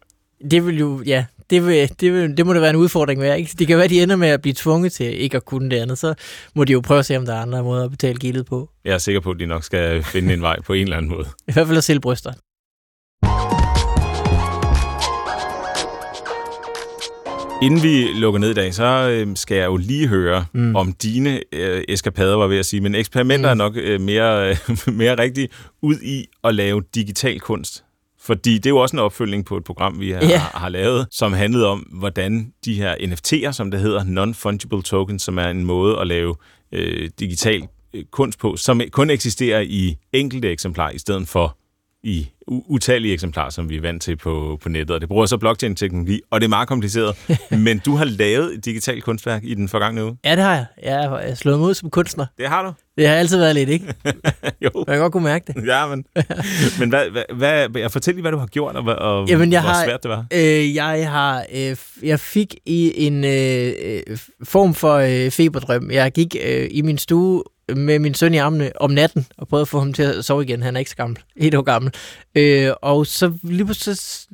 Det 0.51 0.67
vil 0.67 0.79
jo, 0.79 1.03
ja, 1.07 1.25
det, 1.51 1.67
vil, 1.67 1.91
det, 2.01 2.13
vil, 2.13 2.37
det 2.37 2.47
må 2.47 2.53
da 2.53 2.61
være 2.61 2.71
en 2.71 2.77
udfordring 2.77 3.21
med. 3.21 3.37
Ikke? 3.37 3.51
Det 3.59 3.67
kan 3.67 3.79
være, 3.79 3.89
de 3.89 4.03
ender 4.03 4.17
med 4.17 4.29
at 4.29 4.43
blive 4.43 4.55
tvunget 4.55 4.93
til 4.93 5.21
ikke 5.23 5.37
at 5.37 5.45
kunne 5.45 5.71
det 5.71 5.77
andet. 5.77 5.99
Så 5.99 6.15
må 6.55 6.65
de 6.65 6.73
jo 6.73 6.81
prøve 6.81 6.99
at 6.99 7.07
se, 7.07 7.17
om 7.17 7.27
der 7.27 7.35
er 7.35 7.41
andre 7.41 7.63
måder 7.63 7.85
at 7.85 7.91
betale 7.91 8.19
gildet 8.19 8.47
på. 8.47 8.71
Jeg 8.85 8.95
er 8.95 8.99
sikker 8.99 9.21
på, 9.21 9.31
at 9.31 9.39
de 9.39 9.47
nok 9.47 9.65
skal 9.65 10.03
finde 10.03 10.35
en 10.35 10.43
vej 10.43 10.61
på 10.61 10.73
en 10.73 10.83
eller 10.83 10.97
anden 10.97 11.11
måde. 11.11 11.27
I 11.49 11.53
hvert 11.53 11.67
fald 11.67 11.79
at 11.79 11.85
sælge 11.85 12.01
bryster. 12.01 12.33
Inden 17.63 17.83
vi 17.83 18.07
lukker 18.15 18.41
ned 18.41 18.51
i 18.51 18.55
dag, 18.55 18.75
så 18.75 18.85
øh, 18.85 19.37
skal 19.37 19.57
jeg 19.57 19.67
jo 19.67 19.77
lige 19.77 20.09
høre 20.09 20.45
mm. 20.53 20.77
om 20.77 20.93
dine 20.93 21.41
øh, 21.53 21.85
eskapader, 21.89 22.37
var 22.37 22.47
ved 22.47 22.59
at 22.59 22.67
sige, 22.67 22.81
men 22.81 22.95
eksperimenter 22.95 23.55
mm. 23.55 23.61
er 23.61 23.65
nok 23.65 23.77
øh, 23.77 24.01
mere, 24.01 24.51
øh, 24.51 24.57
mere 25.01 25.19
rigtigt 25.19 25.53
ud 25.83 25.97
i 26.03 26.27
at 26.45 26.55
lave 26.55 26.83
digital 26.95 27.41
kunst. 27.41 27.85
Fordi 28.25 28.55
det 28.55 28.67
er 28.67 28.71
jo 28.71 28.77
også 28.77 28.97
en 28.97 29.01
opfølgning 29.01 29.45
på 29.45 29.57
et 29.57 29.65
program, 29.65 30.01
vi 30.01 30.11
har, 30.11 30.23
yeah. 30.23 30.41
har 30.41 30.69
lavet, 30.69 31.07
som 31.11 31.33
handlede 31.33 31.67
om, 31.67 31.79
hvordan 31.79 32.53
de 32.65 32.75
her 32.75 32.95
NFT'er, 32.95 33.53
som 33.53 33.71
det 33.71 33.81
hedder, 33.81 34.01
Non-Fungible 34.05 34.83
Tokens, 34.83 35.23
som 35.23 35.39
er 35.39 35.49
en 35.49 35.65
måde 35.65 35.99
at 35.99 36.07
lave 36.07 36.37
øh, 36.73 37.11
digital 37.21 37.69
øh, 37.95 38.05
kunst 38.11 38.39
på, 38.39 38.57
som 38.57 38.81
kun 38.91 39.11
eksisterer 39.11 39.61
i 39.61 39.97
enkelte 40.13 40.51
eksemplarer, 40.51 40.91
i 40.91 40.99
stedet 40.99 41.29
for 41.29 41.59
i 42.05 42.29
utallige 42.47 43.13
eksemplarer, 43.15 43.51
som 43.51 43.69
vi 43.69 43.77
er 43.77 43.81
vant 43.81 44.03
til 44.03 44.17
på, 44.17 44.59
på 44.63 44.69
nettet. 44.69 44.95
Og 44.95 45.01
det 45.01 45.09
bruger 45.09 45.27
så 45.27 45.37
blockchain-teknologi, 45.39 46.21
og 46.31 46.41
det 46.41 46.45
er 46.45 46.49
meget 46.49 46.69
kompliceret. 46.69 47.17
men 47.67 47.79
du 47.79 47.95
har 47.97 48.05
lavet 48.05 48.55
et 48.55 48.65
digitalt 48.65 49.05
kunstværk 49.05 49.45
i 49.45 49.55
den 49.55 49.69
forgangne 49.69 50.05
uge. 50.05 50.17
Ja, 50.25 50.31
det 50.37 50.45
har 50.45 50.55
jeg. 50.55 50.67
Jeg 50.83 50.99
har 51.09 51.35
slået 51.35 51.59
mig 51.59 51.69
ud 51.69 51.75
som 51.75 51.91
kunstner. 51.91 52.27
Det 52.39 52.49
har 52.49 52.63
du. 52.63 52.73
Det 52.99 53.09
har 53.09 53.15
altid 53.15 53.39
været 53.39 53.55
lidt, 53.55 53.69
ikke? 53.69 53.85
jo. 54.65 54.71
Jeg 54.75 54.87
kan 54.87 54.99
godt 54.99 55.13
kunne 55.13 55.25
mærke 55.25 55.53
det. 55.53 55.67
Ja, 55.67 55.87
men, 55.87 56.05
men 56.81 56.89
hvad, 56.89 57.11
hvad, 57.11 57.69
hvad, 57.69 57.81
jeg 57.81 57.91
fortæl 57.91 58.15
lige, 58.15 58.23
hvad 58.23 58.33
du 58.33 58.39
har 58.39 58.47
gjort, 58.47 58.77
og, 58.77 58.85
og 58.97 59.29
Jamen, 59.29 59.53
jeg 59.53 59.61
hvor 59.61 59.71
har- 59.71 59.85
svært 59.85 60.03
det 60.03 60.11
var. 60.11 60.27
Øh, 60.35 60.75
jeg 60.75 61.11
har, 61.11 61.45
øh, 61.55 61.77
jeg 62.03 62.21
fik 62.21 62.55
i 62.67 62.93
en 63.07 63.25
øh, 63.25 63.73
øh, 63.85 64.19
form 64.45 64.75
for 64.75 64.95
øh, 64.95 65.31
feberdrøm. 65.31 65.91
Jeg 65.91 66.13
gik 66.13 66.37
øh, 66.45 66.69
i 66.71 66.83
min 66.83 66.99
stue 66.99 67.43
med 67.77 67.99
min 67.99 68.15
søn 68.15 68.35
i 68.35 68.37
armene 68.37 68.73
om 68.81 68.91
natten 68.91 69.27
og 69.39 69.49
prøvede 69.49 69.63
at 69.63 69.69
få 69.69 69.79
ham 69.79 69.93
til 69.93 70.03
at 70.03 70.25
sove 70.25 70.43
igen. 70.43 70.63
Han 70.63 70.77
er 70.77 70.79
ikke 70.79 70.91
så 70.91 70.97
gammel, 70.97 71.19
et 71.37 71.55
år 71.55 71.63
gammel. 71.63 71.93
Øh, 72.35 72.73
og 72.83 73.07
så 73.07 73.33
lige 73.43 73.65
pludselig 73.65 73.97
så 73.97 74.29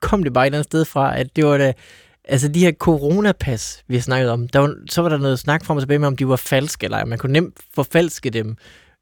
kom 0.00 0.22
det 0.22 0.32
bare 0.32 0.44
et 0.44 0.46
eller 0.46 0.58
andet 0.58 0.70
sted 0.70 0.84
fra, 0.84 1.18
at 1.18 1.36
det 1.36 1.46
var 1.46 1.58
da, 1.58 1.72
altså 2.24 2.48
de 2.48 2.60
her 2.60 2.72
coronapas, 2.72 3.84
vi 3.88 3.94
har 3.94 4.02
snakket 4.02 4.30
om, 4.30 4.48
der 4.48 4.58
var, 4.58 4.74
så 4.90 5.02
var 5.02 5.08
der 5.08 5.18
noget 5.18 5.38
snak 5.38 5.64
frem 5.64 5.76
og 5.76 5.82
tilbage 5.82 5.98
med, 5.98 6.08
om 6.08 6.16
de 6.16 6.28
var 6.28 6.36
falske 6.36 6.84
eller 6.84 6.98
ej. 6.98 7.04
Man 7.04 7.18
kunne 7.18 7.32
nemt 7.32 7.58
forfalske 7.74 8.30
dem. 8.30 8.56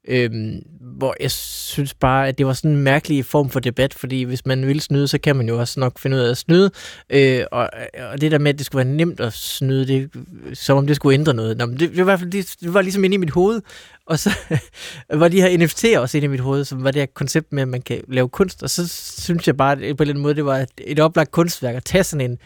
Øhm, 0.07 0.61
hvor 0.97 1.15
jeg 1.19 1.31
synes 1.31 1.93
bare, 1.93 2.27
at 2.27 2.37
det 2.37 2.45
var 2.45 2.53
sådan 2.53 2.71
en 2.71 2.83
mærkelig 2.83 3.25
form 3.25 3.49
for 3.49 3.59
debat, 3.59 3.93
fordi 3.93 4.23
hvis 4.23 4.45
man 4.45 4.67
vil 4.67 4.81
snyde, 4.81 5.07
så 5.07 5.17
kan 5.17 5.35
man 5.35 5.47
jo 5.47 5.59
også 5.59 5.79
nok 5.79 5.99
finde 5.99 6.17
ud 6.17 6.21
af 6.21 6.31
at 6.31 6.37
snyde. 6.37 6.71
Øh, 7.09 7.43
og, 7.51 7.69
og 8.11 8.21
det 8.21 8.31
der 8.31 8.37
med, 8.37 8.53
at 8.53 8.57
det 8.57 8.65
skulle 8.65 8.85
være 8.85 8.95
nemt 8.95 9.19
at 9.19 9.33
snyde, 9.33 9.87
det, 9.87 10.09
som 10.53 10.77
om 10.77 10.87
det 10.87 10.95
skulle 10.95 11.13
ændre 11.13 11.33
noget. 11.33 11.57
Nå, 11.57 11.65
men 11.65 11.79
det, 11.79 11.89
det, 11.89 11.97
var 11.97 12.03
i 12.03 12.05
hvert 12.05 12.19
fald, 12.19 12.31
det, 12.31 12.55
det 12.61 12.73
var 12.73 12.81
ligesom 12.81 13.03
inde 13.03 13.13
i 13.13 13.17
mit 13.17 13.29
hoved. 13.29 13.61
Og 14.05 14.19
så 14.19 14.29
var 15.13 15.27
de 15.27 15.41
her 15.41 15.57
NFT'er 15.57 15.99
også 15.99 16.17
inde 16.17 16.25
i 16.25 16.29
mit 16.29 16.39
hoved, 16.39 16.65
som 16.65 16.83
var 16.83 16.91
det 16.91 17.01
her 17.01 17.07
koncept 17.13 17.53
med, 17.53 17.61
at 17.61 17.67
man 17.67 17.81
kan 17.81 18.01
lave 18.07 18.29
kunst. 18.29 18.63
Og 18.63 18.69
så 18.69 18.87
synes 19.21 19.47
jeg 19.47 19.57
bare, 19.57 19.71
at 19.71 19.77
på 19.77 19.83
en 19.83 19.87
eller 19.87 20.03
anden 20.03 20.21
måde, 20.21 20.35
det 20.35 20.45
var 20.45 20.57
et, 20.57 20.69
et 20.77 20.99
oplagt 20.99 21.31
kunstværk 21.31 21.75
at 21.75 21.83
tage 21.83 22.03
sådan 22.03 22.31
en, 22.31 22.37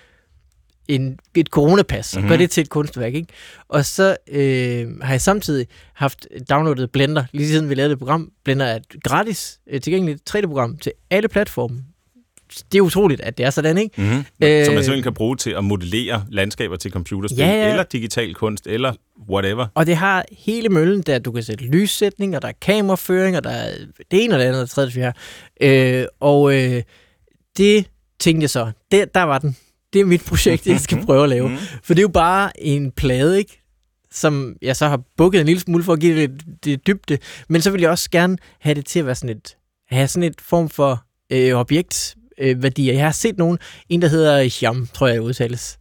en, 0.88 1.20
et 1.36 1.48
coronapas 1.48 2.14
og 2.14 2.18
Mhm. 2.18 2.24
mm-hmm. 2.24 2.30
gøre 2.30 2.38
det 2.38 2.52
til 2.52 2.62
et 2.62 2.70
kunstværk. 2.70 3.14
Ikke? 3.14 3.28
Og 3.70 3.86
så 3.86 4.18
øh, 4.32 5.00
har 5.02 5.14
jeg 5.14 5.22
samtidig 5.22 5.68
haft 5.94 6.28
downloadet 6.50 6.92
Blender, 6.92 7.24
lige 7.32 7.48
siden 7.50 7.70
vi 7.70 7.76
lavede 7.76 7.90
det 7.90 8.00
program. 8.00 8.32
Blender 8.46 8.66
er 8.66 8.76
et 8.76 9.04
gratis 9.04 9.60
øh, 9.70 9.82
tilgængeligt 9.82 10.36
3D-program 10.36 10.78
til 10.78 10.92
alle 11.10 11.28
platforme. 11.28 11.84
Det 12.72 12.78
er 12.78 12.82
utroligt, 12.82 13.22
at 13.22 13.38
det 13.38 13.46
er 13.46 13.50
sådan, 13.50 13.78
ikke? 13.78 14.02
Mm-hmm. 14.02 14.18
Øh, 14.18 14.66
Som 14.66 14.74
man 14.74 14.84
simpelthen 14.84 15.04
kan 15.04 15.14
bruge 15.14 15.36
til 15.36 15.50
at 15.52 15.64
modellere 15.64 16.26
landskaber 16.30 16.76
til 16.76 16.92
computerspil, 16.92 17.40
Ja, 17.40 17.48
ja. 17.52 17.70
eller 17.70 17.84
digital 17.84 18.34
kunst, 18.34 18.68
eller 18.68 18.94
whatever. 19.30 19.68
Og 19.76 19.86
det 19.86 19.96
har 19.96 20.26
hele 20.32 20.70
møllen, 20.70 21.02
der 21.02 21.20
du 21.20 21.32
kan 21.32 21.44
sætte 21.44 21.64
lyssætning, 21.66 22.36
og 22.36 22.42
der 22.42 22.48
er 22.48 22.52
kameraføring, 22.62 23.38
og 23.38 23.44
der 23.44 23.50
er 23.50 23.72
det 24.12 24.24
ene 24.24 24.34
og 24.36 24.40
det 24.40 24.46
andet 24.46 24.62
og 24.62 24.68
det 24.68 24.70
tredje, 24.72 24.86
og 24.88 24.94
det 24.94 25.14
fjerde. 25.62 26.00
Øh, 26.02 26.06
og 26.20 26.54
øh, 26.56 26.84
det 27.58 27.86
tænkte 28.20 28.44
jeg 28.44 28.50
så, 28.50 28.72
der, 28.92 29.06
der 29.06 29.24
var 29.24 29.38
den. 29.40 29.58
Det 29.94 30.02
er 30.02 30.06
mit 30.06 30.24
projekt, 30.28 30.68
jeg 30.68 30.80
skal 30.80 31.06
prøve 31.06 31.24
at 31.24 31.30
lave. 31.30 31.50
Mhm. 31.50 31.58
For 31.84 31.94
det 31.94 32.00
er 32.00 32.04
jo 32.04 32.08
bare 32.08 32.62
en 32.64 32.92
plade, 32.92 33.38
ikke? 33.38 33.64
Som 34.12 34.56
jeg 34.62 34.76
så 34.76 34.88
har 34.88 35.02
bukket 35.18 35.40
en 35.40 35.46
lille 35.46 35.60
smule 35.60 35.84
for 35.84 35.94
at 35.94 36.00
give 36.00 36.22
det, 36.22 36.42
det 36.64 36.88
dybde. 36.88 37.18
Men 37.50 37.62
så 37.62 37.72
vil 37.72 37.82
jeg 37.82 37.90
også 37.90 38.10
gerne 38.10 38.38
have 38.60 38.76
det 38.76 38.86
til 38.86 39.00
at 39.00 39.06
være 39.06 39.16
sådan 39.16 39.38
et, 39.38 39.56
have 39.90 40.08
sådan 40.08 40.24
et 40.30 40.42
form 40.42 40.70
for 40.70 41.04
øh, 41.32 41.54
objekt 41.54 42.16
øh, 42.38 42.64
værdier. 42.64 42.94
Jeg 42.94 43.04
har 43.06 43.12
set 43.12 43.38
nogen, 43.38 43.58
en 43.90 44.02
der 44.02 44.08
hedder 44.08 44.50
Jam, 44.62 44.88
tror 44.94 45.08
jeg 45.08 45.22
udtales. 45.22 45.80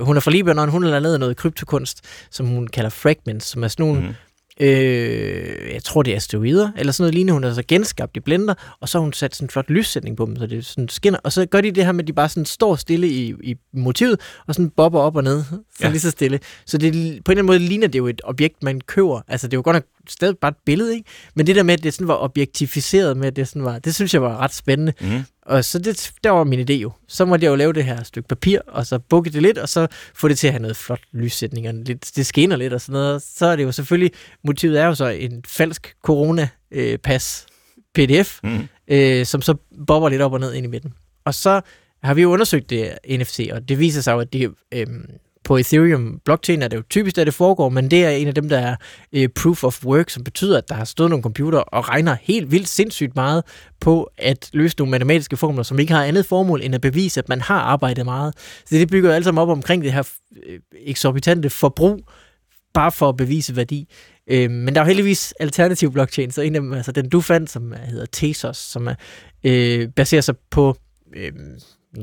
Hun 0.00 0.16
er 0.16 0.20
fra 0.20 0.30
Libanon, 0.30 0.68
hun 0.68 0.82
har 0.82 0.98
lavet 0.98 1.20
noget 1.20 1.36
kryptokunst, 1.36 2.00
som 2.30 2.46
hun 2.46 2.66
kalder 2.66 2.90
fragments, 2.90 3.46
som 3.46 3.64
er 3.64 3.68
sådan 3.68 3.86
nogle, 3.86 4.00
Mhm. 4.00 4.08
mm. 4.08 4.14
Øh, 4.62 5.72
jeg 5.74 5.82
tror 5.84 6.02
det 6.02 6.12
er 6.12 6.16
asteroider, 6.16 6.70
eller 6.78 6.92
sådan 6.92 7.02
noget 7.02 7.14
lignende, 7.14 7.32
hun 7.32 7.44
har 7.44 7.52
så 7.54 7.62
genskabt 7.68 8.16
i 8.16 8.20
blender, 8.20 8.54
og 8.80 8.88
så 8.88 8.98
har 8.98 9.02
hun 9.02 9.12
sat 9.12 9.36
sådan 9.36 9.46
en 9.46 9.50
flot 9.50 9.70
lyssætning 9.70 10.16
på 10.16 10.26
dem, 10.26 10.36
så 10.36 10.46
det 10.46 10.66
sådan 10.66 10.88
skinner, 10.88 11.18
og 11.24 11.32
så 11.32 11.46
gør 11.46 11.60
de 11.60 11.70
det 11.70 11.84
her 11.84 11.92
med, 11.92 12.04
at 12.04 12.08
de 12.08 12.12
bare 12.12 12.28
sådan 12.28 12.44
står 12.44 12.76
stille 12.76 13.08
i, 13.08 13.34
i 13.42 13.54
motivet, 13.74 14.20
og 14.46 14.54
sådan 14.54 14.70
bobber 14.70 15.00
op 15.00 15.16
og 15.16 15.24
ned, 15.24 15.42
så 15.44 15.56
Ja. 15.80 15.88
lige 15.90 16.00
så 16.00 16.10
stille. 16.10 16.40
Så 16.66 16.78
det, 16.78 16.92
på 16.92 16.96
en 16.98 17.02
eller 17.08 17.20
anden 17.30 17.46
måde 17.46 17.58
ligner 17.58 17.86
det 17.86 17.98
jo 17.98 18.06
et 18.06 18.20
objekt, 18.24 18.62
man 18.62 18.80
køber. 18.80 19.20
Altså 19.28 19.46
det 19.46 19.54
er 19.54 19.58
jo 19.58 19.62
godt 19.64 19.74
nok 19.74 19.84
stadig 20.08 20.38
bare 20.38 20.48
et 20.48 20.56
billede, 20.66 20.94
ikke? 20.94 21.08
Men 21.34 21.46
det 21.46 21.56
der 21.56 21.62
med, 21.62 21.74
at 21.74 21.82
det 21.82 21.94
sådan 21.94 22.08
var 22.08 22.16
objektificeret 22.22 23.16
med, 23.16 23.26
at 23.26 23.36
det 23.36 23.48
sådan 23.48 23.64
var, 23.64 23.78
det 23.78 23.94
synes 23.94 24.14
jeg 24.14 24.22
var 24.22 24.36
ret 24.36 24.54
spændende. 24.54 24.92
Mhm. 25.00 25.22
Og 25.46 25.64
så 25.64 25.78
det, 25.78 26.12
der 26.24 26.30
var 26.30 26.44
min 26.44 26.60
idé 26.70 26.72
jo. 26.72 26.92
Så 27.08 27.24
måtte 27.24 27.44
jeg 27.44 27.50
jo 27.50 27.54
lave 27.56 27.72
det 27.72 27.84
her 27.84 28.02
stykke 28.02 28.28
papir, 28.28 28.58
og 28.66 28.86
så 28.86 28.98
bukke 28.98 29.30
det 29.30 29.42
lidt, 29.42 29.58
og 29.58 29.68
så 29.68 29.86
få 30.14 30.28
det 30.28 30.38
til 30.38 30.46
at 30.46 30.52
have 30.52 30.62
noget 30.62 30.76
flot 30.76 31.00
lyssætning, 31.12 31.68
og 31.68 31.74
lidt, 31.74 32.10
det 32.16 32.26
skinner 32.26 32.56
lidt 32.56 32.72
og 32.72 32.80
sådan 32.80 32.92
noget. 32.92 33.22
Så 33.22 33.46
er 33.46 33.56
det 33.56 33.62
jo 33.62 33.72
selvfølgelig, 33.72 34.10
motivet 34.44 34.80
er 34.80 34.86
jo 34.86 34.94
så 34.94 35.06
en 35.08 35.44
falsk 35.48 35.94
corona-pas 36.08 37.46
pdf, 37.94 38.38
Mhm. 38.42 38.68
øh, 38.88 39.26
som 39.26 39.42
så 39.42 39.54
bobber 39.86 40.08
lidt 40.08 40.22
op 40.22 40.32
og 40.32 40.40
ned 40.40 40.54
ind 40.54 40.66
i 40.66 40.68
midten. 40.68 40.92
Og 41.24 41.34
så 41.34 41.60
har 42.02 42.14
vi 42.14 42.22
jo 42.22 42.32
undersøgt 42.32 42.70
det 42.70 42.98
NFC, 43.10 43.48
og 43.52 43.68
det 43.68 43.78
viser 43.78 44.00
sig 44.00 44.12
jo, 44.12 44.18
at 44.20 44.32
det, 44.32 44.50
øh, 44.74 44.86
på 45.44 45.56
Ethereum 45.56 46.20
blockchain 46.24 46.62
er 46.62 46.68
det 46.68 46.76
jo 46.76 46.82
typisk, 46.90 47.18
at 47.18 47.26
det 47.26 47.34
foregår, 47.34 47.68
men 47.68 47.90
det 47.90 48.04
er 48.04 48.10
en 48.10 48.28
af 48.28 48.34
dem, 48.34 48.48
der 48.48 48.58
er 48.58 48.76
øh, 49.12 49.28
proof 49.28 49.64
of 49.64 49.84
work, 49.84 50.10
som 50.10 50.24
betyder, 50.24 50.58
at 50.58 50.68
der 50.68 50.74
har 50.74 50.84
stået 50.84 51.10
nogle 51.10 51.22
computer 51.22 51.58
og 51.58 51.88
regner 51.88 52.16
helt 52.22 52.50
vildt 52.50 52.68
sindssygt 52.68 53.16
meget 53.16 53.44
på 53.80 54.10
at 54.18 54.50
løse 54.52 54.76
nogle 54.78 54.90
matematiske 54.90 55.36
formler, 55.36 55.62
som 55.62 55.78
ikke 55.78 55.92
har 55.92 56.04
andet 56.04 56.26
formål 56.26 56.62
end 56.62 56.74
at 56.74 56.80
bevise, 56.80 57.20
at 57.20 57.28
man 57.28 57.40
har 57.40 57.60
arbejdet 57.60 58.04
meget. 58.04 58.34
Så 58.66 58.74
det 58.74 58.90
bygger 58.90 59.10
jo 59.10 59.14
alt 59.14 59.24
sammen 59.24 59.42
op 59.42 59.48
omkring 59.48 59.84
det 59.84 59.92
her 59.92 60.08
øh, 60.46 60.60
eksorbitante 60.86 61.50
forbrug, 61.50 62.00
bare 62.74 62.92
for 62.92 63.08
at 63.08 63.16
bevise 63.16 63.56
værdi. 63.56 63.88
Øh, 64.30 64.50
men 64.50 64.74
der 64.74 64.80
er 64.80 64.84
jo 64.84 64.88
heldigvis 64.88 65.34
alternative 65.40 65.92
blockchain, 65.92 66.30
så 66.30 66.42
en 66.42 66.54
af 66.54 66.60
dem, 66.60 66.72
altså 66.72 66.92
den 66.92 67.08
du 67.08 67.20
fandt, 67.20 67.50
som 67.50 67.74
hedder 67.88 68.06
Tezos, 68.06 68.56
som 68.56 68.86
er, 68.86 68.94
øh, 69.44 69.88
baserer 69.88 70.20
sig 70.20 70.34
på 70.50 70.76
øh, 71.16 71.32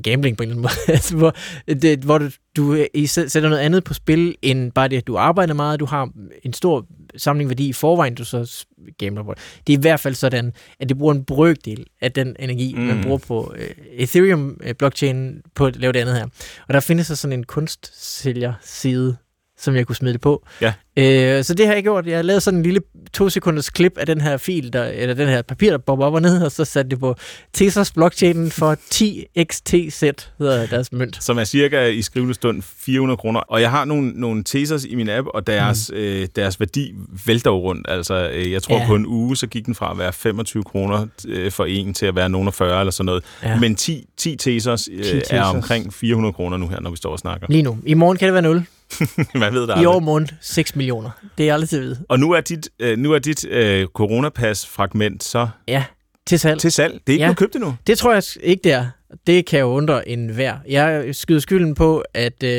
gambling 0.03 0.38
på 0.38 0.43
en 0.43 0.49
eller 0.49 0.62
anden 0.62 0.62
måde, 0.88 0.95
altså, 0.95 1.18
hvor, 1.18 1.36
det, 1.68 1.99
hvor 1.99 2.18
du, 2.18 2.30
du 2.55 2.74
øh, 2.74 2.86
i 2.93 3.03
sæ- 3.03 3.28
sætter 3.28 3.49
noget 3.49 3.62
andet 3.62 3.84
på 3.84 3.93
spil, 3.93 4.36
end 4.41 4.72
bare 4.72 4.88
det, 4.88 4.97
at 4.97 5.07
du 5.07 5.18
arbejder 5.18 5.53
meget, 5.53 5.80
du 5.80 5.86
har 5.86 6.10
en 6.43 6.53
stor 6.53 6.86
samling 7.18 7.49
værdi 7.49 7.70
i 7.70 7.74
forvejen, 7.74 8.16
du 8.16 8.26
så 8.26 8.66
gambler 8.97 9.24
på. 9.24 9.34
Det 9.68 9.74
er 9.74 9.78
i 9.78 9.82
hvert 9.82 9.99
fald 9.99 10.16
sådan, 10.16 10.53
at 10.80 10.89
det 10.89 10.97
bruger 10.97 11.14
en 11.14 11.26
brøkdel 11.26 11.86
af 12.01 12.12
den 12.12 12.36
energi, 12.39 12.74
mm. 12.74 12.82
Man 12.82 13.03
bruger 13.03 13.18
på 13.18 13.53
øh, 13.57 13.70
Ethereum-blockchain 13.97 15.41
på 15.55 15.66
at 15.66 15.76
lave 15.76 15.93
det 15.93 15.99
andet 15.99 16.16
her. 16.16 16.26
Og 16.68 16.74
der 16.74 16.80
findes 16.80 17.07
så 17.07 17.16
sådan 17.16 17.39
en 17.39 17.43
kunstsælger-side, 17.43 19.18
som 19.62 19.76
jeg 19.76 19.88
kunne 19.88 19.95
smide 19.95 20.14
det 20.14 20.22
på. 20.22 20.45
Ja. 20.62 20.74
Øh, 20.97 21.43
så 21.43 21.53
det 21.53 21.68
har 21.68 21.74
jeg 21.74 21.84
gjort. 21.84 22.07
Jeg 22.07 22.16
har 22.16 22.24
lavet 22.24 22.43
sådan 22.43 22.57
en 22.57 22.64
lille 22.64 22.82
to 23.14 23.30
sekunders 23.30 23.70
klip 23.70 23.97
af 23.97 24.05
den 24.05 24.22
her 24.22 24.38
fil, 24.38 24.74
der, 24.74 24.84
eller 24.84 25.16
den 25.16 25.28
her 25.28 25.41
papir, 25.41 25.72
der 25.72 25.78
bobber 25.78 26.05
op 26.05 26.14
og 26.14 26.22
ned, 26.22 26.43
og 26.43 26.51
så 26.51 26.66
satte 26.66 26.89
det 26.89 26.99
på 26.99 27.16
Tezos 27.53 27.91
blockchainen 27.91 28.51
for 28.51 28.74
10XTZ, 28.74 30.32
hedder 30.39 30.66
deres 30.66 30.91
mønt. 30.91 31.24
Som 31.24 31.38
er 31.38 31.43
cirka 31.43 31.86
i 31.86 32.01
skrivende 32.01 32.34
stund 32.34 32.62
400 32.62 33.18
kroner. 33.18 33.39
Og 33.39 33.62
jeg 33.62 33.72
har 33.72 33.86
nogle, 33.86 34.12
nogle 34.16 34.43
tesers 34.43 34.86
i 34.86 34.95
min 34.95 35.10
app, 35.10 35.28
og 35.34 35.47
deres, 35.47 35.91
mm. 35.93 35.97
øh, 35.97 36.28
deres 36.36 36.60
værdi 36.60 36.93
vælter 37.26 37.51
rundt. 37.51 37.88
Altså, 37.89 38.30
øh, 38.34 38.51
jeg 38.51 38.64
tror 38.64 38.80
ja. 38.80 38.88
På 38.88 38.95
en 38.95 39.05
uge, 39.05 39.38
så 39.38 39.47
gik 39.47 39.66
den 39.66 39.76
fra 39.76 39.91
at 39.91 39.97
være 39.97 40.14
25 40.14 40.64
kroner 40.64 41.07
øh, 41.28 41.51
for 41.51 41.66
en 41.66 41.93
til 41.93 42.05
at 42.05 42.16
være 42.16 42.30
nogen 42.30 42.47
af 42.47 42.53
40 42.53 42.80
eller 42.80 42.91
sådan 42.91 43.05
noget. 43.05 43.24
Ja. 43.43 43.60
Men 43.60 43.76
10, 43.76 44.05
10 44.18 44.36
tesers 44.36 44.89
øh, 44.91 45.03
10 45.03 45.22
er 45.30 45.43
omkring 45.43 45.93
400 45.93 46.34
kroner 46.34 46.57
nu 46.57 46.68
her, 46.68 46.80
når 46.80 46.89
vi 46.89 46.97
står 46.97 47.12
og 47.12 47.20
snakker. 47.20 47.47
Lige 47.49 47.64
nu. 47.64 47.78
I 47.86 47.93
morgen 47.93 48.18
kan 48.18 48.26
det 48.26 48.34
være 48.34 48.41
0. 48.41 48.66
Man 49.35 49.53
ved 49.53 49.61
det 49.61 49.67
I 49.67 49.71
aldrig. 49.71 49.87
år 49.87 49.99
måned 49.99 50.27
6 50.41 50.75
millioner. 50.75 51.09
Det 51.37 51.49
er 51.49 51.53
aldrig 51.53 51.69
til 51.69 51.75
at 51.77 51.83
vide. 51.83 51.99
Og 52.09 52.19
nu 52.19 52.31
er 52.31 52.41
dit, 52.41 52.69
øh, 52.79 52.97
nu 52.97 53.11
er 53.13 53.19
dit 53.19 53.45
øh, 53.47 53.87
coronapas-fragment 53.87 55.23
så 55.23 55.47
Ja, 55.67 55.83
til 56.27 56.39
salg. 56.39 56.59
til 56.59 56.71
salg. 56.71 56.93
Det 56.93 57.09
er 57.09 57.13
ikke 57.13 57.25
Ja. 57.25 57.33
købt 57.33 57.55
endnu. 57.55 57.75
Det 57.87 57.97
tror 57.97 58.13
jeg 58.13 58.23
ikke, 58.41 58.61
det 58.63 58.71
er. 58.71 58.85
Det 59.27 59.45
kan 59.45 59.59
jo 59.59 59.65
undre 59.65 60.09
en 60.09 60.29
hver. 60.29 60.57
Jeg 60.67 61.15
skyder 61.15 61.39
skylden 61.39 61.75
på, 61.75 62.03
at 62.13 62.43
øh, 62.43 62.49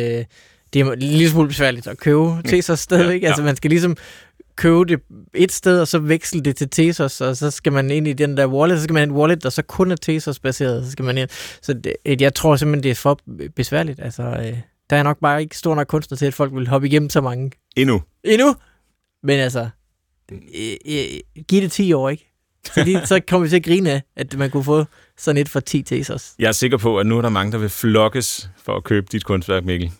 det 0.73 0.81
er 0.81 0.95
lille 0.95 1.31
smule 1.31 1.49
besværligt 1.49 1.87
at 1.87 1.99
købe 1.99 2.43
Tezos 2.49 2.81
stadigvæk. 2.81 3.09
Ja, 3.15 3.17
Ja, 3.17 3.21
ja. 3.23 3.27
Altså 3.27 3.43
man 3.43 3.57
skal 3.57 3.71
ligesom 3.71 3.97
købe 4.57 4.85
det 4.85 5.01
et 5.35 5.53
sted, 5.53 5.81
og 5.81 5.89
så 5.89 5.99
veksle 5.99 6.41
det 6.41 6.57
til 6.57 6.71
Tezos, 6.71 7.21
og 7.21 7.37
så 7.37 7.51
skal 7.51 7.73
man 7.73 7.91
ind 7.91 8.09
i 8.09 8.13
den 8.13 8.37
der 8.37 8.47
wallet, 8.47 8.79
så 8.79 8.83
skal 8.85 8.95
man 8.95 9.01
have 9.01 9.11
en 9.15 9.17
wallet, 9.17 9.43
der 9.43 9.51
så 9.51 9.63
kun 9.63 9.91
er 9.91 9.97
Tezos-baseret, 9.97 10.85
så 10.85 10.91
skal 10.91 11.05
man 11.05 11.19
ind. 11.19 11.29
Så 11.63 11.73
det, 11.73 12.21
jeg 12.23 12.35
tror 12.35 12.57
simpelthen, 12.57 12.83
det 12.83 12.91
er 12.91 12.95
for 12.95 13.21
besværligt. 13.57 14.01
Altså, 14.03 14.23
øh, 14.23 14.57
der 14.91 14.97
er 14.97 15.03
nok 15.03 15.19
bare 15.21 15.43
ikke 15.43 15.57
stor 15.59 15.75
nok 15.75 15.87
kunstner 15.87 16.17
til, 16.17 16.27
at 16.27 16.35
folk 16.35 16.55
vil 16.55 16.69
hoppe 16.69 16.87
igennem 16.87 17.11
så 17.11 17.21
mange 17.21 17.51
Endnu. 17.77 18.03
endnu. 18.25 18.55
Men 19.23 19.39
altså, 19.41 19.69
øh, 20.33 20.39
øh, 20.87 21.05
giv 21.49 21.63
det 21.63 21.73
10 21.73 21.93
år, 21.93 22.09
ikke? 22.09 22.27
Fordi 22.75 22.97
så 23.05 23.21
kommer 23.29 23.43
vi 23.45 23.49
til 23.49 23.57
at 23.57 23.65
grine 23.65 23.91
af, 23.91 24.03
at 24.17 24.39
man 24.39 24.51
kunne 24.51 24.65
få 24.65 24.85
sådan 25.19 25.41
et 25.41 25.49
for 25.49 25.61
10 25.61 25.83
Tezos. 25.83 26.33
Jeg 26.39 26.49
er 26.49 26.53
sikker 26.53 26.77
på, 26.77 26.99
at 26.99 27.07
nu 27.07 27.19
er 27.19 27.23
der 27.23 27.29
mange, 27.29 27.53
der 27.53 27.59
vil 27.59 27.69
flokkes 27.69 28.51
for 28.65 28.77
at 28.77 28.85
købe 28.85 29.07
dit 29.13 29.25
kunstværk, 29.25 29.65
Mikkel. 29.65 29.91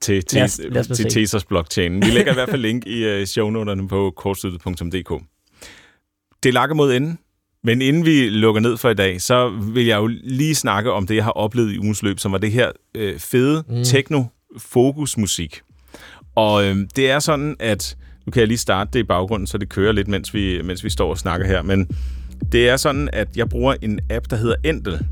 Til, 0.00 0.24
til, 0.24 0.36
Lad 0.36 0.44
os- 0.44 0.60
lad 0.68 0.80
os 0.80 0.86
til 0.86 0.96
se. 0.96 1.08
Tesas 1.08 1.44
blockchain. 1.44 2.02
Vi 2.02 2.06
lægger 2.06 2.32
i 2.32 2.34
hvert 2.34 2.48
fald 2.50 2.60
link 2.62 2.86
i 2.86 3.20
uh, 3.20 3.24
shownoterne 3.26 3.88
på 3.88 4.12
kortsluttet.dk. 4.16 5.22
Det 6.42 6.54
lakker 6.54 6.74
mod 6.74 6.94
enden, 6.94 7.18
men 7.64 7.82
inden 7.82 8.04
vi 8.04 8.28
lukker 8.28 8.60
ned 8.60 8.76
for 8.76 8.90
i 8.90 8.94
dag, 8.94 9.20
så 9.20 9.48
vil 9.48 9.86
jeg 9.86 9.96
jo 9.96 10.06
lige 10.24 10.54
snakke 10.54 10.92
om 10.92 11.06
det, 11.06 11.14
jeg 11.16 11.24
har 11.24 11.30
oplevet 11.30 11.72
i 11.72 11.78
ugens 11.78 12.02
løb, 12.02 12.18
som 12.18 12.32
var 12.32 12.38
det 12.38 12.52
her 12.52 12.70
øh, 12.94 13.18
fede 13.18 13.64
mm. 13.68 13.84
Techno-fokusmusik. 13.84 15.60
Og 16.34 16.64
øh, 16.64 16.76
det 16.96 17.10
er 17.10 17.18
sådan, 17.18 17.56
at 17.60 17.96
nu 18.26 18.30
kan 18.30 18.40
jeg 18.40 18.48
lige 18.48 18.58
starte 18.58 18.90
det 18.92 18.98
i 18.98 19.02
baggrunden, 19.02 19.46
så 19.46 19.58
det 19.58 19.68
kører 19.68 19.92
lidt, 19.92 20.08
mens 20.08 20.34
vi, 20.34 20.62
mens 20.64 20.84
vi 20.84 20.90
står 20.90 21.10
og 21.10 21.18
snakker 21.18 21.46
her, 21.46 21.62
men 21.62 21.88
Det 22.52 22.68
er 22.68 22.76
sådan, 22.76 23.08
at 23.12 23.28
jeg 23.36 23.48
bruger 23.48 23.74
en 23.82 24.00
app, 24.10 24.30
der 24.30 24.36
hedder 24.36 24.54
Endel, 24.64 25.06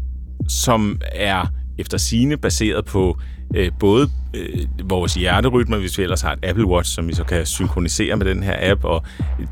som 0.48 1.00
er 1.12 1.46
efter 1.78 1.98
sine 1.98 2.36
baseret 2.36 2.84
på 2.84 3.18
øh, 3.54 3.70
både 3.78 4.10
øh, 4.34 4.66
vores 4.84 5.14
hjerterytmer, 5.14 5.78
hvis 5.78 5.98
vi 5.98 6.02
ellers 6.02 6.20
har 6.20 6.32
et 6.32 6.38
Apple 6.42 6.66
Watch, 6.66 6.94
som 6.94 7.08
vi 7.08 7.14
så 7.14 7.24
kan 7.24 7.46
synkronisere 7.46 8.16
med 8.16 8.26
den 8.26 8.42
her 8.42 8.70
app, 8.70 8.84
og 8.84 9.02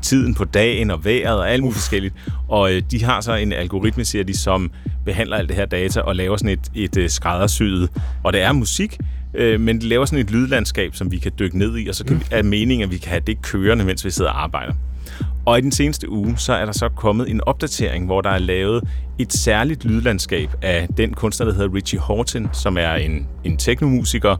tiden 0.01 0.35
på 0.35 0.45
dagen 0.45 0.91
og 0.91 1.05
vejret 1.05 1.37
og 1.37 1.51
alt 1.51 1.63
muligt 1.63 1.77
forskelligt. 1.77 2.15
Og 2.47 2.73
øh, 2.73 2.81
de 2.91 3.03
har 3.03 3.21
så 3.21 3.33
en 3.35 3.53
algoritme, 3.53 4.05
siger 4.05 4.23
de, 4.23 4.37
som 4.37 4.71
behandler 5.05 5.37
alt 5.37 5.49
det 5.49 5.57
her 5.57 5.65
data 5.65 5.99
og 5.99 6.15
laver 6.15 6.37
sådan 6.37 6.53
et, 6.53 6.71
et 6.75 6.97
øh, 6.97 7.09
skræddersyet. 7.09 7.89
Og 8.23 8.33
det 8.33 8.41
er 8.41 8.51
musik, 8.51 8.97
øh, 9.33 9.59
men 9.59 9.75
det 9.75 9.83
laver 9.83 10.05
sådan 10.05 10.25
et 10.25 10.31
lydlandskab, 10.31 10.95
som 10.95 11.11
vi 11.11 11.17
kan 11.17 11.31
dykke 11.39 11.57
ned 11.57 11.77
i, 11.77 11.87
og 11.87 11.95
så 11.95 12.05
kan 12.05 12.19
vi, 12.19 12.25
er 12.31 12.43
meningen, 12.43 12.83
at 12.83 12.91
vi 12.91 12.97
kan 12.97 13.09
have 13.09 13.23
det 13.27 13.41
kørende, 13.41 13.85
mens 13.85 14.05
vi 14.05 14.11
sidder 14.11 14.31
og 14.31 14.43
arbejder. 14.43 14.73
Og 15.45 15.57
i 15.57 15.61
den 15.61 15.71
seneste 15.71 16.09
uge, 16.09 16.37
så 16.37 16.53
er 16.53 16.65
der 16.65 16.71
så 16.71 16.89
kommet 16.89 17.29
en 17.29 17.41
opdatering, 17.43 18.05
hvor 18.05 18.21
der 18.21 18.29
er 18.29 18.37
lavet 18.39 18.83
et 19.19 19.33
særligt 19.33 19.85
lydlandskab 19.85 20.49
af 20.61 20.87
den 20.97 21.13
kunstner, 21.13 21.47
der 21.47 21.53
hedder 21.53 21.73
Richie 21.75 21.99
Horton, 21.99 22.49
som 22.53 22.77
er 22.77 22.93
en, 22.93 23.27
en 23.43 23.57
teknomusiker 23.57 24.35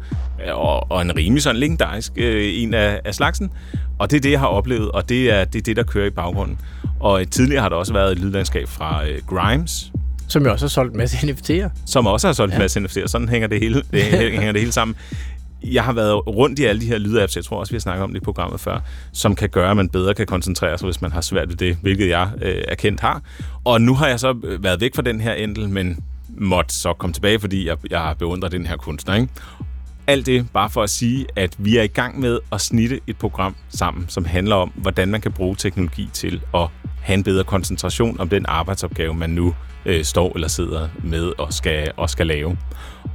og, 0.54 0.92
og 0.92 1.02
en 1.02 1.16
rimelig 1.18 1.44
sådan 1.44 1.60
legendarisk 1.60 2.12
øh, 2.16 2.52
en 2.62 2.74
af, 2.74 3.02
af 3.06 3.16
slagsen. 3.16 3.50
Og 4.00 4.12
det 4.12 4.18
er 4.18 4.22
det, 4.22 4.32
jeg 4.32 4.40
har 4.40 4.48
oplevet, 4.48 4.92
og 4.92 5.10
det 5.10 5.32
er 5.32 5.46
det, 5.46 5.60
er 5.60 5.64
det 5.64 5.76
der 5.76 5.84
kører 5.84 6.08
i 6.08 6.10
baggrunden. 6.10 6.58
Og 7.00 7.30
tidligere 7.32 7.62
har 7.62 7.70
der 7.70 7.76
også 7.76 7.94
været 7.94 8.12
et 8.12 8.20
lydlandskab 8.20 8.68
fra 8.68 9.08
øh, 9.08 9.22
Grimes, 9.28 9.92
Som 10.28 10.46
jo 10.46 10.52
også 10.52 10.66
har 10.66 10.70
solgt 10.70 10.92
en 10.92 10.98
masse 10.98 11.18
NFT'er. 11.18 11.70
som 11.86 12.08
også 12.08 12.28
har 12.28 12.34
solgt 12.34 12.52
ja. 12.52 12.58
en 12.58 12.62
masse 12.62 12.80
NFT'er. 12.80 13.08
Sådan 13.08 13.30
hænger 13.30 13.48
det 13.48 13.60
hele, 13.60 13.84
det 13.92 14.04
hænger 14.04 14.52
det 14.52 14.62
hele 14.62 14.72
sammen. 14.72 14.96
Jeg 15.64 15.84
har 15.84 15.94
været 15.94 16.28
rundt 16.28 16.60
i 16.60 16.64
alle 16.64 16.82
de 16.82 16.86
her 16.86 16.98
lydapps, 16.98 17.36
jeg 17.36 17.44
tror 17.46 17.60
også, 17.60 17.72
vi 17.72 17.76
har 17.76 17.80
snakket 17.80 18.04
om 18.04 18.14
det 18.14 18.22
i 18.22 18.24
programmet 18.24 18.60
før, 18.60 18.80
som 19.12 19.36
kan 19.36 19.50
gøre, 19.50 19.72
at 19.72 19.78
man 19.78 19.90
bedre 19.90 20.14
kan 20.14 20.26
koncentrere 20.26 20.78
sig, 20.78 20.86
hvis 20.86 21.02
man 21.02 21.12
har 21.12 21.22
svært 21.22 21.50
ved 21.50 21.56
det, 21.56 21.78
hvilket 21.82 22.10
jeg 22.10 22.30
øh, 22.42 22.64
erkendt 22.68 23.02
har. 23.02 23.22
Og 23.64 23.82
nu 23.82 23.96
har 23.96 24.08
jeg 24.08 24.20
så 24.20 24.36
øh, 24.44 24.64
været 24.64 24.82
væk 24.82 24.96
fra 24.96 25.02
den 25.02 25.22
her 25.22 25.34
endel, 25.34 25.70
men 25.70 26.04
måtte 26.38 26.76
så 26.76 26.94
komme 26.94 27.14
tilbage, 27.14 27.40
fordi 27.40 27.68
jeg, 27.68 27.78
jeg 27.90 28.16
beundrer 28.20 28.50
den 28.50 28.66
her 28.66 28.78
kunstner. 28.78 29.16
Ikke? 29.16 29.28
Alt 30.08 30.26
det 30.26 30.46
bare 30.54 30.70
for 30.70 30.84
at 30.84 30.90
sige, 30.90 31.26
at 31.36 31.56
vi 31.58 31.78
er 31.78 31.84
i 31.84 31.88
gang 31.88 32.20
med 32.20 32.40
at 32.52 32.62
snitte 32.62 33.00
et 33.08 33.18
program 33.18 33.56
sammen, 33.70 34.06
som 34.10 34.26
handler 34.26 34.56
om, 34.56 34.72
hvordan 34.76 35.08
man 35.08 35.22
kan 35.22 35.32
bruge 35.32 35.56
teknologi 35.56 36.10
til 36.14 36.42
at 36.56 36.68
have 37.02 37.18
en 37.18 37.24
bedre 37.24 37.44
koncentration 37.44 38.20
om 38.20 38.30
den 38.30 38.46
arbejdsopgave, 38.48 39.14
man 39.14 39.30
nu 39.30 39.56
øh, 39.86 40.04
står 40.04 40.32
eller 40.36 40.48
sidder 40.48 40.90
med 41.04 41.32
og 41.40 41.54
skal, 41.54 41.92
og 41.98 42.10
skal 42.10 42.28
lave. 42.28 42.58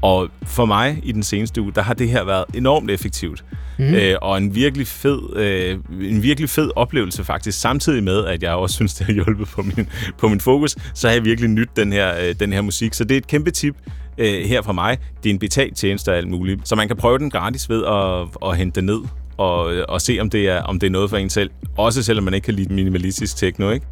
Og 0.02 0.28
for 0.42 0.64
mig 0.64 1.00
i 1.02 1.12
den 1.12 1.22
seneste 1.22 1.62
uge, 1.62 1.72
der 1.74 1.82
har 1.82 1.94
det 1.94 2.08
her 2.08 2.24
været 2.24 2.44
enormt 2.54 2.90
effektivt. 2.90 3.44
Mm. 3.78 3.94
Øh, 3.94 4.16
og 4.22 4.38
en 4.38 4.54
virkelig, 4.54 4.86
fed, 4.86 5.36
øh, 5.36 5.78
en 6.00 6.22
virkelig 6.22 6.50
fed 6.50 6.70
oplevelse 6.76 7.24
faktisk, 7.24 7.60
samtidig 7.60 8.02
med, 8.02 8.24
at 8.24 8.42
jeg 8.42 8.52
også 8.52 8.74
synes, 8.78 8.94
det 8.94 9.06
har 9.06 9.12
hjulpet 9.12 9.48
på 9.48 9.62
min, 9.62 9.88
på 10.18 10.28
min 10.28 10.40
fokus, 10.40 10.76
så 10.94 11.08
har 11.08 11.14
jeg 11.14 11.24
virkelig 11.24 11.50
nyt 11.50 11.68
den 11.76 11.92
her, 11.92 12.14
øh, 12.20 12.34
den 12.40 12.52
her 12.52 12.60
musik. 12.60 12.94
Så 12.94 13.04
det 13.04 13.14
er 13.14 13.18
et 13.18 13.26
kæmpe 13.26 13.50
tip 13.50 13.76
øh, 14.18 14.44
her 14.46 14.62
fra 14.62 14.72
mig. 14.72 14.98
Det 15.22 15.30
er 15.30 15.34
en 15.34 15.38
betalt 15.38 15.76
tjeneste 15.76 16.08
og 16.10 16.16
alt 16.16 16.28
muligt. 16.28 16.68
Så 16.68 16.76
man 16.76 16.88
kan 16.88 16.96
prøve 16.96 17.18
den 17.18 17.30
gratis 17.30 17.70
ved 17.70 17.84
at, 17.84 18.48
at 18.50 18.56
hente 18.56 18.80
den 18.80 18.86
ned 18.86 19.00
og, 19.36 19.60
og 19.88 20.00
se, 20.00 20.18
om 20.20 20.30
det, 20.30 20.48
er, 20.48 20.62
om 20.62 20.80
det 20.80 20.86
er 20.86 20.90
noget 20.90 21.10
for 21.10 21.16
en 21.16 21.30
selv. 21.30 21.50
Også 21.76 22.02
selvom 22.02 22.24
man 22.24 22.34
ikke 22.34 22.44
kan 22.44 22.54
lide 22.54 22.74
minimalistisk 22.74 23.36
techno, 23.36 23.70
ikke? 23.70 23.86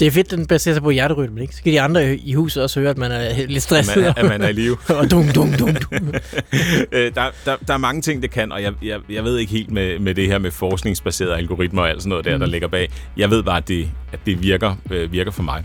Det 0.00 0.06
er 0.06 0.10
fedt, 0.10 0.30
den 0.30 0.46
baserer 0.46 0.74
sig 0.74 0.82
på 0.82 0.90
hjerterytmen, 0.90 1.42
ikke? 1.42 1.56
Så 1.56 1.62
kan 1.62 1.72
de 1.72 1.80
andre 1.80 2.16
i 2.16 2.34
huset 2.34 2.62
også 2.62 2.80
høre, 2.80 2.90
at 2.90 2.98
man 2.98 3.12
er 3.12 3.46
lidt 3.46 3.62
stresset. 3.62 4.02
man, 4.02 4.12
at 4.16 4.24
man 4.24 4.42
er 4.42 4.48
i 4.48 4.52
live. 4.52 4.76
og 4.98 5.10
dum, 5.10 5.28
dum, 5.28 5.52
dum, 5.52 5.74
dum. 5.74 6.14
Øh, 6.92 7.14
der, 7.14 7.24
der, 7.44 7.56
der 7.66 7.74
er 7.74 7.78
mange 7.78 8.02
ting, 8.02 8.22
det 8.22 8.30
kan, 8.30 8.52
og 8.52 8.62
jeg, 8.62 8.72
jeg, 8.82 9.00
jeg 9.10 9.24
ved 9.24 9.38
ikke 9.38 9.52
helt 9.52 9.70
med, 9.70 9.98
med 9.98 10.14
det 10.14 10.26
her 10.26 10.38
med 10.38 10.50
forskningsbaserede 10.50 11.36
algoritmer 11.36 11.82
og 11.82 11.88
alt 11.88 12.02
sådan 12.02 12.08
noget 12.08 12.24
der, 12.24 12.38
der 12.38 12.46
ligger 12.46 12.68
bag. 12.68 12.90
Jeg 13.16 13.30
ved 13.30 13.42
bare, 13.42 13.56
at 13.56 13.68
det, 13.68 13.90
at 14.12 14.18
det 14.26 14.42
virker, 14.42 14.76
øh, 14.90 15.12
virker 15.12 15.30
for 15.30 15.42
mig. 15.42 15.64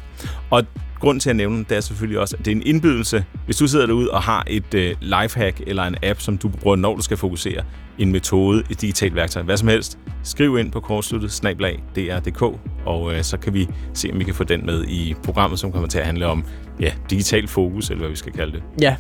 Og 0.50 0.64
grunden 1.00 1.20
til 1.20 1.30
at 1.30 1.36
nævne 1.36 1.66
det 1.70 1.78
er 1.78 1.82
selvfølgelig 1.82 2.20
også, 2.20 2.36
at 2.40 2.46
det 2.46 2.52
er 2.52 2.56
en 2.56 2.62
indbydelse. 2.66 3.26
Hvis 3.46 3.58
du 3.58 3.68
sidder 3.68 3.86
derude 3.86 4.12
og 4.12 4.22
har 4.22 4.44
et 4.48 4.74
øh, 4.74 4.96
lifehack 5.02 5.62
eller 5.68 5.84
en 5.84 5.96
app, 6.04 6.20
som 6.20 6.38
du 6.38 6.48
bruger, 6.50 6.76
når 6.76 6.96
du 6.96 7.02
skal 7.02 7.18
fokusere, 7.18 7.64
en 7.98 8.12
metode, 8.12 8.64
et 8.70 8.82
digitalt 8.82 9.16
værktøj, 9.16 9.44
hvad 9.44 9.58
som 9.58 9.68
helst, 9.68 10.00
skriv 10.24 10.58
ind 10.58 10.72
på 10.72 10.80
kortsluttet 10.80 11.32
snablag 11.32 11.84
dr.dk, 11.96 12.42
og 12.86 13.14
øh, 13.14 13.24
så 13.24 13.38
kan 13.38 13.54
vi 13.54 13.68
se, 13.94 14.10
om 14.14 14.20
vi 14.20 14.24
kan 14.24 14.34
få 14.34 14.44
den 14.44 14.66
med 14.66 14.84
i 14.84 15.16
programmet, 15.24 15.60
som 15.60 15.72
kommer 15.72 15.88
til 15.88 16.00
at 16.00 16.06
handle 16.06 16.26
om 16.26 16.44
ja, 16.80 16.92
digital 17.10 17.48
fokus, 17.48 17.90
eller 17.90 18.00
hvad 18.00 18.10
vi 18.10 18.16
skal 18.16 18.34
kalde 18.34 18.52
det. 18.52 18.64
Ja, 18.82 18.96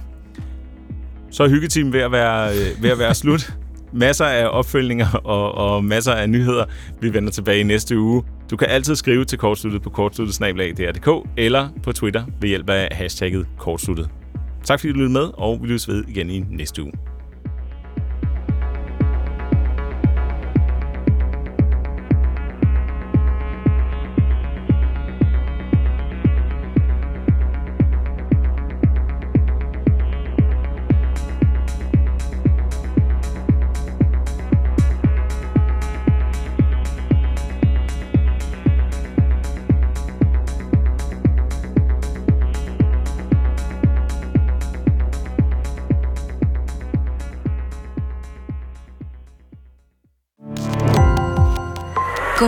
Så 1.31 1.43
er 1.43 1.49
hyggetimen 1.49 1.93
ved 1.93 1.99
at 2.01 2.11
være, 2.11 2.49
øh, 2.49 2.83
ved 2.83 2.89
at 2.89 2.99
være 2.99 3.15
slut. 3.15 3.53
Masser 3.93 4.25
af 4.25 4.47
opfølgninger 4.47 5.13
og, 5.35 5.55
og 5.55 5.83
masser 5.83 6.11
af 6.11 6.29
nyheder. 6.29 6.65
Vi 7.01 7.13
vender 7.13 7.31
tilbage 7.31 7.59
i 7.59 7.63
næste 7.63 7.99
uge. 7.99 8.23
Du 8.51 8.57
kan 8.57 8.67
altid 8.67 8.95
skrive 8.95 9.25
til 9.25 9.37
kortsluttet 9.37 9.81
på 9.81 9.89
kortsluttet 9.89 10.35
eller 11.37 11.69
på 11.83 11.91
Twitter 11.91 12.25
ved 12.41 12.49
hjælp 12.49 12.69
af 12.69 12.87
hashtagget 12.91 13.47
kortsluttet. 13.57 14.09
Tak 14.63 14.79
fordi 14.79 14.93
du 14.93 14.99
lyttede 14.99 15.13
med, 15.13 15.29
og 15.33 15.59
vi 15.61 15.67
lyttes 15.67 15.87
ved 15.87 16.03
igen 16.07 16.29
i 16.29 16.39
næste 16.39 16.83
uge. 16.83 16.93